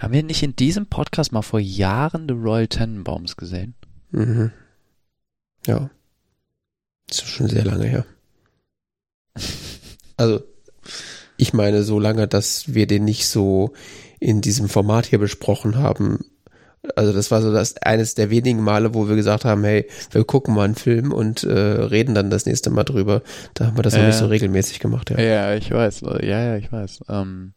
Haben 0.00 0.14
wir 0.14 0.22
nicht 0.22 0.42
in 0.42 0.56
diesem 0.56 0.86
Podcast 0.86 1.32
mal 1.32 1.42
vor 1.42 1.60
Jahren 1.60 2.26
The 2.26 2.34
Royal 2.34 2.68
Tenenbaums 2.68 3.36
gesehen? 3.36 3.74
Mhm. 4.12 4.52
Ja. 5.66 5.90
Das 7.08 7.18
ist 7.18 7.28
schon 7.28 7.48
sehr 7.48 7.64
lange 7.64 7.86
her. 7.86 8.06
Also, 10.16 10.42
ich 11.36 11.52
meine 11.52 11.82
so 11.82 11.98
lange, 11.98 12.28
dass 12.28 12.74
wir 12.74 12.86
den 12.86 13.04
nicht 13.04 13.26
so 13.28 13.72
in 14.20 14.40
diesem 14.40 14.68
Format 14.68 15.06
hier 15.06 15.18
besprochen 15.18 15.76
haben. 15.76 16.24
Also 16.96 17.12
das 17.12 17.30
war 17.30 17.42
so 17.42 17.52
das 17.52 17.76
eines 17.78 18.14
der 18.14 18.30
wenigen 18.30 18.62
Male, 18.62 18.94
wo 18.94 19.08
wir 19.08 19.16
gesagt 19.16 19.44
haben, 19.44 19.64
hey, 19.64 19.88
wir 20.10 20.24
gucken 20.24 20.54
mal 20.54 20.64
einen 20.64 20.74
Film 20.74 21.12
und 21.12 21.42
äh, 21.44 21.52
reden 21.52 22.14
dann 22.14 22.30
das 22.30 22.46
nächste 22.46 22.70
Mal 22.70 22.84
drüber. 22.84 23.22
Da 23.54 23.66
haben 23.66 23.76
wir 23.76 23.82
das 23.82 23.94
äh, 23.94 23.98
noch 23.98 24.06
nicht 24.06 24.16
so 24.16 24.26
regelmäßig 24.26 24.80
gemacht, 24.80 25.10
ja. 25.10 25.20
Ja, 25.20 25.54
ich 25.54 25.70
weiß. 25.70 26.00
Ja, 26.00 26.18
ja, 26.20 26.56
ich 26.56 26.70
weiß. 26.70 27.00
Ähm, 27.08 27.54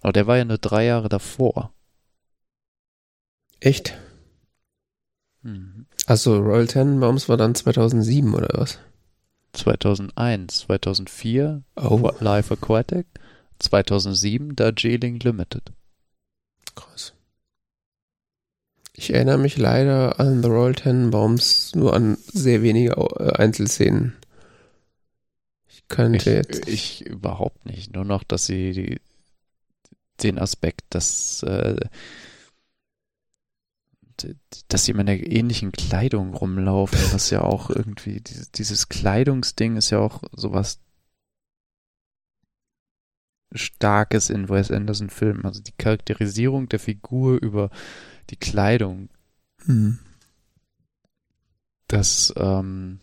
aber 0.00 0.12
der 0.12 0.26
war 0.26 0.36
ja 0.36 0.44
nur 0.44 0.58
drei 0.58 0.84
Jahre 0.84 1.08
davor. 1.08 1.72
Echt? 3.60 3.96
Also 6.06 6.38
Royal 6.38 6.66
Tenenbaums 6.66 7.28
war 7.28 7.36
dann 7.36 7.54
2007 7.54 8.34
oder 8.34 8.48
was? 8.52 8.78
2001, 9.52 10.58
2004 10.60 11.62
oh. 11.76 12.10
Live 12.20 12.50
Aquatic, 12.50 13.06
2007 13.58 14.56
Darjeeling 14.56 15.20
Limited. 15.20 15.72
Krass. 16.74 17.12
Ich 18.94 19.12
erinnere 19.12 19.38
mich 19.38 19.58
leider 19.58 20.18
an 20.18 20.42
The 20.42 20.48
Royal 20.48 20.74
Tenenbaums 20.74 21.74
nur 21.74 21.94
an 21.94 22.16
sehr 22.32 22.62
wenige 22.62 22.92
äh, 22.92 23.32
Einzelszenen. 23.32 24.16
Ich 25.68 25.88
könnte 25.88 26.16
ich, 26.16 26.24
jetzt. 26.24 26.68
Ich 26.68 27.04
überhaupt 27.06 27.66
nicht. 27.66 27.94
Nur 27.94 28.04
noch, 28.04 28.24
dass 28.24 28.46
sie 28.46 28.72
die 28.72 29.00
den 30.22 30.38
Aspekt, 30.38 30.82
dass, 30.90 31.42
äh, 31.42 31.76
dass 34.68 34.84
sie 34.84 34.92
immer 34.92 35.00
in 35.00 35.06
der 35.06 35.30
ähnlichen 35.30 35.72
Kleidung 35.72 36.34
rumlaufen, 36.34 36.98
was 37.12 37.30
ja 37.30 37.42
auch 37.42 37.70
irgendwie, 37.70 38.20
dieses, 38.20 38.50
dieses 38.50 38.88
Kleidungsding 38.88 39.76
ist 39.76 39.90
ja 39.90 39.98
auch 39.98 40.22
sowas 40.32 40.80
Starkes 43.52 44.30
in 44.30 44.48
Wes 44.48 44.70
Anderson 44.70 45.10
Filmen. 45.10 45.44
Also 45.44 45.62
die 45.62 45.72
Charakterisierung 45.78 46.68
der 46.68 46.80
Figur 46.80 47.40
über 47.40 47.70
die 48.30 48.36
Kleidung. 48.36 49.08
Mhm. 49.66 49.98
Das, 51.86 52.32
ähm, 52.36 53.00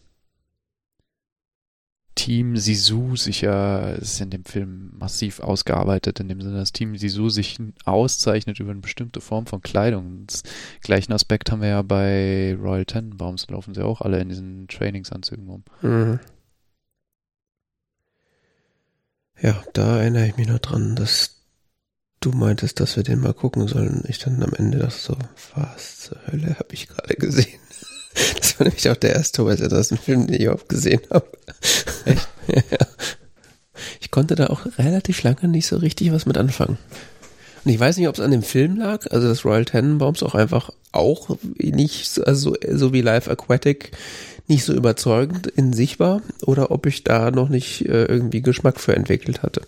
Team 2.15 2.57
Sisu 2.57 3.15
sich 3.15 3.41
ja, 3.41 3.91
ist 3.91 4.19
in 4.21 4.29
dem 4.29 4.45
Film 4.45 4.91
massiv 4.97 5.39
ausgearbeitet, 5.39 6.19
in 6.19 6.27
dem 6.27 6.41
Sinne, 6.41 6.57
dass 6.57 6.73
Team 6.73 6.97
Sisu 6.97 7.29
sich 7.29 7.57
auszeichnet 7.85 8.59
über 8.59 8.71
eine 8.71 8.81
bestimmte 8.81 9.21
Form 9.21 9.45
von 9.45 9.61
Kleidung. 9.61 10.25
Das 10.27 10.43
gleichen 10.81 11.13
Aspekt 11.13 11.51
haben 11.51 11.61
wir 11.61 11.69
ja 11.69 11.81
bei 11.81 12.55
Royal 12.61 12.85
Tenenbaums, 12.85 13.49
laufen 13.49 13.73
sie 13.73 13.83
auch 13.83 14.01
alle 14.01 14.19
in 14.19 14.29
diesen 14.29 14.67
Trainingsanzügen 14.67 15.47
rum. 15.47 15.63
Mhm. 15.81 16.19
Ja, 19.41 19.63
da 19.73 19.97
erinnere 19.99 20.27
ich 20.27 20.37
mich 20.37 20.47
noch 20.47 20.59
dran, 20.59 20.95
dass 20.95 21.41
du 22.19 22.31
meintest, 22.31 22.79
dass 22.79 22.95
wir 22.95 23.03
den 23.03 23.19
mal 23.19 23.33
gucken 23.33 23.67
sollen. 23.67 24.03
Ich 24.07 24.19
dann 24.19 24.43
am 24.43 24.53
Ende 24.53 24.77
dachte 24.77 24.97
so, 24.97 25.17
was 25.55 25.99
zur 26.01 26.17
Hölle 26.27 26.59
habe 26.59 26.73
ich 26.73 26.87
gerade 26.87 27.15
gesehen? 27.15 27.59
Das 28.39 28.59
war 28.59 28.65
nämlich 28.65 28.89
auch 28.89 28.97
der 28.97 29.15
erste 29.15 29.45
Wes 29.45 29.61
Anderson-Film, 29.61 30.27
den 30.27 30.41
ich 30.41 30.49
oft 30.49 30.67
gesehen 30.67 31.01
habe. 31.09 31.27
Echt? 32.05 32.27
ja. 32.47 32.87
Ich 33.99 34.11
konnte 34.11 34.35
da 34.35 34.47
auch 34.47 34.65
relativ 34.77 35.23
lange 35.23 35.47
nicht 35.47 35.67
so 35.67 35.77
richtig 35.77 36.11
was 36.11 36.25
mit 36.25 36.37
anfangen. 36.37 36.77
Und 37.63 37.71
ich 37.71 37.79
weiß 37.79 37.97
nicht, 37.97 38.07
ob 38.07 38.15
es 38.15 38.21
an 38.21 38.31
dem 38.31 38.43
Film 38.43 38.77
lag, 38.77 39.05
also 39.11 39.27
das 39.27 39.45
Royal 39.45 39.65
Tenenbaums 39.65 40.23
auch 40.23 40.35
einfach 40.35 40.71
auch 40.91 41.37
nicht, 41.57 42.19
also 42.25 42.55
so 42.69 42.91
wie 42.91 43.01
Live 43.01 43.27
Aquatic 43.27 43.91
nicht 44.47 44.65
so 44.65 44.73
überzeugend 44.73 45.47
in 45.47 45.71
sich 45.71 45.99
war 45.99 46.21
oder 46.45 46.71
ob 46.71 46.85
ich 46.85 47.03
da 47.03 47.31
noch 47.31 47.49
nicht 47.49 47.85
äh, 47.85 48.05
irgendwie 48.05 48.41
Geschmack 48.41 48.79
für 48.79 48.95
entwickelt 48.95 49.43
hatte. 49.43 49.61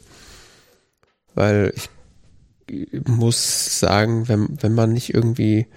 Weil 1.35 1.73
ich 1.75 1.89
muss 3.07 3.79
sagen, 3.79 4.27
wenn, 4.27 4.57
wenn 4.61 4.73
man 4.73 4.91
nicht 4.91 5.13
irgendwie 5.13 5.67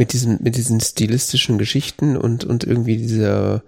mit 0.00 0.14
diesen, 0.14 0.42
mit 0.42 0.56
diesen 0.56 0.80
stilistischen 0.80 1.58
Geschichten 1.58 2.16
und, 2.16 2.44
und 2.44 2.64
irgendwie 2.64 2.96
dieser, 2.96 3.62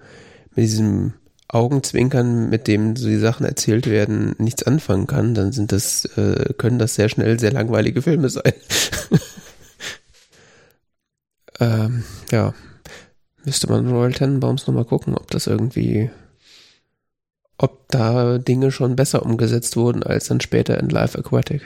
mit 0.54 0.64
diesem 0.64 1.12
Augenzwinkern, 1.46 2.48
mit 2.48 2.68
dem 2.68 2.96
so 2.96 3.06
die 3.06 3.18
Sachen 3.18 3.44
erzählt 3.44 3.86
werden, 3.86 4.34
nichts 4.38 4.62
anfangen 4.62 5.06
kann, 5.06 5.34
dann 5.34 5.52
sind 5.52 5.72
das, 5.72 6.06
äh, 6.16 6.54
können 6.56 6.78
das 6.78 6.94
sehr 6.94 7.10
schnell 7.10 7.38
sehr 7.38 7.52
langweilige 7.52 8.00
Filme 8.00 8.30
sein. 8.30 8.54
ähm, 11.60 12.02
ja. 12.30 12.54
Müsste 13.44 13.66
man 13.66 13.90
Royal 13.90 14.14
Tenenbaums 14.14 14.66
nochmal 14.66 14.86
gucken, 14.86 15.14
ob 15.14 15.30
das 15.30 15.46
irgendwie, 15.46 16.10
ob 17.58 17.90
da 17.90 18.38
Dinge 18.38 18.72
schon 18.72 18.96
besser 18.96 19.22
umgesetzt 19.22 19.76
wurden 19.76 20.02
als 20.02 20.28
dann 20.28 20.40
später 20.40 20.80
in 20.80 20.88
Live 20.88 21.14
Aquatic. 21.14 21.60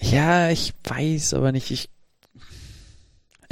Ja, 0.00 0.48
ich 0.48 0.72
weiß 0.84 1.34
aber 1.34 1.52
nicht. 1.52 1.70
Ich 1.70 1.90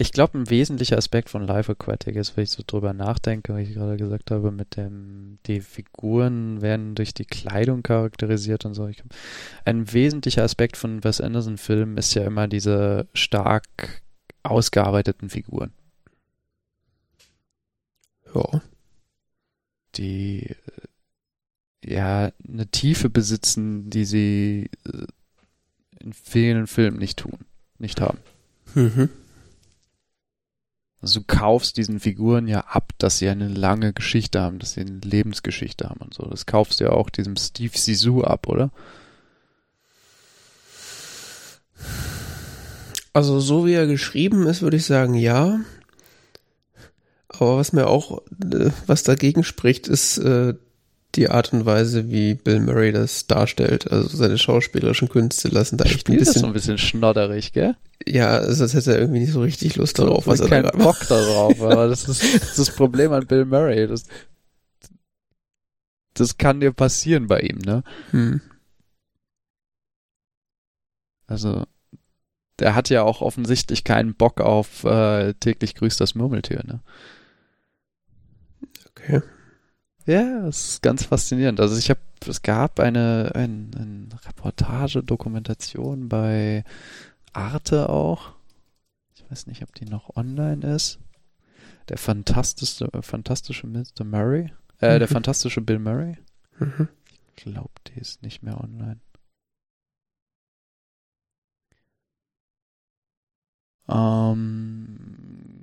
ich 0.01 0.13
glaube, 0.13 0.39
ein 0.39 0.49
wesentlicher 0.49 0.97
Aspekt 0.97 1.29
von 1.29 1.45
Live 1.45 1.69
Aquatic 1.69 2.15
ist, 2.15 2.37
wenn 2.37 2.45
ich 2.45 2.51
so 2.51 2.63
drüber 2.65 2.93
nachdenke, 2.93 3.57
wie 3.57 3.63
ich 3.63 3.75
gerade 3.75 3.97
gesagt 3.97 4.31
habe, 4.31 4.53
mit 4.53 4.77
dem, 4.77 5.39
die 5.47 5.61
Figuren 5.61 6.63
werden 6.63 6.95
durch 6.95 7.15
die 7.15 7.25
Kleidung 7.25 7.83
charakterisiert 7.83 8.65
und 8.65 8.75
so. 8.75 8.87
Ich 8.87 9.03
ein 9.65 9.93
wesentlicher 9.93 10.45
Aspekt 10.45 10.77
von 10.77 11.03
Wes 11.03 11.21
Anderson 11.21 11.59
Filmen 11.59 11.97
ist 11.97 12.15
ja 12.15 12.25
immer 12.25 12.47
diese 12.47 13.09
stark 13.13 14.03
ausgearbeiteten 14.45 15.31
Figuren. 15.31 15.73
Ja. 18.33 18.63
Die 19.97 20.55
ja 21.85 22.31
eine 22.49 22.69
Tiefe 22.69 23.11
besitzen, 23.11 23.91
die 23.91 24.05
sie 24.05 24.71
äh, 24.87 25.07
in 25.99 26.13
vielen 26.13 26.69
Filmen 26.69 26.99
nicht 26.99 27.19
tun, 27.19 27.39
nicht 27.79 28.01
haben. 28.01 28.19
Mhm. 28.77 29.09
Also 31.01 31.21
du 31.21 31.27
kaufst 31.27 31.77
diesen 31.77 32.01
Figuren 32.01 32.49
ja 32.49 32.61
ab, 32.61 32.93
dass 32.99 33.19
sie 33.19 33.29
eine 33.29 33.49
lange 33.49 33.93
Geschichte 33.93 34.41
haben, 34.41 34.59
dass 34.59 34.73
sie 34.73 34.81
eine 34.81 34.99
Lebensgeschichte 34.99 35.89
haben 35.89 36.01
und 36.01 36.15
so. 36.15 36.25
Das 36.25 36.47
kaufst 36.47 36.81
du 36.81 36.85
ja 36.85 36.91
auch 36.91 37.09
diesem 37.09 37.37
Steve 37.37 37.77
Sisu 37.77 38.23
ab, 38.23 38.49
oder? 38.49 38.71
Also 43.13 43.39
so 43.41 43.65
wie 43.67 43.75
er 43.75 43.87
geschrieben 43.87 44.47
ist, 44.47 44.63
würde 44.63 44.77
ich 44.77 44.87
sagen, 44.87 45.15
ja. 45.15 45.61
Aber 47.29 47.57
was 47.57 47.73
mir 47.73 47.87
auch, 47.87 48.23
äh, 48.53 48.71
was 48.87 49.05
dagegen 49.05 49.45
spricht, 49.45 49.87
ist 49.87 50.19
äh, 50.19 50.55
die 51.15 51.31
Art 51.31 51.53
und 51.53 51.65
Weise, 51.65 52.11
wie 52.11 52.35
Bill 52.35 52.61
Murray 52.61 52.93
das 52.93 53.27
darstellt. 53.27 53.91
Also 53.91 54.17
seine 54.17 54.39
schauspielerischen 54.39 55.09
Künste 55.09 55.49
lassen 55.49 55.77
da 55.79 55.85
echt 55.85 55.95
ein 55.95 56.01
Spielt 56.01 56.21
das 56.21 56.29
bisschen. 56.29 56.41
so 56.43 56.47
ein 56.47 56.53
bisschen 56.53 56.79
schnodderig, 56.79 57.53
gell? 57.53 57.77
Ja, 58.07 58.29
also 58.29 58.63
das 58.65 58.75
hätte 58.75 58.93
er 58.93 59.01
irgendwie 59.01 59.21
nicht 59.21 59.33
so 59.33 59.41
richtig 59.41 59.77
Lust 59.77 59.99
darauf, 59.99 60.27
was 60.27 60.41
er 60.41 60.49
da 60.49 60.63
keinen 60.63 60.79
macht. 60.79 61.01
Bock 61.01 61.09
darauf, 61.09 61.61
aber 61.63 61.89
das 61.89 62.09
ist, 62.09 62.23
das 62.23 62.51
ist 62.51 62.59
das 62.59 62.71
Problem 62.71 63.13
an 63.13 63.27
Bill 63.27 63.45
Murray. 63.45 63.87
Das, 63.87 64.05
das 66.15 66.37
kann 66.37 66.61
dir 66.61 66.73
passieren 66.73 67.27
bei 67.27 67.41
ihm, 67.41 67.59
ne? 67.59 67.83
Hm. 68.11 68.41
Also, 71.27 71.65
der 72.59 72.75
hat 72.75 72.91
ja 72.91 73.03
auch 73.03 73.21
offensichtlich 73.21 73.85
keinen 73.85 74.15
Bock 74.15 74.41
auf 74.41 74.85
äh, 74.85 75.35
täglich 75.35 75.75
grüßt 75.75 76.01
das 76.01 76.15
Murmeltier, 76.15 76.63
ne? 76.65 76.81
Okay. 78.91 79.23
Ja, 80.09 80.47
es 80.47 80.69
ist 80.71 80.83
ganz 80.83 81.05
faszinierend. 81.05 81.61
Also 81.61 81.77
ich 81.77 81.91
habe, 81.91 82.01
es 82.27 82.41
gab 82.41 82.81
eine, 82.81 83.31
ein, 83.35 83.71
eine 83.77 84.09
Reportage, 84.27 85.03
Dokumentation 85.03 86.09
bei 86.09 86.65
Arte 87.35 87.91
auch. 87.91 88.33
Ich 89.15 89.31
weiß 89.31 89.47
nicht, 89.49 89.63
ob 89.63 89.75
die 89.75 89.85
noch 89.85 90.17
online 90.17 90.67
ist. 90.75 90.99
Der 91.91 91.99
fantastische, 91.99 92.89
fantastische 93.03 93.67
Mr. 93.67 94.05
Murray. 94.05 94.51
Äh, 94.79 94.99
der 94.99 95.09
Mhm. 95.09 95.13
fantastische 95.13 95.61
Bill 95.61 95.79
Murray. 95.79 96.17
Mhm. 96.59 96.89
Ich 97.37 97.45
glaube, 97.45 97.71
die 97.89 98.01
ist 98.01 98.23
nicht 98.23 98.43
mehr 98.43 98.59
online. 98.59 99.01
Ähm, 103.89 104.97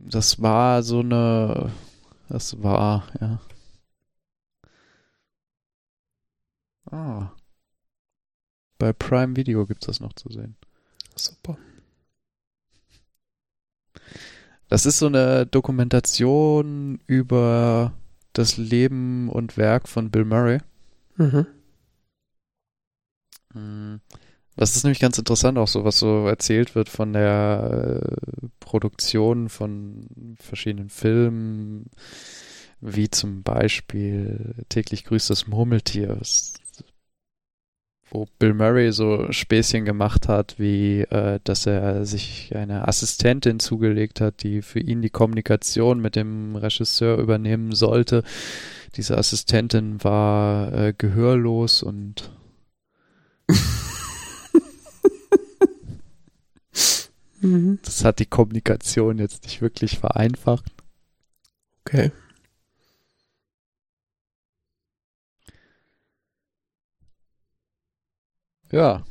das 0.08 0.40
war 0.42 0.84
so 0.84 1.00
eine, 1.00 1.72
das 2.30 2.62
war, 2.62 3.08
ja. 3.20 3.40
Ah. 6.92 7.32
Bei 8.78 8.94
Prime 8.94 9.36
Video 9.36 9.66
gibt's 9.66 9.88
das 9.88 10.00
noch 10.00 10.14
zu 10.14 10.30
sehen. 10.30 10.56
Super. 11.16 11.58
Das 14.68 14.86
ist 14.86 15.00
so 15.00 15.08
eine 15.08 15.46
Dokumentation 15.46 17.00
über 17.08 17.94
das 18.34 18.58
Leben 18.58 19.30
und 19.30 19.58
Werk 19.58 19.88
von 19.88 20.12
Bill 20.12 20.26
Murray. 20.26 20.60
Mhm. 21.18 21.48
Mm. 23.54 23.96
Das 24.58 24.76
ist 24.76 24.84
nämlich 24.84 25.00
ganz 25.00 25.18
interessant 25.18 25.58
auch 25.58 25.68
so, 25.68 25.84
was 25.84 26.00
so 26.00 26.28
erzählt 26.28 26.76
wird 26.76 26.88
von 26.88 27.12
der 27.14 28.02
äh, 28.02 28.48
Produktion 28.62 29.50
von 29.50 30.36
verschiedenen 30.40 30.90
Filmen, 30.90 31.88
wie 32.80 33.10
zum 33.10 33.44
Beispiel 33.44 34.56
täglich 34.70 35.04
grüßt 35.04 35.30
das 35.30 35.48
Murmeltier, 35.48 36.18
was- 36.20 36.54
wo 38.10 38.28
Bill 38.40 38.54
Murray 38.54 38.92
so 38.92 39.32
Späßchen 39.32 39.86
gemacht 39.86 40.28
hat, 40.28 40.56
wie 40.58 41.02
äh, 41.02 41.40
dass 41.44 41.66
er 41.66 42.06
sich 42.06 42.56
eine 42.56 42.88
Assistentin 42.88 43.60
zugelegt 43.60 44.22
hat, 44.22 44.44
die 44.44 44.62
für 44.62 44.80
ihn 44.80 45.02
die 45.02 45.10
Kommunikation 45.10 46.00
mit 46.00 46.16
dem 46.16 46.56
Regisseur 46.56 47.18
übernehmen 47.18 47.74
sollte. 47.74 48.24
Diese 48.96 49.18
Assistentin 49.18 50.04
war 50.04 50.74
äh, 50.74 50.94
gehörlos 50.98 51.84
und 51.84 52.32
Mhm. 57.46 57.80
Das 57.84 58.04
hat 58.04 58.20
die 58.20 58.26
Kommunikation 58.26 59.20
jetzt 59.20 59.44
nicht 59.44 59.62
wirklich 59.62 60.00
vereinfacht. 60.00 60.66
Okay. 61.86 62.12
Ja, 68.72 69.04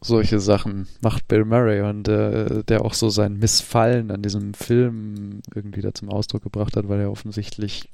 solche 0.00 0.40
Sachen 0.40 0.88
macht 1.00 1.28
Bill 1.28 1.44
Murray 1.44 1.82
und 1.82 2.08
äh, 2.08 2.64
der 2.64 2.84
auch 2.84 2.94
so 2.94 3.10
sein 3.10 3.38
Missfallen 3.38 4.10
an 4.10 4.22
diesem 4.22 4.54
Film 4.54 5.40
irgendwie 5.54 5.82
da 5.82 5.92
zum 5.94 6.08
Ausdruck 6.10 6.42
gebracht 6.42 6.76
hat, 6.76 6.88
weil 6.88 7.00
er 7.00 7.10
offensichtlich 7.10 7.88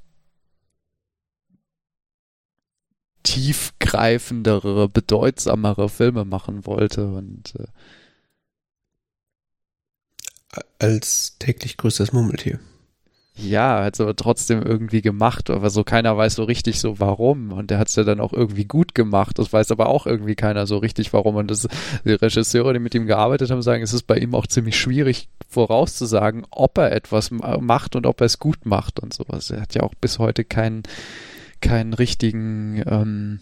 tiefgreifendere, 3.22 4.88
bedeutsamere 4.88 5.88
Filme 5.88 6.24
machen 6.24 6.64
wollte 6.66 7.08
und 7.08 7.54
äh, 7.56 7.66
Als 10.78 11.36
täglich 11.38 11.76
grüßt 11.76 12.00
das 12.00 12.12
Murmeltier. 12.12 12.60
Ja, 13.38 13.84
hat 13.84 13.94
es 13.94 14.00
aber 14.00 14.16
trotzdem 14.16 14.62
irgendwie 14.62 15.02
gemacht, 15.02 15.50
aber 15.50 15.68
so 15.68 15.84
keiner 15.84 16.16
weiß 16.16 16.36
so 16.36 16.44
richtig 16.44 16.80
so 16.80 16.98
warum. 17.00 17.52
Und 17.52 17.70
der 17.70 17.78
hat 17.78 17.88
es 17.88 17.96
ja 17.96 18.02
dann 18.02 18.18
auch 18.20 18.32
irgendwie 18.32 18.64
gut 18.64 18.94
gemacht. 18.94 19.38
Das 19.38 19.52
weiß 19.52 19.70
aber 19.72 19.88
auch 19.88 20.06
irgendwie 20.06 20.34
keiner 20.36 20.66
so 20.66 20.78
richtig 20.78 21.12
warum. 21.12 21.36
Und 21.36 21.50
das, 21.50 21.68
die 22.04 22.12
Regisseure, 22.12 22.72
die 22.72 22.78
mit 22.78 22.94
ihm 22.94 23.06
gearbeitet 23.06 23.50
haben, 23.50 23.60
sagen, 23.60 23.82
es 23.82 23.92
ist 23.92 24.04
bei 24.06 24.16
ihm 24.16 24.34
auch 24.34 24.46
ziemlich 24.46 24.78
schwierig 24.80 25.28
vorauszusagen, 25.48 26.46
ob 26.50 26.78
er 26.78 26.92
etwas 26.92 27.30
ma- 27.30 27.58
macht 27.58 27.94
und 27.94 28.06
ob 28.06 28.20
er 28.22 28.26
es 28.26 28.38
gut 28.38 28.64
macht 28.64 29.00
und 29.00 29.12
sowas. 29.12 29.50
Er 29.50 29.60
hat 29.60 29.74
ja 29.74 29.82
auch 29.82 29.94
bis 30.00 30.18
heute 30.18 30.42
keinen, 30.44 30.84
keinen 31.60 31.92
richtigen 31.92 32.82
ähm, 32.86 33.40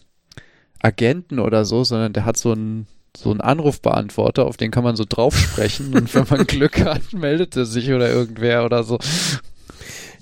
Agenten 0.81 1.39
oder 1.39 1.65
so, 1.65 1.85
sondern 1.85 2.13
der 2.13 2.25
hat 2.25 2.37
so 2.37 2.53
einen 2.53 2.87
so 3.17 3.31
einen 3.31 3.41
Anrufbeantworter, 3.41 4.45
auf 4.45 4.57
den 4.57 4.73
kann 4.73 4.83
man 4.83 4.97
so 4.97 5.05
drauf 5.09 5.39
sprechen 5.39 5.95
und 5.95 6.13
wenn 6.17 6.27
man 6.29 6.47
Glück 6.49 6.85
hat, 6.85 7.13
meldet 7.13 7.55
er 7.57 7.65
sich 7.65 7.93
oder 7.93 8.11
irgendwer 8.11 8.65
oder 8.65 8.83
so. 8.83 8.99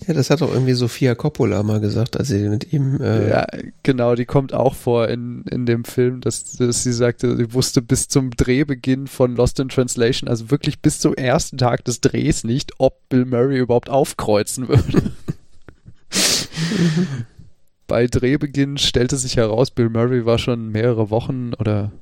Ja, 0.07 0.15
das 0.15 0.31
hat 0.31 0.43
auch 0.43 0.53
irgendwie 0.53 0.73
Sophia 0.73 1.15
Coppola 1.15 1.63
mal 1.63 1.81
gesagt, 1.81 2.17
als 2.17 2.29
sie 2.29 2.49
mit 2.49 2.73
ihm. 2.73 3.01
Äh, 3.01 3.31
Ja, 3.31 3.47
genau, 3.83 4.15
die 4.15 4.25
kommt 4.25 4.53
auch 4.55 4.75
vor 4.75 5.09
in, 5.09 5.45
in 5.51 5.67
dem 5.67 5.85
Film, 5.85 6.21
dass, 6.21 6.53
dass 6.57 6.83
sie 6.83 6.93
sagte, 6.93 7.37
sie 7.37 7.53
wusste 7.53 7.83
bis 7.83 8.09
zum 8.09 8.31
Drehbeginn 8.31 9.07
von 9.07 9.37
Lost 9.37 9.61
in 9.61 9.69
Translation, 9.69 10.29
also 10.29 10.51
wirklich 10.51 10.81
bis 10.81 10.99
zum 10.99 11.15
ersten 11.15 11.59
Tag 11.59 11.85
des 11.85 12.01
Drehs 12.01 12.45
nicht, 12.45 12.73
ob 12.79 13.09
Bill 13.09 13.25
Murray 13.25 13.59
überhaupt 13.59 13.91
aufkreuzen 13.91 14.69
würde. 14.69 15.13
Bei 17.87 18.07
Drehbeginn 18.07 18.79
stellte 18.79 19.17
sich 19.17 19.37
heraus, 19.37 19.71
Bill 19.71 19.91
Murray 19.91 20.25
war 20.25 20.39
schon 20.39 20.71
mehrere 20.71 21.11
Wochen 21.11 21.53
oder 21.59 21.93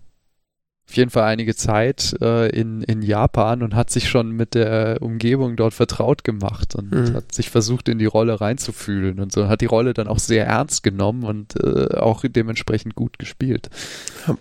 auf 0.91 0.97
jeden 0.97 1.11
Fall 1.11 1.23
einige 1.25 1.55
Zeit 1.55 2.17
äh, 2.21 2.49
in, 2.49 2.83
in 2.83 3.01
Japan 3.03 3.63
und 3.63 3.77
hat 3.77 3.91
sich 3.91 4.09
schon 4.09 4.33
mit 4.33 4.55
der 4.55 5.01
Umgebung 5.01 5.55
dort 5.55 5.73
vertraut 5.73 6.25
gemacht 6.25 6.75
und 6.75 6.91
Mhm. 6.91 7.15
hat 7.15 7.33
sich 7.33 7.49
versucht, 7.49 7.89
in 7.89 8.01
die 8.01 8.07
Rolle 8.07 8.41
reinzufühlen 8.41 9.21
und 9.21 9.31
so. 9.31 9.47
Hat 9.49 9.61
die 9.61 9.67
Rolle 9.67 9.95
dann 9.95 10.09
auch 10.09 10.19
sehr 10.19 10.47
ernst 10.47 10.83
genommen 10.83 11.23
und 11.23 11.55
äh, 11.63 11.95
auch 11.97 12.25
dementsprechend 12.29 12.97
gut 12.97 13.21
gespielt. 13.21 13.71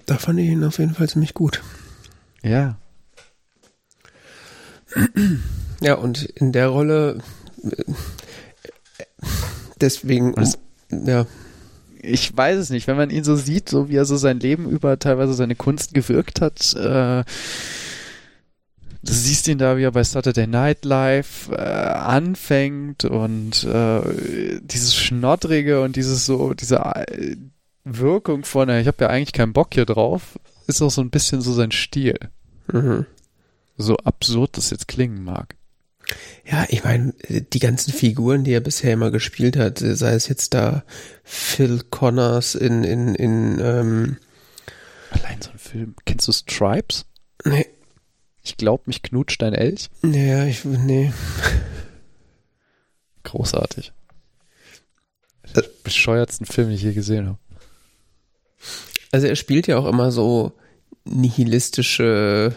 Da 0.08 0.18
fand 0.18 0.40
ich 0.40 0.48
ihn 0.50 0.64
auf 0.64 0.80
jeden 0.80 0.96
Fall 0.96 1.08
ziemlich 1.08 1.36
gut. 1.36 1.62
Ja. 2.42 2.78
Ja, 5.82 5.94
und 5.96 6.24
in 6.24 6.52
der 6.52 6.70
Rolle 6.70 7.20
äh, 7.64 7.84
deswegen, 9.80 10.34
ja, 10.92 11.26
ich 12.02 12.36
weiß 12.36 12.58
es 12.58 12.70
nicht, 12.70 12.88
wenn 12.88 12.98
man 12.98 13.10
ihn 13.10 13.24
so 13.24 13.36
sieht, 13.36 13.70
so 13.70 13.90
wie 13.90 13.96
er 13.96 14.06
so 14.06 14.18
sein 14.18 14.40
Leben 14.40 14.70
über 14.70 15.00
teilweise 15.00 15.34
seine 15.34 15.56
Kunst 15.56 15.94
gewirkt 15.94 16.42
hat, 16.42 16.74
äh, 16.76 17.24
du 19.04 19.14
siehst 19.14 19.48
ihn 19.48 19.58
da, 19.58 19.78
wie 19.78 19.84
er 19.84 19.92
bei 19.92 20.04
Saturday 20.04 20.48
Night 20.48 20.86
Live 20.86 21.50
äh, 21.52 21.56
anfängt 21.56 23.06
und 23.06 23.64
äh, 23.64 24.02
dieses 24.62 24.96
Schnoddrige 24.96 25.82
und 25.82 25.96
dieses 25.96 26.26
so, 26.26 26.54
diese 26.54 26.78
äh, 26.78 27.36
Wirkung 27.84 28.44
von, 28.44 28.70
äh, 28.70 28.82
ich 28.82 28.88
habe 28.88 29.04
ja 29.04 29.10
eigentlich 29.10 29.34
keinen 29.34 29.54
Bock 29.54 29.74
hier 29.74 29.86
drauf, 29.86 30.40
ist 30.68 30.82
auch 30.82 30.92
so 30.92 31.02
ein 31.02 31.10
bisschen 31.10 31.42
so 31.42 31.54
sein 31.54 31.72
Stil. 31.72 32.18
mhm. 32.72 33.06
So 33.82 33.96
absurd 33.98 34.58
das 34.58 34.72
jetzt 34.72 34.90
klingen 34.90 35.24
mag. 35.24 35.56
Ja, 36.50 36.66
ich 36.70 36.84
meine, 36.84 37.14
die 37.30 37.60
ganzen 37.60 37.94
Figuren, 37.94 38.44
die 38.44 38.54
er 38.54 38.60
bisher 38.62 38.94
immer 38.94 39.12
gespielt 39.12 39.58
hat, 39.58 39.80
sei 39.80 40.14
es 40.14 40.28
jetzt 40.28 40.54
da 40.54 40.84
Phil 41.24 41.84
Connors 41.90 42.56
in, 42.56 42.84
in, 42.84 43.16
in, 43.16 43.60
ähm, 43.62 44.18
Allein 45.12 45.42
so 45.42 45.52
ein 45.52 45.60
Film. 45.60 45.96
Kennst 46.06 46.28
du 46.28 46.32
Stripes? 46.32 47.06
nee, 47.46 47.66
Ich 48.44 48.58
glaub, 48.58 48.88
mich 48.88 49.02
knutscht 49.02 49.42
ein 49.44 49.54
Elch. 49.54 49.90
naja, 50.02 50.46
ich, 50.46 50.66
nee, 50.66 51.12
Großartig. 53.24 53.92
Äh. 55.54 55.62
Bescheuertsten 55.84 56.46
Film, 56.46 56.68
den 56.70 56.76
ich 56.76 56.84
je 56.84 56.94
gesehen 56.94 57.28
habe. 57.28 57.38
Also 59.12 59.28
er 59.28 59.36
spielt 59.36 59.68
ja 59.68 59.78
auch 59.78 59.86
immer 59.88 60.12
so 60.12 60.54
nihilistische, 61.06 62.56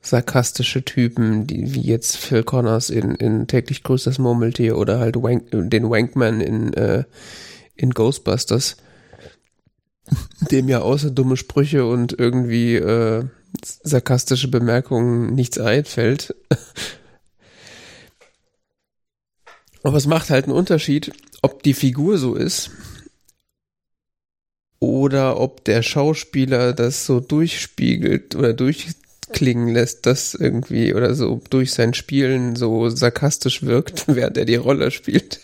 sarkastische 0.00 0.84
Typen, 0.84 1.46
die, 1.46 1.74
wie 1.74 1.82
jetzt 1.82 2.16
Phil 2.16 2.42
Connors 2.42 2.90
in, 2.90 3.14
in 3.14 3.46
täglich 3.46 3.82
grüßt 3.82 4.06
das 4.06 4.18
Murmeltier 4.18 4.76
oder 4.78 4.98
halt 4.98 5.16
Wank, 5.16 5.48
den 5.50 5.90
Wankman 5.90 6.40
in, 6.40 6.72
äh, 6.74 7.04
in 7.74 7.90
Ghostbusters, 7.90 8.76
dem 10.50 10.68
ja 10.68 10.80
außer 10.80 11.10
dumme 11.10 11.36
Sprüche 11.36 11.84
und 11.86 12.18
irgendwie 12.18 12.76
äh, 12.76 13.24
sarkastische 13.62 14.48
Bemerkungen 14.48 15.34
nichts 15.34 15.58
einfällt. 15.58 16.34
Aber 19.82 19.96
es 19.96 20.06
macht 20.06 20.30
halt 20.30 20.46
einen 20.46 20.56
Unterschied, 20.56 21.12
ob 21.42 21.62
die 21.62 21.74
Figur 21.74 22.18
so 22.18 22.34
ist 22.34 22.70
oder 24.80 25.40
ob 25.40 25.64
der 25.64 25.82
Schauspieler 25.82 26.72
das 26.72 27.06
so 27.06 27.20
durchspiegelt 27.20 28.34
oder 28.34 28.52
durchklingen 29.28 29.68
lässt, 29.68 30.06
dass 30.06 30.34
irgendwie 30.34 30.94
oder 30.94 31.14
so 31.14 31.40
durch 31.50 31.72
sein 31.72 31.94
Spielen 31.94 32.56
so 32.56 32.88
sarkastisch 32.88 33.62
wirkt, 33.62 34.04
während 34.08 34.36
er 34.36 34.44
die 34.44 34.56
Rolle 34.56 34.90
spielt. 34.90 35.40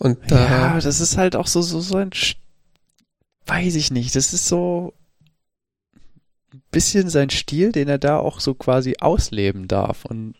Und 0.00 0.18
da. 0.28 0.44
Ja, 0.74 0.80
das 0.80 1.00
ist 1.00 1.16
halt 1.16 1.36
auch 1.36 1.46
so, 1.46 1.62
so, 1.62 1.80
so 1.80 1.96
ein, 1.96 2.10
weiß 3.46 3.74
ich 3.76 3.90
nicht, 3.90 4.14
das 4.16 4.32
ist 4.32 4.46
so 4.46 4.92
ein 6.52 6.62
bisschen 6.70 7.08
sein 7.08 7.30
Stil, 7.30 7.72
den 7.72 7.88
er 7.88 7.98
da 7.98 8.18
auch 8.18 8.40
so 8.40 8.54
quasi 8.54 8.96
ausleben 9.00 9.68
darf 9.68 10.04
und 10.04 10.34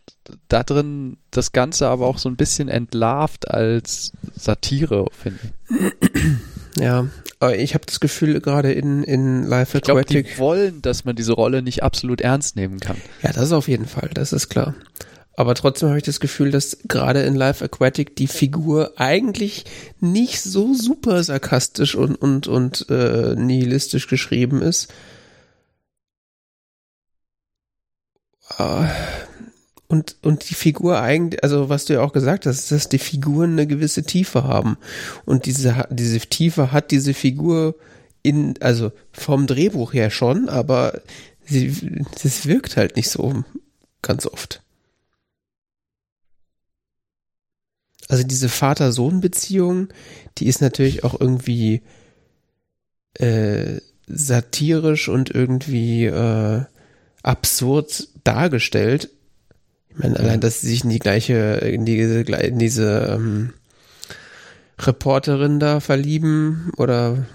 da 0.49 0.63
drin 0.63 1.19
das 1.31 1.53
Ganze 1.53 1.89
aber 1.89 2.07
auch 2.07 2.19
so 2.19 2.29
ein 2.29 2.37
bisschen 2.37 2.69
entlarvt 2.69 3.49
als 3.49 4.13
Satire, 4.35 5.07
finde 5.13 5.39
ich. 5.71 6.83
Ja, 6.83 7.09
ich 7.53 7.75
habe 7.75 7.87
das 7.87 8.01
Gefühl, 8.01 8.41
gerade 8.41 8.73
in, 8.73 9.03
in 9.03 9.45
Life 9.45 9.77
Aquatic. 9.77 10.27
Ich 10.27 10.35
glaube, 10.35 10.35
die 10.35 10.39
wollen, 10.39 10.83
dass 10.83 11.05
man 11.05 11.17
diese 11.17 11.33
Rolle 11.33 11.63
nicht 11.63 11.83
absolut 11.83 12.21
ernst 12.21 12.57
nehmen 12.57 12.81
kann. 12.81 12.97
Ja, 13.23 13.33
das 13.33 13.45
ist 13.45 13.53
auf 13.53 13.69
jeden 13.69 13.87
Fall, 13.87 14.11
das 14.15 14.33
ist 14.33 14.49
klar. 14.49 14.75
Aber 15.37 15.55
trotzdem 15.55 15.89
habe 15.89 15.99
ich 15.99 16.05
das 16.05 16.21
Gefühl, 16.21 16.51
dass 16.51 16.79
gerade 16.87 17.23
in 17.23 17.35
Life 17.35 17.65
Aquatic 17.65 18.15
die 18.17 18.29
Figur 18.29 18.93
eigentlich 18.97 19.65
nicht 20.01 20.41
so 20.41 20.75
super 20.75 21.23
sarkastisch 21.25 21.97
und, 21.97 22.15
und, 22.15 22.47
und 22.47 22.87
äh, 22.89 23.35
nihilistisch 23.35 24.07
geschrieben 24.07 24.63
ist. 24.63 24.93
Uh, 28.61 28.85
und, 29.89 30.17
und 30.23 30.49
die 30.49 30.55
Figur 30.55 31.01
eigentlich, 31.01 31.43
also 31.43 31.69
was 31.69 31.85
du 31.85 31.95
ja 31.95 32.01
auch 32.01 32.13
gesagt 32.13 32.47
hast, 32.47 32.71
dass 32.71 32.89
die 32.89 32.99
Figuren 32.99 33.53
eine 33.53 33.67
gewisse 33.67 34.03
Tiefe 34.03 34.45
haben. 34.45 34.77
Und 35.25 35.47
diese, 35.47 35.87
diese 35.91 36.21
Tiefe 36.21 36.73
hat 36.73 36.91
diese 36.91 37.15
Figur 37.15 37.75
in, 38.23 38.55
also 38.61 38.93
vom 39.13 39.47
Drehbuch 39.47 39.93
her 39.93 40.11
schon, 40.11 40.49
aber 40.49 41.03
sie, 41.45 42.05
das 42.23 42.47
wirkt 42.47 42.77
halt 42.77 42.97
nicht 42.97 43.11
so 43.11 43.45
ganz 44.01 44.27
oft. 44.27 44.63
Also 48.09 48.23
diese 48.25 48.49
Vater-Sohn-Beziehung, 48.49 49.89
die 50.39 50.47
ist 50.47 50.61
natürlich 50.61 51.05
auch 51.05 51.19
irgendwie 51.19 51.83
äh, 53.15 53.81
satirisch 54.07 55.09
und 55.09 55.31
irgendwie 55.31 56.07
äh, 56.07 56.65
absurd 57.23 58.09
dargestellt, 58.25 59.11
ich 59.95 60.03
meine, 60.03 60.19
allein, 60.19 60.41
dass 60.41 60.61
sie 60.61 60.69
sich 60.69 60.83
in 60.83 60.91
die 60.91 60.99
gleiche, 60.99 61.35
in 61.35 61.85
diese, 61.85 62.23
in 62.23 62.59
diese 62.59 63.15
ähm, 63.15 63.53
Reporterin 64.79 65.61
da 65.61 65.79
verlieben 65.79 66.73
oder 66.77 67.27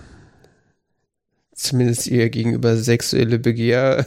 zumindest 1.53 2.07
ihr 2.07 2.30
gegenüber 2.30 2.76
sexuelle 2.76 3.40
Begehr 3.40 4.06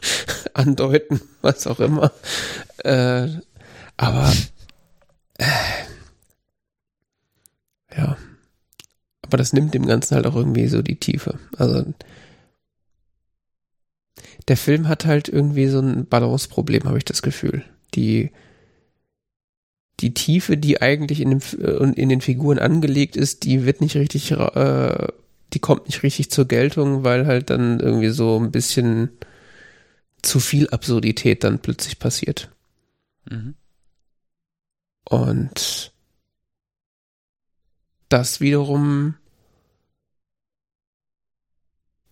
andeuten, 0.54 1.20
was 1.42 1.66
auch 1.66 1.78
immer. 1.78 2.10
Äh, 2.78 3.28
aber 3.98 4.32
äh, 5.36 5.44
ja. 7.98 8.16
Aber 9.22 9.36
das 9.36 9.52
nimmt 9.52 9.74
dem 9.74 9.86
Ganzen 9.86 10.14
halt 10.14 10.26
auch 10.26 10.36
irgendwie 10.36 10.68
so 10.68 10.80
die 10.80 10.96
Tiefe. 10.98 11.38
Also 11.58 11.84
der 14.48 14.56
Film 14.56 14.88
hat 14.88 15.04
halt 15.04 15.28
irgendwie 15.28 15.68
so 15.68 15.80
ein 15.80 16.06
Balanceproblem, 16.06 16.84
habe 16.84 16.96
ich 16.96 17.04
das 17.04 17.20
Gefühl 17.20 17.62
die, 17.94 18.30
die 20.00 20.14
Tiefe, 20.14 20.56
die 20.56 20.80
eigentlich 20.80 21.20
in, 21.20 21.30
dem, 21.30 21.40
äh, 21.60 22.00
in 22.00 22.08
den 22.08 22.20
Figuren 22.20 22.58
angelegt 22.58 23.16
ist, 23.16 23.44
die 23.44 23.64
wird 23.64 23.80
nicht 23.80 23.96
richtig, 23.96 24.32
äh, 24.32 25.08
die 25.52 25.58
kommt 25.58 25.86
nicht 25.86 26.02
richtig 26.02 26.30
zur 26.30 26.46
Geltung, 26.46 27.04
weil 27.04 27.26
halt 27.26 27.50
dann 27.50 27.80
irgendwie 27.80 28.10
so 28.10 28.38
ein 28.38 28.50
bisschen 28.50 29.10
zu 30.22 30.40
viel 30.40 30.68
Absurdität 30.68 31.44
dann 31.44 31.60
plötzlich 31.60 31.98
passiert. 31.98 32.50
Mhm. 33.28 33.54
Und 35.04 35.92
das 38.08 38.40
wiederum 38.40 39.14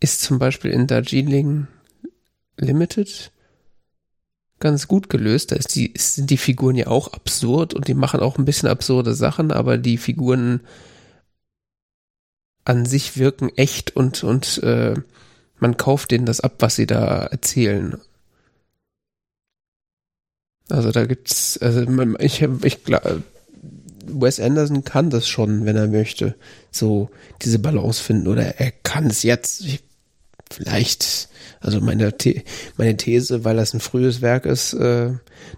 ist 0.00 0.22
zum 0.22 0.38
Beispiel 0.38 0.70
in 0.70 0.86
Darjeeling 0.86 1.66
Limited 2.56 3.32
ganz 4.60 4.88
gut 4.88 5.08
gelöst. 5.08 5.52
Da 5.52 5.56
ist 5.56 5.74
die, 5.74 5.92
sind 5.96 6.30
die 6.30 6.36
Figuren 6.36 6.76
ja 6.76 6.88
auch 6.88 7.12
absurd 7.12 7.74
und 7.74 7.88
die 7.88 7.94
machen 7.94 8.20
auch 8.20 8.38
ein 8.38 8.44
bisschen 8.44 8.68
absurde 8.68 9.14
Sachen, 9.14 9.52
aber 9.52 9.78
die 9.78 9.98
Figuren 9.98 10.60
an 12.64 12.84
sich 12.84 13.16
wirken 13.16 13.50
echt 13.56 13.96
und, 13.96 14.24
und 14.24 14.62
äh, 14.62 14.94
man 15.58 15.76
kauft 15.76 16.10
denen 16.10 16.26
das 16.26 16.40
ab, 16.40 16.56
was 16.58 16.76
sie 16.76 16.86
da 16.86 17.24
erzählen. 17.24 17.98
Also 20.68 20.92
da 20.92 21.06
gibt's, 21.06 21.56
also 21.58 21.86
ich, 22.18 22.42
ich 22.42 22.84
glaube, 22.84 23.22
Wes 24.04 24.38
Anderson 24.38 24.84
kann 24.84 25.10
das 25.10 25.28
schon, 25.28 25.64
wenn 25.64 25.76
er 25.76 25.88
möchte, 25.88 26.34
so 26.70 27.10
diese 27.42 27.58
Balance 27.58 28.02
finden 28.02 28.28
oder 28.28 28.58
er 28.58 28.70
kann 28.70 29.06
es 29.06 29.22
jetzt. 29.22 29.62
Ich 29.62 29.82
vielleicht, 30.50 31.28
also 31.60 31.80
meine, 31.80 32.12
The 32.22 32.42
meine 32.76 32.96
These, 32.96 33.44
weil 33.44 33.56
das 33.56 33.74
ein 33.74 33.80
frühes 33.80 34.22
Werk 34.22 34.46
ist, 34.46 34.74
äh, 34.74 35.12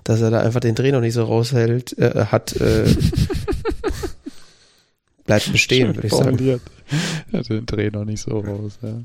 dass 0.05 0.21
er 0.21 0.31
da 0.31 0.41
einfach 0.41 0.61
den 0.61 0.75
Dreh 0.75 0.93
noch 0.93 1.01
nicht 1.01 1.15
so 1.15 1.25
raushält, 1.25 1.99
äh, 1.99 2.27
hat, 2.27 2.57
äh, 2.57 2.87
bleibt 5.25 5.53
bestehen, 5.53 5.95
würde 5.95 6.07
ich 6.07 6.13
sagen. 6.13 6.61
Er 7.33 7.39
hat 7.41 7.49
den 7.49 7.67
Dreh 7.67 7.91
noch 7.91 8.05
nicht 8.05 8.23
so 8.23 8.39
raus, 8.39 8.79
ja. 8.83 9.03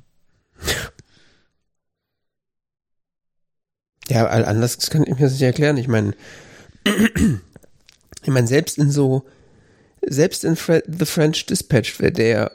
Ja, 4.07 4.27
anders 4.27 4.89
kann 4.89 5.03
ich 5.03 5.15
mir 5.15 5.21
das 5.21 5.33
nicht 5.33 5.41
erklären. 5.41 5.77
Ich 5.77 5.87
meine, 5.87 6.13
ich 8.21 8.29
meine, 8.29 8.47
selbst 8.47 8.77
in 8.77 8.91
so, 8.91 9.25
selbst 10.05 10.43
in 10.43 10.55
Fre 10.55 10.83
The 10.87 11.05
French 11.05 11.47
Dispatch, 11.47 11.97
der 11.97 12.51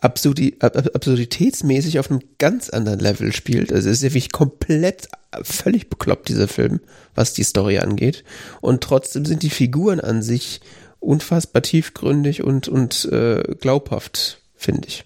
Absurdi 0.00 0.56
absurditätsmäßig 0.60 1.98
auf 1.98 2.10
einem 2.10 2.22
ganz 2.38 2.70
anderen 2.70 3.00
Level 3.00 3.32
spielt. 3.32 3.72
Also 3.72 3.90
es 3.90 3.98
ist 3.98 4.02
wirklich 4.02 4.32
komplett 4.32 5.08
völlig 5.42 5.90
bekloppt, 5.90 6.28
dieser 6.28 6.48
Film, 6.48 6.80
was 7.14 7.34
die 7.34 7.44
Story 7.44 7.78
angeht. 7.78 8.24
Und 8.60 8.82
trotzdem 8.82 9.26
sind 9.26 9.42
die 9.42 9.50
Figuren 9.50 10.00
an 10.00 10.22
sich 10.22 10.60
unfassbar 11.00 11.62
tiefgründig 11.62 12.42
und, 12.42 12.68
und 12.68 13.04
äh, 13.06 13.42
glaubhaft, 13.60 14.42
finde 14.54 14.88
ich. 14.88 15.04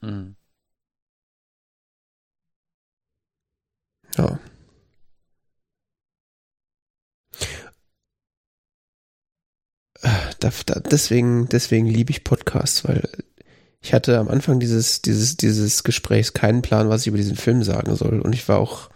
Mhm. 0.00 0.36
Ja. 4.16 4.38
Äh, 10.02 10.08
deswegen, 10.90 11.48
deswegen 11.48 11.86
liebe 11.86 12.10
ich 12.10 12.24
Podcasts, 12.24 12.84
weil 12.84 13.08
ich 13.82 13.94
hatte 13.94 14.18
am 14.18 14.28
Anfang 14.28 14.60
dieses, 14.60 15.00
dieses, 15.02 15.36
dieses 15.36 15.84
Gesprächs 15.84 16.34
keinen 16.34 16.62
Plan, 16.62 16.88
was 16.88 17.02
ich 17.02 17.06
über 17.06 17.16
diesen 17.16 17.36
Film 17.36 17.62
sagen 17.62 17.96
soll. 17.96 18.20
Und 18.20 18.34
ich 18.34 18.46
war 18.48 18.58
auch, 18.58 18.90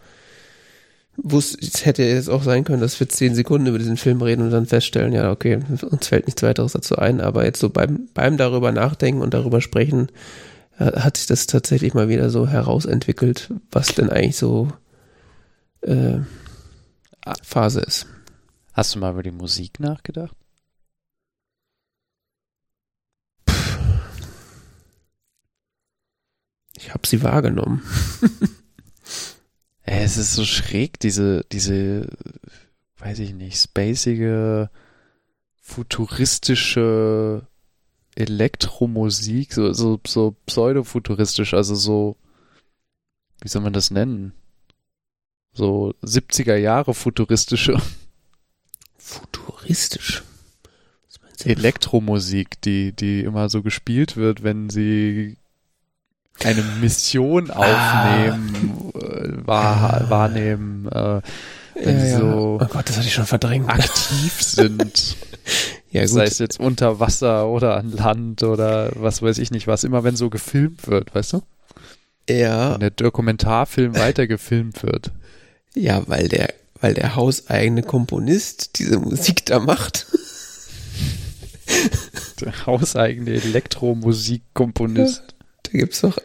wusste, 1.16 1.59
es 1.65 1.86
hätte 1.86 2.02
jetzt 2.02 2.28
auch 2.28 2.43
sein 2.43 2.65
können, 2.65 2.82
dass 2.82 3.01
wir 3.01 3.09
zehn 3.09 3.35
Sekunden 3.35 3.66
über 3.66 3.78
diesen 3.78 3.97
Film 3.97 4.20
reden 4.20 4.43
und 4.43 4.51
dann 4.51 4.66
feststellen, 4.66 5.12
ja, 5.12 5.31
okay, 5.31 5.61
uns 5.90 6.09
fällt 6.09 6.27
nichts 6.27 6.43
weiteres 6.43 6.73
dazu 6.73 6.97
ein. 6.97 7.23
Aber 7.23 7.44
jetzt 7.44 7.61
so 7.61 7.70
beim, 7.70 8.09
beim 8.12 8.36
darüber 8.36 8.73
nachdenken 8.73 9.23
und 9.23 9.32
darüber 9.32 9.62
sprechen, 9.62 10.09
äh, 10.78 10.93
hat 11.01 11.16
sich 11.16 11.27
das 11.27 11.47
tatsächlich 11.47 11.94
mal 11.94 12.09
wieder 12.09 12.28
so 12.28 12.47
herausentwickelt, 12.47 13.51
was 13.70 13.94
denn 13.94 14.11
eigentlich 14.11 14.36
so 14.36 14.69
äh, 15.81 16.19
Phase 17.43 17.81
ist. 17.81 18.06
Hast 18.74 18.94
du 18.94 18.98
mal 18.98 19.12
über 19.12 19.23
die 19.23 19.31
Musik 19.31 19.81
nachgedacht? 19.81 20.36
Ich 26.85 26.93
habe 26.93 27.06
sie 27.06 27.23
wahrgenommen. 27.23 27.82
es 29.85 30.19
ist 30.19 30.35
so 30.35 30.44
schräg, 30.44 31.01
diese, 31.01 31.43
diese, 31.51 32.09
weiß 32.98 33.20
ich 33.20 33.32
nicht, 33.32 33.59
spacige, 33.59 34.69
futuristische 35.62 37.47
Elektromusik, 38.15 39.55
so, 39.55 39.73
so, 39.73 39.98
so 40.06 40.36
pseudofuturistisch, 40.44 41.55
also 41.55 41.74
so, 41.74 42.16
wie 43.40 43.48
soll 43.48 43.62
man 43.62 43.73
das 43.73 43.90
nennen? 43.90 44.35
So 45.55 45.94
70er 46.02 46.56
Jahre 46.56 46.93
futuristische. 46.93 47.81
Futuristisch? 48.98 50.23
Elektromusik, 51.44 52.61
die, 52.61 52.93
die 52.93 53.20
immer 53.20 53.48
so 53.48 53.62
gespielt 53.62 54.16
wird, 54.16 54.43
wenn 54.43 54.69
sie 54.69 55.39
eine 56.43 56.62
Mission 56.81 57.51
ah. 57.51 58.24
aufnehmen, 58.24 58.93
ah. 58.94 59.47
wahr, 59.47 60.05
wahrnehmen, 60.09 60.89
äh, 60.89 61.20
wenn 61.74 61.98
ja, 61.98 62.05
sie 62.05 62.11
ja. 62.12 62.19
so 62.19 62.59
oh 62.61 62.66
Gott, 62.66 62.89
das 62.89 62.97
hatte 62.97 63.06
ich 63.06 63.15
schon 63.15 63.27
verdrängt. 63.27 63.69
aktiv 63.69 64.43
sind. 64.43 65.16
ja, 65.90 66.06
Sei 66.06 66.24
es 66.24 66.39
jetzt 66.39 66.61
unter 66.61 67.01
Wasser 67.01 67.48
oder 67.48 67.77
an 67.77 67.90
Land 67.90 68.43
oder 68.43 68.90
was 68.94 69.23
weiß 69.23 69.39
ich 69.39 69.51
nicht 69.51 69.66
was, 69.66 69.85
immer 69.85 70.05
wenn 70.05 70.16
so 70.16 70.31
gefilmt 70.31 70.86
wird, 70.86 71.15
weißt 71.15 71.35
du? 71.35 71.43
Ja, 72.28 72.73
Wenn 72.73 72.81
der 72.81 72.90
Dokumentarfilm 72.90 73.94
weiter 73.98 74.27
gefilmt 74.27 74.82
wird. 74.82 75.11
ja, 75.74 76.02
weil 76.06 76.28
der, 76.28 76.55
weil 76.81 76.94
der 76.94 77.16
hauseigene 77.16 77.82
Komponist 77.82 78.78
diese 78.78 78.98
Musik 78.98 79.47
da 79.47 79.59
macht. 79.59 80.06
Der 82.40 82.66
hauseigene 82.66 83.31
Elektromusikkomponist, 83.31 85.34
Da 85.75 85.81
gibt's 85.81 86.03
doch, 86.03 86.17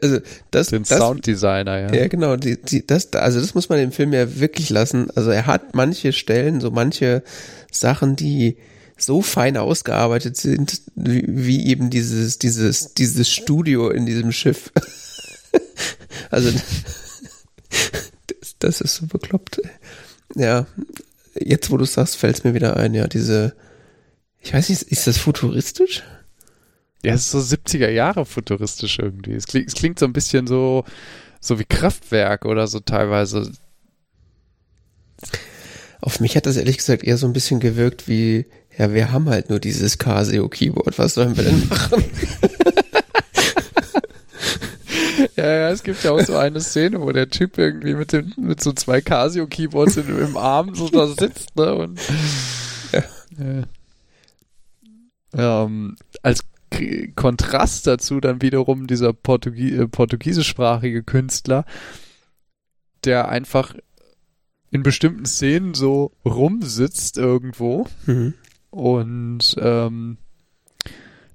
also 0.00 0.20
das, 0.50 0.68
den 0.68 0.84
das, 0.84 0.98
Sounddesigner, 0.98 1.78
ja. 1.78 1.92
Ja, 1.92 2.08
genau. 2.08 2.36
Die, 2.36 2.60
die, 2.60 2.86
das, 2.86 3.12
also 3.12 3.38
das 3.38 3.54
muss 3.54 3.68
man 3.68 3.78
dem 3.78 3.92
Film 3.92 4.14
ja 4.14 4.38
wirklich 4.40 4.70
lassen. 4.70 5.10
Also 5.14 5.30
er 5.30 5.46
hat 5.46 5.74
manche 5.74 6.14
Stellen, 6.14 6.62
so 6.62 6.70
manche 6.70 7.22
Sachen, 7.70 8.16
die 8.16 8.56
so 8.96 9.20
fein 9.20 9.58
ausgearbeitet 9.58 10.38
sind, 10.38 10.80
wie, 10.94 11.24
wie 11.26 11.66
eben 11.66 11.90
dieses, 11.90 12.38
dieses, 12.38 12.94
dieses 12.94 13.30
Studio 13.30 13.90
in 13.90 14.06
diesem 14.06 14.32
Schiff. 14.32 14.72
also 16.30 16.50
das, 18.26 18.56
das 18.58 18.80
ist 18.80 18.94
so 18.94 19.06
bekloppt. 19.06 19.60
Ja, 20.34 20.66
jetzt 21.34 21.70
wo 21.70 21.76
du 21.76 21.84
sagst, 21.84 22.16
fällt 22.16 22.38
es 22.38 22.44
mir 22.44 22.54
wieder 22.54 22.78
ein, 22.78 22.94
ja, 22.94 23.06
diese, 23.06 23.54
ich 24.40 24.54
weiß 24.54 24.70
nicht, 24.70 24.82
ist 24.82 25.06
das 25.06 25.18
futuristisch? 25.18 26.02
Ja, 27.04 27.14
es 27.14 27.22
ist 27.22 27.30
so 27.32 27.38
70er 27.56 27.90
Jahre 27.90 28.24
futuristisch 28.24 28.98
irgendwie. 28.98 29.32
Es 29.32 29.46
klingt, 29.46 29.68
es 29.68 29.74
klingt 29.74 29.98
so 29.98 30.06
ein 30.06 30.12
bisschen 30.12 30.46
so, 30.46 30.84
so 31.40 31.58
wie 31.58 31.64
Kraftwerk 31.64 32.44
oder 32.44 32.66
so 32.68 32.80
teilweise. 32.80 33.50
Auf 36.00 36.20
mich 36.20 36.36
hat 36.36 36.46
das 36.46 36.56
ehrlich 36.56 36.78
gesagt 36.78 37.04
eher 37.04 37.16
so 37.16 37.26
ein 37.26 37.32
bisschen 37.32 37.60
gewirkt 37.60 38.08
wie, 38.08 38.46
ja, 38.78 38.92
wir 38.92 39.12
haben 39.12 39.28
halt 39.28 39.50
nur 39.50 39.58
dieses 39.58 39.98
Casio-Keyboard, 39.98 40.98
was 40.98 41.14
sollen 41.14 41.36
wir 41.36 41.44
denn 41.44 41.66
machen? 41.68 42.04
Ja, 45.36 45.50
ja, 45.50 45.70
es 45.70 45.82
gibt 45.82 46.02
ja 46.04 46.12
auch 46.12 46.20
so 46.20 46.36
eine 46.36 46.60
Szene, 46.60 47.00
wo 47.00 47.10
der 47.10 47.28
Typ 47.28 47.58
irgendwie 47.58 47.94
mit 47.94 48.12
dem, 48.12 48.32
mit 48.36 48.62
so 48.62 48.72
zwei 48.72 49.00
Casio-Keyboards 49.00 49.96
in, 49.96 50.18
im 50.18 50.36
Arm 50.36 50.74
so 50.74 50.88
da 50.88 51.06
sitzt, 51.06 51.56
ne, 51.56 51.74
und, 51.74 52.00
ja. 53.38 53.64
Ähm, 55.64 55.96
als 56.22 56.40
Kontrast 57.14 57.86
dazu 57.86 58.20
dann 58.20 58.42
wiederum 58.42 58.86
dieser 58.86 59.12
Portugie 59.12 59.74
äh, 59.74 59.88
portugiesischsprachige 59.88 61.02
Künstler, 61.02 61.64
der 63.04 63.28
einfach 63.28 63.74
in 64.70 64.82
bestimmten 64.82 65.26
Szenen 65.26 65.74
so 65.74 66.12
rumsitzt 66.24 67.18
irgendwo 67.18 67.86
Mhm. 68.06 68.34
und 68.70 69.56
ähm, 69.60 70.18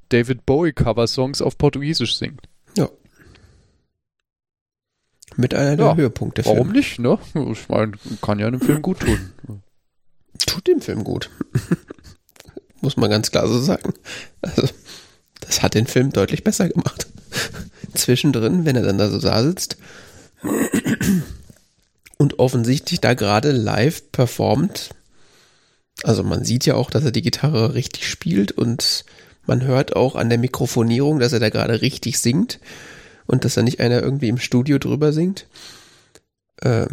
David 0.09 0.45
Bowie 0.45 0.73
Cover-Songs 0.73 1.41
auf 1.41 1.57
Portugiesisch 1.57 2.17
singt. 2.17 2.47
Mit 5.35 5.53
einer 5.53 5.75
der 5.75 5.85
Ja, 5.87 5.95
Höhepunkte. 5.95 6.43
Warum 6.45 6.71
nicht, 6.71 6.99
ne? 6.99 7.19
Ich 7.51 7.69
meine, 7.69 7.91
kann 8.21 8.39
ja 8.39 8.47
einem 8.47 8.61
Film 8.61 8.81
gut 8.81 9.01
tun. 9.01 9.31
Tut 10.47 10.67
dem 10.67 10.81
Film 10.81 11.03
gut. 11.03 11.29
Muss 12.81 12.97
man 12.97 13.09
ganz 13.09 13.29
klar 13.29 13.47
so 13.47 13.59
sagen. 13.59 13.93
Also, 14.41 14.67
das 15.47 15.63
hat 15.63 15.73
den 15.73 15.87
Film 15.87 16.11
deutlich 16.11 16.43
besser 16.43 16.69
gemacht. 16.69 17.07
Zwischendrin, 17.95 18.65
wenn 18.65 18.75
er 18.75 18.83
dann 18.83 18.97
da 18.97 19.09
so 19.09 19.19
da 19.19 19.41
sitzt 19.43 19.77
und 22.17 22.39
offensichtlich 22.39 23.01
da 23.01 23.13
gerade 23.13 23.51
live 23.51 24.11
performt. 24.11 24.91
Also 26.03 26.23
man 26.23 26.45
sieht 26.45 26.65
ja 26.65 26.75
auch, 26.75 26.91
dass 26.91 27.05
er 27.05 27.11
die 27.11 27.21
Gitarre 27.21 27.73
richtig 27.73 28.07
spielt 28.07 28.51
und 28.51 29.05
man 29.45 29.63
hört 29.63 29.95
auch 29.95 30.15
an 30.15 30.29
der 30.29 30.37
Mikrofonierung, 30.37 31.19
dass 31.19 31.33
er 31.33 31.39
da 31.39 31.49
gerade 31.49 31.81
richtig 31.81 32.19
singt 32.19 32.59
und 33.25 33.45
dass 33.45 33.55
da 33.55 33.63
nicht 33.63 33.79
einer 33.79 34.01
irgendwie 34.01 34.27
im 34.27 34.37
Studio 34.37 34.77
drüber 34.77 35.13
singt. 35.13 35.47
Äh, 36.57 36.87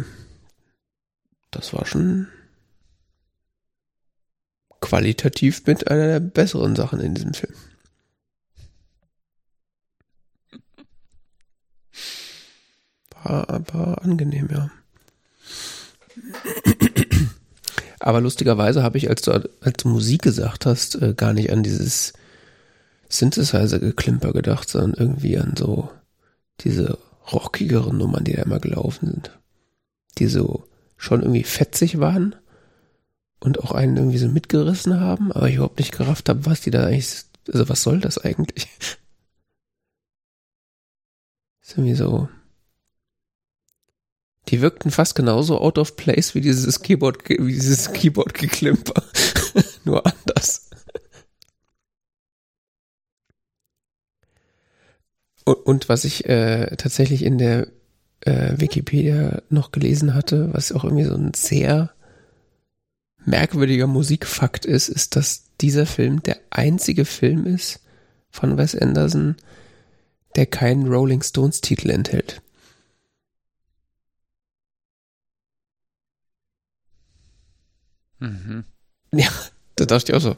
das 1.51 1.73
war 1.73 1.85
schon 1.85 2.27
qualitativ 4.81 5.65
mit 5.65 5.89
einer 5.89 6.07
der 6.07 6.19
besseren 6.19 6.75
Sachen 6.75 6.99
in 6.99 7.15
diesem 7.15 7.33
Film. 7.33 7.53
War, 13.25 13.61
war 13.73 14.03
angenehm, 14.03 14.49
ja. 14.51 14.69
Aber 17.99 18.21
lustigerweise 18.21 18.83
habe 18.83 18.99
ich, 18.99 19.09
als 19.09 19.23
du, 19.23 19.31
als 19.31 19.77
du 19.77 19.89
Musik 19.89 20.21
gesagt 20.21 20.67
hast, 20.67 21.01
äh, 21.01 21.15
gar 21.15 21.33
nicht 21.33 21.51
an 21.51 21.63
dieses 21.63 22.13
Synthesizer-Geklimper 23.09 24.31
gedacht, 24.31 24.69
sondern 24.69 24.93
irgendwie 24.93 25.39
an 25.39 25.55
so 25.57 25.89
diese 26.61 26.99
rockigeren 27.31 27.97
Nummern, 27.97 28.23
die 28.23 28.33
da 28.33 28.43
immer 28.43 28.59
gelaufen 28.59 29.07
sind. 29.07 29.31
Die 30.19 30.27
so 30.27 30.67
schon 30.97 31.21
irgendwie 31.21 31.43
fetzig 31.43 31.99
waren 31.99 32.35
und 33.39 33.59
auch 33.59 33.71
einen 33.71 33.97
irgendwie 33.97 34.19
so 34.19 34.27
mitgerissen 34.27 34.99
haben, 34.99 35.31
aber 35.31 35.49
ich 35.49 35.55
überhaupt 35.55 35.79
nicht 35.79 35.97
gerafft 35.97 36.29
habe, 36.29 36.45
was 36.45 36.61
die 36.61 36.69
da 36.69 36.85
eigentlich, 36.85 37.23
also 37.51 37.67
was 37.69 37.81
soll 37.81 37.99
das 37.99 38.19
eigentlich? 38.19 38.67
Ist 41.61 41.71
irgendwie 41.71 41.95
so. 41.95 42.29
Die 44.49 44.61
wirkten 44.61 44.91
fast 44.91 45.15
genauso 45.15 45.59
out 45.59 45.77
of 45.77 45.95
place 45.95 46.35
wie 46.35 46.41
dieses 46.41 46.81
Keyboard, 46.81 47.27
wie 47.29 47.53
dieses 47.53 47.91
Keyboard-Geklimper. 47.93 49.03
Nur 49.85 50.05
anders. 50.05 50.69
Und, 55.45 55.55
und 55.65 55.89
was 55.89 56.03
ich 56.03 56.25
äh, 56.27 56.75
tatsächlich 56.75 57.23
in 57.23 57.37
der 57.37 57.67
äh, 58.21 58.53
Wikipedia 58.57 59.41
noch 59.49 59.71
gelesen 59.71 60.13
hatte, 60.13 60.53
was 60.53 60.71
auch 60.71 60.83
irgendwie 60.83 61.05
so 61.05 61.15
ein 61.15 61.33
sehr 61.33 61.91
merkwürdiger 63.23 63.87
Musikfakt 63.87 64.65
ist, 64.65 64.89
ist, 64.89 65.15
dass 65.15 65.45
dieser 65.61 65.85
Film 65.85 66.21
der 66.21 66.37
einzige 66.49 67.05
Film 67.05 67.45
ist 67.45 67.79
von 68.29 68.57
Wes 68.57 68.75
Anderson, 68.75 69.35
der 70.35 70.45
keinen 70.45 70.87
Rolling 70.87 71.23
Stones 71.23 71.61
Titel 71.61 71.89
enthält. 71.89 72.41
Mhm. 78.19 78.63
Ja, 79.13 79.29
da 79.75 79.85
dachte 79.85 80.11
ich 80.11 80.15
auch 80.15 80.21
so. 80.21 80.35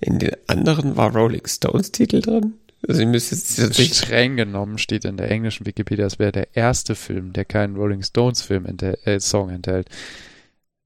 In 0.00 0.18
den 0.18 0.34
anderen 0.46 0.96
war 0.96 1.12
Rolling 1.14 1.46
Stones 1.46 1.92
Titel 1.92 2.20
drin. 2.20 2.54
Also 2.88 3.02
ich 3.02 3.06
müsste 3.06 3.34
jetzt 3.34 3.96
Streng 3.96 4.36
genommen 4.36 4.78
steht 4.78 5.04
in 5.04 5.18
der 5.18 5.30
englischen 5.30 5.66
Wikipedia, 5.66 6.06
es 6.06 6.18
wäre 6.18 6.32
der 6.32 6.56
erste 6.56 6.94
Film, 6.94 7.34
der 7.34 7.44
keinen 7.44 7.76
Rolling 7.76 8.02
Stones 8.02 8.40
Film 8.40 8.64
enthält, 8.64 9.06
äh, 9.06 9.20
Song 9.20 9.50
enthält. 9.50 9.88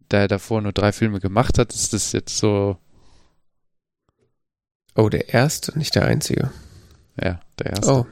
Da 0.09 0.19
er 0.19 0.29
davor 0.29 0.61
nur 0.61 0.73
drei 0.73 0.91
Filme 0.91 1.21
gemacht 1.21 1.59
hat, 1.59 1.73
ist 1.73 1.93
das 1.93 2.11
jetzt 2.13 2.37
so, 2.37 2.77
Oh, 4.97 5.09
der 5.09 5.33
erste, 5.35 5.77
nicht 5.79 5.95
der 5.95 6.05
einzige. 6.07 6.51
ja, 7.21 7.41
der 7.59 7.67
erste. 7.67 7.93
Oh. 7.93 8.07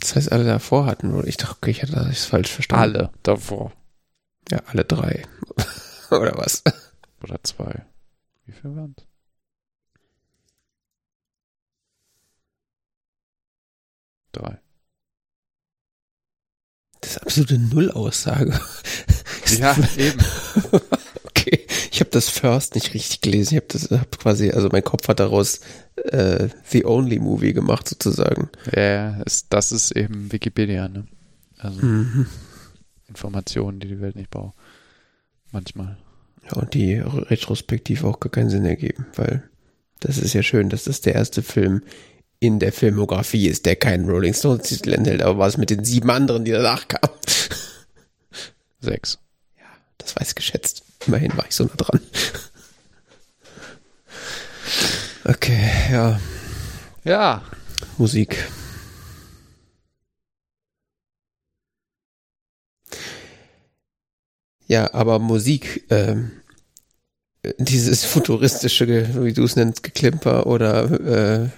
Das 0.00 0.14
heißt, 0.16 0.32
alle 0.32 0.44
davor 0.44 0.86
hatten 0.86 1.12
wohl. 1.12 1.28
Ich 1.28 1.36
dachte, 1.36 1.56
okay, 1.60 1.70
ich 1.70 1.82
hatte 1.82 1.92
das 1.92 2.24
falsch 2.24 2.50
verstanden. 2.50 2.82
Alle 2.96 3.10
davor. 3.22 3.72
Ja, 4.50 4.60
alle 4.66 4.84
drei. 4.84 5.24
Oder 6.10 6.36
was? 6.36 6.62
Oder 7.22 7.42
zwei. 7.44 7.84
Wie 8.46 8.52
viel 8.52 8.74
waren 8.76 8.94
es? 8.96 9.04
Drei. 14.32 14.58
Das 17.00 17.10
ist 17.12 17.22
absolute 17.22 17.58
Nullaussage. 17.58 18.58
Ja, 19.58 19.76
eben. 19.96 20.18
Okay, 21.24 21.66
ich 21.92 22.00
habe 22.00 22.10
das 22.10 22.28
First 22.28 22.74
nicht 22.74 22.92
richtig 22.94 23.20
gelesen. 23.20 23.54
Ich 23.54 23.60
habe 23.62 23.66
das 23.68 23.90
hab 23.90 24.18
quasi, 24.18 24.50
also 24.50 24.68
mein 24.72 24.82
Kopf 24.82 25.06
hat 25.06 25.20
daraus 25.20 25.60
äh, 25.96 26.48
The 26.64 26.84
Only 26.84 27.20
Movie 27.20 27.52
gemacht 27.52 27.88
sozusagen. 27.88 28.50
Ja, 28.74 29.22
ist, 29.22 29.46
das 29.50 29.70
ist 29.70 29.92
eben 29.92 30.32
Wikipedia, 30.32 30.88
ne? 30.88 31.06
Also 31.58 31.80
Mhm. 31.84 32.26
Informationen, 33.06 33.78
die 33.78 33.86
die 33.88 34.00
Welt 34.00 34.16
nicht 34.16 34.30
braucht. 34.30 34.56
Manchmal. 35.52 35.96
Ja, 36.44 36.52
und 36.58 36.74
die 36.74 36.94
retrospektiv 36.94 38.04
auch 38.04 38.20
gar 38.20 38.30
keinen 38.30 38.50
Sinn 38.50 38.64
ergeben, 38.64 39.06
weil 39.16 39.42
das 40.00 40.18
ist 40.18 40.32
ja 40.32 40.42
schön, 40.42 40.68
dass 40.68 40.84
das 40.84 41.00
der 41.00 41.14
erste 41.14 41.42
Film 41.42 41.82
in 42.40 42.60
der 42.60 42.72
Filmografie 42.72 43.48
ist, 43.48 43.66
der 43.66 43.76
keinen 43.76 44.08
Rolling 44.08 44.34
Stones 44.34 44.68
Titel 44.68 44.92
enthält. 44.92 45.22
Aber 45.22 45.38
was 45.38 45.56
mit 45.56 45.70
den 45.70 45.84
sieben 45.84 46.10
anderen, 46.10 46.44
die 46.44 46.52
danach 46.52 46.86
kamen? 46.86 47.14
Sechs. 48.80 49.18
Das 49.98 50.14
weiß 50.14 50.34
geschätzt. 50.36 50.84
Immerhin 51.06 51.36
war 51.36 51.46
ich 51.46 51.54
so 51.54 51.64
nah 51.64 51.74
dran. 51.76 52.00
Okay, 55.24 55.70
ja, 55.92 56.18
Ja. 57.04 57.42
Musik. 57.98 58.48
Ja, 64.68 64.92
aber 64.92 65.18
Musik, 65.18 65.86
ähm, 65.90 66.30
dieses 67.58 68.04
futuristische, 68.04 68.86
wie 69.24 69.32
du 69.32 69.44
es 69.44 69.56
nennst, 69.56 69.82
Geklimper 69.82 70.46
oder 70.46 71.44
äh, 71.44 71.48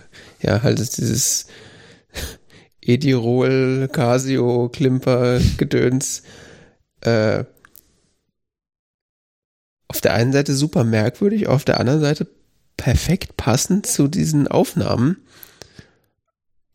ja, 0.47 0.63
halt 0.63 0.79
dieses 0.97 1.47
Edirol, 2.81 3.89
Casio, 3.93 4.69
Klimper, 4.69 5.41
Gedöns. 5.59 6.23
Äh, 7.01 7.45
auf 9.89 10.01
der 10.01 10.15
einen 10.15 10.33
Seite 10.33 10.55
super 10.55 10.85
merkwürdig, 10.85 11.49
auf 11.49 11.65
der 11.65 11.81
anderen 11.81 12.01
Seite 12.01 12.29
perfekt 12.77 13.37
passend 13.37 13.87
zu 13.87 14.07
diesen 14.07 14.47
Aufnahmen, 14.47 15.17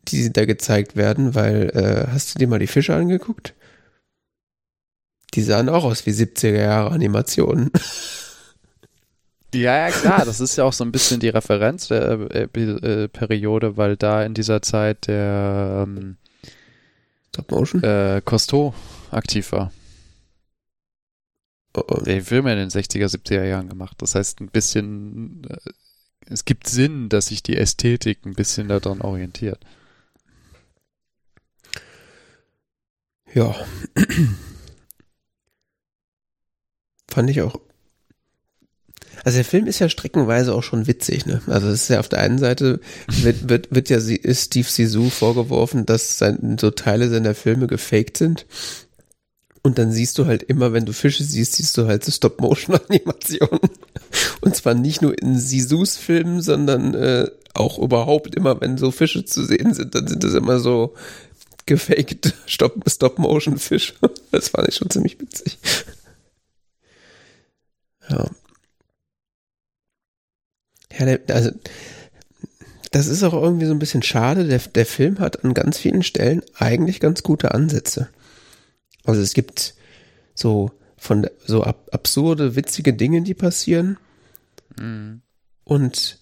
die 0.08 0.30
da 0.32 0.44
gezeigt 0.44 0.96
werden, 0.96 1.34
weil 1.34 1.70
äh, 1.70 2.12
hast 2.12 2.34
du 2.34 2.38
dir 2.38 2.46
mal 2.46 2.58
die 2.58 2.66
Fische 2.66 2.94
angeguckt? 2.94 3.54
Die 5.34 5.42
sahen 5.42 5.68
auch 5.68 5.84
aus 5.84 6.06
wie 6.06 6.10
70er 6.10 6.56
Jahre 6.56 6.90
Animationen. 6.90 7.70
Ja, 9.54 9.88
ja, 9.88 9.90
klar, 9.90 10.24
das 10.26 10.40
ist 10.40 10.56
ja 10.56 10.64
auch 10.64 10.72
so 10.72 10.84
ein 10.84 10.92
bisschen 10.92 11.20
die 11.20 11.28
Referenz 11.28 11.88
der 11.88 12.30
äh, 12.30 12.42
äh, 12.42 13.08
Periode, 13.08 13.76
weil 13.76 13.96
da 13.96 14.22
in 14.22 14.34
dieser 14.34 14.60
Zeit 14.60 15.06
der 15.06 15.86
ähm, 15.86 16.16
Stop 17.36 17.50
Motion? 17.50 17.82
Äh, 17.82 18.22
Cousteau 18.24 18.74
aktiv 19.10 19.52
war. 19.52 19.70
Oh, 21.74 21.82
oh. 21.88 22.00
Der 22.00 22.22
Filme 22.22 22.52
in 22.52 22.58
den 22.58 22.70
60er, 22.70 23.06
70er 23.06 23.44
Jahren 23.44 23.68
gemacht. 23.68 24.00
Das 24.00 24.14
heißt, 24.14 24.40
ein 24.40 24.48
bisschen, 24.48 25.42
äh, 25.48 25.70
es 26.28 26.46
gibt 26.46 26.66
Sinn, 26.66 27.10
dass 27.10 27.26
sich 27.26 27.42
die 27.42 27.56
Ästhetik 27.56 28.24
ein 28.24 28.34
bisschen 28.34 28.68
daran 28.68 29.02
orientiert. 29.02 29.60
Ja. 33.34 33.54
Fand 37.16 37.30
ich 37.30 37.40
auch 37.40 37.58
also 39.24 39.38
der 39.38 39.44
Film 39.44 39.66
ist 39.66 39.78
ja 39.78 39.88
streckenweise 39.88 40.54
auch 40.54 40.62
schon 40.62 40.86
witzig, 40.86 41.24
ne? 41.24 41.40
Also 41.46 41.68
es 41.68 41.84
ist 41.84 41.88
ja 41.88 42.00
auf 42.00 42.08
der 42.08 42.20
einen 42.20 42.38
Seite 42.38 42.80
wird, 43.08 43.48
wird, 43.48 43.74
wird 43.74 43.88
ja 43.88 43.98
Steve 43.98 44.68
Sisu 44.68 45.08
vorgeworfen, 45.08 45.86
dass 45.86 46.18
sein, 46.18 46.58
so 46.60 46.70
Teile 46.70 47.08
seiner 47.08 47.34
Filme 47.34 47.66
gefaked 47.66 48.18
sind. 48.18 48.44
Und 49.62 49.78
dann 49.78 49.90
siehst 49.90 50.18
du 50.18 50.26
halt 50.26 50.44
immer, 50.44 50.74
wenn 50.74 50.84
du 50.84 50.92
Fische 50.92 51.24
siehst, 51.24 51.54
siehst 51.54 51.76
du 51.76 51.86
halt 51.86 52.04
so 52.04 52.12
Stop-Motion-Animationen. 52.12 53.70
Und 54.42 54.54
zwar 54.54 54.74
nicht 54.74 55.00
nur 55.02 55.18
in 55.20 55.38
Sisus 55.38 55.96
Filmen, 55.96 56.40
sondern 56.42 56.94
äh, 56.94 57.26
auch 57.54 57.78
überhaupt 57.78 58.36
immer, 58.36 58.60
wenn 58.60 58.78
so 58.78 58.92
Fische 58.92 59.24
zu 59.24 59.44
sehen 59.44 59.74
sind, 59.74 59.94
dann 59.94 60.06
sind 60.06 60.22
das 60.22 60.34
immer 60.34 60.60
so 60.60 60.94
gefaked 61.64 62.34
Stop-Motion-Fische. 62.46 63.94
Das 64.30 64.50
fand 64.50 64.68
ich 64.68 64.76
schon 64.76 64.90
ziemlich 64.90 65.18
witzig. 65.18 65.58
Ja. 68.08 68.30
Ja, 70.98 71.18
also 71.28 71.50
das 72.92 73.06
ist 73.08 73.22
auch 73.22 73.34
irgendwie 73.34 73.66
so 73.66 73.72
ein 73.72 73.78
bisschen 73.78 74.02
schade. 74.02 74.46
Der, 74.46 74.58
der 74.58 74.86
Film 74.86 75.18
hat 75.18 75.44
an 75.44 75.52
ganz 75.52 75.78
vielen 75.78 76.02
Stellen 76.02 76.42
eigentlich 76.54 77.00
ganz 77.00 77.22
gute 77.22 77.52
Ansätze. 77.52 78.08
Also 79.04 79.20
es 79.20 79.34
gibt 79.34 79.74
so 80.34 80.70
von 80.96 81.26
so 81.44 81.62
ab, 81.62 81.88
absurde, 81.92 82.56
witzige 82.56 82.94
Dinge, 82.94 83.22
die 83.22 83.34
passieren. 83.34 83.98
Mhm. 84.78 85.22
Und 85.64 86.20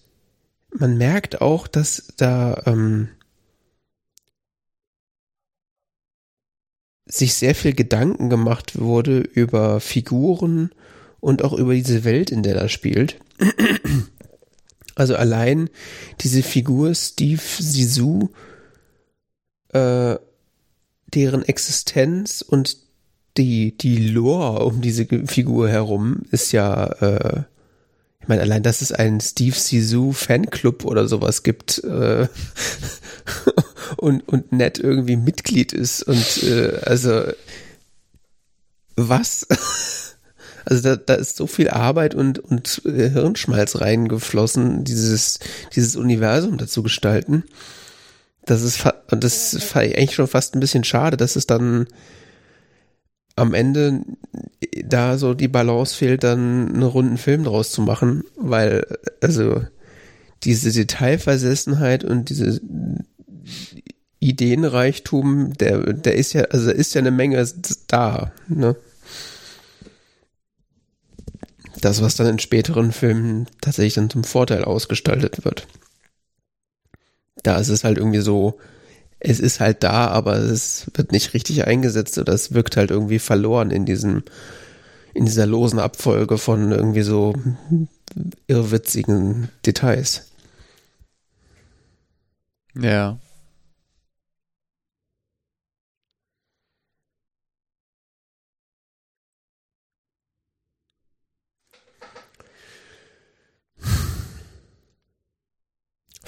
man 0.71 0.97
merkt 0.97 1.41
auch, 1.41 1.67
dass 1.67 2.07
da 2.17 2.61
ähm, 2.65 3.09
sich 7.05 7.35
sehr 7.35 7.55
viel 7.55 7.73
Gedanken 7.73 8.29
gemacht 8.29 8.79
wurde 8.79 9.19
über 9.19 9.79
Figuren 9.79 10.71
und 11.19 11.43
auch 11.43 11.53
über 11.53 11.73
diese 11.73 12.03
Welt, 12.03 12.31
in 12.31 12.43
der 12.43 12.55
das 12.55 12.71
spielt. 12.71 13.17
Also 14.95 15.15
allein 15.15 15.69
diese 16.21 16.41
Figur 16.41 16.95
Steve 16.95 17.41
Sisu, 17.41 18.29
äh, 19.73 20.15
deren 21.13 21.43
Existenz 21.43 22.41
und 22.41 22.77
die, 23.37 23.77
die 23.77 24.07
Lore 24.07 24.65
um 24.65 24.81
diese 24.81 25.05
Figur 25.05 25.67
herum 25.67 26.21
ist 26.31 26.53
ja, 26.53 26.85
äh, 26.85 27.43
ich 28.21 28.27
meine, 28.29 28.41
allein, 28.41 28.63
dass 28.63 28.81
es 28.81 28.93
einen 28.93 29.19
Steve 29.19 29.55
Sisu 29.55 30.13
Fanclub 30.13 30.85
oder 30.85 31.07
sowas 31.07 31.43
gibt 31.43 31.83
äh, 31.83 32.27
und, 33.97 34.27
und 34.27 34.53
nett 34.53 34.79
irgendwie 34.79 35.17
Mitglied 35.17 35.73
ist 35.73 36.03
und 36.03 36.43
äh, 36.43 36.79
also 36.85 37.23
was? 38.95 39.45
Also 40.65 40.81
da, 40.81 40.95
da 40.95 41.13
ist 41.13 41.37
so 41.37 41.47
viel 41.47 41.69
Arbeit 41.69 42.15
und, 42.15 42.39
und 42.39 42.81
äh, 42.85 43.09
Hirnschmalz 43.09 43.79
reingeflossen, 43.79 44.83
dieses, 44.83 45.39
dieses 45.75 45.95
Universum 45.95 46.57
dazu 46.57 46.83
gestalten. 46.83 47.43
Das 48.45 48.61
ist, 48.61 48.83
das 49.09 49.63
fand 49.63 49.87
ich 49.87 49.97
eigentlich 49.97 50.15
schon 50.15 50.27
fast 50.27 50.55
ein 50.55 50.59
bisschen 50.59 50.83
schade, 50.83 51.17
dass 51.17 51.35
es 51.35 51.47
dann 51.47 51.87
am 53.35 53.53
Ende 53.53 54.01
da 54.85 55.17
so 55.17 55.33
die 55.33 55.47
Balance 55.47 55.95
fehlt, 55.95 56.23
dann 56.23 56.69
einen 56.69 56.83
runden 56.83 57.17
Film 57.17 57.43
draus 57.43 57.71
zu 57.71 57.81
machen, 57.81 58.23
weil, 58.35 58.85
also, 59.21 59.61
diese 60.43 60.71
Detailversessenheit 60.71 62.03
und 62.03 62.29
diese 62.29 62.61
Ideenreichtum, 64.19 65.53
der, 65.53 65.93
der 65.93 66.15
ist 66.15 66.33
ja, 66.33 66.43
also 66.45 66.71
ist 66.71 66.93
ja 66.93 66.99
eine 66.99 67.11
Menge 67.11 67.45
da, 67.87 68.31
ne? 68.47 68.75
Das, 71.85 72.01
was 72.01 72.15
dann 72.15 72.27
in 72.27 72.39
späteren 72.39 72.91
Filmen 72.91 73.47
tatsächlich 73.61 73.93
dann 73.93 74.09
zum 74.09 74.23
Vorteil 74.23 74.63
ausgestaltet 74.63 75.45
wird. 75.45 75.67
Da 77.43 77.57
ist 77.57 77.69
es 77.69 77.83
halt 77.83 77.97
irgendwie 77.97 78.21
so, 78.21 78.57
es 79.19 79.39
ist 79.39 79.59
halt 79.59 79.83
da, 79.83 80.07
aber 80.07 80.37
es 80.37 80.87
wird 80.95 81.11
nicht 81.11 81.33
richtig 81.33 81.67
eingesetzt 81.67 82.17
oder 82.17 82.33
es 82.33 82.53
wirkt 82.53 82.75
halt 82.75 82.89
irgendwie 82.91 83.19
verloren 83.19 83.71
in 83.71 83.85
diesem, 83.85 84.23
in 85.13 85.25
dieser 85.25 85.45
losen 85.45 85.79
Abfolge 85.79 86.37
von 86.37 86.71
irgendwie 86.71 87.03
so 87.03 87.33
irrwitzigen 88.47 89.49
Details. 89.65 90.31
Ja. 92.75 93.19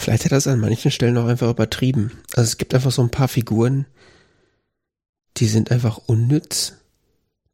Vielleicht 0.08 0.24
hat 0.24 0.32
er 0.32 0.38
es 0.38 0.48
an 0.48 0.62
manchen 0.62 0.90
Stellen 0.90 1.18
auch 1.18 1.26
einfach 1.26 1.50
übertrieben. 1.50 2.12
Also 2.34 2.44
es 2.44 2.56
gibt 2.56 2.74
einfach 2.74 2.94
so 2.94 3.02
ein 3.02 3.12
paar 3.12 3.28
Figuren, 3.28 3.88
die 5.36 5.48
sind 5.48 5.70
einfach 5.70 5.98
unnütz. 5.98 6.76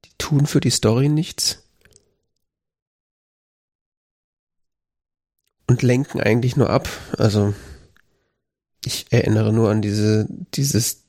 Die 0.05 0.11
tun 0.19 0.45
für 0.45 0.59
die 0.59 0.69
Story 0.69 1.09
nichts. 1.09 1.63
Und 5.65 5.81
lenken 5.81 6.21
eigentlich 6.21 6.55
nur 6.55 6.69
ab. 6.69 6.88
Also 7.17 7.55
ich 8.85 9.11
erinnere 9.11 9.51
nur 9.51 9.71
an 9.71 9.81
diese, 9.81 10.27
dieses, 10.53 11.05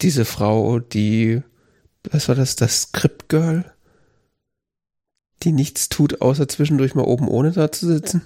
diese 0.00 0.24
Frau, 0.24 0.78
die, 0.78 1.42
was 2.04 2.28
war 2.28 2.34
das, 2.34 2.56
das 2.56 2.80
Script 2.80 3.28
Girl? 3.28 3.70
Die 5.42 5.52
nichts 5.52 5.90
tut, 5.90 6.22
außer 6.22 6.48
zwischendurch 6.48 6.94
mal 6.94 7.04
oben 7.04 7.28
ohne 7.28 7.52
da 7.52 7.70
zu 7.70 7.86
sitzen. 7.86 8.22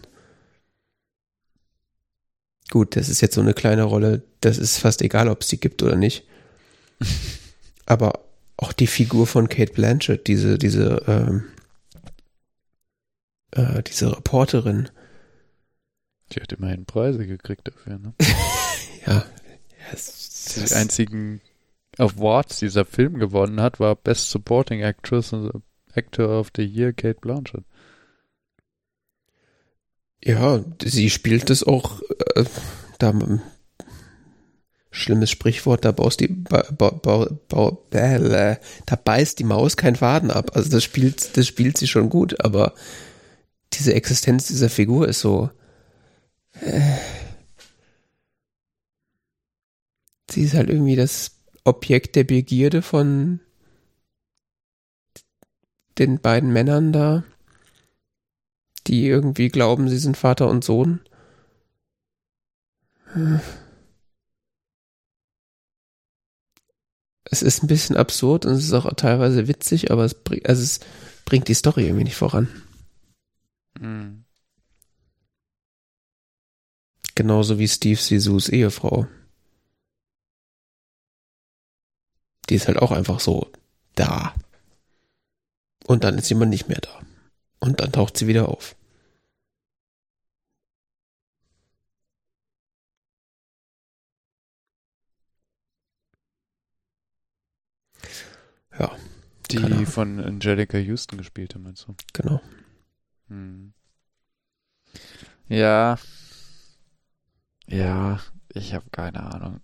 Gut, 2.71 2.97
das 2.97 3.09
ist 3.09 3.21
jetzt 3.21 3.35
so 3.35 3.41
eine 3.41 3.55
kleine 3.55 3.85
Rolle, 3.85 4.23
das 4.41 4.59
ist 4.59 4.79
fast 4.79 5.03
egal, 5.03 5.29
ob 5.29 5.43
es 5.43 5.49
die 5.49 5.61
gibt 5.61 5.83
oder 5.83 5.97
nicht. 5.97 6.25
Aber 7.87 8.25
auch 8.57 8.73
die 8.73 8.87
Figur 8.87 9.27
von 9.27 9.49
Kate 9.49 9.73
Blanchett, 9.73 10.27
diese, 10.27 10.59
diese, 10.59 11.03
ähm, 11.07 11.45
äh, 13.53 13.83
diese 13.83 14.17
Reporterin. 14.17 14.89
Die 16.33 16.41
hat 16.41 16.53
immerhin 16.53 16.87
Preise 16.87 17.27
gekriegt 17.27 17.69
dafür, 17.69 17.99
ne? 17.99 18.15
ja. 19.07 19.25
Yes, 19.93 20.55
die 20.57 20.75
einzigen 20.75 21.41
Awards, 21.99 22.59
die 22.59 22.67
dieser 22.67 22.87
Film 22.87 23.19
gewonnen 23.19 23.61
hat, 23.61 23.79
war 23.79 23.95
Best 23.95 24.31
Supporting 24.31 24.81
Actress 24.81 25.33
und 25.33 25.63
Actor 25.95 26.41
of 26.41 26.51
the 26.57 26.65
Year 26.65 26.93
Kate 26.93 27.21
Blanchett. 27.21 27.65
Ja, 30.25 30.65
sie 30.83 31.11
spielt 31.11 31.51
es 31.51 31.63
auch, 31.65 32.01
äh, 32.35 32.45
da, 32.99 33.13
schlimmes 34.91 35.31
Sprichwort, 35.31 35.85
da 35.85 35.93
baust 35.93 36.21
die, 36.21 36.29
ba, 36.29 36.65
ba, 36.73 36.93
ba, 36.93 37.29
ba, 37.49 37.79
äh, 37.91 38.57
da 38.87 38.97
beißt 38.97 39.39
die 39.39 39.45
Maus 39.45 39.77
keinen 39.77 39.97
Faden 39.97 40.31
ab. 40.31 40.53
Also 40.55 40.71
das 40.71 40.83
spielt, 40.83 41.37
das 41.37 41.47
spielt 41.47 41.77
sie 41.77 41.89
schon 41.89 42.09
gut, 42.09 42.43
aber 42.43 42.75
diese 43.75 43.93
Existenz 43.93 44.47
dieser 44.47 44.71
Figur 44.71 45.09
ist 45.09 45.21
so, 45.21 45.51
äh, 46.61 46.97
sie 50.31 50.45
ist 50.45 50.55
halt 50.55 50.71
irgendwie 50.71 50.97
das 50.97 51.33
Objekt 51.65 52.17
der 52.17 52.25
Begierde 52.25 52.81
von 52.81 53.41
den 55.99 56.19
beiden 56.19 56.51
Männern 56.51 56.93
da, 56.93 57.25
die 58.87 59.07
irgendwie 59.07 59.49
glauben, 59.49 59.89
sie 59.89 59.99
sind 59.99 60.17
Vater 60.17 60.49
und 60.49 60.65
Sohn. 60.65 61.01
Es 67.25 67.43
ist 67.43 67.63
ein 67.63 67.69
bisschen 67.69 67.97
absurd 67.97 68.45
und 68.47 68.53
es 68.53 68.65
ist 68.65 68.73
auch 68.73 68.93
teilweise 68.95 69.49
witzig, 69.49 69.91
aber 69.91 70.05
es, 70.05 70.15
bring, 70.15 70.45
also 70.47 70.63
es 70.63 70.81
bringt 71.25 71.49
die 71.49 71.55
Story 71.55 71.85
irgendwie 71.85 72.05
nicht 72.05 72.17
voran. 72.17 72.49
Mhm. 73.81 74.25
Genauso 77.15 77.59
wie 77.59 77.69
Steve 77.69 78.01
Sisus 78.01 78.49
Ehefrau. 78.49 79.07
Die 82.49 82.57
ist 82.57 82.67
halt 82.67 82.79
auch 82.79 82.91
einfach 82.91 83.21
so 83.21 83.51
da. 83.95 84.35
Und 85.87 86.05
dann 86.05 86.19
ist 86.19 86.29
jemand 86.29 86.51
nicht 86.51 86.69
mehr 86.69 86.81
da. 86.81 87.01
Und 87.65 87.81
dann 87.81 87.93
taucht 87.93 88.19
sie 88.19 88.27
wieder 88.27 88.49
auf. 88.51 88.77
Ja, 98.79 98.91
Die 99.51 99.87
von 99.87 100.21
Angelica 100.21 100.77
Houston 100.79 101.17
gespielt 101.17 101.55
haben, 101.55 101.63
meinst 101.63 101.87
du? 101.89 101.95
genau. 102.13 102.41
Hm. 103.29 103.73
Ja. 105.49 105.97
Ja, 107.67 108.21
ich 108.53 108.75
habe 108.75 108.85
keine 108.91 109.23
Ahnung. 109.23 109.61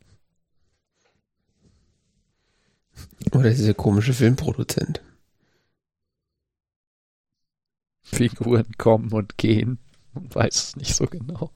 Oder 3.33 3.51
dieser 3.51 3.75
komische 3.75 4.13
Filmproduzent. 4.13 5.01
Figuren 8.13 8.67
kommen 8.79 9.13
und 9.13 9.39
gehen. 9.39 9.79
Man 10.15 10.35
weiß 10.35 10.55
es 10.55 10.77
nicht 10.77 10.95
so 10.95 11.07
genau. 11.07 11.51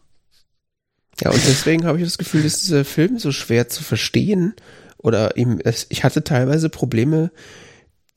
Ja, 1.21 1.31
und 1.31 1.41
deswegen 1.47 1.87
habe 1.87 1.99
ich 1.99 2.05
das 2.05 2.19
Gefühl, 2.19 2.43
dass 2.43 2.61
dieser 2.61 2.85
Film 2.85 3.19
so 3.19 3.33
schwer 3.33 3.69
zu 3.69 3.83
verstehen 3.83 4.55
oder 4.99 5.35
es, 5.37 5.87
ich 5.91 6.03
hatte 6.03 6.25
teilweise 6.25 6.69
Probleme, 6.71 7.31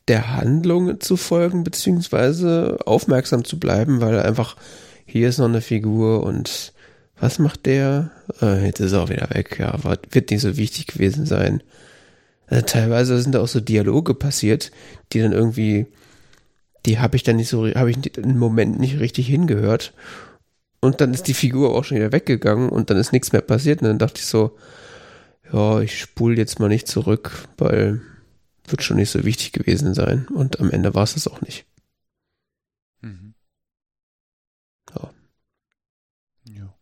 der 0.08 0.36
Handlung 0.36 1.02
zu 1.02 1.18
folgen, 1.18 1.64
beziehungsweise 1.64 2.80
aufmerksam 2.86 3.44
zu 3.44 3.60
bleiben, 3.60 4.00
weil 4.02 4.20
einfach 4.20 4.56
hier 5.06 5.30
ist 5.30 5.38
noch 5.38 5.50
eine 5.50 5.62
Figur 5.62 6.24
und 6.24 6.74
was 7.20 7.40
macht 7.40 7.66
der? 7.66 8.12
Äh, 8.42 8.66
jetzt 8.66 8.80
ist 8.80 8.94
er 8.94 9.02
auch 9.02 9.10
wieder 9.10 9.30
weg, 9.32 9.58
ja, 9.60 9.78
wird 9.84 10.32
nicht 10.32 10.42
so 10.42 10.56
wichtig 10.56 10.88
gewesen 10.88 11.26
sein. 11.26 11.62
Also 12.48 12.66
teilweise 12.66 13.20
sind 13.20 13.36
da 13.36 13.42
auch 13.42 13.48
so 13.48 13.60
Dialoge 13.60 14.14
passiert, 14.14 14.72
die 15.12 15.20
dann 15.20 15.34
irgendwie, 15.34 15.88
die 16.88 17.00
habe 17.00 17.16
ich 17.18 17.24
dann 17.24 17.36
nicht 17.36 17.50
so, 17.50 17.68
habe 17.68 17.92
ich 17.92 18.18
im 18.18 18.40
Moment 18.40 18.80
nicht 18.80 19.00
richtig 19.00 19.28
hingehört. 19.28 19.94
Und 20.80 21.02
dann 21.02 21.14
ist 21.14 21.28
die 21.28 21.34
Figur 21.34 21.76
auch 21.76 21.84
schon 21.84 21.98
wieder 21.98 22.12
weggegangen 22.12 22.70
und 22.70 22.90
dann 22.90 22.98
ist 22.98 23.12
nichts 23.12 23.34
mehr 23.34 23.42
passiert. 23.42 23.82
Und 23.82 23.88
dann 23.90 24.00
dachte 24.00 24.20
ich 24.20 24.26
so, 24.26 24.58
ja, 25.52 25.82
ich 25.82 26.00
spule 26.00 26.38
jetzt 26.38 26.60
mal 26.60 26.70
nicht 26.70 26.88
zurück, 26.88 27.48
weil 27.58 28.02
wird 28.68 28.84
schon 28.84 28.98
nicht 28.98 29.10
so 29.10 29.24
wichtig 29.26 29.52
gewesen 29.54 29.94
sein. 29.94 30.28
Und 30.34 30.60
am 30.60 30.72
Ende 30.72 30.94
war 30.96 31.04
es 31.04 31.14
das 31.16 31.28
auch 31.28 31.42
nicht. 31.42 31.66
Mhm. 33.02 33.34
Ja. 34.96 35.12
Ja. 36.46 36.74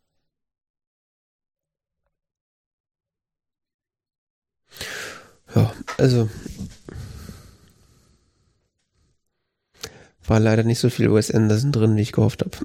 Ja, 5.56 5.73
also 5.98 6.30
war 10.27 10.39
leider 10.39 10.64
nicht 10.64 10.80
so 10.80 10.89
viel 10.89 11.14
Wes 11.14 11.31
Anderson 11.31 11.72
drin, 11.72 11.95
wie 11.95 12.02
ich 12.02 12.11
gehofft 12.11 12.41
habe. 12.43 12.57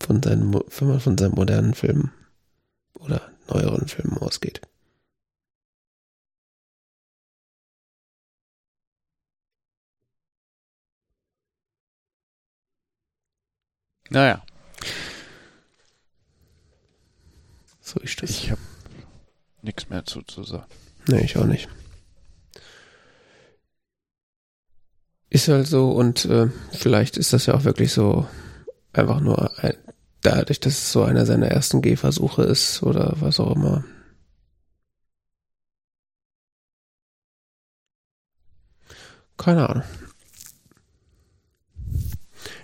Von 0.00 0.22
seinen, 0.22 0.54
wenn 0.54 0.88
man 0.88 1.00
von 1.00 1.18
seinen 1.18 1.34
modernen 1.34 1.74
Filmen 1.74 2.12
oder 2.94 3.20
neueren 3.48 3.88
Filmen 3.88 4.18
ausgeht. 4.18 4.60
Naja, 14.10 14.44
So 17.80 18.00
ist 18.00 18.20
das. 18.20 18.30
ich 18.30 18.50
habe 18.50 18.60
nichts 19.62 19.88
mehr 19.88 20.04
zu, 20.04 20.20
zu 20.22 20.42
sagen. 20.42 20.66
Nee, 21.06 21.20
ich 21.20 21.36
auch 21.36 21.44
nicht. 21.44 21.68
Ist 25.28 25.48
halt 25.48 25.66
so 25.66 25.90
und 25.90 26.24
äh, 26.26 26.48
vielleicht 26.72 27.16
ist 27.16 27.32
das 27.32 27.46
ja 27.46 27.54
auch 27.54 27.64
wirklich 27.64 27.92
so 27.92 28.26
einfach 28.92 29.20
nur 29.20 29.58
ein, 29.62 29.74
dadurch, 30.22 30.60
dass 30.60 30.72
es 30.74 30.92
so 30.92 31.02
einer 31.02 31.26
seiner 31.26 31.48
ersten 31.48 31.82
Gehversuche 31.82 32.42
ist 32.42 32.82
oder 32.82 33.14
was 33.20 33.40
auch 33.40 33.54
immer. 33.54 33.84
Keine 39.36 39.68
Ahnung. 39.68 39.84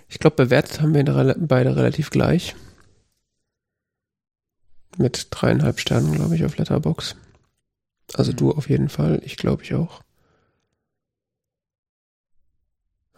Ich 0.09 0.19
glaube, 0.19 0.35
bewertet 0.35 0.81
haben 0.81 0.93
wir 0.93 1.35
beide 1.39 1.75
relativ 1.75 2.09
gleich. 2.09 2.55
Mit 4.97 5.27
dreieinhalb 5.31 5.79
Sternen, 5.79 6.13
glaube 6.13 6.35
ich, 6.35 6.45
auf 6.45 6.57
Letterbox. 6.57 7.15
Also 8.13 8.31
Mhm. 8.31 8.37
du 8.37 8.51
auf 8.51 8.69
jeden 8.69 8.89
Fall, 8.89 9.21
ich 9.23 9.37
glaube 9.37 9.63
ich 9.63 9.73
auch. 9.73 10.01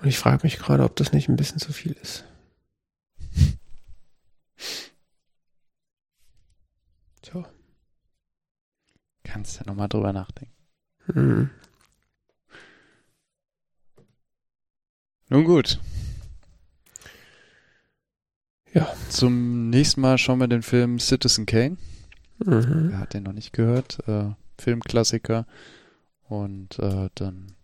Und 0.05 0.09
ich 0.09 0.19
frage 0.19 0.41
mich 0.43 0.59
gerade, 0.59 0.83
ob 0.83 0.95
das 0.97 1.13
nicht 1.13 1.29
ein 1.29 1.35
bisschen 1.35 1.57
zu 1.57 1.73
viel 1.73 1.93
ist. 1.93 2.25
Tja. 7.23 7.43
Kannst 9.23 9.57
ja 9.57 9.65
nochmal 9.65 9.89
drüber 9.89 10.13
nachdenken. 10.13 10.53
Hm. 11.07 11.49
Nun 15.29 15.43
gut. 15.43 15.79
Ja. 18.75 18.95
Zum 19.09 19.71
nächsten 19.71 20.01
Mal 20.01 20.19
schauen 20.19 20.39
wir 20.39 20.47
den 20.47 20.61
Film 20.61 20.99
Citizen 20.99 21.47
Kane. 21.47 21.77
Mhm. 22.45 22.89
Wer 22.91 22.99
hat 22.99 23.15
den 23.15 23.23
noch 23.23 23.33
nicht 23.33 23.53
gehört? 23.53 24.07
Äh, 24.07 24.35
Filmklassiker. 24.59 25.47
Und 26.27 26.77
äh, 26.77 27.09
dann 27.15 27.54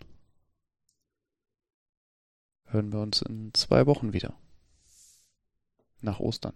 hören 2.71 2.91
wir 2.91 2.99
uns 2.99 3.21
in 3.21 3.53
zwei 3.53 3.85
Wochen 3.85 4.13
wieder. 4.13 4.37
Nach 6.01 6.19
Ostern. 6.19 6.53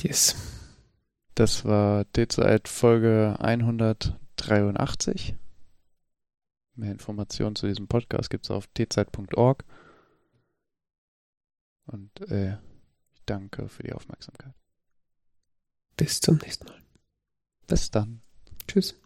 Yes. 0.00 0.36
Das 1.34 1.64
war 1.64 2.04
derzeit 2.04 2.68
Folge 2.68 3.36
183. 3.40 5.34
Mehr 6.76 6.92
Informationen 6.92 7.56
zu 7.56 7.66
diesem 7.66 7.88
Podcast 7.88 8.30
gibt 8.30 8.44
es 8.44 8.50
auf 8.50 8.68
tzeit.org. 8.74 9.64
Und 11.86 12.20
äh, 12.22 12.58
ich 13.12 13.22
danke 13.26 13.68
für 13.68 13.82
die 13.82 13.92
Aufmerksamkeit. 13.92 14.54
Bis 15.96 16.20
zum 16.20 16.36
nächsten 16.38 16.66
Mal. 16.66 16.82
Bis 17.66 17.90
dann. 17.90 18.22
Tschüss. 18.66 19.03